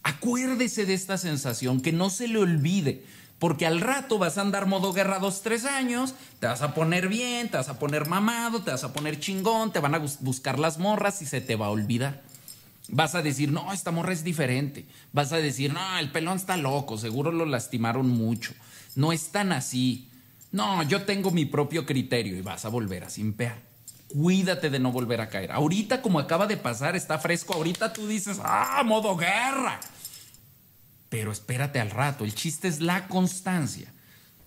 Acuérdese 0.07 0.85
de 0.85 0.93
esta 0.93 1.17
sensación, 1.17 1.81
que 1.81 1.91
no 1.91 2.09
se 2.09 2.29
le 2.29 2.39
olvide. 2.39 3.03
Porque 3.39 3.65
al 3.67 3.81
rato 3.81 4.17
vas 4.17 4.37
a 4.37 4.41
andar 4.41 4.65
modo 4.65 4.93
guerra 4.93 5.19
dos, 5.19 5.41
tres 5.41 5.65
años, 5.65 6.15
te 6.39 6.47
vas 6.47 6.61
a 6.61 6.73
poner 6.73 7.07
bien, 7.07 7.49
te 7.49 7.57
vas 7.57 7.69
a 7.69 7.77
poner 7.77 8.07
mamado, 8.07 8.63
te 8.63 8.71
vas 8.71 8.83
a 8.83 8.93
poner 8.93 9.19
chingón, 9.19 9.71
te 9.73 9.79
van 9.79 9.93
a 9.93 9.99
bus- 9.99 10.17
buscar 10.21 10.57
las 10.57 10.79
morras 10.79 11.21
y 11.21 11.25
se 11.25 11.41
te 11.41 11.55
va 11.55 11.67
a 11.67 11.71
olvidar. 11.71 12.23
Vas 12.87 13.15
a 13.15 13.21
decir, 13.21 13.51
no, 13.51 13.73
esta 13.73 13.91
morra 13.91 14.13
es 14.13 14.23
diferente. 14.23 14.85
Vas 15.11 15.33
a 15.33 15.37
decir, 15.37 15.73
no, 15.73 15.99
el 15.99 16.09
pelón 16.09 16.37
está 16.37 16.55
loco, 16.57 16.97
seguro 16.97 17.31
lo 17.33 17.45
lastimaron 17.45 18.09
mucho. 18.09 18.53
No 18.95 19.11
es 19.11 19.29
tan 19.29 19.51
así. 19.51 20.09
No, 20.53 20.81
yo 20.83 21.03
tengo 21.03 21.29
mi 21.31 21.43
propio 21.45 21.85
criterio 21.85 22.37
y 22.37 22.41
vas 22.41 22.63
a 22.65 22.69
volver 22.69 23.03
a 23.03 23.09
simpear. 23.09 23.61
Cuídate 24.07 24.69
de 24.69 24.79
no 24.79 24.93
volver 24.93 25.19
a 25.19 25.27
caer. 25.29 25.51
Ahorita, 25.51 26.01
como 26.01 26.17
acaba 26.17 26.47
de 26.47 26.55
pasar, 26.57 26.95
está 26.95 27.19
fresco. 27.19 27.53
Ahorita 27.53 27.91
tú 27.91 28.07
dices, 28.07 28.39
ah, 28.41 28.81
modo 28.85 29.17
guerra. 29.17 29.79
Pero 31.09 31.31
espérate 31.31 31.79
al 31.79 31.91
rato. 31.91 32.25
El 32.25 32.35
chiste 32.35 32.67
es 32.67 32.81
la 32.81 33.07
constancia, 33.07 33.93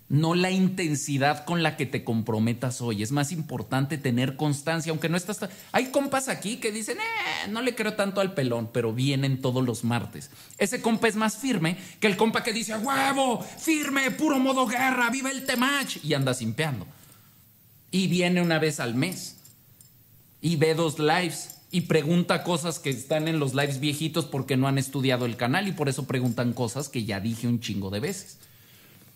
no 0.08 0.34
la 0.34 0.50
intensidad 0.50 1.44
con 1.44 1.62
la 1.62 1.76
que 1.76 1.86
te 1.86 2.04
comprometas 2.04 2.80
hoy. 2.80 3.02
Es 3.02 3.12
más 3.12 3.32
importante 3.32 3.96
tener 3.96 4.36
constancia, 4.36 4.90
aunque 4.90 5.08
no 5.08 5.16
estás. 5.16 5.38
Hay 5.72 5.86
compas 5.86 6.28
aquí 6.28 6.56
que 6.56 6.72
dicen, 6.72 6.98
eh, 6.98 7.48
no 7.48 7.62
le 7.62 7.74
creo 7.74 7.94
tanto 7.94 8.20
al 8.20 8.34
pelón, 8.34 8.70
pero 8.72 8.92
vienen 8.92 9.40
todos 9.40 9.64
los 9.64 9.84
martes. 9.84 10.30
Ese 10.58 10.82
compa 10.82 11.08
es 11.08 11.16
más 11.16 11.36
firme 11.36 11.78
que 12.00 12.08
el 12.08 12.16
compa 12.16 12.42
que 12.42 12.52
dice, 12.52 12.72
"A 12.72 12.78
huevo, 12.78 13.40
firme, 13.40 14.10
puro 14.10 14.38
modo 14.38 14.66
guerra, 14.66 15.10
viva 15.10 15.30
el 15.30 15.46
temach, 15.46 15.96
y 16.02 16.12
anda 16.14 16.34
simpeando. 16.34 16.86
Y 17.92 18.08
viene 18.08 18.42
una 18.42 18.58
vez 18.58 18.80
al 18.80 18.94
mes 18.94 19.36
y 20.40 20.56
ve 20.56 20.74
dos 20.74 20.98
lives 20.98 21.59
y 21.70 21.82
pregunta 21.82 22.42
cosas 22.42 22.78
que 22.78 22.90
están 22.90 23.28
en 23.28 23.38
los 23.38 23.54
lives 23.54 23.80
viejitos 23.80 24.24
porque 24.24 24.56
no 24.56 24.66
han 24.66 24.78
estudiado 24.78 25.26
el 25.26 25.36
canal 25.36 25.68
y 25.68 25.72
por 25.72 25.88
eso 25.88 26.04
preguntan 26.06 26.52
cosas 26.52 26.88
que 26.88 27.04
ya 27.04 27.20
dije 27.20 27.46
un 27.46 27.60
chingo 27.60 27.90
de 27.90 28.00
veces. 28.00 28.38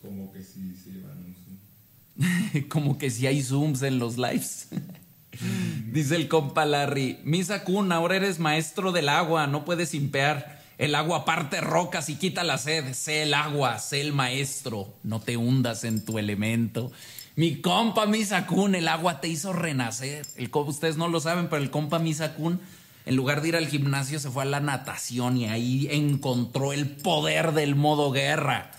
Como 0.01 0.33
que 0.33 0.43
sí 0.43 0.77
se 0.83 0.91
llevan 0.91 1.19
un 1.19 1.35
zoom. 1.35 2.63
Como 2.69 2.99
que 2.99 3.11
si 3.11 3.27
hay 3.27 3.43
zooms 3.43 3.83
en 3.83 3.99
los 3.99 4.17
lives. 4.19 4.69
Dice 5.93 6.15
el 6.15 6.29
compa 6.29 6.65
Larry, 6.65 7.19
Misa 7.25 7.65
Kun, 7.65 7.91
ahora 7.91 8.17
eres 8.17 8.39
maestro 8.39 8.93
del 8.93 9.09
agua, 9.09 9.47
no 9.47 9.65
puedes 9.65 9.89
simpear. 9.89 10.63
El 10.79 10.95
agua 10.95 11.25
parte 11.25 11.61
rocas 11.61 12.09
y 12.09 12.17
quita 12.17 12.43
la 12.45 12.59
sed. 12.59 12.95
Sé 12.95 13.23
el 13.23 13.35
agua, 13.35 13.79
sé 13.79 14.01
el 14.01 14.13
maestro. 14.13 14.93
No 15.03 15.21
te 15.21 15.37
hundas 15.37 15.85
en 15.85 16.05
tu 16.05 16.19
elemento. 16.19 16.91
Mi 17.37 17.61
compa 17.61 18.07
Misa 18.07 18.47
Kun, 18.47 18.75
el 18.75 18.87
agua 18.87 19.21
te 19.21 19.29
hizo 19.29 19.53
renacer. 19.53 20.27
El, 20.37 20.51
ustedes 20.53 20.97
no 20.97 21.09
lo 21.09 21.21
saben, 21.21 21.49
pero 21.49 21.63
el 21.63 21.71
compa 21.71 21.99
Misa 21.99 22.35
Kun, 22.35 22.61
en 23.07 23.17
lugar 23.17 23.43
de 23.43 23.49
ir 23.49 23.57
al 23.57 23.67
gimnasio, 23.67 24.21
se 24.21 24.31
fue 24.31 24.45
a 24.45 24.47
la 24.47 24.61
natación 24.61 25.37
y 25.37 25.47
ahí 25.47 25.89
encontró 25.91 26.73
el 26.73 26.89
poder 26.89 27.53
del 27.53 27.75
modo 27.75 28.13
guerra. 28.13 28.71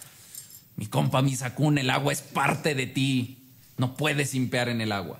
Mi 0.77 0.87
compa 0.87 1.21
Misakun, 1.21 1.77
el 1.77 1.89
agua 1.89 2.11
es 2.11 2.21
parte 2.21 2.75
de 2.75 2.87
ti. 2.87 3.37
No 3.77 3.95
puedes 3.95 4.31
simpear 4.31 4.69
en 4.69 4.81
el 4.81 4.91
agua. 4.91 5.19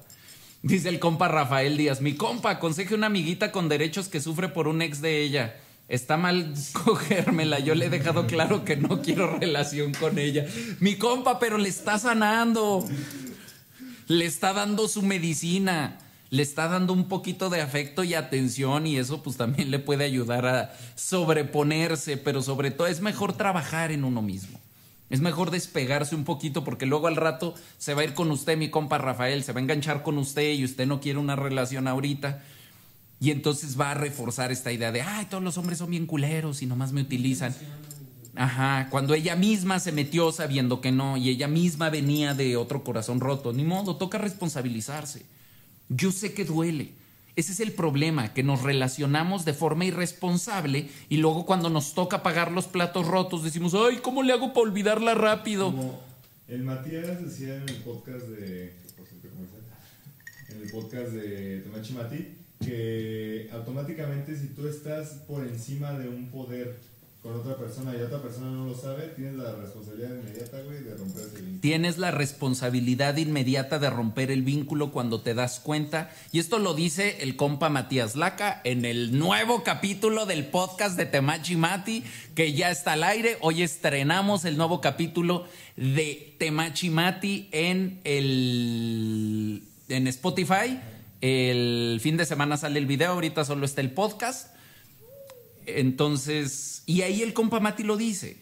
Dice 0.62 0.90
el 0.90 1.00
compa 1.00 1.28
Rafael 1.28 1.78
Díaz, 1.78 2.02
mi 2.02 2.16
compa, 2.16 2.52
aconseje 2.52 2.96
una 2.96 3.08
amiguita 3.08 3.52
con 3.52 3.70
derechos 3.70 4.08
que 4.08 4.22
sufre 4.22 4.50
por 4.50 4.68
un 4.68 4.82
ex 4.82 5.02
de 5.02 5.22
ella. 5.22 5.56
Está 5.88 6.18
mal 6.18 6.54
cogérmela, 6.86 7.60
yo 7.60 7.76
le 7.76 7.86
he 7.86 7.90
dejado 7.90 8.28
claro 8.28 8.66
que 8.66 8.76
no 8.76 9.02
quiero 9.02 9.38
relación 9.38 9.94
con 9.94 10.18
ella. 10.18 10.46
Mi 10.80 10.96
compa, 10.96 11.40
pero 11.40 11.58
le 11.58 11.70
está 11.70 12.00
sanando. 12.00 12.88
Le 14.08 14.26
está 14.26 14.54
dando 14.54 14.88
su 14.88 15.02
medicina. 15.02 16.00
Le 16.32 16.42
está 16.42 16.68
dando 16.68 16.92
un 16.92 17.08
poquito 17.08 17.50
de 17.50 17.62
afecto 17.62 18.04
y 18.04 18.16
atención 18.16 18.88
y 18.88 18.98
eso 18.98 19.22
pues 19.22 19.38
también 19.38 19.70
le 19.70 19.80
puede 19.80 20.04
ayudar 20.06 20.46
a 20.48 20.74
sobreponerse, 20.96 22.18
pero 22.18 22.42
sobre 22.42 22.72
todo 22.72 22.88
es 22.88 23.00
mejor 23.00 23.34
trabajar 23.34 23.92
en 23.92 24.04
uno 24.04 24.22
mismo. 24.24 24.60
Es 25.12 25.22
mejor 25.22 25.52
despegarse 25.52 26.16
un 26.16 26.24
poquito 26.24 26.64
porque 26.64 26.88
luego 26.88 27.08
al 27.08 27.16
rato 27.16 27.54
se 27.78 27.94
va 27.94 28.02
a 28.02 28.06
ir 28.06 28.16
con 28.16 28.32
usted, 28.32 28.58
mi 28.58 28.70
compa 28.70 28.98
Rafael, 28.98 29.44
se 29.44 29.54
va 29.54 29.60
a 29.60 29.64
enganchar 29.64 30.02
con 30.02 30.18
usted 30.18 30.54
y 30.54 30.66
usted 30.66 30.88
no 30.88 31.00
quiere 31.00 31.20
una 31.20 31.36
relación 31.36 31.88
ahorita. 31.88 32.42
Y 33.20 33.32
entonces 33.32 33.80
va 33.80 33.92
a 33.92 33.94
reforzar 33.94 34.52
esta 34.52 34.72
idea 34.72 34.92
de, 34.92 35.02
ay, 35.02 35.26
todos 35.26 35.44
los 35.44 35.58
hombres 35.58 35.78
son 35.80 35.90
bien 35.90 36.06
culeros 36.06 36.62
y 36.62 36.66
nomás 36.66 36.92
me 36.92 37.02
utilizan. 37.02 37.56
Ajá, 38.36 38.90
cuando 38.90 39.14
ella 39.14 39.36
misma 39.36 39.80
se 39.80 39.94
metió 39.94 40.32
sabiendo 40.32 40.82
que 40.82 40.92
no 40.92 41.16
y 41.16 41.30
ella 41.30 41.48
misma 41.48 41.90
venía 41.90 42.34
de 42.34 42.58
otro 42.58 42.84
corazón 42.84 43.22
roto, 43.22 43.54
ni 43.54 43.64
modo, 43.64 43.96
toca 43.96 44.18
responsabilizarse. 44.18 45.26
Yo 45.88 46.12
sé 46.12 46.34
que 46.34 46.44
duele. 46.44 46.92
Ese 47.38 47.52
es 47.52 47.60
el 47.60 47.74
problema, 47.74 48.34
que 48.34 48.44
nos 48.44 48.62
relacionamos 48.62 49.44
de 49.44 49.54
forma 49.54 49.86
irresponsable 49.86 50.90
y 51.10 51.18
luego 51.18 51.46
cuando 51.46 51.70
nos 51.70 51.94
toca 51.94 52.24
pagar 52.24 52.52
los 52.52 52.66
platos 52.66 53.08
rotos 53.08 53.44
decimos, 53.44 53.74
ay, 53.74 53.98
¿cómo 54.02 54.24
le 54.24 54.32
hago 54.32 54.54
para 54.54 54.62
olvidarla 54.62 55.16
rápido? 55.16 55.66
Como 55.66 56.02
el 56.48 56.64
Matías 56.64 57.24
decía 57.24 57.56
en 57.56 57.68
el 57.68 57.78
podcast 57.78 58.28
de. 58.28 58.74
En 60.50 60.62
el 60.62 60.72
podcast 60.72 61.12
de 61.12 61.60
Tomachi 61.62 61.94
Mati, 61.94 62.38
que 62.66 63.50
automáticamente 63.54 64.36
si 64.38 64.48
tú 64.48 64.68
estás 64.68 65.10
por 65.28 65.46
encima 65.48 65.94
de 65.94 66.10
un 66.10 66.30
poder 66.30 66.80
con 67.26 67.34
otra 67.34 67.58
persona 67.58 67.92
y 67.98 68.02
otra 68.02 68.22
persona 68.22 68.52
no 68.52 68.68
lo 68.68 68.78
sabe, 68.78 69.08
tienes 69.16 69.34
la 69.34 69.56
responsabilidad 69.56 70.12
inmediata, 70.12 70.58
de 70.58 70.96
romper 70.96 71.24
ese 71.24 71.38
vínculo. 71.38 71.60
Tienes 71.60 71.98
la 71.98 72.12
responsabilidad 72.12 73.18
inmediata 73.18 73.80
de 73.80 73.90
romper 73.90 74.30
el 74.30 74.44
vínculo 74.44 74.92
cuando 74.92 75.22
te 75.22 75.34
das 75.34 75.60
cuenta. 75.60 76.12
Y 76.32 76.38
esto 76.38 76.60
lo 76.60 76.76
dice 76.76 77.18
el 77.22 77.36
compa 77.36 77.70
Matías 77.70 78.16
Laca 78.16 78.62
en 78.64 78.86
el 78.86 79.18
nuevo 79.18 79.64
capítulo 79.64 80.28
del 80.28 80.46
podcast 80.46 80.98
de 80.98 81.08
Temachi 81.08 81.56
Mati, 81.56 82.04
que 82.36 82.54
ya 82.54 82.70
está 82.70 82.94
al 82.94 83.04
aire. 83.04 83.38
Hoy 83.42 83.64
estrenamos 83.64 84.46
el 84.46 84.56
nuevo 84.56 84.80
capítulo 84.80 85.48
de 85.78 86.36
Temachi 86.38 86.92
Mati 86.92 87.50
en, 87.52 88.02
el, 88.04 89.64
en 89.90 90.06
Spotify. 90.06 90.80
El 91.28 91.98
fin 92.02 92.18
de 92.18 92.26
semana 92.28 92.56
sale 92.56 92.78
el 92.78 92.86
video, 92.86 93.14
ahorita 93.14 93.44
solo 93.46 93.66
está 93.66 93.82
el 93.82 93.90
podcast. 93.90 94.54
Entonces, 95.66 96.84
y 96.86 97.02
ahí 97.02 97.24
el 97.24 97.34
compa 97.34 97.60
Mati 97.60 97.82
lo 97.82 97.98
dice. 97.98 98.38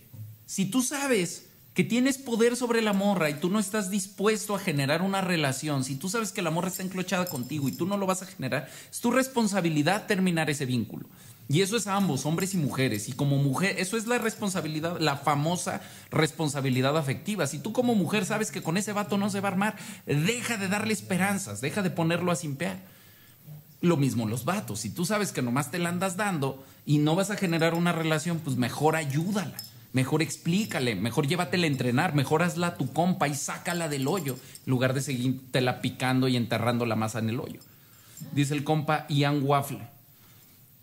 Si 0.45 0.65
tú 0.65 0.81
sabes 0.81 1.45
que 1.73 1.85
tienes 1.85 2.17
poder 2.17 2.57
sobre 2.57 2.81
la 2.81 2.91
morra 2.91 3.29
y 3.29 3.35
tú 3.35 3.49
no 3.49 3.59
estás 3.59 3.89
dispuesto 3.89 4.53
a 4.53 4.59
generar 4.59 5.01
una 5.01 5.21
relación, 5.21 5.85
si 5.85 5.95
tú 5.95 6.09
sabes 6.09 6.33
que 6.33 6.41
la 6.41 6.51
morra 6.51 6.67
está 6.67 6.83
enclochada 6.83 7.27
contigo 7.27 7.69
y 7.69 7.71
tú 7.71 7.85
no 7.85 7.95
lo 7.95 8.05
vas 8.05 8.21
a 8.21 8.25
generar, 8.25 8.69
es 8.91 8.99
tu 8.99 9.11
responsabilidad 9.11 10.05
terminar 10.05 10.49
ese 10.49 10.65
vínculo. 10.65 11.07
Y 11.49 11.61
eso 11.61 11.75
es 11.75 11.87
ambos, 11.87 12.25
hombres 12.25 12.53
y 12.53 12.57
mujeres. 12.57 13.09
Y 13.09 13.13
como 13.13 13.37
mujer, 13.37 13.75
eso 13.77 13.97
es 13.97 14.07
la 14.07 14.17
responsabilidad, 14.17 14.99
la 14.99 15.17
famosa 15.17 15.81
responsabilidad 16.09 16.97
afectiva. 16.97 17.47
Si 17.47 17.59
tú 17.59 17.73
como 17.73 17.95
mujer 17.95 18.25
sabes 18.25 18.49
que 18.49 18.63
con 18.63 18.77
ese 18.77 18.93
vato 18.93 19.17
no 19.17 19.29
se 19.29 19.41
va 19.41 19.49
a 19.49 19.51
armar, 19.51 19.75
deja 20.05 20.57
de 20.57 20.67
darle 20.67 20.93
esperanzas, 20.93 21.61
deja 21.61 21.81
de 21.81 21.89
ponerlo 21.89 22.31
a 22.31 22.35
simpear. 22.35 22.79
Lo 23.81 23.97
mismo 23.97 24.25
los 24.27 24.45
vatos. 24.45 24.79
Si 24.79 24.89
tú 24.89 25.05
sabes 25.05 25.33
que 25.33 25.41
nomás 25.41 25.69
te 25.69 25.79
la 25.79 25.89
andas 25.89 26.15
dando 26.15 26.63
y 26.85 26.99
no 26.99 27.15
vas 27.15 27.29
a 27.29 27.35
generar 27.35 27.73
una 27.73 27.91
relación, 27.91 28.39
pues 28.39 28.55
mejor 28.55 28.95
ayúdala. 28.95 29.57
Mejor 29.91 30.23
explícale, 30.23 30.95
mejor 30.95 31.27
llévatela 31.27 31.65
a 31.65 31.69
entrenar, 31.69 32.15
mejor 32.15 32.41
hazla 32.41 32.67
a 32.67 32.77
tu 32.77 32.91
compa 32.93 33.27
y 33.27 33.35
sácala 33.35 33.89
del 33.89 34.07
hoyo, 34.07 34.33
en 34.65 34.71
lugar 34.71 34.95
de 34.95 35.01
seguírtela 35.01 35.81
picando 35.81 36.27
y 36.27 36.35
enterrando 36.35 36.87
la 36.87 36.95
masa 36.95 37.19
en 37.19 37.29
el 37.29 37.39
hoyo. 37.39 37.59
Dice 38.31 38.55
el 38.55 38.63
compa 38.63 39.05
Ian 39.09 39.43
Waffle. 39.43 39.92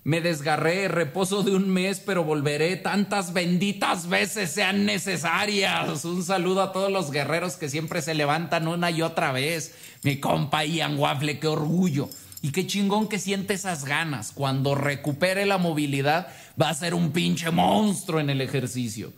Me 0.03 0.23
desgarré, 0.23 0.89
reposo 0.89 1.43
de 1.43 1.55
un 1.55 1.69
mes, 1.69 2.01
pero 2.01 2.25
volveré 2.25 2.77
tantas 2.77 3.35
benditas 3.35 4.09
veces 4.09 4.51
sean 4.51 4.87
necesarias. 4.87 6.05
Un 6.07 6.25
saludo 6.25 6.63
a 6.63 6.73
todos 6.73 6.91
los 6.91 7.11
guerreros 7.11 7.57
que 7.57 7.69
siempre 7.69 8.01
se 8.01 8.15
levantan 8.15 8.67
una 8.67 8.91
y 8.91 9.03
otra 9.03 9.31
vez. 9.31 9.75
Mi 10.03 10.19
compa 10.19 10.65
Ian 10.65 10.99
Waffle, 10.99 11.39
qué 11.39 11.49
orgullo. 11.49 12.09
Y 12.41 12.53
qué 12.53 12.67
chingón 12.67 13.09
que 13.09 13.19
siente 13.19 13.53
esas 13.53 13.85
ganas. 13.85 14.33
Cuando 14.33 14.75
recupere 14.75 15.45
la 15.45 15.59
movilidad, 15.59 16.29
va 16.61 16.71
a 16.71 16.75
ser 16.75 16.95
un 16.95 17.13
pinche 17.13 17.51
monstruo 17.51 18.21
en 18.21 18.31
el 18.31 18.41
ejercicio. 18.41 19.13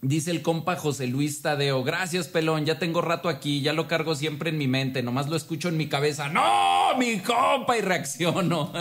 Dice 0.00 0.30
el 0.30 0.42
compa 0.42 0.76
José 0.76 1.08
Luis 1.08 1.42
Tadeo, 1.42 1.82
gracias 1.82 2.28
pelón, 2.28 2.64
ya 2.64 2.78
tengo 2.78 3.00
rato 3.00 3.28
aquí, 3.28 3.62
ya 3.62 3.72
lo 3.72 3.88
cargo 3.88 4.14
siempre 4.14 4.50
en 4.50 4.56
mi 4.56 4.68
mente, 4.68 5.02
nomás 5.02 5.28
lo 5.28 5.34
escucho 5.34 5.68
en 5.68 5.76
mi 5.76 5.88
cabeza. 5.88 6.28
No, 6.28 6.96
mi 6.96 7.18
compa! 7.18 7.76
Y 7.76 7.80
reacciono. 7.80 8.72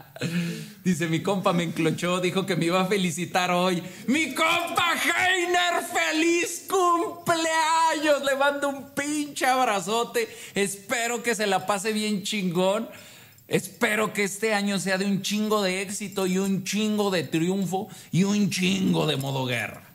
Dice, 0.84 1.08
mi 1.08 1.22
compa 1.22 1.52
me 1.52 1.64
enclochó, 1.64 2.20
dijo 2.20 2.46
que 2.46 2.56
me 2.56 2.64
iba 2.64 2.80
a 2.80 2.86
felicitar 2.86 3.50
hoy. 3.50 3.82
¡Mi 4.06 4.34
compa 4.34 4.94
Heiner! 4.94 5.84
¡Feliz 5.84 6.66
cumpleaños! 6.70 8.24
Le 8.24 8.34
mando 8.36 8.70
un 8.70 8.90
pinche 8.94 9.44
abrazote. 9.44 10.26
Espero 10.54 11.22
que 11.22 11.34
se 11.34 11.46
la 11.46 11.66
pase 11.66 11.92
bien 11.92 12.22
chingón. 12.22 12.88
Espero 13.46 14.14
que 14.14 14.24
este 14.24 14.54
año 14.54 14.78
sea 14.78 14.96
de 14.96 15.04
un 15.04 15.20
chingo 15.20 15.60
de 15.60 15.82
éxito 15.82 16.26
y 16.26 16.38
un 16.38 16.64
chingo 16.64 17.10
de 17.10 17.24
triunfo 17.24 17.88
y 18.10 18.24
un 18.24 18.48
chingo 18.48 19.06
de 19.06 19.18
modo 19.18 19.44
guerra. 19.44 19.89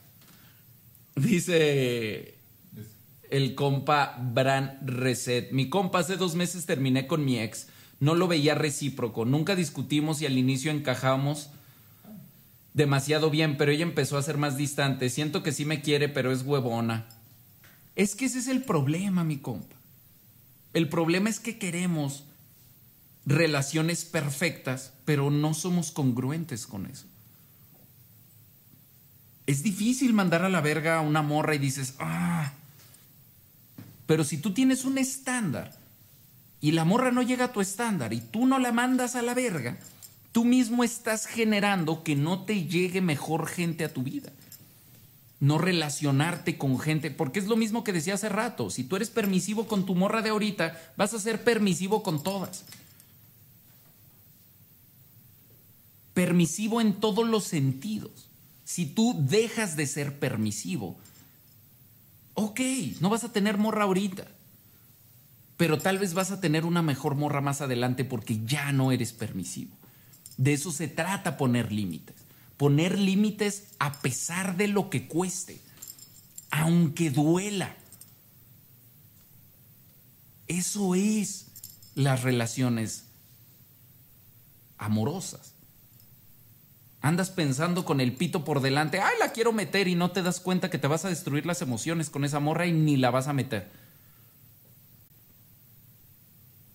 Dice 1.16 2.36
el 3.30 3.56
compa 3.56 4.18
Bran 4.34 4.80
Reset. 4.86 5.52
Mi 5.52 5.70
compa, 5.70 6.00
hace 6.00 6.18
dos 6.18 6.36
meses 6.36 6.66
terminé 6.66 7.08
con 7.08 7.26
mi 7.26 7.40
ex. 7.40 7.68
No 8.00 8.16
lo 8.16 8.28
veía 8.28 8.56
recíproco. 8.56 9.26
Nunca 9.26 9.56
discutimos 9.56 10.22
y 10.22 10.26
al 10.26 10.38
inicio 10.38 10.72
encajamos 10.72 11.50
demasiado 12.74 13.30
bien, 13.30 13.56
pero 13.58 13.72
ella 13.72 13.84
empezó 13.84 14.18
a 14.18 14.24
ser 14.24 14.38
más 14.38 14.58
distante. 14.58 15.10
Siento 15.10 15.44
que 15.44 15.54
sí 15.54 15.64
me 15.66 15.82
quiere, 15.82 16.10
pero 16.10 16.32
es 16.32 16.44
huevona. 16.44 17.08
Es 17.96 18.16
que 18.16 18.26
ese 18.26 18.40
es 18.40 18.48
el 18.48 18.64
problema, 18.64 19.24
mi 19.24 19.38
compa. 19.38 19.76
El 20.74 20.90
problema 20.90 21.30
es 21.30 21.40
que 21.40 21.58
queremos 21.58 22.26
relaciones 23.26 24.04
perfectas, 24.04 24.94
pero 25.06 25.32
no 25.32 25.54
somos 25.54 25.92
congruentes 25.92 26.68
con 26.68 26.86
eso. 26.86 27.06
Es 29.46 29.64
difícil 29.64 30.14
mandar 30.14 30.44
a 30.44 30.50
la 30.50 30.62
verga 30.62 30.98
a 30.98 31.02
una 31.02 31.22
morra 31.22 31.56
y 31.56 31.60
dices, 31.60 31.96
ah, 32.00 32.52
pero 34.08 34.24
si 34.24 34.38
tú 34.38 34.54
tienes 34.54 34.86
un 34.86 34.98
estándar 34.98 35.74
y 36.62 36.72
la 36.72 36.86
morra 36.86 37.12
no 37.12 37.22
llega 37.22 37.46
a 37.46 37.54
tu 37.54 37.62
estándar 37.62 38.14
y 38.14 38.22
tú 38.22 38.46
no 38.46 38.60
la 38.60 38.72
mandas 38.72 39.16
a 39.16 39.22
la 39.22 39.34
verga, 39.34 39.78
tú 40.32 40.46
mismo 40.46 40.84
estás 40.84 41.28
generando 41.28 42.04
que 42.04 42.16
no 42.16 42.44
te 42.44 42.66
llegue 42.66 43.02
mejor 43.02 43.48
gente 43.48 43.86
a 43.86 43.94
tu 43.94 44.04
vida. 44.04 44.32
No 45.40 45.58
relacionarte 45.58 46.58
con 46.58 46.80
gente, 46.80 47.12
porque 47.12 47.40
es 47.40 47.46
lo 47.46 47.56
mismo 47.56 47.84
que 47.84 47.94
decía 47.94 48.16
hace 48.16 48.30
rato, 48.30 48.70
si 48.70 48.84
tú 48.84 48.96
eres 48.96 49.10
permisivo 49.10 49.68
con 49.68 49.86
tu 49.86 49.94
morra 49.94 50.22
de 50.22 50.30
ahorita, 50.30 50.80
vas 50.98 51.14
a 51.14 51.20
ser 51.20 51.44
permisivo 51.44 52.02
con 52.02 52.24
todas. 52.24 52.66
permisivo 56.16 56.82
en 56.82 56.94
todos 56.94 57.28
los 57.28 57.44
sentidos. 57.44 58.25
Si 58.66 58.86
tú 58.88 59.16
dejas 59.18 59.78
de 59.78 59.88
ser 59.88 60.20
permisivo, 60.20 60.98
ok, 62.34 62.60
no 63.00 63.10
vas 63.10 63.24
a 63.24 63.32
tener 63.32 63.58
morra 63.58 63.84
ahorita, 63.84 64.28
pero 65.56 65.78
tal 65.78 66.00
vez 66.00 66.14
vas 66.14 66.32
a 66.32 66.42
tener 66.42 66.66
una 66.66 66.82
mejor 66.82 67.16
morra 67.16 67.42
más 67.42 67.62
adelante 67.62 68.04
porque 68.04 68.44
ya 68.46 68.72
no 68.72 68.92
eres 68.92 69.14
permisivo. 69.14 69.72
De 70.38 70.54
eso 70.54 70.72
se 70.72 70.88
trata 70.88 71.38
poner 71.38 71.72
límites. 71.72 72.16
Poner 72.58 72.98
límites 72.98 73.64
a 73.80 74.02
pesar 74.02 74.58
de 74.58 74.68
lo 74.68 74.90
que 74.90 75.08
cueste, 75.08 75.62
aunque 76.50 77.10
duela. 77.10 77.76
Eso 80.48 80.96
es 80.96 81.48
las 81.96 82.24
relaciones 82.24 83.06
amorosas. 84.78 85.55
Andas 87.06 87.30
pensando 87.30 87.86
con 87.86 88.02
el 88.02 88.14
pito 88.14 88.44
por 88.44 88.62
delante, 88.62 89.00
ay, 89.00 89.14
la 89.20 89.32
quiero 89.32 89.54
meter 89.54 89.88
y 89.88 89.94
no 89.94 90.10
te 90.10 90.24
das 90.24 90.40
cuenta 90.40 90.72
que 90.72 90.80
te 90.80 90.88
vas 90.88 91.06
a 91.06 91.10
destruir 91.10 91.46
las 91.46 91.62
emociones 91.62 92.10
con 92.10 92.26
esa 92.26 92.40
morra 92.40 92.66
y 92.66 92.72
ni 92.72 92.98
la 92.98 93.12
vas 93.12 93.28
a 93.28 93.34
meter. 93.34 93.70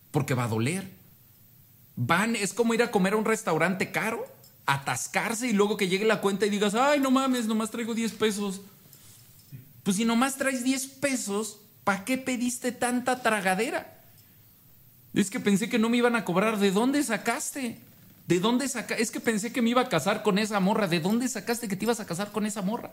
Porque 0.09 0.33
va 0.33 0.45
a 0.45 0.47
doler. 0.47 0.89
Van, 1.97 2.37
es 2.37 2.53
como 2.53 2.73
ir 2.73 2.81
a 2.81 2.91
comer 2.91 3.11
a 3.11 3.17
un 3.17 3.25
restaurante 3.25 3.91
caro, 3.91 4.25
atascarse 4.65 5.49
y 5.49 5.51
luego 5.51 5.75
que 5.75 5.89
llegue 5.89 6.05
la 6.05 6.21
cuenta 6.21 6.45
y 6.45 6.49
digas, 6.49 6.75
ay, 6.75 7.01
no 7.01 7.11
mames, 7.11 7.45
nomás 7.45 7.69
traigo 7.69 7.93
10 7.93 8.13
pesos. 8.13 8.61
Pues 9.83 9.97
si 9.97 10.05
nomás 10.05 10.37
traes 10.37 10.63
10 10.63 10.87
pesos, 10.87 11.59
¿para 11.83 12.05
qué 12.05 12.17
pediste 12.17 12.71
tanta 12.71 13.21
tragadera? 13.21 13.99
Es 15.13 15.29
que 15.29 15.41
pensé 15.41 15.67
que 15.67 15.77
no 15.77 15.89
me 15.89 15.97
iban 15.97 16.15
a 16.15 16.23
cobrar. 16.23 16.57
¿De 16.57 16.71
dónde 16.71 17.03
sacaste? 17.03 17.90
¿De 18.31 18.39
dónde 18.39 18.69
sacaste? 18.69 19.03
Es 19.03 19.11
que 19.11 19.19
pensé 19.19 19.51
que 19.51 19.61
me 19.61 19.71
iba 19.71 19.81
a 19.81 19.89
casar 19.89 20.23
con 20.23 20.39
esa 20.39 20.61
morra. 20.61 20.87
¿De 20.87 21.01
dónde 21.01 21.27
sacaste 21.27 21.67
que 21.67 21.75
te 21.75 21.83
ibas 21.83 21.99
a 21.99 22.05
casar 22.05 22.31
con 22.31 22.45
esa 22.45 22.61
morra? 22.61 22.89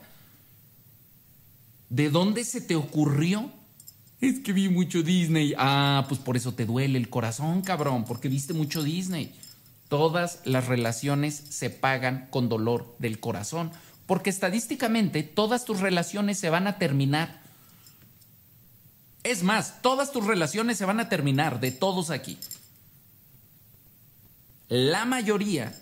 ¿De 1.89 2.10
dónde 2.10 2.43
se 2.43 2.60
te 2.60 2.74
ocurrió? 2.74 3.48
Es 4.20 4.40
que 4.40 4.52
vi 4.52 4.69
mucho 4.69 5.05
Disney. 5.05 5.55
Ah, 5.56 6.06
pues 6.09 6.19
por 6.19 6.36
eso 6.36 6.55
te 6.55 6.66
duele 6.66 6.98
el 6.98 7.09
corazón, 7.09 7.62
cabrón, 7.62 8.05
porque 8.05 8.28
viste 8.28 8.52
mucho 8.52 8.82
Disney. 8.82 9.32
Todas 9.89 10.40
las 10.43 10.66
relaciones 10.66 11.40
se 11.51 11.70
pagan 11.70 12.27
con 12.31 12.48
dolor 12.48 12.97
del 12.98 13.20
corazón, 13.20 13.70
porque 14.06 14.31
estadísticamente 14.31 15.23
todas 15.23 15.65
tus 15.65 15.78
relaciones 15.78 16.36
se 16.40 16.51
van 16.51 16.66
a 16.66 16.78
terminar. 16.78 17.43
Es 19.23 19.44
más, 19.44 19.82
todas 19.82 20.10
tus 20.10 20.27
relaciones 20.27 20.78
se 20.78 20.85
van 20.85 20.98
a 20.98 21.09
terminar, 21.09 21.60
de 21.60 21.70
todos 21.70 22.10
aquí 22.10 22.40
la 24.69 25.05
mayoría 25.05 25.74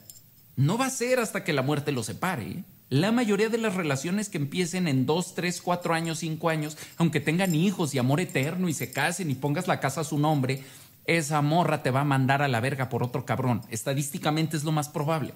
no 0.57 0.79
va 0.79 0.87
a 0.87 0.91
ser 0.91 1.19
hasta 1.19 1.45
que 1.45 1.53
la 1.53 1.63
muerte 1.63 1.93
los 1.93 2.07
separe. 2.07 2.45
¿eh? 2.45 2.65
La 2.89 3.11
mayoría 3.11 3.49
de 3.49 3.59
las 3.59 3.75
relaciones 3.75 4.29
que 4.29 4.39
empiecen 4.39 4.87
en 4.87 5.07
2, 5.07 5.35
3, 5.35 5.61
4 5.61 5.95
años, 5.95 6.19
5 6.21 6.49
años, 6.49 6.79
aunque 6.97 7.21
tengan 7.21 7.55
hijos 7.55 7.95
y 7.95 7.99
amor 7.99 8.21
eterno 8.21 8.69
y 8.69 8.75
se 8.75 8.93
casen 8.93 9.31
y 9.31 9.35
pongas 9.35 9.67
la 9.67 9.81
casa 9.81 10.03
a 10.03 10.05
su 10.05 10.19
nombre, 10.19 10.63
esa 11.05 11.43
morra 11.43 11.83
te 11.83 11.91
va 11.91 12.03
a 12.03 12.05
mandar 12.05 12.43
a 12.43 12.49
la 12.49 12.61
verga 12.61 12.89
por 12.89 13.03
otro 13.03 13.25
cabrón. 13.25 13.63
Estadísticamente 13.71 14.57
es 14.57 14.65
lo 14.65 14.73
más 14.73 14.89
probable. 14.89 15.35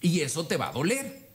Y 0.00 0.20
eso 0.20 0.46
te 0.46 0.56
va 0.56 0.68
a 0.68 0.72
doler. 0.72 1.28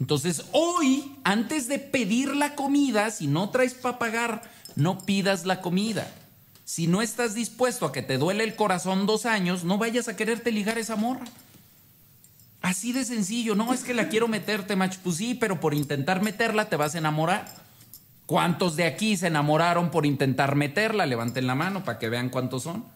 Entonces, 0.00 0.44
hoy, 0.50 1.16
antes 1.22 1.68
de 1.68 1.78
pedir 1.78 2.34
la 2.34 2.56
comida, 2.56 3.10
si 3.10 3.28
no 3.28 3.50
traes 3.50 3.74
para 3.74 3.98
pagar, 3.98 4.42
no 4.74 4.98
pidas 4.98 5.46
la 5.46 5.60
comida. 5.60 6.12
Si 6.64 6.86
no 6.86 7.02
estás 7.02 7.34
dispuesto 7.34 7.86
a 7.86 7.92
que 7.92 8.02
te 8.02 8.18
duele 8.18 8.44
el 8.44 8.56
corazón 8.56 9.06
dos 9.06 9.26
años, 9.26 9.64
no 9.64 9.78
vayas 9.78 10.08
a 10.08 10.16
quererte 10.16 10.50
ligar 10.50 10.78
esa 10.78 10.96
morra. 10.96 11.24
Así 12.62 12.92
de 12.92 13.04
sencillo, 13.04 13.54
no 13.54 13.74
es 13.74 13.84
que 13.84 13.92
la 13.92 14.08
quiero 14.08 14.26
meterte, 14.26 14.74
match, 14.74 14.96
pues 15.02 15.20
pero 15.38 15.60
por 15.60 15.74
intentar 15.74 16.22
meterla 16.22 16.70
te 16.70 16.76
vas 16.76 16.94
a 16.94 16.98
enamorar. 16.98 17.46
¿Cuántos 18.24 18.76
de 18.76 18.84
aquí 18.84 19.18
se 19.18 19.26
enamoraron 19.26 19.90
por 19.90 20.06
intentar 20.06 20.54
meterla? 20.54 21.04
Levanten 21.04 21.46
la 21.46 21.54
mano 21.54 21.84
para 21.84 21.98
que 21.98 22.08
vean 22.08 22.30
cuántos 22.30 22.62
son. 22.62 22.86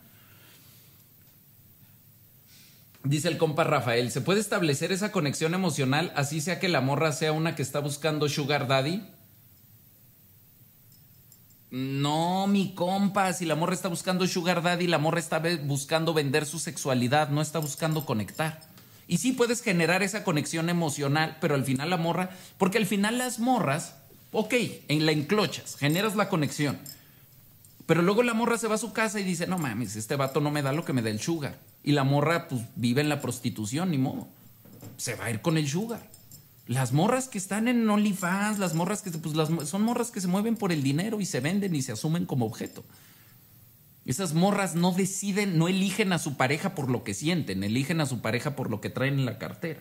Dice 3.04 3.28
el 3.28 3.36
compa 3.36 3.64
Rafael, 3.64 4.10
¿se 4.10 4.22
puede 4.22 4.40
establecer 4.40 4.90
esa 4.90 5.12
conexión 5.12 5.54
emocional 5.54 6.12
así 6.16 6.40
sea 6.40 6.58
que 6.58 6.68
la 6.68 6.80
morra 6.80 7.12
sea 7.12 7.32
una 7.32 7.54
que 7.54 7.62
está 7.62 7.80
buscando 7.80 8.28
sugar 8.30 8.66
daddy? 8.66 9.02
No, 11.70 12.46
mi 12.46 12.74
compa, 12.74 13.32
si 13.34 13.44
la 13.44 13.54
morra 13.54 13.74
está 13.74 13.88
buscando 13.88 14.26
sugar 14.26 14.62
daddy, 14.62 14.86
la 14.86 14.98
morra 14.98 15.18
está 15.18 15.42
buscando 15.62 16.14
vender 16.14 16.46
su 16.46 16.58
sexualidad, 16.58 17.28
no 17.28 17.42
está 17.42 17.58
buscando 17.58 18.06
conectar. 18.06 18.60
Y 19.06 19.18
sí 19.18 19.32
puedes 19.32 19.62
generar 19.62 20.02
esa 20.02 20.24
conexión 20.24 20.70
emocional, 20.70 21.36
pero 21.40 21.54
al 21.54 21.64
final 21.64 21.90
la 21.90 21.96
morra, 21.96 22.30
porque 22.56 22.78
al 22.78 22.86
final 22.86 23.18
las 23.18 23.38
morras, 23.38 23.96
ok, 24.32 24.54
en 24.88 25.04
la 25.04 25.12
enclochas, 25.12 25.76
generas 25.76 26.16
la 26.16 26.28
conexión. 26.28 26.78
Pero 27.86 28.02
luego 28.02 28.22
la 28.22 28.34
morra 28.34 28.58
se 28.58 28.68
va 28.68 28.74
a 28.74 28.78
su 28.78 28.92
casa 28.92 29.20
y 29.20 29.24
dice, 29.24 29.46
no 29.46 29.58
mames, 29.58 29.96
este 29.96 30.16
vato 30.16 30.40
no 30.40 30.50
me 30.50 30.62
da 30.62 30.72
lo 30.72 30.84
que 30.84 30.92
me 30.92 31.02
da 31.02 31.10
el 31.10 31.20
sugar. 31.20 31.58
Y 31.82 31.92
la 31.92 32.04
morra 32.04 32.48
pues 32.48 32.62
vive 32.76 33.00
en 33.00 33.08
la 33.08 33.20
prostitución, 33.20 33.90
ni 33.90 33.98
modo. 33.98 34.28
Se 34.98 35.14
va 35.14 35.26
a 35.26 35.30
ir 35.30 35.40
con 35.40 35.56
el 35.56 35.68
sugar. 35.68 36.02
Las 36.68 36.92
morras 36.92 37.28
que 37.28 37.38
están 37.38 37.66
en 37.66 37.88
OnlyFans, 37.88 38.58
las 38.58 38.74
morras 38.74 39.00
que 39.00 39.10
pues 39.10 39.34
las, 39.34 39.48
son 39.66 39.82
morras 39.82 40.10
que 40.10 40.20
se 40.20 40.28
mueven 40.28 40.54
por 40.54 40.70
el 40.70 40.82
dinero 40.82 41.18
y 41.18 41.24
se 41.24 41.40
venden 41.40 41.74
y 41.74 41.80
se 41.80 41.92
asumen 41.92 42.26
como 42.26 42.44
objeto. 42.44 42.84
Esas 44.04 44.34
morras 44.34 44.74
no 44.74 44.92
deciden, 44.92 45.56
no 45.56 45.68
eligen 45.68 46.12
a 46.12 46.18
su 46.18 46.36
pareja 46.36 46.74
por 46.74 46.90
lo 46.90 47.04
que 47.04 47.14
sienten, 47.14 47.64
eligen 47.64 48.02
a 48.02 48.06
su 48.06 48.20
pareja 48.20 48.54
por 48.54 48.70
lo 48.70 48.82
que 48.82 48.90
traen 48.90 49.14
en 49.14 49.24
la 49.24 49.38
cartera. 49.38 49.80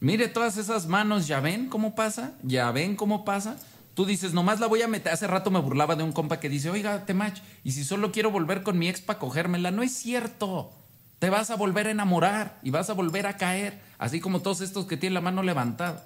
Mire 0.00 0.26
todas 0.26 0.56
esas 0.56 0.88
manos, 0.88 1.28
¿ya 1.28 1.38
ven 1.38 1.68
cómo 1.68 1.94
pasa? 1.94 2.34
¿Ya 2.42 2.68
ven 2.72 2.96
cómo 2.96 3.24
pasa? 3.24 3.58
Tú 3.94 4.06
dices, 4.06 4.34
nomás 4.34 4.58
la 4.58 4.66
voy 4.66 4.82
a 4.82 4.88
meter. 4.88 5.12
Hace 5.12 5.28
rato 5.28 5.52
me 5.52 5.60
burlaba 5.60 5.94
de 5.94 6.02
un 6.02 6.10
compa 6.10 6.40
que 6.40 6.48
dice, 6.48 6.68
oiga, 6.68 7.06
Temach, 7.06 7.38
y 7.62 7.72
si 7.72 7.84
solo 7.84 8.10
quiero 8.10 8.32
volver 8.32 8.64
con 8.64 8.76
mi 8.76 8.88
ex 8.88 9.00
para 9.00 9.20
cogérmela, 9.20 9.70
no 9.70 9.84
es 9.84 9.92
cierto. 9.92 10.72
Te 11.18 11.30
vas 11.30 11.50
a 11.50 11.56
volver 11.56 11.86
a 11.86 11.90
enamorar 11.90 12.58
y 12.62 12.70
vas 12.70 12.90
a 12.90 12.94
volver 12.94 13.26
a 13.26 13.36
caer, 13.36 13.80
así 13.98 14.20
como 14.20 14.42
todos 14.42 14.60
estos 14.60 14.86
que 14.86 14.96
tienen 14.96 15.14
la 15.14 15.20
mano 15.20 15.42
levantada. 15.42 16.04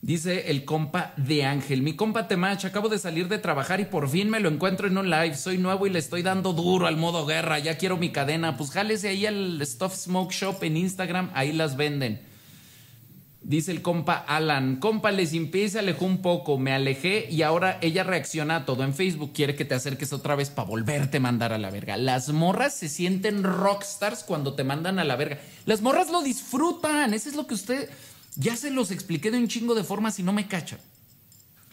Dice 0.00 0.50
el 0.50 0.64
compa 0.64 1.12
de 1.16 1.44
Ángel, 1.44 1.82
mi 1.82 1.94
compa 1.94 2.26
Temach, 2.26 2.64
acabo 2.64 2.88
de 2.88 2.98
salir 2.98 3.28
de 3.28 3.38
trabajar 3.38 3.78
y 3.78 3.84
por 3.84 4.08
fin 4.08 4.30
me 4.30 4.40
lo 4.40 4.48
encuentro 4.48 4.88
en 4.88 4.98
un 4.98 5.08
live. 5.08 5.36
Soy 5.36 5.58
nuevo 5.58 5.86
y 5.86 5.90
le 5.90 6.00
estoy 6.00 6.22
dando 6.22 6.52
duro 6.54 6.88
al 6.88 6.96
modo 6.96 7.24
guerra, 7.24 7.60
ya 7.60 7.78
quiero 7.78 7.96
mi 7.96 8.10
cadena. 8.10 8.56
Pues 8.56 8.72
jálese 8.72 9.10
ahí 9.10 9.26
al 9.26 9.64
Stuff 9.64 9.94
Smoke 9.94 10.32
Shop 10.32 10.60
en 10.62 10.76
Instagram, 10.76 11.30
ahí 11.34 11.52
las 11.52 11.76
venden. 11.76 12.31
Dice 13.44 13.72
el 13.72 13.82
compa 13.82 14.14
Alan, 14.14 14.76
compa, 14.76 15.10
les 15.10 15.32
limpié 15.32 15.64
y 15.64 15.68
se 15.68 15.80
alejó 15.80 16.04
un 16.04 16.22
poco, 16.22 16.58
me 16.58 16.72
alejé 16.72 17.28
y 17.28 17.42
ahora 17.42 17.78
ella 17.80 18.04
reacciona 18.04 18.56
a 18.56 18.64
todo 18.64 18.84
en 18.84 18.94
Facebook, 18.94 19.32
quiere 19.34 19.56
que 19.56 19.64
te 19.64 19.74
acerques 19.74 20.12
otra 20.12 20.36
vez 20.36 20.48
para 20.48 20.68
volverte 20.68 21.16
a 21.16 21.20
mandar 21.20 21.52
a 21.52 21.58
la 21.58 21.70
verga. 21.70 21.96
Las 21.96 22.28
morras 22.28 22.72
se 22.74 22.88
sienten 22.88 23.42
rockstars 23.42 24.22
cuando 24.22 24.54
te 24.54 24.62
mandan 24.62 25.00
a 25.00 25.04
la 25.04 25.16
verga. 25.16 25.40
Las 25.66 25.82
morras 25.82 26.08
lo 26.10 26.22
disfrutan, 26.22 27.14
eso 27.14 27.28
es 27.28 27.34
lo 27.34 27.48
que 27.48 27.54
usted, 27.54 27.90
ya 28.36 28.56
se 28.56 28.70
los 28.70 28.92
expliqué 28.92 29.32
de 29.32 29.38
un 29.38 29.48
chingo 29.48 29.74
de 29.74 29.82
formas 29.82 30.20
y 30.20 30.22
no 30.22 30.32
me 30.32 30.46
cachan. 30.46 30.78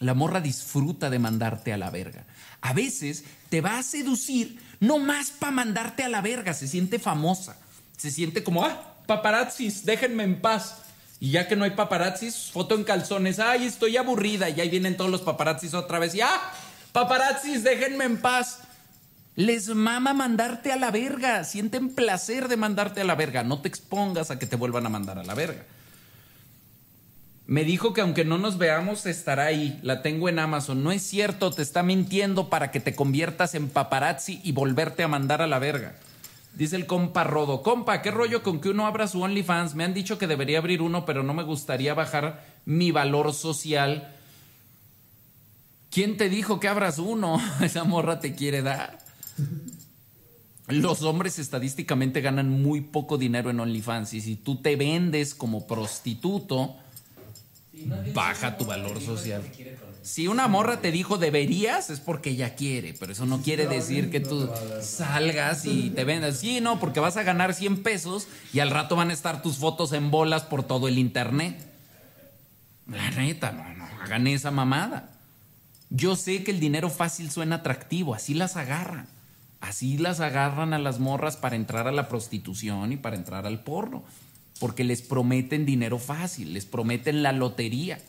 La 0.00 0.14
morra 0.14 0.40
disfruta 0.40 1.08
de 1.08 1.20
mandarte 1.20 1.72
a 1.72 1.78
la 1.78 1.90
verga. 1.90 2.26
A 2.62 2.72
veces 2.72 3.24
te 3.48 3.60
va 3.60 3.78
a 3.78 3.84
seducir 3.84 4.58
no 4.80 4.98
más 4.98 5.30
para 5.30 5.52
mandarte 5.52 6.02
a 6.02 6.08
la 6.08 6.20
verga, 6.20 6.52
se 6.52 6.66
siente 6.66 6.98
famosa, 6.98 7.58
se 7.96 8.10
siente 8.10 8.42
como, 8.42 8.64
ah, 8.64 8.96
paparazzis, 9.06 9.84
déjenme 9.84 10.24
en 10.24 10.40
paz. 10.40 10.78
Y 11.20 11.32
ya 11.32 11.46
que 11.46 11.54
no 11.54 11.64
hay 11.64 11.72
paparazzis, 11.72 12.50
foto 12.50 12.74
en 12.74 12.82
calzones. 12.82 13.38
Ay, 13.38 13.66
estoy 13.66 13.98
aburrida. 13.98 14.48
Y 14.48 14.60
ahí 14.60 14.70
vienen 14.70 14.96
todos 14.96 15.10
los 15.10 15.20
paparazzis 15.20 15.74
otra 15.74 15.98
vez. 15.98 16.14
Y 16.14 16.22
ah, 16.22 16.40
paparazzis, 16.92 17.62
déjenme 17.62 18.04
en 18.04 18.18
paz. 18.22 18.60
Les 19.36 19.68
mama 19.68 20.14
mandarte 20.14 20.72
a 20.72 20.76
la 20.76 20.90
verga. 20.90 21.44
Sienten 21.44 21.90
placer 21.90 22.48
de 22.48 22.56
mandarte 22.56 23.02
a 23.02 23.04
la 23.04 23.14
verga. 23.14 23.44
No 23.44 23.60
te 23.60 23.68
expongas 23.68 24.30
a 24.30 24.38
que 24.38 24.46
te 24.46 24.56
vuelvan 24.56 24.86
a 24.86 24.88
mandar 24.88 25.18
a 25.18 25.22
la 25.22 25.34
verga. 25.34 25.66
Me 27.46 27.64
dijo 27.64 27.92
que 27.92 28.00
aunque 28.00 28.24
no 28.24 28.38
nos 28.38 28.56
veamos, 28.56 29.04
estará 29.04 29.44
ahí. 29.44 29.78
La 29.82 30.00
tengo 30.00 30.30
en 30.30 30.38
Amazon. 30.38 30.82
No 30.82 30.90
es 30.90 31.02
cierto, 31.02 31.50
te 31.50 31.60
está 31.60 31.82
mintiendo 31.82 32.48
para 32.48 32.70
que 32.70 32.80
te 32.80 32.94
conviertas 32.94 33.54
en 33.54 33.68
paparazzi 33.68 34.40
y 34.42 34.52
volverte 34.52 35.02
a 35.02 35.08
mandar 35.08 35.42
a 35.42 35.46
la 35.46 35.58
verga. 35.58 35.96
Dice 36.54 36.76
el 36.76 36.86
compa 36.86 37.24
Rodo, 37.24 37.62
compa, 37.62 38.02
¿qué 38.02 38.10
rollo 38.10 38.42
con 38.42 38.60
que 38.60 38.68
uno 38.68 38.86
abra 38.86 39.06
su 39.06 39.22
OnlyFans? 39.22 39.74
Me 39.74 39.84
han 39.84 39.94
dicho 39.94 40.18
que 40.18 40.26
debería 40.26 40.58
abrir 40.58 40.82
uno, 40.82 41.06
pero 41.06 41.22
no 41.22 41.32
me 41.32 41.42
gustaría 41.42 41.94
bajar 41.94 42.44
mi 42.66 42.90
valor 42.90 43.32
social. 43.32 44.14
¿Quién 45.90 46.16
te 46.16 46.28
dijo 46.28 46.60
que 46.60 46.68
abras 46.68 46.98
uno? 46.98 47.40
Esa 47.60 47.84
morra 47.84 48.20
te 48.20 48.34
quiere 48.34 48.62
dar. 48.62 48.98
Los 50.68 51.02
hombres 51.02 51.38
estadísticamente 51.38 52.20
ganan 52.20 52.48
muy 52.48 52.80
poco 52.80 53.18
dinero 53.18 53.50
en 53.50 53.58
OnlyFans 53.58 54.14
y 54.14 54.20
si 54.20 54.36
tú 54.36 54.56
te 54.56 54.76
vendes 54.76 55.34
como 55.34 55.66
prostituto, 55.66 56.76
baja 58.14 58.56
tu 58.56 58.64
valor 58.66 59.00
social. 59.00 59.42
Si 60.02 60.28
una 60.28 60.48
morra 60.48 60.80
te 60.80 60.92
dijo 60.92 61.18
deberías, 61.18 61.90
es 61.90 62.00
porque 62.00 62.30
ella 62.30 62.54
quiere, 62.54 62.94
pero 62.94 63.12
eso 63.12 63.26
no 63.26 63.42
quiere 63.42 63.66
decir 63.66 64.10
que 64.10 64.20
tú 64.20 64.48
salgas 64.80 65.66
y 65.66 65.90
te 65.90 66.04
vendas. 66.04 66.38
Sí, 66.38 66.60
no, 66.60 66.80
porque 66.80 67.00
vas 67.00 67.16
a 67.16 67.22
ganar 67.22 67.54
100 67.54 67.82
pesos 67.82 68.26
y 68.52 68.60
al 68.60 68.70
rato 68.70 68.96
van 68.96 69.10
a 69.10 69.12
estar 69.12 69.42
tus 69.42 69.58
fotos 69.58 69.92
en 69.92 70.10
bolas 70.10 70.42
por 70.42 70.62
todo 70.62 70.88
el 70.88 70.98
internet. 70.98 71.58
La 72.86 73.10
neta, 73.10 73.52
no, 73.52 73.74
no, 73.74 73.84
hagan 74.02 74.26
esa 74.26 74.50
mamada. 74.50 75.10
Yo 75.90 76.16
sé 76.16 76.44
que 76.44 76.50
el 76.50 76.60
dinero 76.60 76.88
fácil 76.88 77.30
suena 77.30 77.56
atractivo, 77.56 78.14
así 78.14 78.34
las 78.34 78.56
agarran. 78.56 79.06
Así 79.60 79.98
las 79.98 80.20
agarran 80.20 80.72
a 80.72 80.78
las 80.78 80.98
morras 80.98 81.36
para 81.36 81.56
entrar 81.56 81.86
a 81.86 81.92
la 81.92 82.08
prostitución 82.08 82.92
y 82.92 82.96
para 82.96 83.16
entrar 83.16 83.46
al 83.46 83.60
porno. 83.60 84.04
Porque 84.58 84.84
les 84.84 85.02
prometen 85.02 85.66
dinero 85.66 85.98
fácil, 85.98 86.54
les 86.54 86.64
prometen 86.64 87.22
la 87.22 87.32
lotería. 87.32 88.00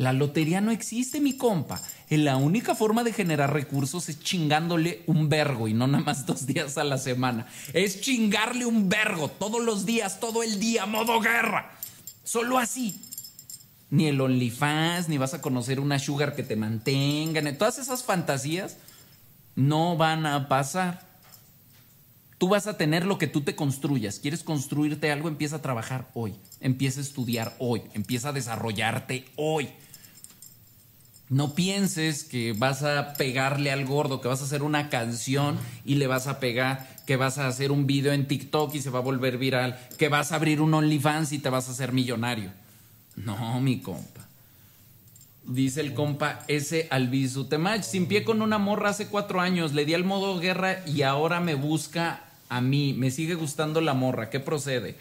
La 0.00 0.14
lotería 0.14 0.62
no 0.62 0.70
existe, 0.70 1.20
mi 1.20 1.34
compa. 1.34 1.78
La 2.08 2.38
única 2.38 2.74
forma 2.74 3.04
de 3.04 3.12
generar 3.12 3.52
recursos 3.52 4.08
es 4.08 4.18
chingándole 4.18 5.02
un 5.06 5.28
vergo 5.28 5.68
y 5.68 5.74
no 5.74 5.86
nada 5.86 6.02
más 6.02 6.24
dos 6.26 6.46
días 6.46 6.78
a 6.78 6.84
la 6.84 6.96
semana. 6.96 7.46
Es 7.74 8.00
chingarle 8.00 8.64
un 8.64 8.88
vergo 8.88 9.28
todos 9.28 9.62
los 9.62 9.84
días, 9.84 10.18
todo 10.18 10.42
el 10.42 10.58
día, 10.58 10.86
modo 10.86 11.20
guerra. 11.20 11.72
Solo 12.24 12.56
así. 12.58 12.98
Ni 13.90 14.06
el 14.06 14.18
OnlyFans, 14.18 15.10
ni 15.10 15.18
vas 15.18 15.34
a 15.34 15.42
conocer 15.42 15.80
una 15.80 15.98
sugar 15.98 16.34
que 16.34 16.44
te 16.44 16.56
mantenga, 16.56 17.42
ni 17.42 17.52
todas 17.52 17.78
esas 17.78 18.02
fantasías 18.02 18.78
no 19.54 19.98
van 19.98 20.24
a 20.24 20.48
pasar. 20.48 21.10
Tú 22.38 22.48
vas 22.48 22.66
a 22.66 22.78
tener 22.78 23.04
lo 23.04 23.18
que 23.18 23.26
tú 23.26 23.42
te 23.42 23.54
construyas. 23.54 24.18
¿Quieres 24.18 24.44
construirte 24.44 25.12
algo? 25.12 25.28
Empieza 25.28 25.56
a 25.56 25.62
trabajar 25.62 26.08
hoy. 26.14 26.36
Empieza 26.62 27.00
a 27.00 27.02
estudiar 27.02 27.54
hoy. 27.58 27.82
Empieza 27.92 28.30
a 28.30 28.32
desarrollarte 28.32 29.26
hoy. 29.36 29.68
No 31.30 31.54
pienses 31.54 32.24
que 32.24 32.52
vas 32.52 32.82
a 32.82 33.12
pegarle 33.14 33.70
al 33.70 33.86
gordo, 33.86 34.20
que 34.20 34.26
vas 34.26 34.40
a 34.40 34.44
hacer 34.44 34.64
una 34.64 34.88
canción 34.90 35.56
y 35.84 35.94
le 35.94 36.08
vas 36.08 36.26
a 36.26 36.40
pegar, 36.40 36.88
que 37.06 37.14
vas 37.14 37.38
a 37.38 37.46
hacer 37.46 37.70
un 37.70 37.86
video 37.86 38.12
en 38.12 38.26
TikTok 38.26 38.74
y 38.74 38.80
se 38.80 38.90
va 38.90 38.98
a 38.98 39.02
volver 39.02 39.38
viral, 39.38 39.78
que 39.96 40.08
vas 40.08 40.32
a 40.32 40.34
abrir 40.34 40.60
un 40.60 40.74
OnlyFans 40.74 41.30
y 41.30 41.38
te 41.38 41.48
vas 41.48 41.68
a 41.68 41.70
hacer 41.70 41.92
millonario. 41.92 42.50
No, 43.14 43.60
mi 43.60 43.78
compa. 43.80 44.26
Dice 45.44 45.80
el 45.80 45.94
compa 45.94 46.44
ese 46.48 46.88
Albizu 46.90 47.44
Temach, 47.44 47.82
sin 47.82 48.06
pie 48.06 48.24
con 48.24 48.42
una 48.42 48.58
morra 48.58 48.90
hace 48.90 49.06
cuatro 49.06 49.40
años, 49.40 49.72
le 49.72 49.84
di 49.84 49.94
al 49.94 50.04
modo 50.04 50.40
guerra 50.40 50.82
y 50.84 51.02
ahora 51.02 51.38
me 51.38 51.54
busca 51.54 52.24
a 52.48 52.60
mí. 52.60 52.92
Me 52.92 53.12
sigue 53.12 53.36
gustando 53.36 53.80
la 53.80 53.94
morra. 53.94 54.30
¿Qué 54.30 54.40
procede? 54.40 54.96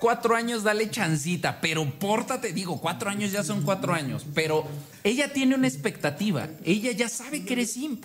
Cuatro 0.00 0.36
años, 0.36 0.62
dale 0.62 0.90
chancita, 0.90 1.60
pero 1.60 1.88
pórtate, 1.98 2.52
digo, 2.52 2.80
cuatro 2.80 3.10
años 3.10 3.32
ya 3.32 3.42
son 3.42 3.62
cuatro 3.62 3.94
años, 3.94 4.26
pero 4.34 4.66
ella 5.04 5.32
tiene 5.32 5.54
una 5.54 5.68
expectativa, 5.68 6.48
ella 6.64 6.92
ya 6.92 7.08
sabe 7.08 7.44
que 7.44 7.54
eres 7.54 7.72
simp. 7.72 8.04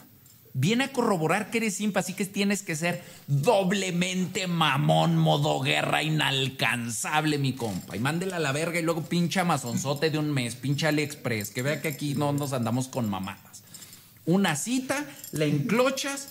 Viene 0.53 0.83
a 0.83 0.91
corroborar 0.91 1.49
que 1.49 1.59
eres 1.59 1.75
simp, 1.75 1.95
así 1.95 2.13
que 2.13 2.25
tienes 2.25 2.61
que 2.61 2.75
ser 2.75 3.03
doblemente 3.27 4.47
mamón, 4.47 5.15
modo 5.15 5.61
guerra, 5.61 6.03
inalcanzable, 6.03 7.37
mi 7.37 7.53
compa. 7.53 7.95
Y 7.95 7.99
mándela 7.99 8.35
a 8.35 8.39
la 8.39 8.51
verga 8.51 8.77
y 8.77 8.83
luego 8.83 9.03
pincha 9.03 9.41
amazonzote 9.41 10.09
de 10.09 10.17
un 10.17 10.29
mes, 10.29 10.55
pincha 10.55 10.89
AliExpress, 10.89 11.51
que 11.51 11.61
vea 11.61 11.81
que 11.81 11.87
aquí 11.87 12.15
no 12.15 12.33
nos 12.33 12.51
andamos 12.51 12.89
con 12.89 13.09
mamadas. 13.09 13.63
Una 14.25 14.57
cita, 14.57 15.05
la 15.31 15.45
enclochas, 15.45 16.29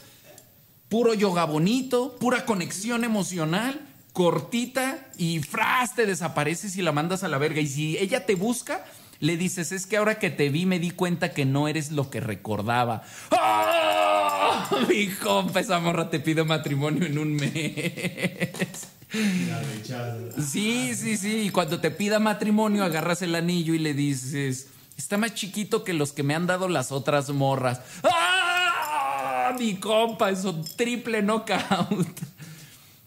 puro 0.91 1.15
yoga 1.15 1.45
bonito, 1.45 2.19
pura 2.21 2.45
conexión 2.45 3.05
emocional 3.05 3.90
cortita 4.13 4.99
y 5.17 5.41
fras 5.41 5.95
te 5.95 6.07
desapareces 6.07 6.77
y 6.77 6.83
la 6.83 6.93
mandas 6.93 7.25
a 7.25 7.29
la 7.29 7.39
verga. 7.39 7.61
Y 7.61 7.67
si 7.67 7.99
ella 7.99 8.27
te 8.27 8.35
busca, 8.35 8.85
le 9.21 9.37
dices, 9.37 9.73
es 9.73 9.87
que 9.87 9.97
ahora 9.97 10.19
que 10.19 10.31
te 10.31 10.49
vi 10.49 10.67
me 10.67 10.79
di 10.79 10.91
cuenta 10.91 11.33
que 11.33 11.45
no 11.45 11.69
eres 11.69 11.93
lo 11.93 12.11
que 12.11 12.21
recordaba. 12.21 13.03
¡Oh! 13.31 14.31
Mi 14.89 15.09
compa, 15.09 15.61
esa 15.61 15.79
morra 15.79 16.11
te 16.11 16.21
pide 16.21 16.45
matrimonio 16.45 17.07
en 17.07 17.19
un 17.19 17.35
mes. 17.35 18.89
Sí, 20.51 20.95
sí, 20.95 21.17
sí. 21.17 21.43
Y 21.47 21.51
cuando 21.51 21.81
te 21.81 21.91
pida 21.91 22.19
matrimonio, 22.19 22.85
agarras 22.85 23.23
el 23.23 23.35
anillo 23.35 23.75
y 23.75 23.79
le 23.79 23.93
dices, 23.93 24.69
está 24.97 25.19
más 25.19 25.35
chiquito 25.35 25.85
que 25.85 25.93
los 25.93 26.13
que 26.13 26.23
me 26.23 26.35
han 26.35 26.47
dado 26.47 26.69
las 26.69 26.93
otras 26.93 27.29
morras. 27.31 27.81
¡Ah! 28.05 29.55
Mi 29.59 29.75
compa, 29.75 30.31
eso 30.31 30.63
triple 30.77 31.23
knockout. 31.23 32.21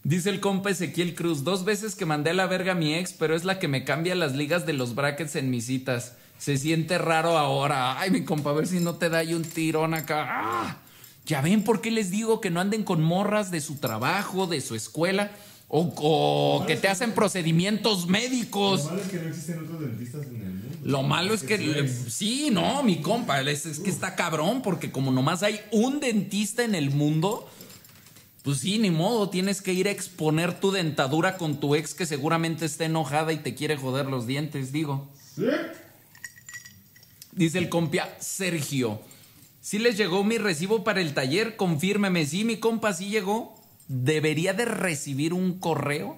Dice 0.03 0.29
el 0.29 0.41
compa 0.41 0.69
Ezequiel 0.69 1.15
Cruz, 1.15 1.45
dos 1.45 1.63
veces 1.63 1.95
que 1.95 2.05
mandé 2.05 2.31
a 2.31 2.33
la 2.33 2.45
verga 2.45 2.73
a 2.73 2.75
mi 2.75 2.93
ex, 2.93 3.13
pero 3.13 3.35
es 3.35 3.45
la 3.45 3.57
que 3.57 3.69
me 3.69 3.85
cambia 3.85 4.15
las 4.15 4.35
ligas 4.35 4.65
de 4.65 4.73
los 4.73 4.95
brackets 4.95 5.37
en 5.37 5.49
mis 5.49 5.67
citas. 5.67 6.17
Se 6.37 6.57
siente 6.57 6.97
raro 6.97 7.37
ahora. 7.37 7.97
Ay, 7.97 8.11
mi 8.11 8.25
compa, 8.25 8.49
a 8.49 8.53
ver 8.53 8.67
si 8.67 8.81
no 8.81 8.95
te 8.95 9.07
da 9.07 9.19
ahí 9.19 9.33
un 9.33 9.43
tirón 9.43 9.93
acá. 9.93 10.25
¡Ah! 10.27 10.77
Ya 11.25 11.39
ven 11.39 11.63
por 11.63 11.79
qué 11.79 11.89
les 11.89 12.11
digo 12.11 12.41
que 12.41 12.49
no 12.49 12.59
anden 12.59 12.83
con 12.83 13.01
morras 13.01 13.49
de 13.49 13.61
su 13.61 13.75
trabajo, 13.75 14.45
de 14.45 14.59
su 14.59 14.75
escuela, 14.75 15.31
o, 15.69 16.65
que 16.67 16.75
te 16.75 16.89
hacen 16.89 17.13
procedimientos 17.13 18.07
médicos. 18.07 18.83
Lo 18.83 18.91
malo 18.91 19.01
es 19.01 19.07
que 19.07 19.19
no 19.19 19.29
existen 19.29 19.59
otros 19.59 19.79
dentistas 19.79 20.25
en 20.25 20.35
el 20.35 20.53
mundo. 20.53 20.77
Lo 20.83 21.03
malo 21.03 21.33
es 21.33 21.43
que, 21.43 21.87
sí, 22.09 22.49
no, 22.51 22.83
mi 22.83 23.01
compa, 23.01 23.39
es, 23.39 23.65
es 23.65 23.79
que 23.79 23.89
está 23.89 24.15
cabrón, 24.15 24.61
porque 24.61 24.91
como 24.91 25.11
nomás 25.11 25.43
hay 25.43 25.61
un 25.71 26.01
dentista 26.01 26.65
en 26.65 26.75
el 26.75 26.91
mundo, 26.91 27.49
pues 28.43 28.59
sí, 28.59 28.77
ni 28.77 28.91
modo, 28.91 29.29
tienes 29.29 29.61
que 29.61 29.73
ir 29.73 29.87
a 29.87 29.91
exponer 29.91 30.59
tu 30.59 30.71
dentadura 30.71 31.37
con 31.37 31.61
tu 31.61 31.75
ex 31.75 31.93
que 31.93 32.05
seguramente 32.05 32.65
está 32.65 32.85
enojada 32.85 33.31
y 33.31 33.37
te 33.37 33.55
quiere 33.55 33.77
joder 33.77 34.05
los 34.07 34.27
dientes, 34.27 34.73
digo. 34.73 35.09
¿Sí? 35.35 35.45
Dice 37.31 37.57
el 37.57 37.69
compia 37.69 38.13
Sergio. 38.19 39.01
Si 39.61 39.79
les 39.79 39.95
llegó 39.95 40.25
mi 40.25 40.37
recibo 40.37 40.83
para 40.83 40.99
el 40.99 41.13
taller, 41.13 41.55
confírmeme. 41.55 42.25
Sí, 42.25 42.43
mi 42.43 42.57
compa 42.57 42.91
sí 42.91 43.07
llegó. 43.07 43.55
Debería 43.87 44.53
de 44.53 44.65
recibir 44.65 45.33
un 45.33 45.57
correo 45.57 46.17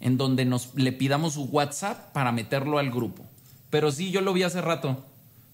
en 0.00 0.16
donde 0.16 0.46
nos 0.46 0.74
le 0.74 0.92
pidamos 0.92 1.34
su 1.34 1.44
WhatsApp 1.44 2.12
para 2.12 2.32
meterlo 2.32 2.78
al 2.78 2.90
grupo. 2.90 3.26
Pero 3.68 3.92
sí, 3.92 4.10
yo 4.10 4.22
lo 4.22 4.32
vi 4.32 4.42
hace 4.42 4.62
rato. 4.62 5.04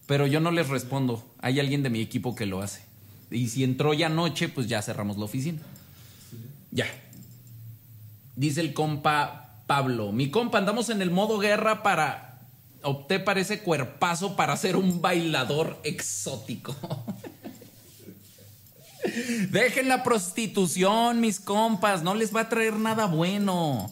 Pero 0.06 0.28
yo 0.28 0.38
no 0.38 0.52
les 0.52 0.68
respondo. 0.68 1.24
Hay 1.40 1.58
alguien 1.58 1.82
de 1.82 1.90
mi 1.90 2.00
equipo 2.00 2.36
que 2.36 2.46
lo 2.46 2.62
hace. 2.62 2.82
Y 3.32 3.48
si 3.48 3.64
entró 3.64 3.94
ya 3.94 4.06
anoche, 4.06 4.48
pues 4.48 4.68
ya 4.68 4.80
cerramos 4.80 5.18
la 5.18 5.24
oficina. 5.24 5.60
Ya. 6.74 6.86
Dice 8.34 8.60
el 8.60 8.74
compa 8.74 9.62
Pablo. 9.66 10.12
Mi 10.12 10.30
compa, 10.30 10.58
andamos 10.58 10.90
en 10.90 11.00
el 11.00 11.10
modo 11.10 11.38
guerra 11.38 11.82
para. 11.82 12.40
Opté 12.82 13.18
para 13.18 13.40
ese 13.40 13.60
cuerpazo 13.60 14.36
para 14.36 14.54
ser 14.58 14.76
un 14.76 15.00
bailador 15.00 15.80
exótico. 15.84 16.76
Dejen 19.50 19.88
la 19.88 20.02
prostitución, 20.02 21.20
mis 21.20 21.40
compas. 21.40 22.02
No 22.02 22.14
les 22.14 22.34
va 22.34 22.42
a 22.42 22.48
traer 22.50 22.74
nada 22.74 23.06
bueno. 23.06 23.90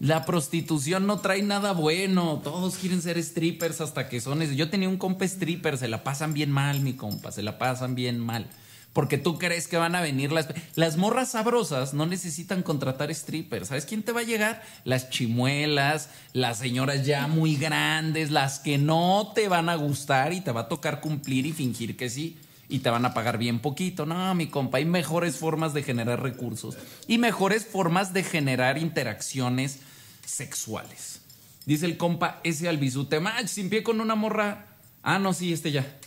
La 0.00 0.24
prostitución 0.24 1.06
no 1.06 1.20
trae 1.20 1.42
nada 1.42 1.72
bueno. 1.72 2.40
Todos 2.42 2.76
quieren 2.76 3.02
ser 3.02 3.22
strippers 3.22 3.80
hasta 3.82 4.08
que 4.08 4.20
son. 4.20 4.40
Yo 4.40 4.70
tenía 4.70 4.88
un 4.88 4.96
compa 4.96 5.26
stripper, 5.26 5.78
se 5.78 5.88
la 5.88 6.02
pasan 6.02 6.32
bien 6.32 6.50
mal, 6.50 6.80
mi 6.80 6.94
compa, 6.94 7.30
se 7.30 7.42
la 7.42 7.58
pasan 7.58 7.94
bien 7.94 8.18
mal. 8.18 8.48
Porque 8.94 9.18
tú 9.18 9.38
crees 9.38 9.68
que 9.68 9.76
van 9.76 9.94
a 9.94 10.00
venir 10.00 10.32
las. 10.32 10.48
Las 10.76 10.96
morras 10.96 11.32
sabrosas 11.32 11.92
no 11.92 12.06
necesitan 12.06 12.62
contratar 12.62 13.14
strippers. 13.14 13.68
¿Sabes 13.68 13.84
quién 13.84 14.02
te 14.02 14.12
va 14.12 14.20
a 14.20 14.24
llegar? 14.24 14.62
Las 14.84 15.10
chimuelas, 15.10 16.08
las 16.32 16.58
señoras 16.58 17.04
ya 17.04 17.26
muy 17.26 17.56
grandes, 17.56 18.30
las 18.30 18.60
que 18.60 18.78
no 18.78 19.32
te 19.34 19.48
van 19.48 19.68
a 19.68 19.74
gustar 19.74 20.32
y 20.32 20.40
te 20.40 20.52
va 20.52 20.62
a 20.62 20.68
tocar 20.68 21.02
cumplir 21.02 21.44
y 21.44 21.52
fingir 21.52 21.96
que 21.96 22.08
sí 22.08 22.38
y 22.68 22.78
te 22.78 22.90
van 22.90 23.04
a 23.04 23.14
pagar 23.14 23.36
bien 23.38 23.58
poquito. 23.58 24.06
No, 24.06 24.34
mi 24.34 24.46
compa, 24.46 24.78
hay 24.78 24.84
mejores 24.84 25.36
formas 25.36 25.74
de 25.74 25.82
generar 25.82 26.22
recursos 26.22 26.76
y 27.06 27.18
mejores 27.18 27.66
formas 27.66 28.12
de 28.12 28.22
generar 28.22 28.78
interacciones 28.78 29.80
sexuales. 30.24 31.20
Dice 31.66 31.86
el 31.86 31.96
compa 31.96 32.40
ese 32.44 32.68
albizute, 32.68 33.20
match, 33.20 33.46
sin 33.46 33.70
pie 33.70 33.82
con 33.82 34.00
una 34.00 34.14
morra. 34.14 34.66
Ah, 35.02 35.18
no, 35.18 35.32
sí, 35.32 35.52
este 35.52 35.72
ya. 35.72 35.98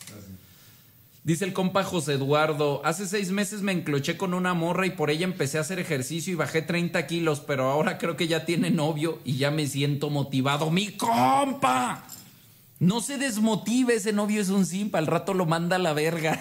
Dice 1.27 1.43
el 1.43 1.51
compa 1.51 1.83
José 1.83 2.13
Eduardo, 2.13 2.79
hace 2.85 3.05
seis 3.05 3.31
meses 3.31 3.61
me 3.61 3.73
encloché 3.73 4.15
con 4.15 4.33
una 4.33 4.53
morra 4.53 4.85
y 4.85 4.91
por 4.91 5.09
ella 5.09 5.25
empecé 5.25 5.57
a 5.57 5.61
hacer 5.61 5.77
ejercicio 5.77 6.31
y 6.31 6.37
bajé 6.37 6.61
30 6.61 7.05
kilos, 7.05 7.41
pero 7.41 7.69
ahora 7.69 7.97
creo 7.97 8.15
que 8.15 8.29
ya 8.29 8.45
tiene 8.45 8.71
novio 8.71 9.19
y 9.25 9.35
ya 9.35 9.51
me 9.51 9.67
siento 9.67 10.09
motivado. 10.09 10.71
¡Mi 10.71 10.93
compa! 10.93 12.05
No 12.79 13.01
se 13.01 13.17
desmotive, 13.17 13.95
ese 13.95 14.13
novio 14.13 14.39
es 14.41 14.47
un 14.47 14.65
simpa, 14.65 14.99
al 14.99 15.07
rato 15.07 15.33
lo 15.33 15.45
manda 15.45 15.75
a 15.75 15.79
la 15.79 15.91
verga. 15.91 16.39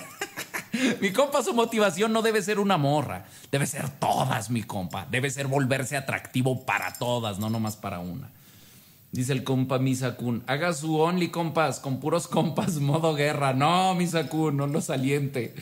mi 1.01 1.11
compa, 1.11 1.43
su 1.43 1.53
motivación 1.53 2.13
no 2.13 2.23
debe 2.23 2.41
ser 2.41 2.61
una 2.61 2.77
morra, 2.77 3.25
debe 3.51 3.67
ser 3.67 3.89
todas, 3.89 4.51
mi 4.51 4.63
compa. 4.63 5.09
Debe 5.11 5.31
ser 5.31 5.49
volverse 5.49 5.97
atractivo 5.97 6.65
para 6.65 6.93
todas, 6.93 7.41
no 7.41 7.51
nomás 7.51 7.75
para 7.75 7.99
una. 7.99 8.31
Dice 9.17 9.33
el 9.33 9.45
compa 9.45 9.79
Misakun, 9.79 10.43
haga 10.47 10.75
su 10.75 11.01
only 11.01 11.29
compas 11.29 11.81
con 11.81 12.01
puros 12.01 12.29
compas 12.29 12.75
modo 12.81 13.15
guerra. 13.15 13.55
No, 13.55 13.95
Misakun, 13.95 14.59
no 14.59 14.67
lo 14.67 14.83
saliente. 14.83 15.55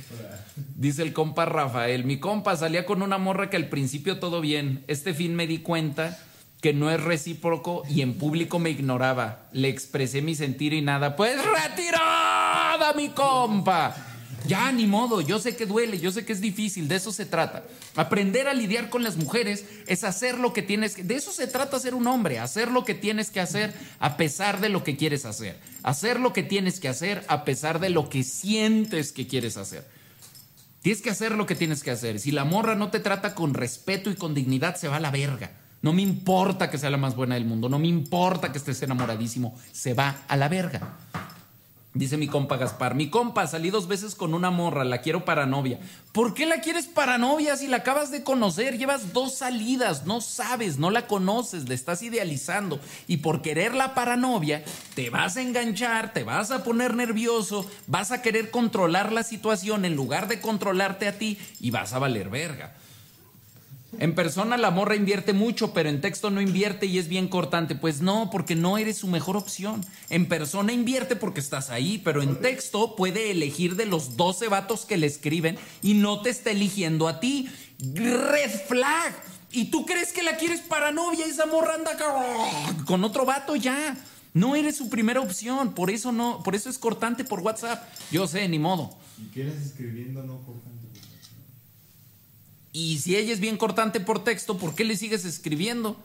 Dice 0.74 1.02
el 1.02 1.12
compa 1.12 1.44
Rafael, 1.44 2.02
mi 2.02 2.18
compa 2.18 2.56
salía 2.56 2.84
con 2.84 3.00
una 3.00 3.16
morra 3.16 3.50
que 3.50 3.56
al 3.56 3.68
principio 3.68 4.18
todo 4.18 4.40
bien. 4.40 4.82
Este 4.88 5.14
fin 5.14 5.36
me 5.36 5.46
di 5.46 5.58
cuenta 5.58 6.18
que 6.60 6.72
no 6.72 6.90
es 6.90 7.00
recíproco 7.00 7.84
y 7.88 8.00
en 8.00 8.14
público 8.14 8.58
me 8.58 8.70
ignoraba. 8.70 9.46
Le 9.52 9.68
expresé 9.68 10.20
mi 10.20 10.34
sentir 10.34 10.72
y 10.72 10.82
nada. 10.82 11.14
Pues 11.14 11.36
retirada, 11.36 12.92
mi 12.96 13.10
compa. 13.10 14.13
Ya, 14.46 14.70
ni 14.72 14.86
modo, 14.86 15.22
yo 15.22 15.38
sé 15.38 15.56
que 15.56 15.64
duele, 15.64 15.98
yo 15.98 16.12
sé 16.12 16.26
que 16.26 16.34
es 16.34 16.40
difícil, 16.40 16.86
de 16.86 16.96
eso 16.96 17.12
se 17.12 17.24
trata. 17.24 17.64
Aprender 17.96 18.46
a 18.46 18.52
lidiar 18.52 18.90
con 18.90 19.02
las 19.02 19.16
mujeres 19.16 19.64
es 19.86 20.04
hacer 20.04 20.38
lo 20.38 20.52
que 20.52 20.60
tienes 20.60 20.96
que... 20.96 21.02
De 21.02 21.14
eso 21.14 21.32
se 21.32 21.46
trata 21.46 21.80
ser 21.80 21.94
un 21.94 22.06
hombre, 22.06 22.38
hacer 22.38 22.70
lo 22.70 22.84
que 22.84 22.94
tienes 22.94 23.30
que 23.30 23.40
hacer 23.40 23.74
a 24.00 24.18
pesar 24.18 24.60
de 24.60 24.68
lo 24.68 24.84
que 24.84 24.96
quieres 24.96 25.24
hacer. 25.24 25.58
Hacer 25.82 26.20
lo 26.20 26.34
que 26.34 26.42
tienes 26.42 26.78
que 26.78 26.88
hacer 26.88 27.24
a 27.28 27.44
pesar 27.44 27.80
de 27.80 27.88
lo 27.88 28.10
que 28.10 28.22
sientes 28.22 29.12
que 29.12 29.26
quieres 29.26 29.56
hacer. 29.56 29.86
Tienes 30.82 31.00
que 31.00 31.10
hacer 31.10 31.32
lo 31.32 31.46
que 31.46 31.54
tienes 31.54 31.82
que 31.82 31.90
hacer. 31.90 32.20
Si 32.20 32.30
la 32.30 32.44
morra 32.44 32.74
no 32.74 32.90
te 32.90 33.00
trata 33.00 33.34
con 33.34 33.54
respeto 33.54 34.10
y 34.10 34.14
con 34.14 34.34
dignidad, 34.34 34.76
se 34.76 34.88
va 34.88 34.96
a 34.96 35.00
la 35.00 35.10
verga. 35.10 35.52
No 35.80 35.94
me 35.94 36.02
importa 36.02 36.70
que 36.70 36.76
sea 36.76 36.90
la 36.90 36.98
más 36.98 37.16
buena 37.16 37.34
del 37.34 37.46
mundo, 37.46 37.68
no 37.68 37.78
me 37.78 37.88
importa 37.88 38.52
que 38.52 38.58
estés 38.58 38.82
enamoradísimo, 38.82 39.58
se 39.72 39.92
va 39.92 40.24
a 40.28 40.36
la 40.36 40.48
verga. 40.48 40.96
Dice 41.96 42.16
mi 42.16 42.26
compa 42.26 42.56
Gaspar, 42.56 42.96
mi 42.96 43.08
compa, 43.08 43.46
salí 43.46 43.70
dos 43.70 43.86
veces 43.86 44.16
con 44.16 44.34
una 44.34 44.50
morra, 44.50 44.82
la 44.82 45.00
quiero 45.00 45.24
para 45.24 45.46
novia. 45.46 45.78
¿Por 46.10 46.34
qué 46.34 46.44
la 46.44 46.60
quieres 46.60 46.86
para 46.86 47.18
novia 47.18 47.56
si 47.56 47.68
la 47.68 47.76
acabas 47.76 48.10
de 48.10 48.24
conocer? 48.24 48.76
Llevas 48.76 49.12
dos 49.12 49.36
salidas, 49.36 50.04
no 50.04 50.20
sabes, 50.20 50.76
no 50.76 50.90
la 50.90 51.06
conoces, 51.06 51.68
le 51.68 51.76
estás 51.76 52.02
idealizando. 52.02 52.80
Y 53.06 53.18
por 53.18 53.42
quererla 53.42 53.94
para 53.94 54.16
novia, 54.16 54.64
te 54.96 55.08
vas 55.08 55.36
a 55.36 55.42
enganchar, 55.42 56.12
te 56.12 56.24
vas 56.24 56.50
a 56.50 56.64
poner 56.64 56.94
nervioso, 56.94 57.70
vas 57.86 58.10
a 58.10 58.22
querer 58.22 58.50
controlar 58.50 59.12
la 59.12 59.22
situación 59.22 59.84
en 59.84 59.94
lugar 59.94 60.26
de 60.26 60.40
controlarte 60.40 61.06
a 61.06 61.16
ti 61.16 61.38
y 61.60 61.70
vas 61.70 61.92
a 61.92 62.00
valer 62.00 62.28
verga. 62.28 62.74
En 63.98 64.14
persona 64.14 64.56
la 64.56 64.70
morra 64.70 64.96
invierte 64.96 65.32
mucho, 65.32 65.72
pero 65.72 65.88
en 65.88 66.00
texto 66.00 66.30
no 66.30 66.40
invierte 66.40 66.86
y 66.86 66.98
es 66.98 67.08
bien 67.08 67.28
cortante. 67.28 67.74
Pues 67.74 68.00
no, 68.00 68.30
porque 68.30 68.54
no 68.54 68.78
eres 68.78 68.98
su 68.98 69.08
mejor 69.08 69.36
opción. 69.36 69.84
En 70.10 70.26
persona 70.26 70.72
invierte 70.72 71.16
porque 71.16 71.40
estás 71.40 71.70
ahí, 71.70 72.00
pero 72.04 72.22
en 72.22 72.40
texto 72.40 72.96
puede 72.96 73.30
elegir 73.30 73.76
de 73.76 73.86
los 73.86 74.16
12 74.16 74.48
vatos 74.48 74.84
que 74.84 74.96
le 74.96 75.06
escriben 75.06 75.58
y 75.82 75.94
no 75.94 76.22
te 76.22 76.30
está 76.30 76.50
eligiendo 76.50 77.08
a 77.08 77.20
ti. 77.20 77.48
Red 77.94 78.50
flag. 78.66 79.14
¿Y 79.50 79.66
tú 79.66 79.86
crees 79.86 80.12
que 80.12 80.22
la 80.22 80.36
quieres 80.36 80.60
para 80.60 80.90
novia? 80.90 81.26
Esa 81.26 81.46
morra 81.46 81.74
anda 81.74 81.96
con 82.86 83.04
otro 83.04 83.24
vato 83.24 83.54
ya. 83.54 83.96
No 84.32 84.56
eres 84.56 84.76
su 84.76 84.88
primera 84.88 85.20
opción, 85.20 85.74
por 85.74 85.90
eso 85.90 86.10
no, 86.10 86.42
por 86.42 86.56
eso 86.56 86.68
es 86.68 86.76
cortante 86.76 87.22
por 87.22 87.38
WhatsApp. 87.38 87.88
Yo 88.10 88.26
sé, 88.26 88.48
ni 88.48 88.58
modo. 88.58 88.96
¿Y 89.16 89.30
qué 89.30 89.42
eres 89.42 89.62
escribiendo 89.64 90.24
no? 90.24 90.40
Y 92.74 92.98
si 92.98 93.16
ella 93.16 93.32
es 93.32 93.38
bien 93.38 93.56
cortante 93.56 94.00
por 94.00 94.24
texto, 94.24 94.58
¿por 94.58 94.74
qué 94.74 94.82
le 94.82 94.96
sigues 94.96 95.24
escribiendo? 95.24 95.96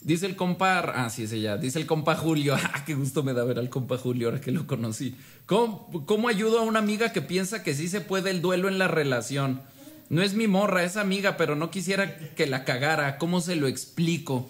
Dice 0.00 0.26
el 0.26 0.36
compa, 0.36 0.78
ah, 0.78 1.10
sí 1.10 1.24
es 1.24 1.32
ella, 1.32 1.56
dice 1.56 1.80
el 1.80 1.86
compa 1.86 2.14
Julio, 2.14 2.54
ah, 2.62 2.84
qué 2.86 2.94
gusto 2.94 3.24
me 3.24 3.34
da 3.34 3.42
ver 3.42 3.58
al 3.58 3.68
compa 3.68 3.98
Julio 3.98 4.28
ahora 4.28 4.40
que 4.40 4.52
lo 4.52 4.68
conocí. 4.68 5.16
¿Cómo, 5.44 6.06
¿Cómo 6.06 6.28
ayudo 6.28 6.60
a 6.60 6.62
una 6.62 6.78
amiga 6.78 7.12
que 7.12 7.20
piensa 7.20 7.64
que 7.64 7.74
sí 7.74 7.88
se 7.88 8.00
puede 8.00 8.30
el 8.30 8.40
duelo 8.40 8.68
en 8.68 8.78
la 8.78 8.86
relación? 8.86 9.60
No 10.08 10.22
es 10.22 10.34
mi 10.34 10.46
morra, 10.46 10.84
es 10.84 10.96
amiga, 10.96 11.36
pero 11.36 11.56
no 11.56 11.72
quisiera 11.72 12.16
que 12.36 12.46
la 12.46 12.64
cagara. 12.64 13.18
¿Cómo 13.18 13.40
se 13.40 13.56
lo 13.56 13.66
explico? 13.66 14.48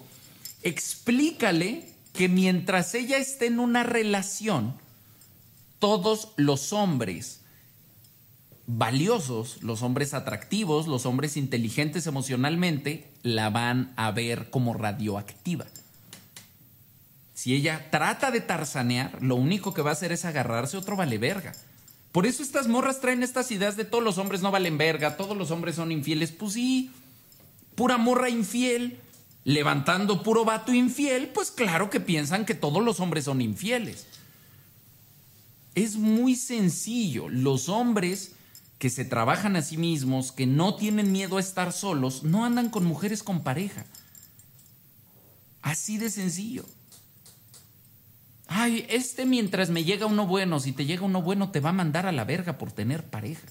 Explícale 0.61 1.89
que 2.13 2.29
mientras 2.29 2.93
ella 2.93 3.17
esté 3.17 3.47
en 3.47 3.59
una 3.59 3.81
relación, 3.81 4.75
todos 5.79 6.29
los 6.37 6.73
hombres 6.73 7.39
valiosos, 8.71 9.63
los 9.63 9.81
hombres 9.81 10.13
atractivos, 10.13 10.85
los 10.87 11.07
hombres 11.07 11.37
inteligentes 11.37 12.05
emocionalmente, 12.05 13.09
la 13.23 13.49
van 13.49 13.91
a 13.95 14.11
ver 14.11 14.51
como 14.51 14.75
radioactiva. 14.75 15.65
Si 17.33 17.55
ella 17.55 17.89
trata 17.89 18.29
de 18.29 18.41
tarzanear, 18.41 19.23
lo 19.23 19.35
único 19.35 19.73
que 19.73 19.81
va 19.81 19.89
a 19.89 19.93
hacer 19.93 20.11
es 20.11 20.23
agarrarse 20.23 20.77
otro 20.77 20.95
vale 20.95 21.17
verga. 21.17 21.53
Por 22.11 22.27
eso 22.27 22.43
estas 22.43 22.67
morras 22.67 23.01
traen 23.01 23.23
estas 23.23 23.49
ideas 23.49 23.75
de 23.75 23.85
todos 23.85 24.03
los 24.03 24.19
hombres 24.19 24.43
no 24.43 24.51
valen 24.51 24.77
verga, 24.77 25.17
todos 25.17 25.35
los 25.35 25.49
hombres 25.49 25.75
son 25.75 25.91
infieles. 25.91 26.31
Pues 26.31 26.53
sí, 26.53 26.91
pura 27.73 27.97
morra 27.97 28.29
infiel, 28.29 28.99
levantando 29.45 30.21
puro 30.21 30.45
vato 30.45 30.73
infiel, 30.73 31.29
pues 31.29 31.49
claro 31.49 31.89
que 31.89 31.99
piensan 31.99 32.45
que 32.45 32.53
todos 32.53 32.83
los 32.83 32.99
hombres 32.99 33.25
son 33.25 33.41
infieles. 33.41 34.05
Es 35.73 35.95
muy 35.95 36.35
sencillo, 36.35 37.29
los 37.29 37.67
hombres 37.67 38.33
que 38.79 38.89
se 38.89 39.03
trabajan 39.03 39.57
a 39.57 39.61
sí 39.61 39.77
mismos, 39.77 40.31
que 40.31 40.47
no 40.47 40.75
tienen 40.75 41.11
miedo 41.11 41.37
a 41.37 41.41
estar 41.41 41.73
solos, 41.73 42.23
no 42.23 42.45
andan 42.45 42.69
con 42.69 42.85
mujeres 42.85 43.21
con 43.23 43.43
pareja. 43.43 43.85
Así 45.61 45.97
de 45.97 46.09
sencillo. 46.09 46.65
Ay, 48.47 48.87
este 48.89 49.25
mientras 49.25 49.69
me 49.69 49.83
llega 49.83 50.05
uno 50.05 50.25
bueno, 50.25 50.61
si 50.61 50.71
te 50.71 50.85
llega 50.85 51.03
uno 51.05 51.21
bueno 51.21 51.51
te 51.51 51.59
va 51.59 51.69
a 51.69 51.73
mandar 51.73 52.07
a 52.07 52.13
la 52.13 52.23
verga 52.23 52.57
por 52.57 52.71
tener 52.71 53.03
pareja. 53.03 53.45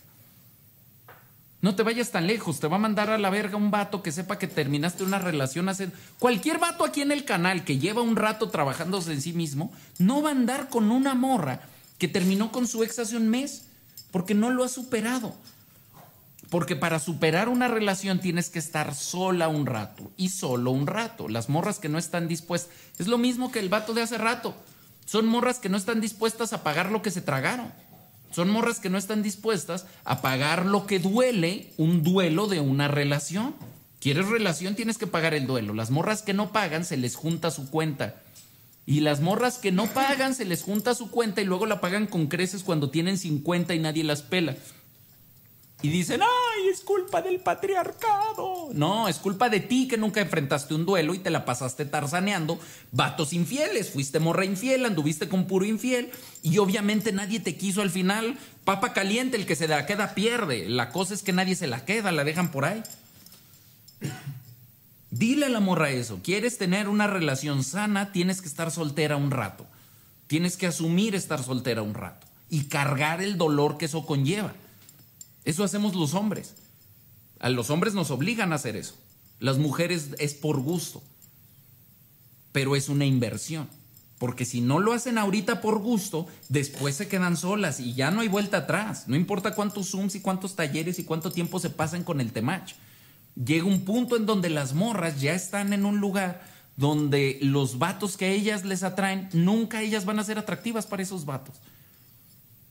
No 1.60 1.74
te 1.74 1.82
vayas 1.82 2.10
tan 2.10 2.26
lejos, 2.26 2.58
te 2.58 2.66
va 2.66 2.76
a 2.76 2.80
mandar 2.80 3.10
a 3.10 3.18
la 3.18 3.30
verga 3.30 3.56
un 3.56 3.70
vato 3.70 4.02
que 4.02 4.12
sepa 4.12 4.38
que 4.38 4.46
terminaste 4.46 5.04
una 5.04 5.18
relación 5.18 5.68
hace... 5.68 5.90
Cualquier 6.18 6.58
vato 6.58 6.84
aquí 6.84 7.02
en 7.02 7.12
el 7.12 7.24
canal 7.24 7.64
que 7.64 7.78
lleva 7.78 8.00
un 8.00 8.16
rato 8.16 8.48
trabajándose 8.48 9.12
en 9.12 9.20
sí 9.20 9.32
mismo, 9.32 9.72
no 9.98 10.22
va 10.22 10.30
a 10.30 10.32
andar 10.32 10.68
con 10.68 10.90
una 10.90 11.14
morra 11.14 11.60
que 11.98 12.08
terminó 12.08 12.50
con 12.50 12.66
su 12.66 12.82
ex 12.82 12.98
hace 13.00 13.16
un 13.16 13.28
mes 13.28 13.67
porque 14.10 14.34
no 14.34 14.50
lo 14.50 14.64
has 14.64 14.72
superado. 14.72 15.34
Porque 16.50 16.76
para 16.76 16.98
superar 16.98 17.48
una 17.48 17.68
relación 17.68 18.20
tienes 18.20 18.48
que 18.48 18.58
estar 18.58 18.94
sola 18.94 19.48
un 19.48 19.66
rato 19.66 20.10
y 20.16 20.30
solo 20.30 20.70
un 20.70 20.86
rato. 20.86 21.28
Las 21.28 21.48
morras 21.48 21.78
que 21.78 21.90
no 21.90 21.98
están 21.98 22.26
dispuestas, 22.26 22.72
es 22.98 23.06
lo 23.06 23.18
mismo 23.18 23.52
que 23.52 23.58
el 23.58 23.68
vato 23.68 23.92
de 23.92 24.02
hace 24.02 24.16
rato. 24.16 24.54
Son 25.04 25.26
morras 25.26 25.58
que 25.58 25.68
no 25.68 25.76
están 25.76 26.00
dispuestas 26.00 26.52
a 26.52 26.62
pagar 26.62 26.90
lo 26.90 27.02
que 27.02 27.10
se 27.10 27.20
tragaron. 27.20 27.72
Son 28.30 28.50
morras 28.50 28.78
que 28.78 28.90
no 28.90 28.98
están 28.98 29.22
dispuestas 29.22 29.86
a 30.04 30.20
pagar 30.20 30.66
lo 30.66 30.86
que 30.86 30.98
duele 30.98 31.72
un 31.76 32.02
duelo 32.02 32.46
de 32.46 32.60
una 32.60 32.88
relación. 32.88 33.54
¿Quieres 34.00 34.28
relación? 34.28 34.74
Tienes 34.74 34.96
que 34.96 35.06
pagar 35.06 35.34
el 35.34 35.46
duelo. 35.46 35.74
Las 35.74 35.90
morras 35.90 36.22
que 36.22 36.34
no 36.34 36.52
pagan 36.52 36.84
se 36.84 36.96
les 36.96 37.16
junta 37.16 37.50
su 37.50 37.70
cuenta 37.70 38.22
y 38.88 39.00
las 39.00 39.20
morras 39.20 39.58
que 39.58 39.70
no 39.70 39.86
pagan 39.86 40.34
se 40.34 40.46
les 40.46 40.62
junta 40.62 40.94
su 40.94 41.10
cuenta 41.10 41.42
y 41.42 41.44
luego 41.44 41.66
la 41.66 41.78
pagan 41.78 42.06
con 42.06 42.26
creces 42.26 42.62
cuando 42.62 42.88
tienen 42.88 43.18
50 43.18 43.74
y 43.74 43.78
nadie 43.80 44.02
las 44.02 44.22
pela. 44.22 44.56
Y 45.82 45.90
dicen, 45.90 46.22
ay, 46.22 46.68
es 46.72 46.80
culpa 46.80 47.20
del 47.20 47.38
patriarcado. 47.38 48.70
No, 48.72 49.06
es 49.06 49.18
culpa 49.18 49.50
de 49.50 49.60
ti 49.60 49.88
que 49.88 49.98
nunca 49.98 50.22
enfrentaste 50.22 50.72
un 50.72 50.86
duelo 50.86 51.12
y 51.12 51.18
te 51.18 51.28
la 51.28 51.44
pasaste 51.44 51.84
tarzaneando. 51.84 52.58
Vatos 52.90 53.34
infieles, 53.34 53.90
fuiste 53.90 54.20
morra 54.20 54.46
infiel, 54.46 54.86
anduviste 54.86 55.28
con 55.28 55.46
puro 55.46 55.66
infiel 55.66 56.10
y 56.42 56.56
obviamente 56.56 57.12
nadie 57.12 57.40
te 57.40 57.58
quiso 57.58 57.82
al 57.82 57.90
final. 57.90 58.38
Papa 58.64 58.94
caliente, 58.94 59.36
el 59.36 59.44
que 59.44 59.54
se 59.54 59.68
la 59.68 59.84
queda 59.84 60.14
pierde. 60.14 60.66
La 60.66 60.88
cosa 60.88 61.12
es 61.12 61.22
que 61.22 61.34
nadie 61.34 61.56
se 61.56 61.66
la 61.66 61.84
queda, 61.84 62.10
la 62.10 62.24
dejan 62.24 62.50
por 62.50 62.64
ahí. 62.64 62.82
Dile 65.10 65.46
a 65.46 65.48
la 65.48 65.60
morra 65.60 65.90
eso. 65.90 66.20
¿Quieres 66.22 66.58
tener 66.58 66.88
una 66.88 67.06
relación 67.06 67.64
sana? 67.64 68.12
Tienes 68.12 68.42
que 68.42 68.48
estar 68.48 68.70
soltera 68.70 69.16
un 69.16 69.30
rato. 69.30 69.66
Tienes 70.26 70.56
que 70.56 70.66
asumir 70.66 71.14
estar 71.14 71.42
soltera 71.42 71.82
un 71.82 71.94
rato 71.94 72.26
y 72.50 72.64
cargar 72.64 73.22
el 73.22 73.38
dolor 73.38 73.78
que 73.78 73.86
eso 73.86 74.04
conlleva. 74.04 74.52
Eso 75.44 75.64
hacemos 75.64 75.94
los 75.94 76.14
hombres. 76.14 76.54
A 77.40 77.48
los 77.48 77.70
hombres 77.70 77.94
nos 77.94 78.10
obligan 78.10 78.52
a 78.52 78.56
hacer 78.56 78.76
eso. 78.76 78.94
Las 79.40 79.58
mujeres 79.58 80.10
es 80.18 80.34
por 80.34 80.60
gusto. 80.60 81.02
Pero 82.52 82.76
es 82.76 82.88
una 82.88 83.06
inversión. 83.06 83.68
Porque 84.18 84.44
si 84.44 84.60
no 84.60 84.80
lo 84.80 84.92
hacen 84.92 85.16
ahorita 85.16 85.60
por 85.60 85.78
gusto, 85.78 86.26
después 86.48 86.96
se 86.96 87.06
quedan 87.06 87.36
solas 87.36 87.78
y 87.78 87.94
ya 87.94 88.10
no 88.10 88.20
hay 88.20 88.28
vuelta 88.28 88.58
atrás. 88.58 89.04
No 89.06 89.14
importa 89.14 89.54
cuántos 89.54 89.90
Zooms 89.90 90.16
y 90.16 90.20
cuántos 90.20 90.56
talleres 90.56 90.98
y 90.98 91.04
cuánto 91.04 91.30
tiempo 91.30 91.60
se 91.60 91.70
pasan 91.70 92.02
con 92.02 92.20
el 92.20 92.32
temach. 92.32 92.72
Llega 93.42 93.66
un 93.66 93.82
punto 93.84 94.16
en 94.16 94.26
donde 94.26 94.50
las 94.50 94.74
morras 94.74 95.20
ya 95.20 95.34
están 95.34 95.72
en 95.72 95.84
un 95.84 95.98
lugar 95.98 96.42
donde 96.76 97.38
los 97.40 97.78
vatos 97.78 98.16
que 98.16 98.32
ellas 98.32 98.64
les 98.64 98.82
atraen, 98.82 99.28
nunca 99.32 99.82
ellas 99.82 100.04
van 100.04 100.18
a 100.18 100.24
ser 100.24 100.38
atractivas 100.38 100.86
para 100.86 101.02
esos 101.02 101.24
vatos. 101.24 101.56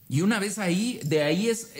Y 0.09 0.21
una 0.21 0.39
vez 0.39 0.57
ahí, 0.57 0.99
de 1.03 1.23
ahí 1.23 1.49
es, 1.49 1.71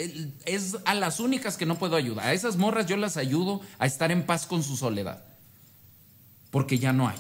es 0.46 0.78
a 0.84 0.94
las 0.94 1.22
únicas 1.22 1.56
que 1.56 1.66
no 1.66 1.80
puedo 1.80 1.96
ayudar. 1.96 2.28
A 2.28 2.34
esas 2.34 2.58
morras 2.58 2.86
yo 2.86 2.98
las 2.98 3.16
ayudo 3.16 3.62
a 3.80 3.86
estar 3.86 4.12
en 4.12 4.26
paz 4.26 4.46
con 4.46 4.64
su 4.64 4.76
soledad. 4.76 5.24
Porque 6.52 6.80
ya 6.80 6.92
no 6.92 7.08
hay. 7.08 7.18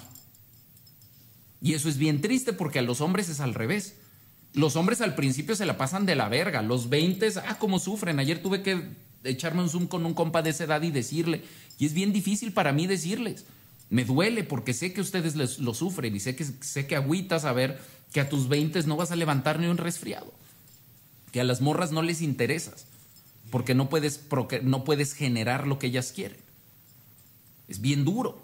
Y 1.61 1.73
eso 1.73 1.87
es 1.87 1.97
bien 1.97 2.21
triste 2.21 2.51
porque 2.51 2.79
a 2.79 2.81
los 2.81 2.99
hombres 2.99 3.29
es 3.29 3.39
al 3.39 3.53
revés. 3.53 3.95
Los 4.53 4.75
hombres 4.75 4.99
al 4.99 5.15
principio 5.15 5.55
se 5.55 5.65
la 5.65 5.77
pasan 5.77 6.05
de 6.05 6.15
la 6.15 6.27
verga. 6.27 6.61
Los 6.61 6.89
20, 6.89 7.31
ah, 7.45 7.57
cómo 7.57 7.79
sufren. 7.79 8.19
Ayer 8.19 8.41
tuve 8.41 8.61
que 8.61 9.06
echarme 9.29 9.61
un 9.61 9.69
zoom 9.69 9.87
con 9.87 10.05
un 10.05 10.13
compa 10.13 10.41
de 10.41 10.51
esa 10.51 10.65
edad 10.65 10.81
y 10.81 10.91
decirle. 10.91 11.43
Y 11.77 11.85
es 11.85 11.93
bien 11.93 12.13
difícil 12.13 12.53
para 12.53 12.71
mí 12.71 12.87
decirles. 12.87 13.45
Me 13.89 14.05
duele 14.05 14.43
porque 14.43 14.73
sé 14.73 14.93
que 14.93 15.01
ustedes 15.01 15.35
lo 15.59 15.73
sufren 15.73 16.15
y 16.15 16.19
sé 16.19 16.35
que, 16.35 16.45
sé 16.45 16.87
que 16.87 16.95
agüitas 16.95 17.45
a 17.45 17.53
ver 17.53 17.79
que 18.11 18.19
a 18.19 18.29
tus 18.29 18.47
20 18.49 18.83
no 18.83 18.97
vas 18.97 19.11
a 19.11 19.15
levantar 19.15 19.59
ni 19.59 19.67
un 19.67 19.77
resfriado. 19.77 20.33
Que 21.31 21.41
a 21.41 21.43
las 21.43 21.61
morras 21.61 21.91
no 21.91 22.01
les 22.01 22.21
interesas 22.21 22.85
porque 23.51 23.75
no 23.75 23.89
puedes, 23.89 24.21
no 24.63 24.83
puedes 24.83 25.13
generar 25.13 25.67
lo 25.67 25.79
que 25.79 25.87
ellas 25.87 26.11
quieren. 26.13 26.37
Es 27.67 27.79
bien 27.81 28.03
duro. 28.03 28.41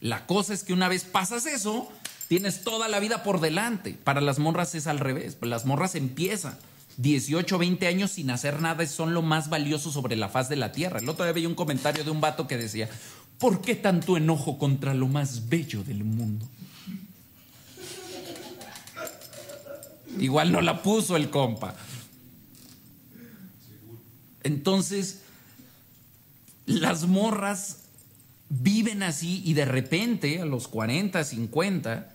La 0.00 0.26
cosa 0.26 0.54
es 0.54 0.64
que 0.64 0.72
una 0.72 0.88
vez 0.88 1.04
pasas 1.04 1.46
eso, 1.46 1.90
Tienes 2.28 2.62
toda 2.62 2.88
la 2.88 3.00
vida 3.00 3.22
por 3.22 3.40
delante. 3.40 3.94
Para 4.04 4.20
las 4.20 4.38
morras 4.38 4.74
es 4.74 4.86
al 4.86 4.98
revés. 4.98 5.38
Las 5.40 5.64
morras 5.64 5.94
empiezan 5.94 6.56
18, 6.98 7.58
20 7.58 7.86
años 7.86 8.10
sin 8.10 8.28
hacer 8.30 8.60
nada 8.60 8.84
son 8.86 9.14
lo 9.14 9.22
más 9.22 9.48
valioso 9.48 9.92
sobre 9.92 10.16
la 10.16 10.28
faz 10.28 10.48
de 10.48 10.56
la 10.56 10.72
tierra. 10.72 10.98
El 10.98 11.08
otro 11.08 11.24
día 11.24 11.32
veía 11.32 11.48
un 11.48 11.54
comentario 11.54 12.02
de 12.02 12.10
un 12.10 12.20
vato 12.20 12.48
que 12.48 12.56
decía, 12.56 12.88
¿por 13.38 13.60
qué 13.60 13.76
tanto 13.76 14.16
enojo 14.16 14.58
contra 14.58 14.94
lo 14.94 15.06
más 15.06 15.48
bello 15.48 15.84
del 15.84 16.02
mundo? 16.02 16.44
Igual 20.18 20.50
no 20.50 20.60
la 20.60 20.82
puso 20.82 21.16
el 21.16 21.30
compa. 21.30 21.76
Entonces, 24.42 25.20
las 26.66 27.06
morras 27.06 27.84
viven 28.48 29.04
así 29.04 29.40
y 29.44 29.54
de 29.54 29.66
repente 29.66 30.40
a 30.40 30.44
los 30.44 30.66
40, 30.66 31.22
50, 31.22 32.12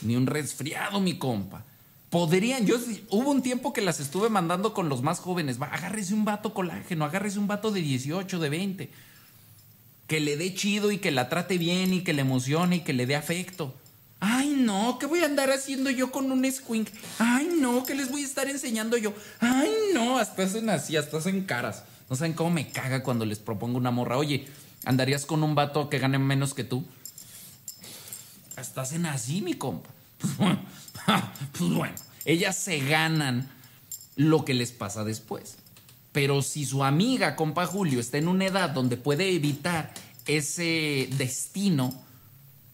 ni 0.00 0.16
un 0.16 0.26
resfriado, 0.26 1.00
mi 1.00 1.18
compa. 1.18 1.66
Podrían, 2.10 2.66
yo 2.66 2.76
hubo 3.10 3.30
un 3.30 3.42
tiempo 3.42 3.72
que 3.72 3.80
las 3.80 3.98
estuve 3.98 4.28
mandando 4.28 4.72
con 4.72 4.88
los 4.88 5.02
más 5.02 5.18
jóvenes. 5.18 5.58
Agárrese 5.60 6.14
un 6.14 6.24
vato 6.24 6.54
colágeno, 6.54 7.04
agárrese 7.04 7.38
un 7.38 7.48
vato 7.48 7.72
de 7.72 7.82
18, 7.82 8.38
de 8.38 8.48
20. 8.48 8.90
Que 10.06 10.20
le 10.20 10.36
dé 10.36 10.54
chido 10.54 10.92
y 10.92 10.98
que 10.98 11.10
la 11.10 11.28
trate 11.28 11.58
bien 11.58 11.92
y 11.92 12.02
que 12.02 12.12
le 12.12 12.22
emocione 12.22 12.76
y 12.76 12.80
que 12.80 12.92
le 12.92 13.06
dé 13.06 13.16
afecto. 13.16 13.74
Ay, 14.20 14.54
no, 14.56 14.98
¿qué 14.98 15.06
voy 15.06 15.20
a 15.20 15.26
andar 15.26 15.50
haciendo 15.50 15.90
yo 15.90 16.10
con 16.10 16.30
un 16.30 16.50
squink? 16.50 16.88
Ay, 17.18 17.50
no, 17.60 17.84
¿qué 17.84 17.94
les 17.94 18.10
voy 18.10 18.22
a 18.22 18.26
estar 18.26 18.48
enseñando 18.48 18.96
yo? 18.96 19.12
Ay, 19.40 19.70
no, 19.92 20.18
hasta 20.18 20.44
hacen 20.44 20.70
así, 20.70 20.96
hasta 20.96 21.18
hacen 21.18 21.44
caras. 21.44 21.84
No 22.08 22.16
saben 22.16 22.34
cómo 22.34 22.50
me 22.50 22.68
caga 22.68 23.02
cuando 23.02 23.26
les 23.26 23.40
propongo 23.40 23.76
una 23.76 23.90
morra. 23.90 24.16
Oye, 24.16 24.46
¿andarías 24.84 25.26
con 25.26 25.42
un 25.42 25.54
vato 25.54 25.90
que 25.90 25.98
gane 25.98 26.18
menos 26.18 26.54
que 26.54 26.64
tú? 26.64 26.84
Estás 28.56 28.92
en 28.92 29.06
así, 29.06 29.42
mi 29.42 29.54
compa. 29.54 29.90
Pues 31.58 31.70
bueno, 31.72 31.94
ellas 32.24 32.56
se 32.56 32.80
ganan 32.80 33.48
lo 34.16 34.44
que 34.44 34.54
les 34.54 34.72
pasa 34.72 35.04
después. 35.04 35.56
Pero 36.12 36.42
si 36.42 36.64
su 36.64 36.82
amiga, 36.82 37.36
compa 37.36 37.66
Julio, 37.66 38.00
está 38.00 38.18
en 38.18 38.28
una 38.28 38.46
edad 38.46 38.70
donde 38.70 38.96
puede 38.96 39.34
evitar 39.34 39.92
ese 40.26 41.08
destino, 41.16 41.92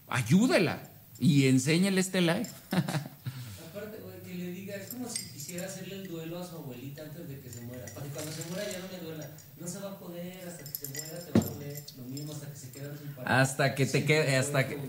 ayúdela 0.07 0.89
y 1.19 1.47
enséñale 1.47 2.01
este 2.01 2.21
live. 2.21 2.47
Aparte, 2.71 3.99
que 4.25 4.33
le 4.33 4.51
diga, 4.51 4.75
es 4.75 4.89
como 4.89 5.09
si 5.09 5.23
quisiera 5.25 5.65
hacerle 5.65 5.95
el 5.95 6.07
duelo 6.07 6.39
a 6.39 6.47
su 6.47 6.55
abuelita 6.55 7.03
antes 7.03 7.27
de 7.27 7.39
que 7.39 7.49
se 7.49 7.61
muera. 7.61 7.85
Para 7.93 8.05
que 8.05 8.11
cuando 8.13 8.31
se 8.31 8.49
muera 8.49 8.71
ya 8.71 8.79
no 8.79 8.87
le 8.91 8.99
duela. 9.05 9.29
No 9.59 9.67
se 9.67 9.79
va 9.79 9.91
a 9.91 9.99
poder, 9.99 10.47
hasta 10.47 10.63
que 10.63 10.75
se 10.75 10.87
muera 10.87 11.19
te 11.19 11.39
va 11.39 11.45
a 11.45 11.49
doler. 11.49 11.83
Lo 11.97 12.03
mismo 12.05 12.33
hasta 12.33 12.47
que 12.47 12.57
se 12.57 12.69
quede 12.71 12.97
sin 12.97 13.13
pareja. 13.13 13.41
Hasta 13.41 13.75
que 13.75 13.85
te 13.85 14.05
quede, 14.05 14.37
hasta 14.37 14.67
que... 14.67 14.79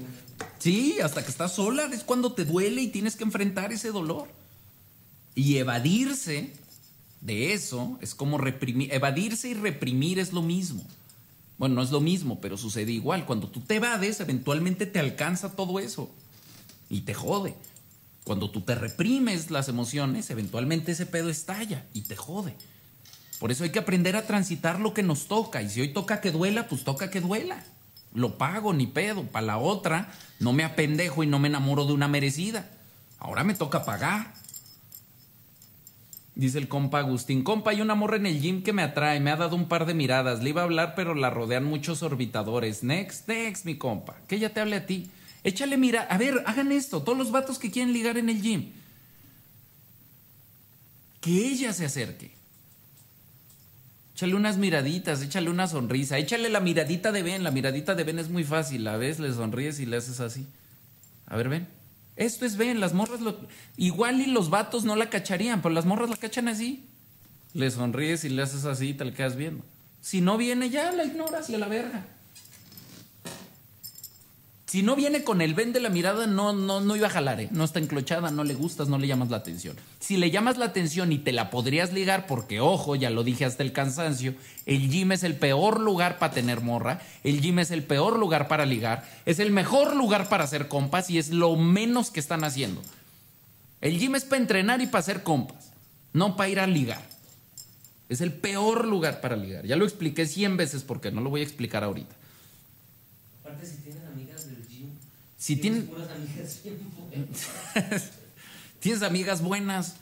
Sí, 0.64 0.96
hasta 1.02 1.22
que 1.22 1.30
estás 1.30 1.56
sola 1.56 1.90
es 1.92 2.04
cuando 2.04 2.32
te 2.32 2.46
duele 2.46 2.80
y 2.80 2.88
tienes 2.88 3.16
que 3.16 3.24
enfrentar 3.24 3.70
ese 3.70 3.90
dolor. 3.90 4.28
Y 5.34 5.58
evadirse 5.58 6.54
de 7.20 7.52
eso 7.52 7.98
es 8.00 8.14
como 8.14 8.38
reprimir. 8.38 8.90
Evadirse 8.90 9.50
y 9.50 9.52
reprimir 9.52 10.18
es 10.18 10.32
lo 10.32 10.40
mismo. 10.40 10.82
Bueno, 11.58 11.74
no 11.74 11.82
es 11.82 11.90
lo 11.90 12.00
mismo, 12.00 12.40
pero 12.40 12.56
sucede 12.56 12.92
igual. 12.92 13.26
Cuando 13.26 13.48
tú 13.48 13.60
te 13.60 13.74
evades, 13.74 14.20
eventualmente 14.20 14.86
te 14.86 14.98
alcanza 15.00 15.54
todo 15.54 15.80
eso 15.80 16.10
y 16.88 17.02
te 17.02 17.12
jode. 17.12 17.54
Cuando 18.24 18.48
tú 18.48 18.62
te 18.62 18.74
reprimes 18.74 19.50
las 19.50 19.68
emociones, 19.68 20.30
eventualmente 20.30 20.92
ese 20.92 21.04
pedo 21.04 21.28
estalla 21.28 21.84
y 21.92 22.00
te 22.04 22.16
jode. 22.16 22.54
Por 23.38 23.52
eso 23.52 23.64
hay 23.64 23.70
que 23.70 23.80
aprender 23.80 24.16
a 24.16 24.26
transitar 24.26 24.80
lo 24.80 24.94
que 24.94 25.02
nos 25.02 25.26
toca. 25.28 25.60
Y 25.60 25.68
si 25.68 25.82
hoy 25.82 25.92
toca 25.92 26.22
que 26.22 26.32
duela, 26.32 26.68
pues 26.70 26.84
toca 26.84 27.10
que 27.10 27.20
duela 27.20 27.62
lo 28.14 28.38
pago, 28.38 28.72
ni 28.72 28.86
pedo. 28.86 29.24
Para 29.24 29.46
la 29.46 29.58
otra, 29.58 30.08
no 30.38 30.52
me 30.52 30.64
apendejo 30.64 31.22
y 31.22 31.26
no 31.26 31.38
me 31.38 31.48
enamoro 31.48 31.84
de 31.84 31.92
una 31.92 32.08
merecida. 32.08 32.70
Ahora 33.18 33.44
me 33.44 33.54
toca 33.54 33.84
pagar. 33.84 34.32
Dice 36.36 36.58
el 36.58 36.66
compa 36.66 36.98
Agustín, 36.98 37.44
compa, 37.44 37.70
hay 37.70 37.80
una 37.80 37.94
morra 37.94 38.16
en 38.16 38.26
el 38.26 38.40
gym 38.40 38.64
que 38.64 38.72
me 38.72 38.82
atrae, 38.82 39.20
me 39.20 39.30
ha 39.30 39.36
dado 39.36 39.54
un 39.54 39.68
par 39.68 39.86
de 39.86 39.94
miradas, 39.94 40.42
le 40.42 40.50
iba 40.50 40.62
a 40.62 40.64
hablar 40.64 40.94
pero 40.96 41.14
la 41.14 41.30
rodean 41.30 41.64
muchos 41.64 42.02
orbitadores. 42.02 42.82
Next, 42.82 43.28
next, 43.28 43.64
mi 43.64 43.76
compa, 43.76 44.16
que 44.26 44.36
ella 44.36 44.52
te 44.52 44.60
hable 44.60 44.76
a 44.76 44.86
ti. 44.86 45.10
Échale 45.44 45.76
mira, 45.76 46.02
a 46.02 46.18
ver, 46.18 46.42
hagan 46.46 46.72
esto, 46.72 47.02
todos 47.02 47.16
los 47.16 47.30
vatos 47.30 47.60
que 47.60 47.70
quieren 47.70 47.92
ligar 47.92 48.18
en 48.18 48.30
el 48.30 48.42
gym. 48.42 48.72
Que 51.20 51.30
ella 51.30 51.72
se 51.72 51.84
acerque. 51.84 52.33
Échale 54.14 54.36
unas 54.36 54.58
miraditas, 54.58 55.22
échale 55.22 55.50
una 55.50 55.66
sonrisa, 55.66 56.18
échale 56.18 56.48
la 56.48 56.60
miradita 56.60 57.10
de 57.10 57.24
Ben. 57.24 57.42
La 57.42 57.50
miradita 57.50 57.96
de 57.96 58.04
Ben 58.04 58.20
es 58.20 58.28
muy 58.28 58.44
fácil. 58.44 58.84
La 58.84 58.96
ves, 58.96 59.18
le 59.18 59.32
sonríes 59.32 59.80
y 59.80 59.86
le 59.86 59.96
haces 59.96 60.20
así. 60.20 60.46
A 61.26 61.36
ver, 61.36 61.48
ven. 61.48 61.66
Esto 62.14 62.46
es 62.46 62.56
Ben. 62.56 62.78
Las 62.78 62.94
morras 62.94 63.20
lo. 63.20 63.36
Igual 63.76 64.20
y 64.20 64.26
los 64.26 64.50
vatos 64.50 64.84
no 64.84 64.94
la 64.94 65.10
cacharían, 65.10 65.62
pero 65.62 65.74
las 65.74 65.84
morras 65.84 66.10
la 66.10 66.16
cachan 66.16 66.46
así. 66.46 66.86
Le 67.54 67.68
sonríes 67.72 68.24
y 68.24 68.28
le 68.28 68.42
haces 68.42 68.66
así 68.66 68.90
y 68.90 68.94
te 68.94 69.04
la 69.04 69.12
quedas 69.12 69.34
viendo. 69.34 69.64
Si 70.00 70.20
no 70.20 70.36
viene, 70.36 70.70
ya 70.70 70.92
la 70.92 71.04
ignoras 71.04 71.50
y 71.50 71.56
a 71.56 71.58
la 71.58 71.66
verga. 71.66 72.06
Si 74.66 74.82
no 74.82 74.96
viene 74.96 75.24
con 75.24 75.42
el 75.42 75.54
ven 75.54 75.74
de 75.74 75.80
la 75.80 75.90
mirada, 75.90 76.26
no, 76.26 76.54
no, 76.54 76.80
no 76.80 76.96
iba 76.96 77.06
a 77.06 77.10
jalar, 77.10 77.38
¿eh? 77.38 77.48
No 77.50 77.64
está 77.64 77.80
enclochada, 77.80 78.30
no 78.30 78.44
le 78.44 78.54
gustas, 78.54 78.88
no 78.88 78.98
le 78.98 79.06
llamas 79.06 79.28
la 79.28 79.36
atención. 79.36 79.76
Si 80.00 80.16
le 80.16 80.30
llamas 80.30 80.56
la 80.56 80.64
atención 80.64 81.12
y 81.12 81.18
te 81.18 81.32
la 81.32 81.50
podrías 81.50 81.92
ligar, 81.92 82.26
porque 82.26 82.60
ojo, 82.60 82.96
ya 82.96 83.10
lo 83.10 83.24
dije 83.24 83.44
hasta 83.44 83.62
el 83.62 83.72
cansancio, 83.72 84.34
el 84.64 84.90
gym 84.90 85.12
es 85.12 85.22
el 85.22 85.36
peor 85.36 85.80
lugar 85.80 86.18
para 86.18 86.32
tener 86.32 86.62
morra, 86.62 87.02
el 87.24 87.42
gym 87.42 87.58
es 87.58 87.70
el 87.70 87.82
peor 87.82 88.18
lugar 88.18 88.48
para 88.48 88.64
ligar, 88.64 89.06
es 89.26 89.38
el 89.38 89.50
mejor 89.50 89.94
lugar 89.94 90.30
para 90.30 90.44
hacer 90.44 90.66
compas 90.66 91.10
y 91.10 91.18
es 91.18 91.28
lo 91.28 91.56
menos 91.56 92.10
que 92.10 92.20
están 92.20 92.42
haciendo. 92.42 92.82
El 93.82 93.98
gym 93.98 94.14
es 94.14 94.24
para 94.24 94.40
entrenar 94.40 94.80
y 94.80 94.86
para 94.86 95.00
hacer 95.00 95.22
compas, 95.22 95.72
no 96.14 96.36
para 96.36 96.48
ir 96.48 96.58
a 96.58 96.66
ligar. 96.66 97.02
Es 98.08 98.22
el 98.22 98.32
peor 98.32 98.86
lugar 98.86 99.20
para 99.20 99.36
ligar. 99.36 99.66
Ya 99.66 99.76
lo 99.76 99.84
expliqué 99.84 100.26
100 100.26 100.56
veces 100.56 100.82
porque 100.82 101.10
no 101.10 101.20
lo 101.20 101.30
voy 101.30 101.42
a 101.42 101.44
explicar 101.44 101.84
ahorita. 101.84 102.14
Aparte, 103.40 103.66
si 103.66 103.76
gym, 103.84 103.94
si 105.44 105.56
tienes 105.56 105.84
tienes, 105.84 105.94
puras 106.06 106.08
amigas 106.16 106.60
bien 106.64 106.78
buenas. 107.74 108.10
tienes 108.80 109.02
amigas 109.02 109.42
buenas. 109.42 109.96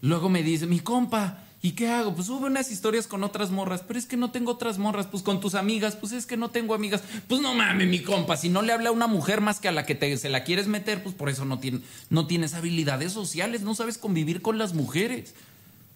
Luego 0.00 0.28
me 0.28 0.42
dice, 0.42 0.66
mi 0.66 0.78
compa, 0.80 1.38
¿y 1.60 1.72
qué 1.72 1.88
hago? 1.88 2.14
Pues 2.14 2.28
sube 2.28 2.46
unas 2.46 2.70
historias 2.70 3.06
con 3.08 3.24
otras 3.24 3.50
morras, 3.50 3.82
pero 3.86 3.98
es 3.98 4.06
que 4.06 4.16
no 4.16 4.30
tengo 4.30 4.52
otras 4.52 4.78
morras, 4.78 5.06
pues 5.06 5.22
con 5.24 5.40
tus 5.40 5.54
amigas, 5.56 5.96
pues 5.96 6.12
es 6.12 6.24
que 6.26 6.36
no 6.36 6.50
tengo 6.50 6.74
amigas. 6.74 7.02
Pues 7.26 7.40
no 7.40 7.52
mames, 7.54 7.88
mi 7.88 8.02
compa, 8.02 8.36
si 8.36 8.48
no 8.48 8.62
le 8.62 8.72
habla 8.72 8.90
a 8.90 8.92
una 8.92 9.08
mujer 9.08 9.40
más 9.40 9.58
que 9.58 9.68
a 9.68 9.72
la 9.72 9.84
que 9.86 9.94
te, 9.96 10.16
se 10.16 10.28
la 10.28 10.44
quieres 10.44 10.68
meter, 10.68 11.02
pues 11.02 11.14
por 11.16 11.28
eso 11.28 11.44
no, 11.44 11.58
tiene, 11.58 11.80
no 12.10 12.26
tienes 12.28 12.54
habilidades 12.54 13.12
sociales, 13.12 13.62
no 13.62 13.74
sabes 13.74 13.98
convivir 13.98 14.40
con 14.42 14.56
las 14.58 14.72
mujeres. 14.74 15.34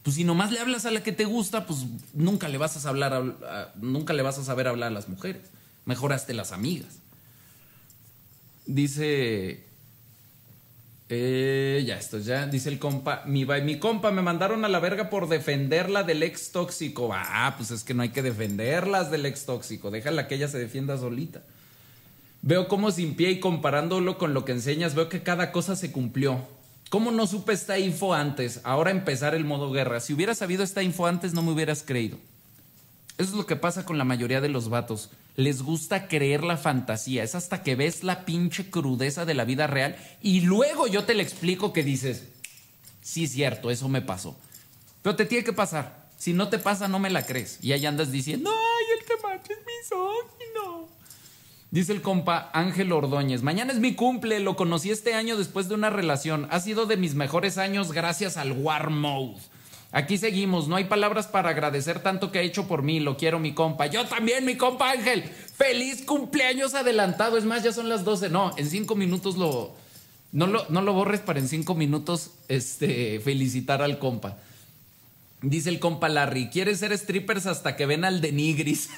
Pues 0.02 0.16
si 0.16 0.24
nomás 0.24 0.50
le 0.50 0.58
hablas 0.58 0.84
a 0.84 0.90
la 0.90 1.04
que 1.04 1.12
te 1.12 1.24
gusta, 1.26 1.64
pues 1.66 1.80
nunca 2.12 2.48
le 2.48 2.58
vas 2.58 2.84
a 2.84 2.88
hablar, 2.88 3.14
a- 3.14 3.18
a- 3.18 3.72
nunca 3.80 4.12
le 4.14 4.22
vas 4.22 4.38
a 4.38 4.44
saber 4.44 4.66
hablar 4.66 4.88
a 4.88 4.94
las 4.94 5.08
mujeres. 5.08 5.42
Mejoraste 5.84 6.34
las 6.34 6.50
amigas. 6.50 6.98
Dice. 8.66 9.64
Eh, 11.08 11.84
ya, 11.86 11.98
esto 11.98 12.18
ya. 12.18 12.46
Dice 12.46 12.68
el 12.68 12.78
compa. 12.78 13.22
Mi, 13.26 13.44
mi 13.44 13.78
compa, 13.78 14.10
me 14.10 14.22
mandaron 14.22 14.64
a 14.64 14.68
la 14.68 14.80
verga 14.80 15.10
por 15.10 15.28
defenderla 15.28 16.02
del 16.02 16.22
ex 16.22 16.52
tóxico. 16.52 17.10
Ah, 17.12 17.54
pues 17.56 17.70
es 17.70 17.84
que 17.84 17.94
no 17.94 18.02
hay 18.02 18.10
que 18.10 18.22
defenderlas 18.22 19.10
del 19.10 19.26
ex 19.26 19.44
tóxico. 19.44 19.90
Déjala 19.90 20.28
que 20.28 20.36
ella 20.36 20.48
se 20.48 20.58
defienda 20.58 20.96
solita. 20.96 21.42
Veo 22.42 22.66
cómo 22.66 22.90
sin 22.90 23.14
pie 23.14 23.30
y 23.30 23.40
comparándolo 23.40 24.18
con 24.18 24.34
lo 24.34 24.44
que 24.44 24.52
enseñas, 24.52 24.96
veo 24.96 25.08
que 25.08 25.22
cada 25.22 25.52
cosa 25.52 25.76
se 25.76 25.92
cumplió. 25.92 26.40
¿Cómo 26.90 27.10
no 27.12 27.26
supe 27.26 27.52
esta 27.52 27.78
info 27.78 28.14
antes? 28.14 28.60
Ahora 28.64 28.90
empezar 28.90 29.34
el 29.34 29.44
modo 29.44 29.70
guerra. 29.70 30.00
Si 30.00 30.12
hubiera 30.12 30.34
sabido 30.34 30.64
esta 30.64 30.82
info 30.82 31.06
antes, 31.06 31.34
no 31.34 31.42
me 31.42 31.52
hubieras 31.52 31.84
creído. 31.86 32.18
Eso 33.18 33.30
es 33.30 33.36
lo 33.36 33.46
que 33.46 33.56
pasa 33.56 33.84
con 33.84 33.98
la 33.98 34.04
mayoría 34.04 34.40
de 34.40 34.48
los 34.48 34.68
vatos. 34.68 35.10
Les 35.36 35.62
gusta 35.62 36.08
creer 36.08 36.42
la 36.42 36.56
fantasía. 36.56 37.22
Es 37.22 37.34
hasta 37.34 37.62
que 37.62 37.76
ves 37.76 38.04
la 38.04 38.24
pinche 38.24 38.70
crudeza 38.70 39.24
de 39.24 39.34
la 39.34 39.44
vida 39.44 39.66
real 39.66 39.96
y 40.20 40.40
luego 40.40 40.86
yo 40.86 41.04
te 41.04 41.14
le 41.14 41.22
explico 41.22 41.72
que 41.72 41.82
dices, 41.82 42.24
sí, 43.02 43.26
cierto, 43.26 43.70
eso 43.70 43.88
me 43.88 44.02
pasó. 44.02 44.36
Pero 45.02 45.16
te 45.16 45.26
tiene 45.26 45.44
que 45.44 45.52
pasar. 45.52 46.02
Si 46.16 46.32
no 46.32 46.48
te 46.48 46.58
pasa, 46.58 46.88
no 46.88 46.98
me 46.98 47.10
la 47.10 47.26
crees. 47.26 47.58
Y 47.62 47.72
ahí 47.72 47.84
andas 47.84 48.12
diciendo, 48.12 48.50
ay, 48.50 48.84
el 48.98 49.22
macho 49.22 49.52
es 49.52 49.58
misógino. 49.80 50.88
Dice 51.72 51.92
el 51.92 52.02
compa 52.02 52.50
Ángel 52.52 52.92
Ordóñez, 52.92 53.42
mañana 53.42 53.72
es 53.72 53.78
mi 53.78 53.94
cumple, 53.94 54.40
lo 54.40 54.56
conocí 54.56 54.90
este 54.90 55.14
año 55.14 55.36
después 55.36 55.68
de 55.68 55.74
una 55.74 55.90
relación. 55.90 56.46
Ha 56.50 56.60
sido 56.60 56.86
de 56.86 56.96
mis 56.96 57.14
mejores 57.14 57.58
años 57.58 57.92
gracias 57.92 58.36
al 58.36 58.52
War 58.52 58.90
Mode. 58.90 59.40
Aquí 59.94 60.16
seguimos, 60.16 60.68
no 60.68 60.76
hay 60.76 60.84
palabras 60.84 61.26
para 61.26 61.50
agradecer 61.50 62.00
tanto 62.00 62.32
que 62.32 62.38
ha 62.38 62.42
hecho 62.42 62.66
por 62.66 62.82
mí, 62.82 62.98
lo 62.98 63.18
quiero 63.18 63.38
mi 63.38 63.52
compa. 63.52 63.86
Yo 63.86 64.06
también, 64.06 64.46
mi 64.46 64.56
compa 64.56 64.90
Ángel. 64.90 65.22
Feliz 65.22 66.02
cumpleaños 66.06 66.72
adelantado. 66.72 67.36
Es 67.36 67.44
más, 67.44 67.62
ya 67.62 67.72
son 67.72 67.90
las 67.90 68.02
12. 68.02 68.30
No, 68.30 68.56
en 68.56 68.68
cinco 68.68 68.94
minutos 68.96 69.36
lo... 69.36 69.74
No 70.32 70.46
lo, 70.46 70.64
no 70.70 70.80
lo 70.80 70.94
borres 70.94 71.20
para 71.20 71.40
en 71.40 71.46
cinco 71.46 71.74
minutos 71.74 72.30
este, 72.48 73.20
felicitar 73.20 73.82
al 73.82 73.98
compa. 73.98 74.38
Dice 75.42 75.68
el 75.68 75.78
compa 75.78 76.08
Larry, 76.08 76.48
¿quieres 76.48 76.78
ser 76.78 76.96
strippers 76.96 77.44
hasta 77.44 77.76
que 77.76 77.84
ven 77.84 78.06
al 78.06 78.22
de 78.22 78.32
Nigris? 78.32 78.88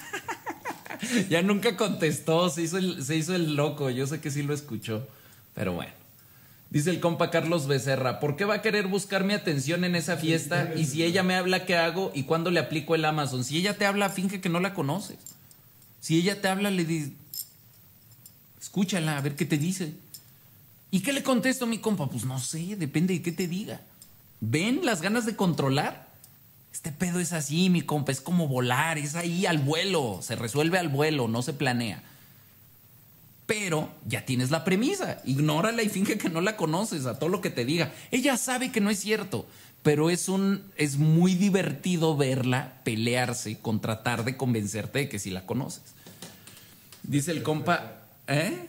ya 1.29 1.43
nunca 1.43 1.77
contestó, 1.77 2.51
se 2.51 2.63
hizo, 2.63 2.79
el, 2.79 3.03
se 3.05 3.17
hizo 3.17 3.35
el 3.35 3.57
loco, 3.57 3.91
yo 3.91 4.07
sé 4.07 4.21
que 4.21 4.31
sí 4.31 4.45
lo 4.45 4.55
escuchó, 4.55 5.09
pero 5.55 5.73
bueno. 5.73 6.04
Dice 6.75 6.91
el 6.91 6.99
compa 6.99 7.31
Carlos 7.31 7.69
Becerra, 7.69 8.19
¿por 8.19 8.35
qué 8.35 8.45
va 8.45 8.55
a 8.55 8.61
querer 8.61 8.89
buscar 8.89 9.23
mi 9.23 9.33
atención 9.33 9.85
en 9.85 9.95
esa 9.95 10.17
fiesta? 10.17 10.73
Y 10.75 10.87
si 10.87 11.05
ella 11.05 11.23
me 11.23 11.37
habla, 11.37 11.67
¿qué 11.67 11.77
hago? 11.77 12.11
¿Y 12.17 12.25
cuándo 12.25 12.51
le 12.51 12.59
aplico 12.59 12.97
el 12.97 13.05
Amazon? 13.05 13.45
Si 13.45 13.57
ella 13.57 13.79
te 13.79 13.87
habla, 13.87 14.11
finge 14.11 14.41
que 14.41 14.49
no 14.49 14.59
la 14.59 14.75
conoces. 14.75 15.17
Si 16.01 16.19
ella 16.19 16.41
te 16.41 16.49
habla, 16.49 16.73
le 16.73 16.85
dices, 16.85 17.13
escúchala, 18.61 19.17
a 19.17 19.21
ver 19.21 19.37
qué 19.37 19.45
te 19.45 19.57
dice. 19.57 19.95
¿Y 20.91 21.03
qué 21.03 21.13
le 21.13 21.23
contesto 21.23 21.65
a 21.65 21.69
mi 21.69 21.79
compa? 21.79 22.11
Pues 22.11 22.25
no 22.25 22.41
sé, 22.41 22.75
depende 22.75 23.15
de 23.15 23.23
qué 23.23 23.31
te 23.31 23.47
diga. 23.47 23.81
¿Ven 24.41 24.81
las 24.85 25.01
ganas 25.01 25.27
de 25.27 25.37
controlar? 25.37 26.09
Este 26.73 26.91
pedo 26.91 27.21
es 27.21 27.33
así, 27.33 27.71
mi 27.71 27.83
compa, 27.83 28.11
es 28.11 28.21
como 28.21 28.49
volar, 28.49 28.99
es 28.99 29.15
ahí 29.15 29.47
al 29.47 29.59
vuelo, 29.59 30.19
se 30.23 30.35
resuelve 30.35 30.77
al 30.81 30.89
vuelo, 30.89 31.29
no 31.29 31.41
se 31.41 31.53
planea. 31.53 32.03
Pero 33.47 33.91
ya 34.07 34.25
tienes 34.25 34.51
la 34.51 34.65
premisa, 34.65 35.21
ignórala 35.25 35.83
y 35.83 35.89
finge 35.89 36.17
que 36.17 36.31
no 36.31 36.41
la 36.41 36.57
conoces 36.57 37.07
a 37.07 37.19
todo 37.19 37.29
lo 37.29 37.41
que 37.41 37.51
te 37.51 37.65
diga. 37.65 37.93
Ella 38.11 38.37
sabe 38.37 38.73
que 38.73 38.81
no 38.81 38.91
es 38.91 39.01
cierto, 39.01 39.47
pero 39.83 40.09
es 40.09 40.29
un 40.29 40.63
es 40.77 40.97
muy 40.97 41.35
divertido 41.35 42.17
verla 42.17 42.81
pelearse 42.85 43.59
con 43.59 43.81
tratar 43.81 44.25
de 44.25 44.37
convencerte 44.37 45.01
de 45.01 45.09
que 45.09 45.19
sí 45.19 45.31
la 45.31 45.45
conoces. 45.45 45.83
Dice 47.03 47.33
el 47.33 47.43
compa, 47.43 47.99
¿eh? 48.29 48.69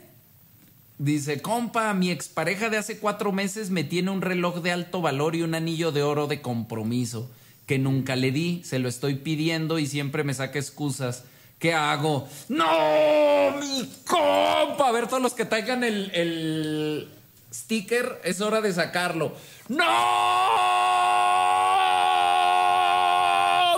Dice, 0.98 1.42
compa, 1.42 1.92
mi 1.92 2.10
expareja 2.10 2.70
de 2.70 2.78
hace 2.78 2.98
cuatro 2.98 3.30
meses 3.30 3.70
me 3.70 3.84
tiene 3.84 4.10
un 4.10 4.22
reloj 4.22 4.62
de 4.62 4.72
alto 4.72 5.02
valor 5.02 5.36
y 5.36 5.42
un 5.42 5.54
anillo 5.54 5.92
de 5.92 6.02
oro 6.02 6.26
de 6.26 6.40
compromiso 6.40 7.30
que 7.66 7.78
nunca 7.78 8.16
le 8.16 8.30
di, 8.30 8.62
se 8.64 8.78
lo 8.78 8.88
estoy 8.88 9.16
pidiendo 9.16 9.78
y 9.78 9.86
siempre 9.86 10.24
me 10.24 10.32
saca 10.32 10.58
excusas. 10.58 11.24
¿Qué 11.58 11.72
hago? 11.72 12.28
¡No! 12.48 13.52
¡Mi 13.60 13.90
compa! 14.06 14.88
A 14.88 14.92
ver, 14.92 15.06
todos 15.06 15.22
los 15.22 15.32
que 15.32 15.46
traigan 15.46 15.84
el, 15.84 16.10
el 16.12 17.08
sticker, 17.52 18.20
es 18.24 18.42
hora 18.42 18.60
de 18.60 18.74
sacarlo. 18.74 19.32
¡No! 19.68 19.84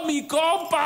¡Mi 0.07 0.27
compa! 0.27 0.79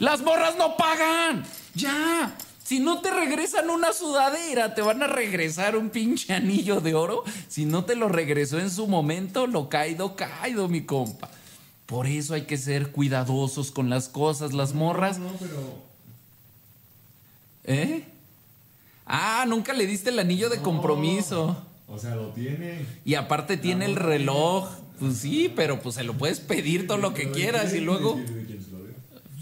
¡Las 0.00 0.22
morras 0.22 0.56
no 0.56 0.76
pagan! 0.76 1.44
¡Ya! 1.74 2.34
Si 2.64 2.80
no 2.80 3.00
te 3.00 3.10
regresan 3.10 3.70
una 3.70 3.92
sudadera, 3.92 4.74
te 4.74 4.82
van 4.82 5.02
a 5.02 5.06
regresar 5.06 5.76
un 5.76 5.90
pinche 5.90 6.32
anillo 6.32 6.80
de 6.80 6.94
oro. 6.94 7.22
Si 7.46 7.64
no 7.64 7.84
te 7.84 7.94
lo 7.94 8.08
regresó 8.08 8.58
en 8.58 8.70
su 8.70 8.88
momento, 8.88 9.46
lo 9.46 9.68
caído, 9.68 10.16
caído, 10.16 10.68
mi 10.68 10.84
compa. 10.84 11.30
Por 11.86 12.06
eso 12.06 12.34
hay 12.34 12.42
que 12.42 12.56
ser 12.56 12.90
cuidadosos 12.92 13.70
con 13.70 13.90
las 13.90 14.08
cosas, 14.08 14.52
las 14.54 14.72
morras. 14.72 15.18
No, 15.18 15.30
pero. 15.38 15.82
¿Eh? 17.64 18.04
Ah, 19.06 19.44
nunca 19.46 19.72
le 19.72 19.86
diste 19.86 20.10
el 20.10 20.18
anillo 20.18 20.48
de 20.48 20.58
compromiso. 20.58 21.56
O 21.88 21.98
sea, 21.98 22.14
lo 22.14 22.28
tiene. 22.28 22.86
Y 23.04 23.14
aparte 23.14 23.56
tiene 23.56 23.84
el 23.84 23.96
reloj. 23.96 24.68
Pues 24.98 25.18
sí, 25.18 25.52
pero 25.54 25.82
pues 25.82 25.96
se 25.96 26.04
lo 26.04 26.14
puedes 26.14 26.40
pedir 26.40 26.86
todo 26.86 26.98
lo 26.98 27.12
que 27.14 27.30
quieras 27.30 27.66
y 27.68 27.72
¿quién- 27.72 27.84
luego. 27.86 28.20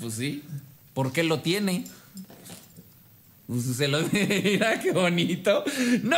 Pues 0.01 0.14
sí. 0.14 0.43
¿Por 0.94 1.12
qué 1.12 1.23
lo 1.23 1.40
tiene? 1.40 1.85
Pues 3.47 3.64
se 3.64 3.86
lo 3.86 4.01
mira 4.12 4.81
qué 4.81 4.93
bonito. 4.93 5.62
¡No! 6.02 6.16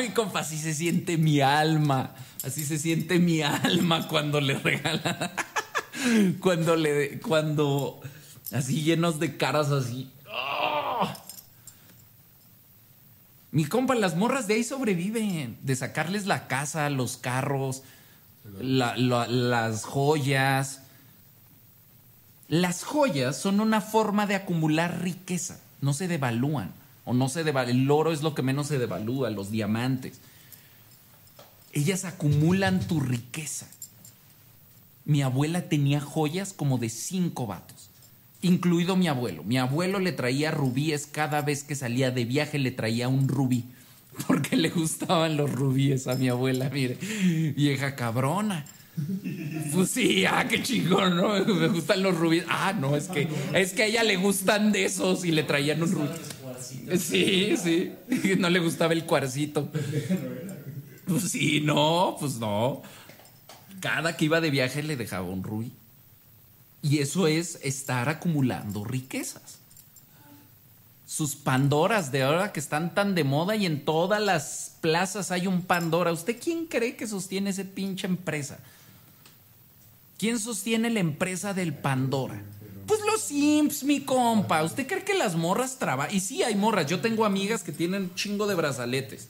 Mi 0.00 0.08
compa, 0.10 0.40
así 0.40 0.56
se 0.58 0.72
siente 0.74 1.18
mi 1.18 1.40
alma. 1.40 2.14
Así 2.46 2.64
se 2.64 2.78
siente 2.78 3.18
mi 3.18 3.42
alma 3.42 4.06
cuando 4.08 4.40
le 4.40 4.54
regalan. 4.58 5.30
cuando 6.40 6.76
le. 6.76 7.18
Cuando. 7.20 8.00
Así 8.52 8.82
llenos 8.82 9.18
de 9.18 9.36
caras 9.36 9.70
así. 9.72 10.10
¡Oh! 10.30 11.08
Mi 13.50 13.64
compa, 13.64 13.94
las 13.94 14.16
morras 14.16 14.46
de 14.46 14.54
ahí 14.54 14.64
sobreviven. 14.64 15.56
De 15.62 15.74
sacarles 15.76 16.26
la 16.26 16.46
casa, 16.46 16.88
los 16.90 17.16
carros, 17.16 17.82
la- 18.60 18.96
la- 18.96 19.26
las 19.26 19.84
joyas. 19.84 20.82
Las 22.48 22.84
joyas 22.84 23.36
son 23.36 23.58
una 23.60 23.80
forma 23.80 24.26
de 24.28 24.36
acumular 24.36 25.02
riqueza, 25.02 25.58
no 25.80 25.92
se 25.94 26.06
devalúan 26.06 26.70
o 27.04 27.12
no 27.12 27.28
se 27.28 27.42
devalúa. 27.42 27.72
El 27.72 27.90
oro 27.90 28.12
es 28.12 28.22
lo 28.22 28.36
que 28.36 28.42
menos 28.42 28.68
se 28.68 28.78
devalúa, 28.78 29.30
los 29.30 29.50
diamantes. 29.50 30.20
Ellas 31.76 32.06
acumulan 32.06 32.80
tu 32.80 33.00
riqueza. 33.00 33.68
Mi 35.04 35.20
abuela 35.20 35.68
tenía 35.68 36.00
joyas 36.00 36.54
como 36.54 36.78
de 36.78 36.88
cinco 36.88 37.46
vatos, 37.46 37.90
incluido 38.40 38.96
mi 38.96 39.08
abuelo. 39.08 39.44
Mi 39.44 39.58
abuelo 39.58 39.98
le 39.98 40.12
traía 40.12 40.50
rubíes 40.50 41.06
cada 41.06 41.42
vez 41.42 41.64
que 41.64 41.74
salía 41.74 42.10
de 42.10 42.24
viaje, 42.24 42.58
le 42.58 42.70
traía 42.70 43.08
un 43.08 43.28
rubí, 43.28 43.66
porque 44.26 44.56
le 44.56 44.70
gustaban 44.70 45.36
los 45.36 45.52
rubíes 45.52 46.06
a 46.06 46.14
mi 46.14 46.30
abuela, 46.30 46.70
mire, 46.70 46.96
vieja 47.54 47.94
cabrona. 47.94 48.64
Pues 49.74 49.90
sí, 49.90 50.24
ah, 50.24 50.46
qué 50.48 50.62
chingón, 50.62 51.14
¿no? 51.14 51.44
Me 51.44 51.68
gustan 51.68 52.02
los 52.02 52.16
rubíes. 52.16 52.46
Ah, 52.48 52.72
no, 52.72 52.96
es 52.96 53.08
que, 53.08 53.28
es 53.52 53.74
que 53.74 53.82
a 53.82 53.86
ella 53.86 54.02
le 54.02 54.16
gustan 54.16 54.72
de 54.72 54.86
esos 54.86 55.26
y 55.26 55.30
le 55.30 55.42
traían 55.42 55.82
un 55.82 55.92
rubí. 55.92 56.08
Sí, 56.98 57.54
sí. 57.62 57.92
No 58.38 58.48
le 58.48 58.60
gustaba 58.60 58.94
el 58.94 59.04
cuarcito. 59.04 59.68
Pues 61.08 61.30
sí, 61.30 61.60
no, 61.60 62.16
pues 62.18 62.34
no. 62.36 62.82
Cada 63.80 64.16
que 64.16 64.24
iba 64.24 64.40
de 64.40 64.50
viaje 64.50 64.82
le 64.82 64.96
dejaba 64.96 65.28
un 65.28 65.44
rubí. 65.44 65.72
Y 66.82 66.98
eso 66.98 67.26
es 67.26 67.58
estar 67.62 68.08
acumulando 68.08 68.84
riquezas. 68.84 69.58
Sus 71.06 71.36
Pandoras 71.36 72.10
de 72.10 72.24
ahora 72.24 72.52
que 72.52 72.60
están 72.60 72.94
tan 72.94 73.14
de 73.14 73.22
moda 73.22 73.54
y 73.54 73.66
en 73.66 73.84
todas 73.84 74.20
las 74.20 74.76
plazas 74.80 75.30
hay 75.30 75.46
un 75.46 75.62
Pandora. 75.62 76.12
¿Usted 76.12 76.36
quién 76.42 76.66
cree 76.66 76.96
que 76.96 77.06
sostiene 77.06 77.50
esa 77.50 77.62
pinche 77.62 78.06
empresa? 78.06 78.58
¿Quién 80.18 80.40
sostiene 80.40 80.90
la 80.90 81.00
empresa 81.00 81.54
del 81.54 81.74
Pandora? 81.74 82.42
Pues 82.86 83.00
los 83.06 83.20
Simps, 83.22 83.84
mi 83.84 84.00
compa. 84.00 84.62
¿Usted 84.62 84.86
cree 84.86 85.04
que 85.04 85.14
las 85.14 85.34
morras 85.36 85.78
trabajan? 85.78 86.14
Y 86.14 86.20
sí, 86.20 86.42
hay 86.42 86.54
morras. 86.54 86.86
Yo 86.86 87.00
tengo 87.00 87.24
amigas 87.24 87.62
que 87.62 87.72
tienen 87.72 88.14
chingo 88.14 88.46
de 88.46 88.54
brazaletes. 88.54 89.28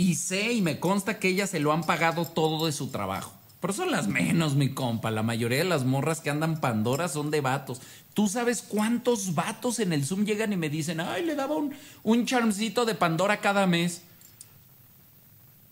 Y 0.00 0.14
sé 0.14 0.54
y 0.54 0.62
me 0.62 0.80
consta 0.80 1.18
que 1.18 1.28
ellas 1.28 1.50
se 1.50 1.60
lo 1.60 1.74
han 1.74 1.82
pagado 1.82 2.24
todo 2.24 2.64
de 2.64 2.72
su 2.72 2.88
trabajo. 2.88 3.34
Pero 3.60 3.74
son 3.74 3.90
las 3.90 4.08
menos, 4.08 4.54
mi 4.54 4.72
compa. 4.72 5.10
La 5.10 5.22
mayoría 5.22 5.58
de 5.58 5.64
las 5.64 5.84
morras 5.84 6.22
que 6.22 6.30
andan 6.30 6.58
Pandora 6.58 7.06
son 7.06 7.30
de 7.30 7.42
vatos. 7.42 7.82
¿Tú 8.14 8.26
sabes 8.26 8.62
cuántos 8.62 9.34
vatos 9.34 9.78
en 9.78 9.92
el 9.92 10.06
Zoom 10.06 10.24
llegan 10.24 10.54
y 10.54 10.56
me 10.56 10.70
dicen, 10.70 11.00
ay, 11.00 11.26
le 11.26 11.34
daba 11.34 11.54
un, 11.54 11.74
un 12.02 12.24
charmcito 12.24 12.86
de 12.86 12.94
Pandora 12.94 13.42
cada 13.42 13.66
mes? 13.66 14.00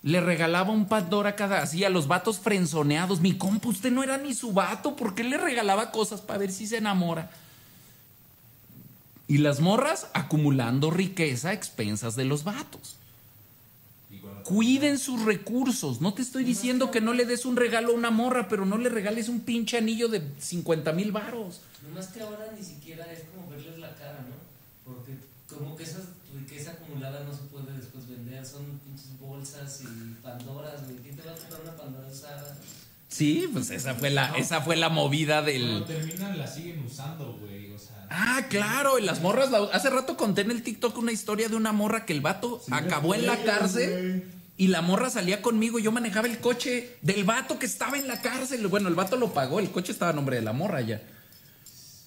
Le 0.03 0.21
regalaba 0.21 0.73
un 0.73 0.89
Pandora 0.89 1.35
cada 1.35 1.63
así 1.63 1.85
a 1.85 1.89
los 1.89 2.07
vatos 2.07 2.39
frenzoneados. 2.39 3.23
Mi 3.23 3.39
compa, 3.39 3.71
usted 3.71 3.91
no 3.91 4.03
era 4.03 4.19
ni 4.19 4.35
su 4.35 4.53
vato. 4.53 4.95
¿Por 4.95 5.15
qué 5.15 5.25
le 5.25 5.39
regalaba 5.39 5.91
cosas 5.91 6.21
para 6.21 6.41
ver 6.41 6.53
si 6.53 6.67
se 6.67 6.77
enamora? 6.77 7.31
Y 9.27 9.39
las 9.39 9.61
morras 9.61 10.09
acumulando 10.13 10.91
riqueza 10.91 11.49
a 11.49 11.53
expensas 11.55 12.15
de 12.15 12.27
los 12.27 12.45
vatos. 12.45 12.99
Cuiden 14.49 14.99
sus 14.99 15.27
recursos. 15.27 16.01
No 16.01 16.15
te 16.15 16.23
estoy 16.23 16.43
diciendo 16.43 16.91
que 16.91 17.03
no 17.03 17.13
le 17.13 17.27
des 17.27 17.45
un 17.45 17.55
regalo 17.57 17.91
a 17.91 17.95
una 17.95 18.11
morra, 18.11 18.49
pero 18.49 18.65
no 18.65 18.79
le 18.79 18.89
regales 18.89 19.29
un 19.29 19.41
pinche 19.41 19.77
anillo 19.77 20.09
de 20.09 20.23
50 20.39 20.91
mil 20.95 21.13
varos. 21.13 21.61
Nomás 21.87 22.07
que 22.07 22.23
ahora 22.23 22.47
ni 22.59 22.65
siquiera 22.65 23.05
es 23.13 23.25
como 23.29 23.47
verles 23.51 23.79
la 23.79 23.95
cara, 23.97 24.25
¿no? 24.27 24.37
Porque 24.91 25.13
como 25.55 25.77
que 25.77 25.83
esa 25.85 25.99
riqueza 26.35 26.71
acumulada 26.71 27.25
no 27.25 27.33
se 27.35 27.43
puede 27.43 27.77
después 27.77 28.09
vender. 28.09 28.47
Son 28.47 28.65
pinches 28.87 29.19
bolsas 29.21 29.83
y 29.83 30.15
pandoras, 30.23 30.83
güey. 30.87 30.97
¿Quién 31.03 31.17
te 31.17 31.27
va 31.29 31.33
a 31.33 31.37
comprar 31.37 31.61
una 31.65 31.77
pandora 31.77 32.09
usada? 32.11 32.57
Sí, 33.11 33.51
pues 33.53 33.69
esa 33.69 33.97
fue 33.97 34.09
la, 34.09 34.35
esa 34.39 34.63
fue 34.63 34.77
la 34.77 34.89
movida 34.89 35.43
del. 35.43 35.63
Cuando 35.85 35.85
terminan 35.85 36.39
la 36.39 36.47
siguen 36.47 36.83
usando, 36.87 37.35
güey. 37.39 37.71
O 37.73 37.79
sea. 37.79 38.07
Ah, 38.09 38.47
claro, 38.49 38.99
y 38.99 39.03
las 39.03 39.21
morras. 39.21 39.51
la- 39.51 39.65
Hace 39.75 39.91
rato 39.91 40.17
conté 40.17 40.41
en 40.41 40.53
el 40.53 40.63
TikTok 40.63 40.97
una 40.97 41.13
historia 41.13 41.51
de 41.51 41.57
una 41.57 41.73
morra 41.73 42.07
que 42.07 42.15
el 42.15 42.23
vato 42.23 42.63
acabó 42.71 43.15
en 43.15 43.27
la 43.27 43.43
cárcel 43.45 43.91
güey. 44.23 44.38
Y 44.59 44.67
la 44.67 44.83
morra 44.83 45.09
salía 45.09 45.41
conmigo. 45.41 45.79
y 45.79 45.85
Yo 45.85 45.93
manejaba 45.93 46.27
el 46.27 46.41
coche 46.41 46.97
del 47.01 47.25
vato 47.25 47.59
que 47.59 47.67
estaba 47.67 47.97
en 47.97 48.09
la 48.09 48.21
cárcel. 48.21 48.67
Bueno, 48.67 48.89
el 48.89 48.97
vato 48.97 49.17
lo 49.17 49.33
pagó, 49.33 49.61
el 49.61 49.71
coche 49.71 49.93
estaba 49.93 50.11
a 50.11 50.15
nombre 50.15 50.37
de 50.37 50.43
la 50.43 50.53
morra 50.53 50.81
ya. 50.83 51.01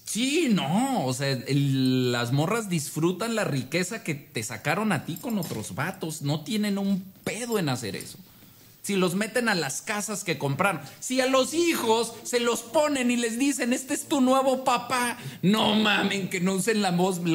Sí, 0.04 0.48
no, 0.50 1.06
o 1.06 1.14
sea, 1.14 1.38
las 1.48 2.32
morras 2.32 2.68
disfrutan 2.68 3.34
la 3.34 3.44
riqueza 3.44 4.04
que 4.04 4.14
te 4.14 4.42
sacaron 4.42 4.92
a 4.92 5.06
ti 5.06 5.16
con 5.16 5.38
otros 5.38 5.74
vatos. 5.74 6.20
No 6.20 6.44
tienen 6.44 6.76
un 6.76 7.02
pedo 7.24 7.58
en 7.58 7.70
hacer 7.70 7.96
eso. 7.96 8.18
Si 8.82 8.96
los 8.96 9.14
meten 9.14 9.48
a 9.48 9.54
las 9.54 9.80
casas 9.80 10.22
que 10.22 10.36
compraron, 10.36 10.82
si 11.00 11.22
a 11.22 11.26
los 11.26 11.54
hijos 11.54 12.12
se 12.24 12.40
los 12.40 12.60
ponen 12.60 13.10
y 13.10 13.16
les 13.16 13.38
dicen, 13.38 13.72
este 13.72 13.94
es 13.94 14.08
tu 14.08 14.20
nuevo 14.20 14.64
papá, 14.64 15.16
no 15.40 15.74
mamen 15.76 16.28
que 16.28 16.40
no 16.40 16.54
usen 16.54 16.82
la 16.82 16.90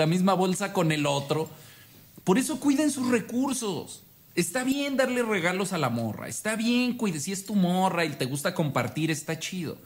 misma 0.06 0.34
bolsa 0.36 0.74
con 0.74 0.92
el 0.92 1.08
otro. 1.08 1.50
Por 2.24 2.38
eso 2.38 2.60
cuiden 2.60 2.92
sus 2.92 3.08
recursos. 3.08 4.04
Está 4.38 4.64
bien 4.64 4.98
darle 4.98 5.24
regalos 5.24 5.74
a 5.74 5.80
la 5.80 5.90
morra, 5.90 6.28
está 6.28 6.56
bien, 6.56 6.96
cuide, 6.96 7.20
si 7.20 7.32
es 7.32 7.48
tu 7.48 7.56
morra 7.56 8.06
y 8.06 8.10
te 8.10 8.26
gusta 8.26 8.54
compartir, 8.54 9.10
está 9.10 9.40
chido. 9.40 9.80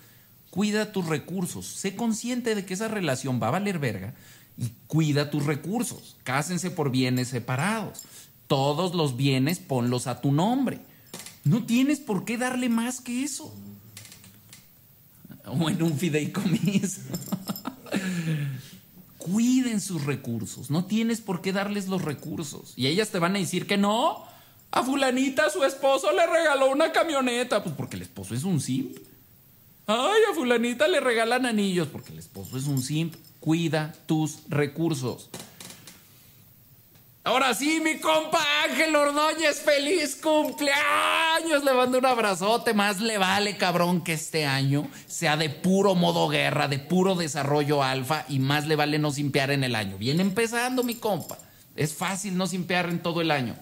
Cuida 0.50 0.92
tus 0.92 1.08
recursos, 1.08 1.66
sé 1.66 1.96
consciente 1.96 2.54
de 2.54 2.66
que 2.66 2.74
esa 2.74 2.90
relación 2.90 3.42
va 3.42 3.48
a 3.48 3.52
valer 3.52 3.80
verga 3.80 4.14
y 4.58 4.74
cuida 4.88 5.30
tus 5.30 5.46
recursos. 5.46 6.18
Cásense 6.26 6.70
por 6.70 6.92
bienes 6.92 7.30
separados. 7.30 8.02
Todos 8.48 8.94
los 8.94 9.16
bienes 9.16 9.60
ponlos 9.60 10.06
a 10.08 10.20
tu 10.20 10.34
nombre. 10.34 10.82
No 11.46 11.64
tienes 11.64 12.02
por 12.02 12.26
qué 12.26 12.38
darle 12.38 12.68
más 12.68 13.00
que 13.00 13.24
eso. 13.24 13.56
O 15.46 15.70
en 15.70 15.82
un 15.82 15.98
fideicomiso. 15.98 17.00
Cuiden 19.18 19.80
sus 19.80 20.04
recursos. 20.04 20.70
No 20.70 20.84
tienes 20.84 21.22
por 21.22 21.42
qué 21.42 21.54
darles 21.54 21.88
los 21.88 22.02
recursos. 22.02 22.74
Y 22.76 22.88
ellas 22.88 23.12
te 23.12 23.20
van 23.20 23.38
a 23.38 23.40
decir 23.40 23.66
que 23.66 23.78
no. 23.78 24.30
A 24.72 24.84
fulanita 24.84 25.50
su 25.50 25.64
esposo 25.66 26.12
le 26.14 26.26
regaló 26.26 26.70
una 26.70 26.92
camioneta. 26.92 27.62
Pues 27.62 27.76
porque 27.76 27.98
el 27.98 28.04
esposo 28.04 28.34
es 28.34 28.44
un 28.44 28.62
simp. 28.62 28.98
Ay, 29.86 30.22
a 30.32 30.34
fulanita 30.34 30.88
le 30.88 31.02
regalan 31.02 31.46
anillos. 31.46 31.90
Porque 31.90 32.14
el 32.14 32.20
esposo 32.20 32.58
es 32.58 32.66
un 32.68 32.82
simp. 32.82 33.16
Cuida 33.40 33.94
tus 34.06 34.40
recursos. 34.48 35.30
Ahora 37.24 37.54
sí, 37.54 37.80
mi 37.84 38.00
compa 38.00 38.40
Ángel 38.64 38.96
Ordóñez, 38.96 39.62
feliz 39.62 40.16
cumpleaños. 40.16 41.64
Le 41.64 41.74
mando 41.74 42.00
un 42.00 42.06
abrazote. 42.06 42.74
Más 42.74 43.02
le 43.02 43.18
vale, 43.18 43.58
cabrón, 43.58 44.04
que 44.04 44.14
este 44.14 44.46
año 44.46 44.88
sea 45.06 45.36
de 45.36 45.50
puro 45.50 45.96
modo 45.96 46.30
guerra, 46.30 46.70
de 46.70 46.80
puro 46.80 47.16
desarrollo 47.16 47.84
alfa 47.84 48.26
y 48.30 48.40
más 48.40 48.66
le 48.68 48.78
vale 48.78 49.00
no 49.00 49.12
simpear 49.12 49.52
en 49.52 49.66
el 49.66 49.76
año. 49.76 49.98
Viene 49.98 50.22
empezando, 50.22 50.82
mi 50.82 50.96
compa. 50.96 51.38
Es 51.76 51.94
fácil 51.94 52.38
no 52.38 52.48
simpear 52.48 52.90
en 52.90 53.04
todo 53.04 53.20
el 53.20 53.32
año. 53.32 53.56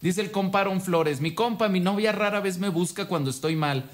Dice 0.00 0.20
el 0.20 0.30
compa 0.30 0.60
Aaron 0.60 0.80
Flores, 0.80 1.20
mi 1.20 1.34
compa, 1.34 1.68
mi 1.68 1.80
novia 1.80 2.12
rara 2.12 2.40
vez 2.40 2.58
me 2.58 2.68
busca 2.68 3.06
cuando 3.06 3.30
estoy 3.30 3.56
mal. 3.56 3.90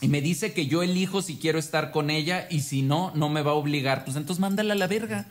Y 0.00 0.08
me 0.08 0.20
dice 0.22 0.52
que 0.52 0.66
yo 0.66 0.82
elijo 0.82 1.22
si 1.22 1.36
quiero 1.36 1.58
estar 1.58 1.92
con 1.92 2.10
ella 2.10 2.48
y 2.50 2.60
si 2.60 2.82
no, 2.82 3.12
no 3.14 3.28
me 3.28 3.42
va 3.42 3.52
a 3.52 3.54
obligar. 3.54 4.04
Pues 4.04 4.16
entonces 4.16 4.40
mándala 4.40 4.72
a 4.72 4.76
la 4.76 4.86
verga. 4.86 5.26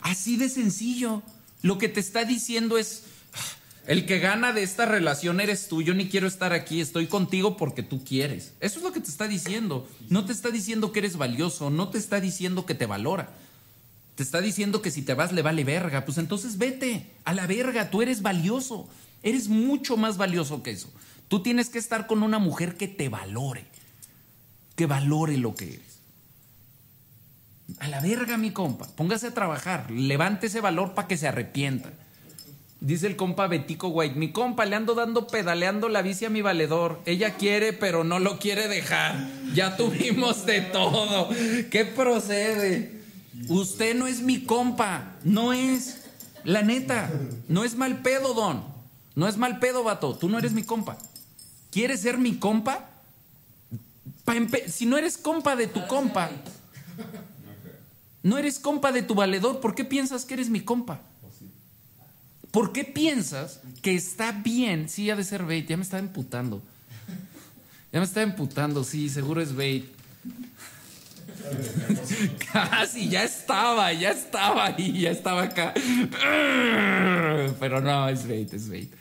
Así 0.00 0.36
de 0.36 0.48
sencillo. 0.48 1.22
Lo 1.62 1.78
que 1.78 1.88
te 1.88 2.00
está 2.00 2.24
diciendo 2.24 2.76
es, 2.78 3.04
"Ah, 3.34 3.38
el 3.86 4.06
que 4.06 4.18
gana 4.18 4.52
de 4.52 4.62
esta 4.62 4.86
relación 4.86 5.40
eres 5.40 5.68
tú, 5.68 5.82
yo 5.82 5.94
ni 5.94 6.08
quiero 6.08 6.26
estar 6.26 6.52
aquí, 6.52 6.80
estoy 6.80 7.06
contigo 7.06 7.56
porque 7.56 7.82
tú 7.82 8.02
quieres. 8.02 8.52
Eso 8.60 8.78
es 8.78 8.84
lo 8.84 8.92
que 8.92 9.00
te 9.00 9.10
está 9.10 9.28
diciendo. 9.28 9.86
No 10.08 10.24
te 10.24 10.32
está 10.32 10.50
diciendo 10.50 10.90
que 10.90 11.00
eres 11.00 11.16
valioso, 11.16 11.70
no 11.70 11.88
te 11.90 11.98
está 11.98 12.20
diciendo 12.20 12.66
que 12.66 12.74
te 12.74 12.86
valora. 12.86 13.34
Te 14.14 14.22
está 14.22 14.40
diciendo 14.40 14.80
que 14.80 14.90
si 14.90 15.02
te 15.02 15.14
vas 15.14 15.32
le 15.32 15.42
vale 15.42 15.64
verga. 15.64 16.04
Pues 16.04 16.18
entonces 16.18 16.58
vete 16.58 17.10
a 17.24 17.32
la 17.32 17.46
verga, 17.46 17.90
tú 17.90 18.02
eres 18.02 18.22
valioso. 18.22 18.88
Eres 19.22 19.48
mucho 19.48 19.96
más 19.96 20.16
valioso 20.16 20.62
que 20.62 20.70
eso. 20.70 20.92
Tú 21.28 21.42
tienes 21.42 21.68
que 21.68 21.78
estar 21.78 22.06
con 22.06 22.22
una 22.22 22.38
mujer 22.38 22.76
que 22.76 22.86
te 22.86 23.08
valore, 23.08 23.64
que 24.76 24.86
valore 24.86 25.38
lo 25.38 25.54
que 25.54 25.74
eres. 25.74 25.94
A 27.78 27.88
la 27.88 28.00
verga, 28.00 28.36
mi 28.36 28.50
compa. 28.50 28.86
Póngase 28.94 29.28
a 29.28 29.34
trabajar. 29.34 29.90
Levante 29.90 30.48
ese 30.48 30.60
valor 30.60 30.92
para 30.94 31.08
que 31.08 31.16
se 31.16 31.26
arrepienta. 31.26 31.90
Dice 32.80 33.06
el 33.06 33.16
compa 33.16 33.46
Betico 33.46 33.88
White. 33.88 34.16
Mi 34.16 34.30
compa, 34.30 34.66
le 34.66 34.76
ando 34.76 34.94
dando 34.94 35.26
pedaleando 35.26 35.88
la 35.88 36.02
bici 36.02 36.26
a 36.26 36.30
mi 36.30 36.42
valedor. 36.42 37.00
Ella 37.06 37.36
quiere, 37.36 37.72
pero 37.72 38.04
no 38.04 38.18
lo 38.18 38.38
quiere 38.38 38.68
dejar. 38.68 39.16
Ya 39.54 39.78
tuvimos 39.78 40.44
de 40.44 40.60
todo. 40.60 41.30
¿Qué 41.70 41.86
procede? 41.86 43.03
Usted 43.48 43.94
no 43.96 44.06
es 44.06 44.20
mi 44.20 44.44
compa. 44.44 45.16
No 45.24 45.52
es. 45.52 46.02
La 46.44 46.62
neta. 46.62 47.10
No 47.48 47.64
es 47.64 47.76
mal 47.76 48.02
pedo, 48.02 48.34
don. 48.34 48.64
No 49.14 49.28
es 49.28 49.36
mal 49.36 49.58
pedo, 49.58 49.84
vato. 49.84 50.16
Tú 50.16 50.28
no 50.28 50.38
eres 50.38 50.52
mi 50.52 50.62
compa. 50.62 50.98
¿Quieres 51.70 52.00
ser 52.00 52.18
mi 52.18 52.36
compa? 52.36 52.90
Si 54.68 54.86
no 54.86 54.96
eres 54.96 55.18
compa 55.18 55.54
de 55.54 55.66
tu 55.66 55.86
compa, 55.86 56.30
no 58.22 58.38
eres 58.38 58.58
compa 58.58 58.90
de 58.90 59.02
tu 59.02 59.14
valedor, 59.14 59.60
¿por 59.60 59.74
qué 59.74 59.84
piensas 59.84 60.24
que 60.24 60.34
eres 60.34 60.48
mi 60.48 60.60
compa? 60.60 61.00
¿Por 62.50 62.72
qué 62.72 62.84
piensas 62.84 63.60
que 63.82 63.94
está 63.94 64.32
bien? 64.32 64.88
Sí, 64.88 65.10
ha 65.10 65.16
de 65.16 65.24
ser 65.24 65.44
bait, 65.44 65.68
ya 65.68 65.76
me 65.76 65.82
estaba 65.82 66.00
emputando. 66.00 66.62
Ya 67.92 68.00
me 68.00 68.06
estaba 68.06 68.24
emputando, 68.24 68.82
sí, 68.82 69.08
seguro 69.08 69.42
es 69.42 69.54
bait. 69.54 69.84
Casi, 72.52 73.08
ya 73.08 73.24
estaba, 73.24 73.92
ya 73.92 74.10
estaba 74.10 74.66
ahí, 74.66 75.00
ya 75.00 75.10
estaba 75.10 75.44
acá. 75.44 75.74
Pero 77.60 77.80
no, 77.80 78.08
es 78.08 78.26
bait, 78.26 78.52
es 78.52 78.68
bait. 78.68 78.92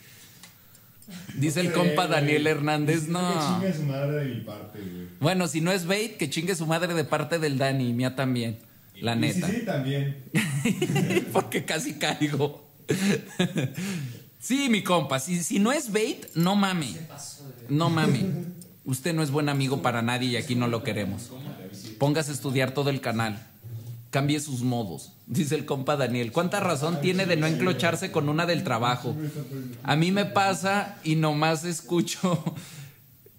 Dice 1.35 1.61
el 1.61 1.71
compa 1.71 2.07
Daniel 2.07 2.47
Hernández, 2.47 3.01
Dice 3.01 3.07
Que 3.07 3.13
no. 3.13 3.59
chingue 3.59 3.73
su 3.73 3.83
madre 3.83 4.25
de 4.25 4.35
mi 4.35 4.41
parte, 4.41 4.79
güey. 4.79 5.07
Bueno, 5.19 5.47
si 5.47 5.61
no 5.61 5.71
es 5.71 5.85
bait, 5.85 6.17
que 6.17 6.29
chingue 6.29 6.55
su 6.55 6.65
madre 6.65 6.93
de 6.93 7.03
parte 7.03 7.39
del 7.39 7.57
Dani, 7.57 7.89
y 7.89 7.93
mía 7.93 8.15
también. 8.15 8.59
La 9.01 9.15
neta. 9.15 9.47
Sí, 9.47 9.57
sí, 9.59 9.65
también. 9.65 10.17
Porque 11.33 11.65
casi 11.65 11.95
caigo. 11.95 12.63
sí, 14.39 14.69
mi 14.69 14.83
compa, 14.83 15.19
si, 15.19 15.43
si 15.43 15.59
no 15.59 15.71
es 15.71 15.91
bait, 15.91 16.25
no 16.35 16.55
mame. 16.55 16.95
No 17.69 17.89
mame. 17.89 18.25
Usted 18.85 19.13
no 19.13 19.23
es 19.23 19.31
buen 19.31 19.49
amigo 19.49 19.81
para 19.81 20.01
nadie 20.01 20.29
y 20.29 20.35
aquí 20.35 20.55
no 20.55 20.67
lo 20.67 20.83
queremos. 20.83 21.29
Póngase 21.99 22.31
a 22.31 22.33
estudiar 22.33 22.71
todo 22.71 22.89
el 22.89 23.01
canal. 23.01 23.41
Cambie 24.09 24.39
sus 24.39 24.61
modos. 24.61 25.13
Dice 25.25 25.55
el 25.55 25.65
compa 25.65 25.95
Daniel. 25.95 26.31
¿Cuánta 26.31 26.59
razón 26.59 26.99
tiene 27.01 27.25
de 27.25 27.37
no 27.37 27.47
enclocharse 27.47 28.11
con 28.11 28.29
una 28.29 28.45
del 28.45 28.63
trabajo? 28.63 29.15
A 29.83 29.95
mí 29.95 30.11
me 30.11 30.25
pasa 30.25 30.97
y 31.03 31.15
nomás 31.15 31.63
escucho 31.63 32.43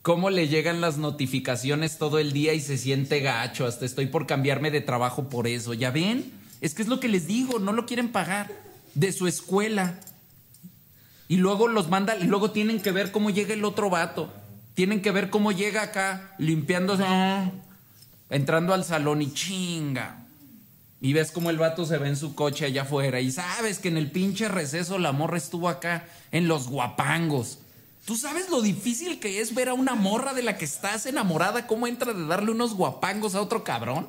cómo 0.03 0.31
le 0.31 0.49
llegan 0.49 0.81
las 0.81 0.99
notificaciones 0.99 1.99
todo 1.99 2.19
el 2.19 2.33
día 2.33 2.55
y 2.55 2.61
se 2.61 2.79
siente 2.79 3.21
gacho. 3.21 3.67
Hasta 3.67 3.85
estoy 3.85 4.07
por 4.07 4.27
cambiarme 4.27 4.71
de 4.71 4.81
trabajo 4.81 5.29
por 5.29 5.47
eso. 5.47 5.75
¿Ya 5.75 5.91
ven? 5.91 6.33
Es 6.61 6.75
que 6.75 6.83
es 6.83 6.89
lo 6.89 7.01
que 7.01 7.09
les 7.09 7.27
digo, 7.27 7.59
no 7.59 7.73
lo 7.73 7.85
quieren 7.85 8.11
pagar 8.11 8.51
de 8.95 9.13
su 9.13 9.27
escuela. 9.27 10.01
Y 11.29 11.37
luego 11.37 11.69
los 11.69 11.89
manda, 11.89 12.17
y 12.17 12.25
luego 12.25 12.51
tienen 12.51 12.81
que 12.81 12.93
ver 12.93 13.13
cómo 13.13 13.31
llega 13.31 13.55
el 13.55 13.65
otro 13.65 13.91
vato. 13.91 14.33
Tienen 14.75 15.03
que 15.03 15.13
ver 15.13 15.31
cómo 15.31 15.53
llega 15.53 15.83
acá, 15.83 16.35
limpiándose, 16.39 17.05
entrando 18.29 18.75
al 18.75 18.85
salón 18.85 19.23
y 19.23 19.33
chinga. 19.33 20.21
Y 21.01 21.13
ves 21.13 21.31
cómo 21.31 21.51
el 21.51 21.59
vato 21.59 21.85
se 21.87 21.99
ve 21.99 22.09
en 22.09 22.17
su 22.17 22.35
coche 22.35 22.65
allá 22.65 22.83
afuera. 22.83 23.21
Y 23.21 23.31
sabes 23.31 23.79
que 23.79 23.89
en 23.89 23.97
el 23.97 24.11
pinche 24.11 24.49
receso 24.49 24.99
la 24.99 25.13
morra 25.13 25.37
estuvo 25.37 25.69
acá 25.69 26.07
en 26.33 26.49
los 26.49 26.69
guapangos. 26.69 27.59
¿Tú 28.05 28.17
sabes 28.17 28.51
lo 28.51 28.61
difícil 28.61 29.19
que 29.21 29.41
es 29.41 29.55
ver 29.55 29.69
a 29.69 29.75
una 29.75 29.95
morra 29.95 30.35
de 30.35 30.43
la 30.43 30.59
que 30.59 30.65
estás 30.65 31.07
enamorada 31.07 31.67
cómo 31.67 31.87
entra 31.87 32.13
de 32.13 32.27
darle 32.27 32.51
unos 32.51 32.75
guapangos 32.75 33.35
a 33.35 33.41
otro 33.41 33.65
cabrón? 33.65 34.09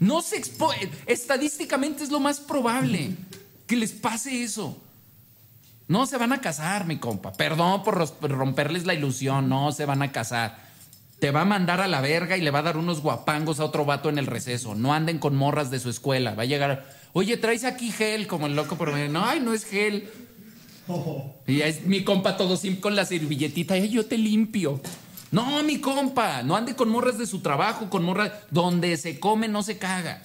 No 0.00 0.22
se 0.22 0.36
expo 0.36 0.72
Estadísticamente 1.06 2.02
es 2.02 2.10
lo 2.10 2.18
más 2.18 2.40
probable 2.40 3.16
que 3.66 3.76
les 3.76 3.92
pase 3.92 4.42
eso. 4.42 4.81
No 5.88 6.06
se 6.06 6.16
van 6.16 6.32
a 6.32 6.40
casar, 6.40 6.86
mi 6.86 6.98
compa. 6.98 7.32
Perdón 7.32 7.82
por 7.82 8.08
por 8.14 8.30
romperles 8.30 8.86
la 8.86 8.94
ilusión. 8.94 9.48
No 9.48 9.72
se 9.72 9.84
van 9.84 10.02
a 10.02 10.12
casar. 10.12 10.56
Te 11.18 11.30
va 11.30 11.42
a 11.42 11.44
mandar 11.44 11.80
a 11.80 11.88
la 11.88 12.00
verga 12.00 12.36
y 12.36 12.40
le 12.40 12.50
va 12.50 12.60
a 12.60 12.62
dar 12.62 12.76
unos 12.76 13.00
guapangos 13.00 13.60
a 13.60 13.64
otro 13.64 13.84
vato 13.84 14.08
en 14.08 14.18
el 14.18 14.26
receso. 14.26 14.74
No 14.74 14.92
anden 14.92 15.18
con 15.18 15.36
morras 15.36 15.70
de 15.70 15.78
su 15.78 15.88
escuela. 15.88 16.34
Va 16.34 16.42
a 16.42 16.46
llegar, 16.46 16.84
oye, 17.12 17.36
traes 17.36 17.64
aquí 17.64 17.92
gel, 17.92 18.26
como 18.26 18.46
el 18.46 18.56
loco, 18.56 18.76
pero 18.76 18.96
no, 19.08 19.24
ay, 19.24 19.40
no 19.40 19.54
es 19.54 19.64
gel. 19.64 20.08
Y 21.46 21.60
es 21.60 21.86
mi 21.86 22.02
compa 22.02 22.36
todo 22.36 22.56
sim 22.56 22.76
con 22.80 22.96
la 22.96 23.04
servilletita, 23.04 23.74
"Ay, 23.74 23.88
yo 23.88 24.06
te 24.06 24.18
limpio. 24.18 24.80
No, 25.30 25.62
mi 25.62 25.80
compa, 25.80 26.42
no 26.42 26.56
ande 26.56 26.74
con 26.74 26.88
morras 26.90 27.18
de 27.18 27.26
su 27.26 27.40
trabajo, 27.40 27.88
con 27.88 28.02
morras 28.04 28.32
donde 28.50 28.96
se 28.96 29.20
come, 29.20 29.48
no 29.48 29.62
se 29.62 29.78
caga. 29.78 30.22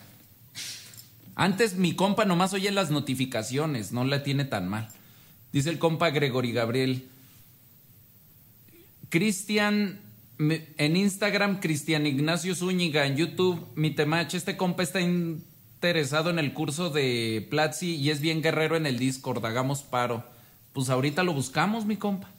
Antes 1.36 1.76
mi 1.76 1.96
compa 1.96 2.26
nomás 2.26 2.54
oye 2.54 2.72
las 2.72 2.90
notificaciones, 2.90 3.92
no 3.92 4.04
la 4.04 4.24
tiene 4.24 4.44
tan 4.46 4.68
mal. 4.68 4.90
Dice 5.52 5.70
el 5.70 5.80
compa 5.80 6.10
Gregory 6.10 6.52
Gabriel. 6.52 7.08
Cristian, 9.10 10.00
en 10.40 10.98
Instagram, 10.98 11.60
Cristian 11.60 12.06
Ignacio 12.06 12.54
Zúñiga, 12.54 13.06
en 13.06 13.16
YouTube, 13.16 13.66
mi 13.76 13.92
temache, 13.92 14.38
este 14.38 14.58
compa 14.58 14.84
está 14.84 15.00
interesado 15.00 16.30
en 16.30 16.40
el 16.40 16.54
curso 16.54 16.90
de 16.90 17.48
Platzi 17.50 17.96
y 17.96 18.10
es 18.10 18.20
bien 18.20 18.42
guerrero 18.42 18.76
en 18.76 18.86
el 18.86 19.00
Discord, 19.00 19.46
hagamos 19.46 19.84
paro. 19.84 20.24
Pues 20.74 20.90
ahorita 20.90 21.24
lo 21.24 21.34
buscamos, 21.34 21.86
mi 21.86 21.96
compa. 21.96 22.30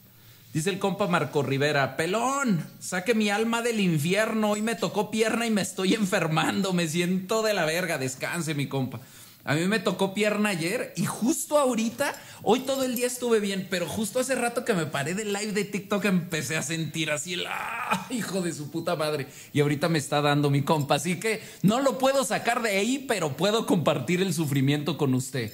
Dice 0.53 0.69
el 0.71 0.79
compa 0.79 1.07
Marco 1.07 1.43
Rivera, 1.43 1.95
pelón, 1.95 2.65
saque 2.79 3.13
mi 3.13 3.29
alma 3.29 3.61
del 3.61 3.79
infierno, 3.79 4.51
hoy 4.51 4.63
me 4.63 4.75
tocó 4.75 5.11
pierna 5.11 5.45
y 5.45 5.51
me 5.51 5.61
estoy 5.61 5.93
enfermando, 5.93 6.73
me 6.73 6.87
siento 6.87 7.43
de 7.43 7.53
la 7.53 7.65
verga, 7.65 7.97
descanse 7.99 8.55
mi 8.55 8.67
compa. 8.67 8.99
A 9.45 9.55
mí 9.55 9.65
me 9.67 9.79
tocó 9.79 10.13
pierna 10.13 10.49
ayer 10.49 10.93
y 10.97 11.05
justo 11.05 11.57
ahorita, 11.57 12.13
hoy 12.43 12.59
todo 12.59 12.83
el 12.83 12.95
día 12.95 13.07
estuve 13.07 13.39
bien, 13.39 13.67
pero 13.69 13.87
justo 13.87 14.19
hace 14.19 14.35
rato 14.35 14.65
que 14.65 14.73
me 14.73 14.85
paré 14.85 15.15
del 15.15 15.31
live 15.31 15.53
de 15.53 15.63
TikTok 15.63 16.05
empecé 16.05 16.57
a 16.57 16.61
sentir 16.61 17.09
así 17.09 17.33
el 17.33 17.45
¡ah! 17.47 18.05
hijo 18.09 18.41
de 18.41 18.53
su 18.53 18.69
puta 18.69 18.95
madre. 18.95 19.27
Y 19.53 19.61
ahorita 19.61 19.87
me 19.87 19.97
está 19.97 20.21
dando 20.21 20.49
mi 20.49 20.61
compa, 20.61 20.95
así 20.95 21.19
que 21.19 21.41
no 21.61 21.79
lo 21.79 21.97
puedo 21.97 22.25
sacar 22.25 22.61
de 22.61 22.77
ahí, 22.77 23.05
pero 23.07 23.37
puedo 23.37 23.65
compartir 23.65 24.21
el 24.21 24.33
sufrimiento 24.33 24.97
con 24.97 25.13
usted. 25.13 25.53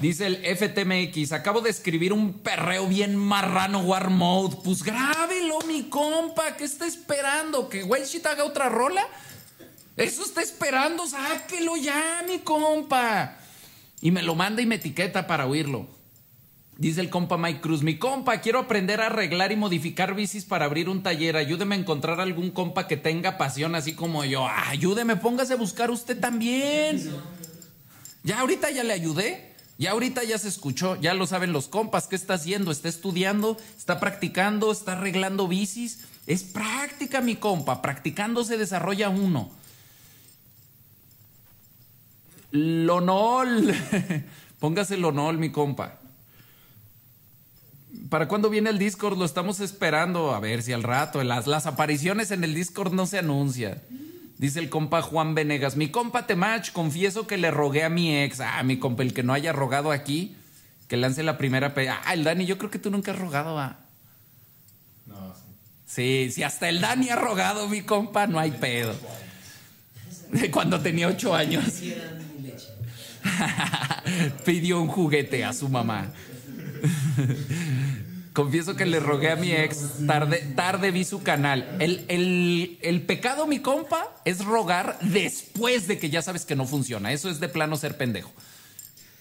Dice 0.00 0.26
el 0.26 0.36
FTMX, 0.56 1.32
acabo 1.32 1.60
de 1.60 1.70
escribir 1.70 2.12
un 2.12 2.32
perreo 2.32 2.86
bien 2.88 3.16
marrano 3.16 3.80
War 3.80 4.10
Mode. 4.10 4.56
Pues 4.64 4.82
grábelo, 4.82 5.60
mi 5.66 5.84
compa. 5.84 6.56
¿Qué 6.56 6.64
está 6.64 6.86
esperando? 6.86 7.68
¿Que 7.68 7.84
Shit 8.04 8.26
haga 8.26 8.44
otra 8.44 8.68
rola? 8.68 9.06
Eso 9.96 10.24
está 10.24 10.42
esperando, 10.42 11.06
sáquelo 11.06 11.76
ya, 11.76 12.24
mi 12.28 12.40
compa. 12.40 13.36
Y 14.00 14.10
me 14.10 14.22
lo 14.22 14.34
manda 14.34 14.60
y 14.60 14.66
me 14.66 14.74
etiqueta 14.76 15.26
para 15.26 15.46
oírlo. 15.46 15.86
Dice 16.76 17.00
el 17.00 17.08
compa 17.08 17.38
Mike 17.38 17.60
Cruz, 17.60 17.82
mi 17.82 17.98
compa, 17.98 18.40
quiero 18.40 18.58
aprender 18.58 19.00
a 19.00 19.06
arreglar 19.06 19.52
y 19.52 19.56
modificar 19.56 20.14
bicis 20.14 20.44
para 20.44 20.64
abrir 20.64 20.88
un 20.88 21.04
taller. 21.04 21.36
Ayúdeme 21.36 21.76
a 21.76 21.78
encontrar 21.78 22.20
algún 22.20 22.50
compa 22.50 22.88
que 22.88 22.96
tenga 22.96 23.38
pasión 23.38 23.76
así 23.76 23.94
como 23.94 24.24
yo. 24.24 24.46
Ah, 24.46 24.70
ayúdeme, 24.70 25.14
póngase 25.16 25.52
a 25.52 25.56
buscar 25.56 25.92
usted 25.92 26.18
también. 26.18 27.12
Ya 28.24 28.40
ahorita 28.40 28.70
ya 28.70 28.82
le 28.82 28.92
ayudé. 28.92 29.54
Ya 29.76 29.90
ahorita 29.90 30.22
ya 30.22 30.38
se 30.38 30.46
escuchó, 30.46 30.94
ya 31.00 31.14
lo 31.14 31.26
saben 31.26 31.52
los 31.52 31.66
compas, 31.66 32.06
¿qué 32.06 32.14
está 32.14 32.34
haciendo? 32.34 32.70
Está 32.70 32.88
estudiando, 32.88 33.56
está 33.76 33.98
practicando, 33.98 34.70
está 34.70 34.92
arreglando 34.92 35.48
bicis. 35.48 36.04
Es 36.28 36.44
práctica, 36.44 37.20
mi 37.20 37.34
compa, 37.34 37.82
practicando 37.82 38.44
se 38.44 38.56
desarrolla 38.56 39.08
uno. 39.08 39.50
Lonol, 42.54 43.74
póngase 44.60 44.96
Lonol, 44.96 45.38
mi 45.38 45.50
compa. 45.50 45.98
¿Para 48.08 48.28
cuándo 48.28 48.48
viene 48.48 48.70
el 48.70 48.78
Discord? 48.78 49.18
Lo 49.18 49.24
estamos 49.24 49.58
esperando. 49.58 50.32
A 50.32 50.38
ver 50.38 50.62
si 50.62 50.72
al 50.72 50.84
rato. 50.84 51.22
Las, 51.24 51.48
las 51.48 51.66
apariciones 51.66 52.30
en 52.30 52.44
el 52.44 52.54
Discord 52.54 52.92
no 52.92 53.06
se 53.06 53.18
anuncian. 53.18 53.82
Dice 54.38 54.60
el 54.60 54.70
compa 54.70 55.02
Juan 55.02 55.34
Venegas. 55.34 55.76
Mi 55.76 55.88
compa 55.88 56.28
Temach, 56.28 56.70
confieso 56.70 57.26
que 57.26 57.38
le 57.38 57.50
rogué 57.50 57.82
a 57.82 57.88
mi 57.88 58.16
ex. 58.16 58.38
Ah, 58.38 58.62
mi 58.62 58.78
compa, 58.78 59.02
el 59.02 59.14
que 59.14 59.24
no 59.24 59.32
haya 59.32 59.52
rogado 59.52 59.90
aquí, 59.90 60.36
que 60.86 60.96
lance 60.96 61.24
la 61.24 61.38
primera 61.38 61.74
pe. 61.74 61.88
Ah, 61.88 62.02
el 62.12 62.22
Dani, 62.22 62.46
yo 62.46 62.56
creo 62.56 62.70
que 62.70 62.78
tú 62.78 62.88
nunca 62.90 63.10
has 63.10 63.18
rogado, 63.18 63.58
ah. 63.58 63.78
No, 65.06 65.34
sí. 65.34 66.26
Sí, 66.26 66.32
si 66.32 66.42
hasta 66.44 66.68
el 66.68 66.80
Dani 66.80 67.10
ha 67.10 67.16
rogado, 67.16 67.68
mi 67.68 67.82
compa, 67.82 68.28
no 68.28 68.38
hay 68.38 68.52
pedo. 68.52 68.94
Cuando 70.52 70.80
tenía 70.80 71.08
ocho 71.08 71.34
años. 71.34 71.64
Pidió 74.44 74.80
un 74.80 74.88
juguete 74.88 75.44
a 75.44 75.52
su 75.52 75.68
mamá. 75.68 76.12
Confieso 78.32 78.74
que 78.74 78.84
le 78.84 78.98
rogué 78.98 79.30
a 79.30 79.36
mi 79.36 79.52
ex. 79.52 80.04
Tarde, 80.06 80.38
tarde 80.56 80.90
vi 80.90 81.04
su 81.04 81.22
canal. 81.22 81.76
El, 81.78 82.04
el- 82.08 82.78
el 82.82 83.02
pecado, 83.02 83.46
mi 83.46 83.60
compa, 83.60 84.08
es 84.24 84.44
rogar 84.44 84.98
después 85.02 85.86
de 85.86 85.98
que 85.98 86.10
ya 86.10 86.20
sabes 86.20 86.44
que 86.44 86.56
no 86.56 86.66
funciona. 86.66 87.12
Eso 87.12 87.30
es 87.30 87.38
de 87.38 87.48
plano 87.48 87.76
ser 87.76 87.96
pendejo. 87.96 88.32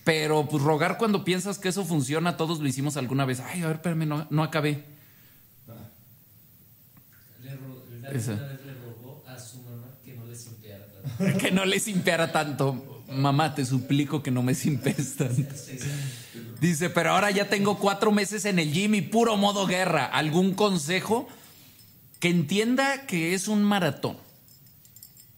Pero 0.04 0.48
pues 0.50 0.64
rogar 0.64 0.98
cuando 0.98 1.24
piensas 1.24 1.60
que 1.60 1.70
eso 1.70 1.86
funciona, 1.86 2.38
todos 2.38 2.60
lo 2.60 2.68
hicimos 2.68 2.98
alguna 2.98 3.26
vez. 3.26 3.40
Ay, 3.40 3.62
a 3.62 3.68
ver, 3.68 3.76
espérame, 3.78 4.08
no, 4.08 4.28
no 4.32 4.44
acabé. 4.44 4.84
Le 7.42 7.56
ro- 7.56 7.84
le 8.02 8.74
rogó 8.84 9.24
a 9.28 9.40
su 9.40 9.62
mamá 9.62 9.88
que 10.04 10.14
no 10.16 10.26
le 10.26 10.36
simpeara 10.36 10.86
tanto. 10.88 11.38
Que 11.40 11.52
no 11.52 11.66
le 11.66 11.80
simpeara 11.80 12.32
tanto. 12.32 12.93
Mamá, 13.14 13.56
te 13.56 13.66
suplico 13.66 14.22
que 14.24 14.32
no 14.32 14.44
me 14.44 14.56
simpes 14.56 15.16
tanto. 15.16 15.54
Dice, 16.60 16.90
pero 16.90 17.12
ahora 17.12 17.32
ya 17.32 17.50
tengo 17.50 17.78
cuatro 17.78 18.12
meses 18.12 18.46
en 18.46 18.60
el 18.60 18.72
gym 18.72 18.96
y 18.96 19.02
puro 19.02 19.38
modo 19.38 19.68
guerra. 19.68 20.06
¿Algún 20.06 20.54
consejo? 20.54 21.28
Que 22.20 22.30
entienda 22.30 23.06
que 23.06 23.34
es 23.34 23.48
un 23.48 23.64
maratón. 23.64 24.18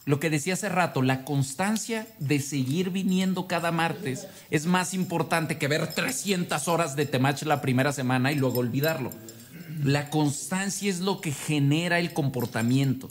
Lo 0.05 0.19
que 0.19 0.29
decía 0.29 0.53
hace 0.53 0.69
rato, 0.69 1.01
la 1.01 1.25
constancia 1.25 2.07
de 2.19 2.39
seguir 2.39 2.91
viniendo 2.91 3.47
cada 3.47 3.71
martes 3.71 4.27
es 4.51 4.67
más 4.67 4.93
importante 4.93 5.57
que 5.57 5.67
ver 5.67 5.93
300 5.93 6.67
horas 6.67 6.95
de 6.95 7.07
Temach 7.07 7.41
la 7.41 7.59
primera 7.59 7.91
semana 7.91 8.31
y 8.31 8.35
luego 8.35 8.59
olvidarlo. 8.59 9.09
La 9.83 10.11
constancia 10.11 10.91
es 10.91 10.99
lo 10.99 11.21
que 11.21 11.31
genera 11.31 11.99
el 11.99 12.13
comportamiento 12.13 13.09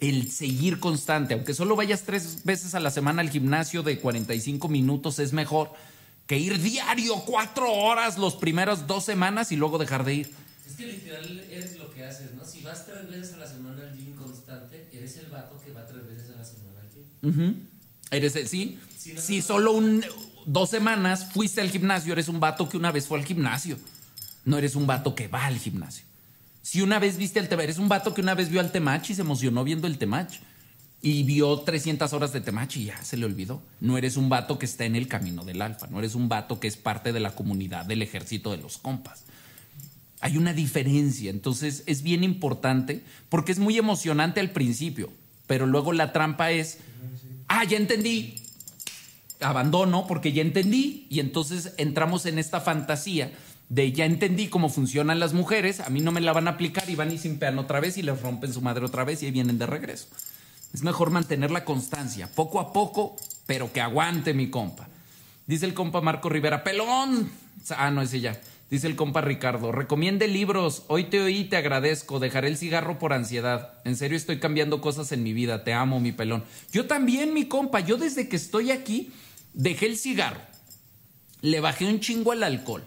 el 0.00 0.30
seguir 0.30 0.80
constante, 0.80 1.34
aunque 1.34 1.54
solo 1.54 1.76
vayas 1.76 2.02
tres 2.02 2.44
veces 2.44 2.74
a 2.74 2.80
la 2.80 2.90
semana 2.90 3.22
al 3.22 3.30
gimnasio 3.30 3.82
de 3.82 3.98
45 3.98 4.68
minutos, 4.68 5.18
es 5.18 5.32
mejor 5.32 5.72
que 6.26 6.38
ir 6.38 6.60
diario 6.60 7.16
cuatro 7.26 7.70
horas 7.72 8.18
los 8.18 8.34
primeros 8.36 8.86
dos 8.86 9.04
semanas 9.04 9.52
y 9.52 9.56
luego 9.56 9.78
dejar 9.78 10.04
de 10.04 10.14
ir. 10.14 10.34
Es 10.68 10.76
que 10.76 10.86
literal 10.86 11.44
eres 11.50 11.76
lo 11.78 11.90
que 11.90 12.04
haces, 12.04 12.32
¿no? 12.34 12.44
Si 12.44 12.62
vas 12.62 12.86
tres 12.86 13.08
veces 13.08 13.34
a 13.34 13.36
la 13.38 13.46
semana 13.46 13.82
al 13.82 13.96
gym 13.96 14.14
constante, 14.14 14.88
eres 14.92 15.16
el 15.18 15.26
vato 15.30 15.60
que 15.64 15.72
va 15.72 15.86
tres 15.86 16.06
veces 16.06 16.30
a 16.34 16.38
la 16.38 16.44
semana 16.44 16.80
al 16.80 16.88
gym. 16.90 17.68
Eres, 18.10 18.36
el- 18.36 18.48
sí, 18.48 18.78
no, 19.12 19.20
si 19.20 19.38
no. 19.38 19.42
solo 19.42 19.72
un, 19.72 20.04
dos 20.46 20.70
semanas 20.70 21.26
fuiste 21.32 21.60
al 21.60 21.70
gimnasio, 21.70 22.12
eres 22.12 22.28
un 22.28 22.40
vato 22.40 22.68
que 22.68 22.76
una 22.76 22.90
vez 22.92 23.06
fue 23.06 23.18
al 23.18 23.24
gimnasio. 23.26 23.78
No 24.44 24.58
eres 24.58 24.74
un 24.76 24.86
vato 24.86 25.14
que 25.14 25.28
va 25.28 25.46
al 25.46 25.58
gimnasio. 25.58 26.04
Si 26.64 26.80
una 26.80 26.98
vez 26.98 27.18
viste 27.18 27.38
el 27.40 27.48
Temach, 27.48 27.64
eres 27.64 27.78
un 27.78 27.90
vato 27.90 28.14
que 28.14 28.22
una 28.22 28.34
vez 28.34 28.48
vio 28.48 28.58
al 28.58 28.72
Temach 28.72 29.10
y 29.10 29.14
se 29.14 29.20
emocionó 29.20 29.64
viendo 29.64 29.86
el 29.86 29.98
Temach. 29.98 30.32
Y 31.02 31.22
vio 31.22 31.60
300 31.60 32.10
horas 32.14 32.32
de 32.32 32.40
Temach 32.40 32.74
y 32.78 32.86
ya 32.86 33.04
se 33.04 33.18
le 33.18 33.26
olvidó. 33.26 33.62
No 33.80 33.98
eres 33.98 34.16
un 34.16 34.30
vato 34.30 34.58
que 34.58 34.64
está 34.64 34.86
en 34.86 34.96
el 34.96 35.06
camino 35.06 35.44
del 35.44 35.60
alfa. 35.60 35.88
No 35.88 35.98
eres 35.98 36.14
un 36.14 36.30
vato 36.30 36.60
que 36.60 36.66
es 36.66 36.78
parte 36.78 37.12
de 37.12 37.20
la 37.20 37.34
comunidad 37.34 37.84
del 37.84 38.00
ejército 38.00 38.50
de 38.50 38.56
los 38.56 38.78
compas. 38.78 39.24
Hay 40.20 40.38
una 40.38 40.54
diferencia. 40.54 41.28
Entonces 41.28 41.82
es 41.84 42.02
bien 42.02 42.24
importante 42.24 43.04
porque 43.28 43.52
es 43.52 43.58
muy 43.58 43.76
emocionante 43.76 44.40
al 44.40 44.48
principio. 44.48 45.12
Pero 45.46 45.66
luego 45.66 45.92
la 45.92 46.14
trampa 46.14 46.50
es, 46.50 46.78
ah, 47.46 47.64
ya 47.64 47.76
entendí. 47.76 48.36
Abandono 49.40 50.06
porque 50.06 50.32
ya 50.32 50.40
entendí. 50.40 51.06
Y 51.10 51.20
entonces 51.20 51.74
entramos 51.76 52.24
en 52.24 52.38
esta 52.38 52.62
fantasía 52.62 53.32
de 53.68 53.92
ya 53.92 54.04
entendí 54.04 54.48
cómo 54.48 54.68
funcionan 54.68 55.20
las 55.20 55.32
mujeres, 55.32 55.80
a 55.80 55.88
mí 55.90 56.00
no 56.00 56.12
me 56.12 56.20
la 56.20 56.32
van 56.32 56.48
a 56.48 56.52
aplicar 56.52 56.88
y 56.88 56.94
van 56.94 57.12
y 57.12 57.18
simpean 57.18 57.58
otra 57.58 57.80
vez 57.80 57.96
y 57.96 58.02
les 58.02 58.20
rompen 58.20 58.52
su 58.52 58.60
madre 58.60 58.84
otra 58.84 59.04
vez 59.04 59.22
y 59.22 59.26
ahí 59.26 59.32
vienen 59.32 59.58
de 59.58 59.66
regreso. 59.66 60.06
Es 60.72 60.82
mejor 60.82 61.10
mantener 61.10 61.50
la 61.50 61.64
constancia, 61.64 62.28
poco 62.34 62.60
a 62.60 62.72
poco, 62.72 63.16
pero 63.46 63.72
que 63.72 63.80
aguante 63.80 64.34
mi 64.34 64.50
compa. 64.50 64.88
Dice 65.46 65.66
el 65.66 65.74
compa 65.74 66.00
Marco 66.00 66.28
Rivera, 66.28 66.64
pelón. 66.64 67.30
Ah, 67.70 67.90
no, 67.90 68.02
ese 68.02 68.20
ya. 68.20 68.40
Dice 68.70 68.86
el 68.86 68.96
compa 68.96 69.20
Ricardo, 69.20 69.72
recomiende 69.72 70.26
libros. 70.26 70.82
Hoy 70.88 71.04
te 71.04 71.20
oí, 71.20 71.44
te 71.44 71.56
agradezco. 71.56 72.18
Dejaré 72.18 72.48
el 72.48 72.56
cigarro 72.56 72.98
por 72.98 73.12
ansiedad. 73.12 73.74
En 73.84 73.94
serio 73.94 74.16
estoy 74.16 74.40
cambiando 74.40 74.80
cosas 74.80 75.12
en 75.12 75.22
mi 75.22 75.32
vida. 75.32 75.62
Te 75.62 75.74
amo, 75.74 76.00
mi 76.00 76.12
pelón. 76.12 76.42
Yo 76.72 76.86
también, 76.86 77.34
mi 77.34 77.46
compa. 77.46 77.80
Yo 77.80 77.96
desde 77.96 78.28
que 78.28 78.36
estoy 78.36 78.70
aquí, 78.70 79.12
dejé 79.52 79.86
el 79.86 79.96
cigarro. 79.96 80.40
Le 81.40 81.60
bajé 81.60 81.84
un 81.84 82.00
chingo 82.00 82.32
al 82.32 82.42
alcohol. 82.42 82.82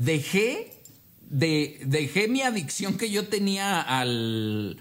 Dejé 0.00 0.72
de, 1.28 1.78
dejé 1.84 2.26
mi 2.26 2.40
adicción 2.40 2.96
que 2.96 3.10
yo 3.10 3.28
tenía 3.28 3.82
al 3.82 4.80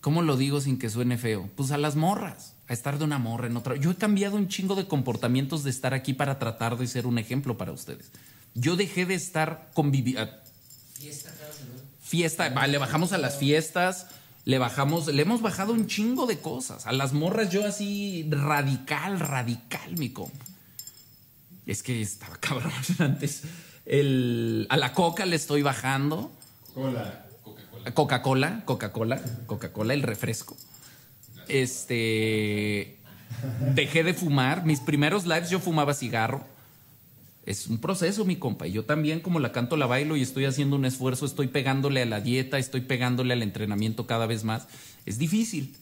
¿Cómo 0.00 0.22
lo 0.22 0.38
digo 0.38 0.62
sin 0.62 0.78
que 0.78 0.88
suene 0.88 1.18
feo? 1.18 1.50
Pues 1.54 1.70
a 1.70 1.78
las 1.78 1.96
morras. 1.96 2.54
a 2.66 2.72
estar 2.72 2.98
de 2.98 3.04
una 3.04 3.18
morra 3.18 3.48
en 3.48 3.56
otra. 3.58 3.76
Yo 3.76 3.90
he 3.90 3.96
cambiado 3.96 4.36
un 4.36 4.48
chingo 4.48 4.74
de 4.74 4.86
comportamientos 4.86 5.64
de 5.64 5.70
estar 5.70 5.92
aquí 5.92 6.14
para 6.14 6.38
tratar 6.38 6.78
de 6.78 6.86
ser 6.86 7.06
un 7.06 7.18
ejemplo 7.18 7.58
para 7.58 7.72
ustedes. 7.72 8.10
Yo 8.54 8.76
dejé 8.76 9.04
de 9.04 9.14
estar 9.14 9.70
conviviendo. 9.74 10.30
Fiesta 10.94 11.34
cada 11.38 11.52
semana. 11.52 11.80
Fiesta, 12.00 12.66
le 12.66 12.78
bajamos 12.78 13.12
a 13.12 13.18
las 13.18 13.36
fiestas, 13.36 14.06
le 14.46 14.58
bajamos, 14.58 15.08
le 15.08 15.20
hemos 15.20 15.42
bajado 15.42 15.74
un 15.74 15.86
chingo 15.86 16.26
de 16.26 16.38
cosas. 16.38 16.86
A 16.86 16.92
las 16.92 17.12
morras 17.12 17.50
yo 17.50 17.66
así 17.66 18.26
radical, 18.30 19.20
radical, 19.20 19.98
mi 19.98 20.08
compa. 20.10 20.46
Es 21.66 21.82
que 21.82 22.00
estaba 22.00 22.36
cabrón 22.40 22.72
antes. 22.98 23.42
El, 23.90 24.68
a 24.70 24.76
la 24.76 24.92
coca 24.92 25.26
le 25.26 25.34
estoy 25.34 25.62
bajando. 25.62 26.30
Hola. 26.76 27.26
Coca-Cola, 27.92 28.62
Coca-Cola, 28.64 29.20
Coca-Cola, 29.46 29.94
el 29.94 30.02
refresco. 30.02 30.56
Este. 31.48 32.98
Dejé 33.74 34.04
de 34.04 34.14
fumar. 34.14 34.64
Mis 34.64 34.78
primeros 34.78 35.26
lives 35.26 35.50
yo 35.50 35.58
fumaba 35.58 35.92
cigarro. 35.92 36.44
Es 37.44 37.66
un 37.66 37.78
proceso, 37.78 38.24
mi 38.24 38.36
compa. 38.36 38.68
Y 38.68 38.72
yo 38.72 38.84
también, 38.84 39.18
como 39.18 39.40
la 39.40 39.50
canto, 39.50 39.76
la 39.76 39.86
bailo 39.86 40.14
y 40.14 40.22
estoy 40.22 40.44
haciendo 40.44 40.76
un 40.76 40.84
esfuerzo, 40.84 41.26
estoy 41.26 41.48
pegándole 41.48 42.00
a 42.00 42.06
la 42.06 42.20
dieta, 42.20 42.58
estoy 42.58 42.82
pegándole 42.82 43.32
al 43.32 43.42
entrenamiento 43.42 44.06
cada 44.06 44.26
vez 44.26 44.44
más. 44.44 44.68
Es 45.04 45.18
difícil. 45.18 45.74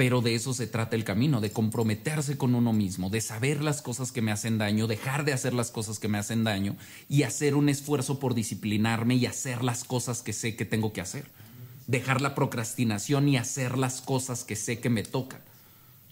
Pero 0.00 0.22
de 0.22 0.34
eso 0.34 0.54
se 0.54 0.66
trata 0.66 0.96
el 0.96 1.04
camino, 1.04 1.42
de 1.42 1.52
comprometerse 1.52 2.38
con 2.38 2.54
uno 2.54 2.72
mismo, 2.72 3.10
de 3.10 3.20
saber 3.20 3.62
las 3.62 3.82
cosas 3.82 4.12
que 4.12 4.22
me 4.22 4.32
hacen 4.32 4.56
daño, 4.56 4.86
dejar 4.86 5.26
de 5.26 5.34
hacer 5.34 5.52
las 5.52 5.70
cosas 5.70 5.98
que 5.98 6.08
me 6.08 6.16
hacen 6.16 6.42
daño 6.42 6.74
y 7.10 7.24
hacer 7.24 7.54
un 7.54 7.68
esfuerzo 7.68 8.18
por 8.18 8.32
disciplinarme 8.32 9.16
y 9.16 9.26
hacer 9.26 9.62
las 9.62 9.84
cosas 9.84 10.22
que 10.22 10.32
sé 10.32 10.56
que 10.56 10.64
tengo 10.64 10.94
que 10.94 11.02
hacer. 11.02 11.26
Dejar 11.86 12.22
la 12.22 12.34
procrastinación 12.34 13.28
y 13.28 13.36
hacer 13.36 13.76
las 13.76 14.00
cosas 14.00 14.42
que 14.42 14.56
sé 14.56 14.80
que 14.80 14.88
me 14.88 15.02
tocan. 15.02 15.42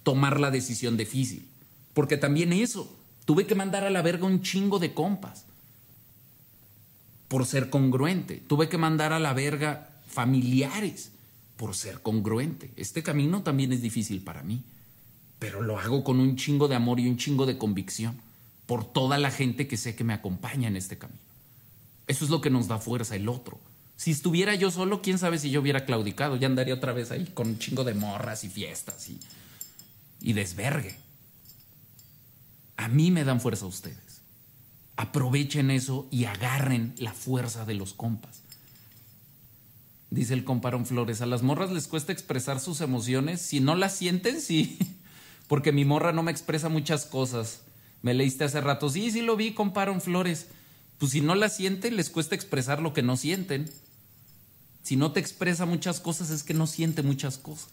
Tomar 0.02 0.39
la 0.39 0.51
decisión 0.51 0.98
difícil. 0.98 1.48
Porque 1.94 2.19
también 2.19 2.52
eso, 2.52 2.94
tuve 3.24 3.47
que 3.47 3.55
mandar 3.55 3.85
a 3.85 3.90
la 3.90 4.02
verga 4.02 4.27
un 4.27 4.43
chingo 4.43 4.78
de 4.81 4.93
compas 4.93 5.47
por 7.28 7.47
ser 7.47 7.70
congruente. 7.70 8.43
Tuve 8.48 8.69
que 8.69 8.77
mandar 8.77 9.15
a 9.15 9.19
la 9.19 9.32
verga 9.32 9.89
familiares 10.06 11.12
por 11.59 11.74
ser 11.74 12.01
congruente. 12.01 12.70
Este 12.76 13.02
camino 13.02 13.43
también 13.43 13.72
es 13.72 13.82
difícil 13.82 14.22
para 14.22 14.43
mí, 14.43 14.62
pero 15.39 15.60
lo 15.60 15.78
hago 15.78 16.05
con 16.05 16.20
un 16.20 16.36
chingo 16.36 16.68
de 16.68 16.76
amor 16.76 17.01
y 17.01 17.09
un 17.09 17.18
chingo 17.18 17.44
de 17.44 17.59
convicción 17.59 18.16
por 18.64 18.85
toda 18.85 19.18
la 19.18 19.30
gente 19.30 19.66
que 19.66 19.76
sé 19.76 19.97
que 19.97 20.05
me 20.05 20.14
acompaña 20.14 20.68
en 20.68 20.76
este 20.76 20.97
camino. 20.97 21.20
Eso 22.06 22.24
es 22.24 22.30
lo 22.30 22.40
que 22.40 22.48
nos 22.48 22.68
da 22.68 22.78
fuerza, 22.78 23.16
el 23.16 23.28
otro. 23.28 23.59
Si 23.97 24.12
estuviera 24.12 24.55
yo 24.55 24.70
solo, 24.70 25.02
quién 25.02 25.18
sabe 25.18 25.39
si 25.39 25.51
yo 25.51 25.60
hubiera 25.60 25.85
claudicado, 25.85 26.36
ya 26.36 26.47
andaría 26.47 26.74
otra 26.74 26.93
vez 26.93 27.10
ahí 27.10 27.26
con 27.35 27.48
un 27.48 27.59
chingo 27.59 27.82
de 27.82 27.94
morras 27.94 28.44
y 28.44 28.48
fiestas 28.48 29.09
y, 29.09 29.18
y 30.20 30.35
desvergue. 30.35 30.97
A 32.76 32.86
mí 32.86 33.10
me 33.10 33.24
dan 33.24 33.40
fuerza 33.40 33.66
ustedes. 33.66 34.22
Aprovechen 34.97 35.72
eso 35.72 36.06
y 36.12 36.24
agarren 36.24 36.94
la 36.98 37.12
fuerza 37.12 37.64
de 37.64 37.74
los 37.74 37.94
compas. 37.94 38.43
Dice 40.10 40.32
el 40.35 40.44
comparón 40.44 40.86
Flores, 40.86 41.20
a 41.20 41.26
las 41.26 41.43
morras 41.43 41.70
les 41.70 41.86
cuesta 41.86 42.12
expresar 42.12 42.60
sus 42.60 42.80
emociones. 42.80 43.43
Si 43.43 43.60
no 43.60 43.74
las 43.74 43.94
sienten, 43.94 44.40
sí. 44.40 44.78
Porque 45.48 45.72
mi 45.72 45.85
morra 45.85 46.12
no 46.12 46.22
me 46.22 46.30
expresa 46.30 46.68
muchas 46.68 47.05
cosas. 47.05 47.60
Me 48.02 48.14
leíste 48.14 48.44
hace 48.44 48.60
rato. 48.60 48.89
Sí, 48.89 49.10
sí 49.10 49.22
lo 49.22 49.36
vi, 49.36 49.52
comparón 49.52 50.01
Flores. 50.01 50.47
Pues 50.98 51.12
si 51.12 51.20
no 51.20 51.35
las 51.35 51.56
sienten, 51.56 51.97
les 51.97 52.10
cuesta 52.10 52.35
expresar 52.35 52.80
lo 52.80 52.93
que 52.93 53.02
no 53.02 53.16
sienten. 53.16 53.70
Si 54.82 54.97
no 54.97 55.12
te 55.12 55.20
expresa 55.20 55.66
muchas 55.66 56.01
cosas, 56.01 56.30
es 56.30 56.43
que 56.43 56.55
no 56.55 56.66
siente 56.66 57.02
muchas 57.02 57.36
cosas. 57.36 57.68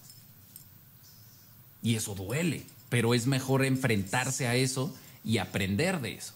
Y 1.81 1.95
eso 1.95 2.15
duele. 2.15 2.63
Pero 2.89 3.13
es 3.13 3.27
mejor 3.27 3.63
enfrentarse 3.63 4.47
a 4.47 4.55
eso 4.55 4.93
y 5.23 5.37
aprender 5.37 6.01
de 6.01 6.15
eso. 6.15 6.33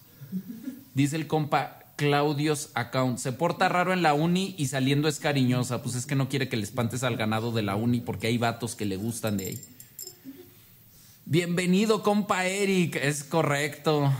Dice 0.94 1.16
el 1.16 1.26
compa, 1.26 1.79
Claudios 2.00 2.70
Account. 2.72 3.18
Se 3.18 3.30
porta 3.30 3.68
raro 3.68 3.92
en 3.92 4.00
la 4.00 4.14
uni 4.14 4.54
y 4.56 4.68
saliendo 4.68 5.06
es 5.06 5.18
cariñosa. 5.18 5.82
Pues 5.82 5.94
es 5.96 6.06
que 6.06 6.14
no 6.14 6.30
quiere 6.30 6.48
que 6.48 6.56
le 6.56 6.62
espantes 6.62 7.02
al 7.02 7.18
ganado 7.18 7.52
de 7.52 7.60
la 7.60 7.76
uni 7.76 8.00
porque 8.00 8.28
hay 8.28 8.38
vatos 8.38 8.74
que 8.74 8.86
le 8.86 8.96
gustan 8.96 9.36
de 9.36 9.48
ahí. 9.48 9.60
Bienvenido, 11.26 12.02
compa 12.02 12.46
Eric. 12.46 12.96
Es 12.96 13.22
correcto. 13.22 14.10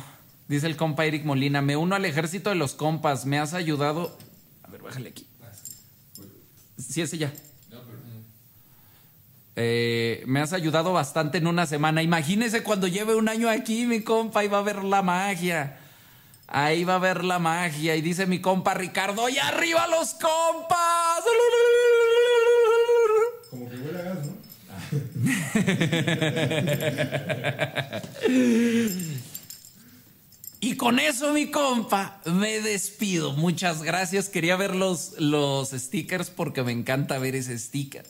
Dice 0.46 0.66
el 0.66 0.76
compa 0.76 1.06
Eric 1.06 1.24
Molina. 1.24 1.62
Me 1.62 1.78
uno 1.78 1.94
al 1.94 2.04
ejército 2.04 2.50
de 2.50 2.56
los 2.56 2.74
compas. 2.74 3.24
Me 3.24 3.38
has 3.38 3.54
ayudado. 3.54 4.14
A 4.62 4.68
ver, 4.68 4.82
bájale 4.82 5.08
aquí. 5.08 5.26
Sí, 6.76 7.00
ese 7.00 7.16
ya. 7.16 7.32
Eh, 9.56 10.22
me 10.26 10.40
has 10.40 10.52
ayudado 10.52 10.92
bastante 10.92 11.38
en 11.38 11.46
una 11.46 11.64
semana. 11.64 12.02
Imagínese 12.02 12.62
cuando 12.62 12.88
lleve 12.88 13.14
un 13.14 13.30
año 13.30 13.48
aquí, 13.48 13.86
mi 13.86 14.02
compa, 14.02 14.44
y 14.44 14.48
va 14.48 14.58
a 14.58 14.62
ver 14.62 14.84
la 14.84 15.00
magia. 15.00 15.79
Ahí 16.50 16.84
va 16.84 16.96
a 16.96 16.98
ver 16.98 17.24
la 17.24 17.38
magia. 17.38 17.96
Y 17.96 18.02
dice 18.02 18.26
mi 18.26 18.40
compa 18.40 18.74
Ricardo, 18.74 19.28
¡y 19.28 19.38
arriba 19.38 19.86
los 19.86 20.14
compas! 20.14 21.20
Como 23.50 23.68
que 23.70 23.76
huele 23.76 23.98
a 23.98 24.02
gas, 24.02 24.18
¿no? 24.26 24.40
Y 30.62 30.76
con 30.76 30.98
eso, 30.98 31.32
mi 31.32 31.50
compa, 31.50 32.20
me 32.26 32.60
despido. 32.60 33.32
Muchas 33.32 33.82
gracias. 33.82 34.28
Quería 34.28 34.56
ver 34.56 34.74
los, 34.74 35.14
los 35.18 35.70
stickers 35.70 36.28
porque 36.28 36.62
me 36.62 36.72
encanta 36.72 37.18
ver 37.18 37.34
ese 37.34 37.58
sticker. 37.58 38.04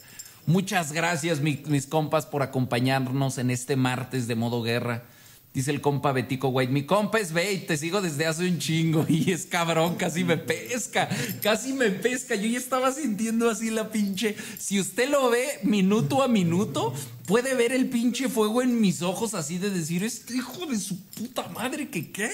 Muchas 0.47 0.91
gracias, 0.93 1.39
mi- 1.41 1.62
mis 1.67 1.87
compas, 1.87 2.27
por 2.27 2.43
acompañarnos 2.43 3.39
en 3.39 3.53
este 3.53 3.77
martes 3.77 4.27
de 4.27 4.35
modo 4.35 4.62
guerra. 4.65 5.05
Dice 5.52 5.72
el 5.72 5.81
compa 5.81 6.12
Betico 6.12 6.48
White, 6.48 6.72
mi 6.72 6.85
compa 6.85 7.18
es 7.18 7.32
Bait, 7.32 7.66
te 7.66 7.77
sigo 7.77 8.01
desde 8.01 8.24
hace 8.24 8.48
un 8.48 8.60
chingo 8.60 9.05
y 9.09 9.32
es 9.32 9.47
cabrón, 9.47 9.97
casi 9.97 10.22
me 10.22 10.36
pesca, 10.36 11.09
casi 11.43 11.72
me 11.72 11.90
pesca. 11.90 12.36
Yo 12.36 12.47
ya 12.47 12.59
estaba 12.59 12.93
sintiendo 12.93 13.51
así 13.51 13.70
la 13.70 13.90
pinche. 13.90 14.36
Si 14.60 14.78
usted 14.78 15.10
lo 15.10 15.28
ve 15.28 15.44
minuto 15.64 16.22
a 16.22 16.28
minuto, 16.28 16.94
puede 17.27 17.55
ver 17.55 17.72
el 17.72 17.89
pinche 17.89 18.28
fuego 18.28 18.62
en 18.62 18.81
mis 18.81 19.02
ojos 19.02 19.35
así 19.35 19.59
de 19.59 19.70
decir, 19.70 20.05
este 20.05 20.36
hijo 20.36 20.66
de 20.66 20.78
su 20.78 21.01
puta 21.01 21.48
madre, 21.48 21.89
que 21.89 22.12
qué. 22.12 22.31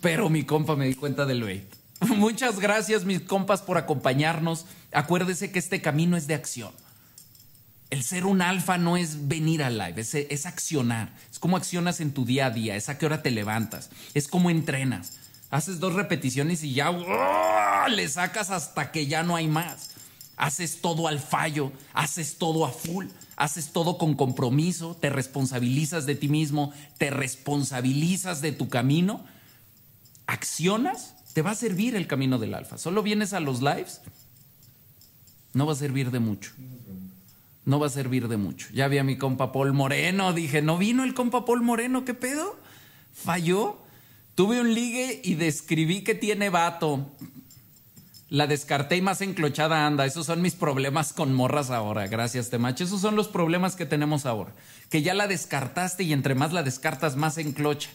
Pero 0.00 0.30
mi 0.30 0.44
compa 0.44 0.76
me 0.76 0.86
di 0.86 0.94
cuenta 0.94 1.26
del 1.26 1.42
bait. 1.42 1.64
Muchas 2.08 2.58
gracias, 2.58 3.04
mis 3.04 3.20
compas, 3.20 3.60
por 3.60 3.76
acompañarnos. 3.76 4.64
Acuérdese 4.92 5.52
que 5.52 5.58
este 5.58 5.82
camino 5.82 6.16
es 6.16 6.26
de 6.26 6.32
acción. 6.32 6.72
El 7.90 8.04
ser 8.04 8.24
un 8.24 8.40
alfa 8.40 8.78
no 8.78 8.96
es 8.96 9.26
venir 9.26 9.64
al 9.64 9.76
live, 9.76 10.00
es, 10.00 10.46
accionar. 10.46 11.12
Es 11.30 11.40
como 11.40 11.56
accionas 11.56 12.00
en 12.00 12.14
tu 12.14 12.24
día 12.24 12.46
a 12.46 12.50
día, 12.50 12.76
es 12.76 12.88
a 12.88 12.98
qué 12.98 13.06
hora 13.06 13.20
te 13.20 13.32
levantas, 13.32 13.90
es 14.14 14.28
como 14.28 14.48
entrenas. 14.48 15.14
Haces 15.50 15.80
dos 15.80 15.94
repeticiones 15.94 16.62
y 16.62 16.72
ya 16.72 16.90
¡oh! 16.92 17.88
le 17.88 18.08
sacas 18.08 18.50
hasta 18.50 18.92
que 18.92 19.08
ya 19.08 19.24
no 19.24 19.34
hay 19.34 19.48
más. 19.48 19.90
Haces 20.36 20.80
todo 20.80 21.08
al 21.08 21.18
fallo, 21.18 21.72
haces 21.92 22.38
todo 22.38 22.64
a 22.64 22.70
full, 22.70 23.06
haces 23.34 23.72
todo 23.72 23.98
con 23.98 24.14
compromiso, 24.14 24.96
te 24.96 25.10
responsabilizas 25.10 26.06
de 26.06 26.14
ti 26.14 26.28
mismo, 26.28 26.72
te 26.96 27.10
responsabilizas 27.10 28.40
de 28.40 28.52
tu 28.52 28.68
camino, 28.68 29.24
accionas, 30.26 31.16
te 31.34 31.42
va 31.42 31.50
a 31.50 31.56
servir 31.56 31.96
el 31.96 32.06
camino 32.06 32.38
del 32.38 32.54
alfa. 32.54 32.78
Solo 32.78 33.02
vienes 33.02 33.32
a 33.32 33.40
los 33.40 33.60
lives, 33.60 34.00
no 35.52 35.66
va 35.66 35.72
a 35.72 35.76
servir 35.76 36.12
de 36.12 36.20
mucho 36.20 36.52
no 37.64 37.78
va 37.78 37.86
a 37.86 37.90
servir 37.90 38.28
de 38.28 38.36
mucho. 38.36 38.68
Ya 38.72 38.88
vi 38.88 38.98
a 38.98 39.04
mi 39.04 39.16
compa 39.16 39.52
Paul 39.52 39.72
Moreno, 39.72 40.32
dije, 40.32 40.62
¿no 40.62 40.78
vino 40.78 41.04
el 41.04 41.14
compa 41.14 41.44
Paul 41.44 41.62
Moreno? 41.62 42.04
¿Qué 42.04 42.14
pedo? 42.14 42.56
¿Falló? 43.12 43.78
Tuve 44.34 44.60
un 44.60 44.72
ligue 44.74 45.20
y 45.22 45.34
describí 45.34 46.02
que 46.02 46.14
tiene 46.14 46.48
vato. 46.48 47.06
La 48.30 48.46
descarté 48.46 48.96
y 48.96 49.02
más 49.02 49.20
enclochada 49.20 49.86
anda. 49.86 50.06
Esos 50.06 50.26
son 50.26 50.40
mis 50.40 50.54
problemas 50.54 51.12
con 51.12 51.34
morras 51.34 51.70
ahora. 51.70 52.06
Gracias, 52.06 52.48
Temache. 52.48 52.84
Esos 52.84 53.00
son 53.00 53.16
los 53.16 53.28
problemas 53.28 53.74
que 53.74 53.86
tenemos 53.86 54.24
ahora. 54.24 54.54
Que 54.88 55.02
ya 55.02 55.14
la 55.14 55.26
descartaste 55.26 56.04
y 56.04 56.12
entre 56.12 56.36
más 56.36 56.52
la 56.52 56.62
descartas, 56.62 57.16
más 57.16 57.38
enclocha. 57.38 57.90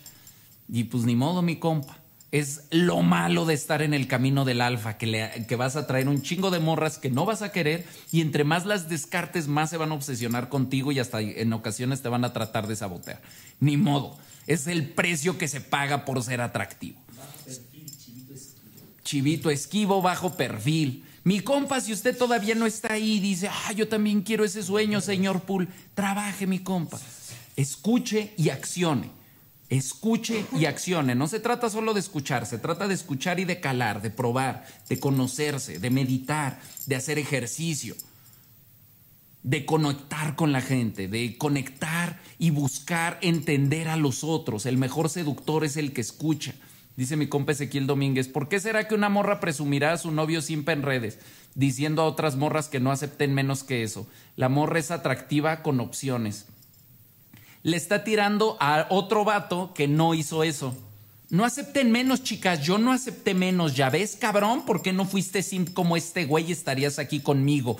Y 0.68 0.84
pues 0.86 1.06
ni 1.06 1.16
modo, 1.16 1.42
mi 1.42 1.56
compa. 1.56 1.98
Es 2.36 2.64
lo 2.70 3.02
malo 3.02 3.46
de 3.46 3.54
estar 3.54 3.82
en 3.82 3.94
el 3.94 4.08
camino 4.08 4.44
del 4.44 4.60
alfa, 4.60 4.98
que, 4.98 5.06
le- 5.08 5.46
que 5.48 5.56
vas 5.56 5.78
a 5.78 5.88
traer 5.88 6.10
un 6.10 6.22
chingo 6.22 6.52
de 6.52 6.60
morras 6.60 6.98
que 6.98 7.10
no 7.10 7.24
vas 7.24 7.42
a 7.42 7.54
querer 7.54 7.86
y 8.12 8.20
entre 8.20 8.44
más 8.44 8.66
las 8.66 8.90
descartes, 8.90 9.48
más 9.48 9.70
se 9.70 9.78
van 9.78 9.92
a 9.92 9.96
obsesionar 9.96 10.50
contigo 10.50 10.92
y 10.92 11.00
hasta 11.00 11.22
en 11.22 11.54
ocasiones 11.54 12.02
te 12.02 12.10
van 12.10 12.26
a 12.26 12.34
tratar 12.34 12.68
de 12.68 12.76
sabotear. 12.76 13.22
Ni 13.62 13.78
modo. 13.78 14.18
Es 14.48 14.68
el 14.68 14.90
precio 14.90 15.38
que 15.38 15.48
se 15.48 15.62
paga 15.62 16.04
por 16.04 16.22
ser 16.24 16.42
atractivo. 16.42 17.00
Chivito 19.04 19.50
esquivo, 19.50 20.02
bajo 20.02 20.36
perfil. 20.36 21.06
Mi 21.24 21.40
compa, 21.40 21.80
si 21.80 21.94
usted 21.94 22.18
todavía 22.18 22.54
no 22.54 22.66
está 22.66 22.94
ahí 22.94 23.20
dice, 23.22 23.48
ah, 23.50 23.72
yo 23.72 23.88
también 23.88 24.22
quiero 24.24 24.44
ese 24.44 24.62
sueño, 24.62 25.00
señor 25.00 25.42
Pool, 25.44 25.70
trabaje, 25.94 26.48
mi 26.48 26.60
compa. 26.60 27.00
Escuche 27.56 28.34
y 28.38 28.50
accione. 28.50 29.10
Escuche 29.70 30.46
y 30.58 30.66
accione. 30.66 31.16
No 31.16 31.28
se 31.28 31.40
trata 31.40 31.70
solo 31.70 31.94
de 31.94 32.00
escuchar, 32.00 32.46
se 32.46 32.60
trata 32.60 32.88
de 32.88 32.94
escuchar 32.94 33.40
y 33.40 33.46
de 33.46 33.60
calar, 33.60 34.02
de 34.02 34.12
probar, 34.12 34.66
de 34.90 35.00
conocerse, 35.00 35.80
de 35.80 35.90
meditar, 35.90 36.60
de 36.86 36.96
hacer 36.96 37.18
ejercicio. 37.20 37.96
de 39.46 39.64
conectar 39.64 40.36
con 40.36 40.52
la 40.52 40.60
gente, 40.60 41.08
de 41.08 41.38
conectar 41.38 42.20
y 42.40 42.50
buscar 42.50 43.20
entender 43.22 43.88
a 43.90 43.96
los 43.96 44.24
otros. 44.24 44.66
El 44.66 44.80
mejor 44.80 45.08
seductor 45.08 45.64
es 45.64 45.78
el 45.78 45.94
que 45.94 46.02
escucha. 46.02 46.56
Dice 46.98 47.16
mi 47.16 47.28
compa 47.28 47.52
Ezequiel 47.52 47.86
Domínguez, 47.86 48.28
¿por 48.28 48.50
qué 48.50 48.60
será 48.60 48.88
que 48.88 48.96
una 48.96 49.08
morra 49.08 49.40
presumirá 49.40 49.94
a 49.94 49.98
su 50.00 50.10
novio 50.10 50.42
simpa 50.42 50.72
en 50.72 50.82
redes, 50.82 51.20
diciendo 51.54 52.02
a 52.02 52.06
otras 52.06 52.38
morras 52.38 52.70
que 52.70 52.80
no 52.80 52.92
acepten 52.92 53.36
menos 53.36 53.64
que 53.64 53.84
eso? 53.84 54.08
La 54.36 54.50
morra 54.50 54.80
es 54.80 54.90
atractiva 54.90 55.62
con 55.62 55.80
opciones. 55.80 56.48
Le 57.66 57.78
está 57.78 58.04
tirando 58.04 58.58
a 58.60 58.86
otro 58.92 59.26
vato 59.26 59.74
que 59.74 59.88
no 59.88 60.14
hizo 60.14 60.44
eso. 60.44 60.78
No 61.32 61.46
acepten 61.46 61.92
menos, 61.92 62.22
chicas. 62.22 62.62
Yo 62.62 62.78
no 62.78 62.92
acepté 62.92 63.34
menos. 63.34 63.76
¿Ya 63.76 63.90
ves, 63.90 64.18
cabrón? 64.22 64.68
¿Por 64.68 64.84
qué 64.84 64.94
no 64.94 65.04
fuiste 65.06 65.42
simp 65.42 65.74
como 65.74 65.98
este 65.98 66.26
güey 66.26 66.52
estarías 66.52 67.00
aquí 67.00 67.22
conmigo? 67.22 67.76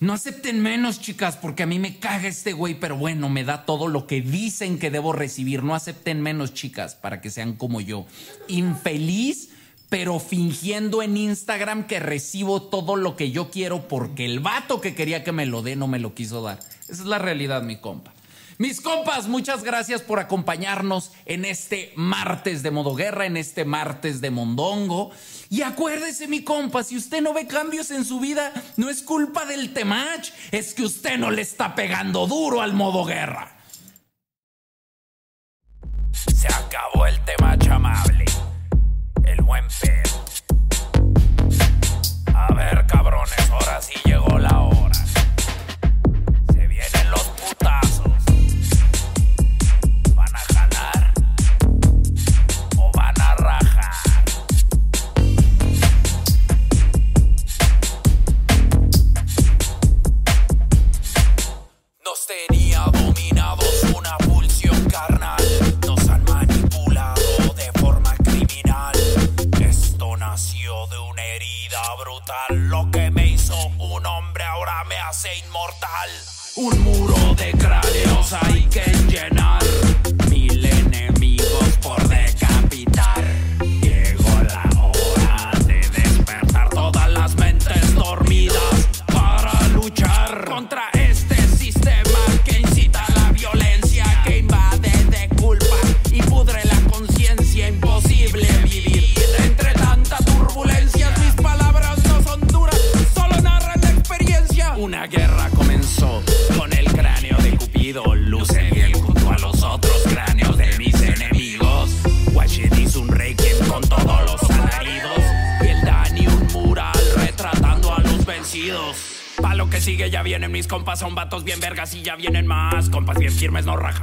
No 0.00 0.14
acepten 0.14 0.62
menos, 0.62 1.02
chicas, 1.02 1.36
porque 1.36 1.64
a 1.64 1.66
mí 1.66 1.78
me 1.78 1.98
caga 1.98 2.26
este 2.26 2.54
güey, 2.54 2.80
pero 2.80 2.96
bueno, 2.96 3.28
me 3.28 3.44
da 3.44 3.66
todo 3.66 3.86
lo 3.86 4.06
que 4.06 4.22
dicen 4.22 4.78
que 4.78 4.90
debo 4.90 5.12
recibir. 5.12 5.62
No 5.62 5.74
acepten 5.74 6.22
menos, 6.22 6.54
chicas, 6.54 6.94
para 6.94 7.20
que 7.20 7.28
sean 7.28 7.52
como 7.52 7.82
yo. 7.82 8.06
Infeliz, 8.46 9.50
pero 9.90 10.20
fingiendo 10.20 11.02
en 11.02 11.18
Instagram 11.18 11.86
que 11.86 12.00
recibo 12.00 12.62
todo 12.62 12.96
lo 12.96 13.14
que 13.14 13.30
yo 13.30 13.50
quiero 13.50 13.88
porque 13.88 14.24
el 14.24 14.40
vato 14.40 14.80
que 14.80 14.94
quería 14.94 15.22
que 15.22 15.32
me 15.32 15.44
lo 15.44 15.60
dé 15.60 15.76
no 15.76 15.86
me 15.86 15.98
lo 15.98 16.14
quiso 16.14 16.40
dar. 16.40 16.60
Esa 16.88 17.02
es 17.02 17.04
la 17.04 17.18
realidad, 17.18 17.60
mi 17.60 17.76
compa. 17.76 18.14
Mis 18.58 18.80
compas, 18.80 19.28
muchas 19.28 19.62
gracias 19.62 20.02
por 20.02 20.18
acompañarnos 20.18 21.12
en 21.26 21.44
este 21.44 21.92
martes 21.94 22.64
de 22.64 22.72
modo 22.72 22.96
guerra, 22.96 23.24
en 23.24 23.36
este 23.36 23.64
martes 23.64 24.20
de 24.20 24.32
mondongo. 24.32 25.12
Y 25.48 25.62
acuérdese, 25.62 26.26
mi 26.26 26.42
compa, 26.42 26.82
si 26.82 26.96
usted 26.96 27.22
no 27.22 27.32
ve 27.32 27.46
cambios 27.46 27.92
en 27.92 28.04
su 28.04 28.18
vida, 28.18 28.52
no 28.76 28.90
es 28.90 29.02
culpa 29.02 29.46
del 29.46 29.72
temach, 29.72 30.30
es 30.50 30.74
que 30.74 30.82
usted 30.82 31.18
no 31.18 31.30
le 31.30 31.42
está 31.42 31.76
pegando 31.76 32.26
duro 32.26 32.60
al 32.60 32.72
modo 32.72 33.04
guerra. 33.04 33.56
Se 36.10 36.48
acabó 36.48 37.06
el 37.06 37.20
temach 37.20 37.64
amable, 37.68 38.24
el 39.24 39.40
buen 39.42 39.66
pedo. 39.80 40.24
A 42.34 42.52
ver, 42.54 42.84
cabrones, 42.88 43.50
ahora 43.52 43.80
sí 43.80 43.94
llegó 44.04 44.36
la 44.36 44.47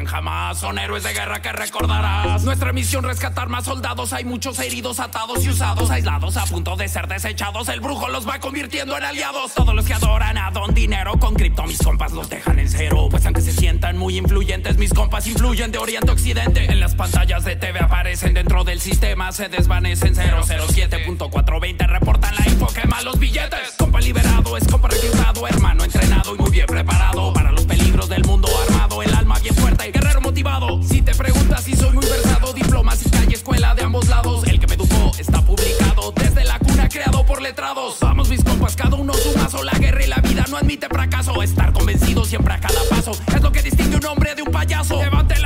jamás, 0.06 0.60
son 0.60 0.78
héroes 0.80 1.04
de 1.04 1.14
guerra 1.14 1.42
que 1.42 1.52
recordarás. 1.52 2.44
Nuestra 2.44 2.74
misión 2.74 3.04
rescatar 3.04 3.50
más 3.50 3.66
soldados, 3.66 4.14
hay 4.14 4.26
muchos 4.26 4.60
heridos, 4.60 5.00
atados 5.00 5.44
y 5.46 5.50
usados, 5.50 5.90
aislados 5.90 6.38
a 6.38 6.46
punto 6.46 6.76
de 6.76 6.88
ser 6.88 7.08
desechados. 7.08 7.70
El 7.70 7.82
brujo 7.82 8.10
los 8.10 8.28
va 8.28 8.40
convirtiendo 8.40 8.98
en 8.98 9.04
aliados. 9.04 9.54
Todos 9.54 9.76
los 9.76 9.86
que 9.86 9.94
adoran 9.94 10.38
a 10.38 10.52
Don 10.52 10.74
Dinero 10.74 11.14
con 11.20 11.36
cripto, 11.36 11.64
mis 11.64 11.80
compas 11.80 12.12
los 12.12 12.30
dejan 12.30 12.60
en 12.60 12.70
cero. 12.70 13.08
Pues 13.10 13.26
aunque 13.26 13.42
se 13.42 13.52
sientan 13.52 13.98
muy 13.98 14.18
influyentes, 14.18 14.78
mis 14.78 14.94
compas 14.94 15.28
influyen 15.28 15.72
de 15.72 15.78
Oriente 15.78 16.12
a 16.12 16.14
Occidente. 16.14 16.72
En 16.72 16.80
las 16.80 16.96
pantallas 16.96 17.44
de 17.46 17.56
TV 17.56 17.80
aparecen 17.80 18.34
dentro 18.34 18.64
del 18.64 18.82
sistema, 18.82 19.32
se 19.32 19.50
desvanecen 19.50 20.16
007.420, 20.16 21.88
reportan 21.88 22.36
la 22.36 22.48
info, 22.48 22.68
los 23.04 23.20
billetes. 23.20 23.74
Compa 23.78 24.00
liberado, 24.00 24.58
es 24.58 24.68
compa 24.68 24.88
reclutado, 24.88 25.48
hermano 25.48 25.84
entrenado 25.84 26.36
y 26.36 26.40
muy 26.40 26.52
bien 26.52 26.66
preparado 26.66 27.34
para 27.34 27.52
los 27.52 27.66
peligros 27.66 28.10
del 28.10 28.24
mundo 28.24 28.48
armado. 28.48 28.75
Creado 36.96 37.26
por 37.26 37.42
letrados. 37.42 37.98
Vamos, 38.00 38.30
mis 38.30 38.42
compas, 38.42 38.74
cada 38.78 38.96
uno 38.96 39.14
su 39.14 39.38
mazo. 39.38 39.62
La 39.64 39.74
guerra 39.74 40.06
y 40.06 40.08
la 40.08 40.18
vida 40.18 40.46
no 40.50 40.56
admite 40.56 40.88
fracaso. 40.88 41.44
Estar 41.44 41.74
convencido 41.74 42.24
siempre 42.24 42.54
a 42.54 42.60
cada 42.60 42.80
paso 42.90 43.12
es 43.12 43.42
lo 43.42 43.52
que 43.52 43.62
distingue 43.62 43.98
un 43.98 44.06
hombre 44.06 44.34
de 44.34 44.42
un 44.44 44.52
payaso. 44.52 45.02
Levante 45.02 45.38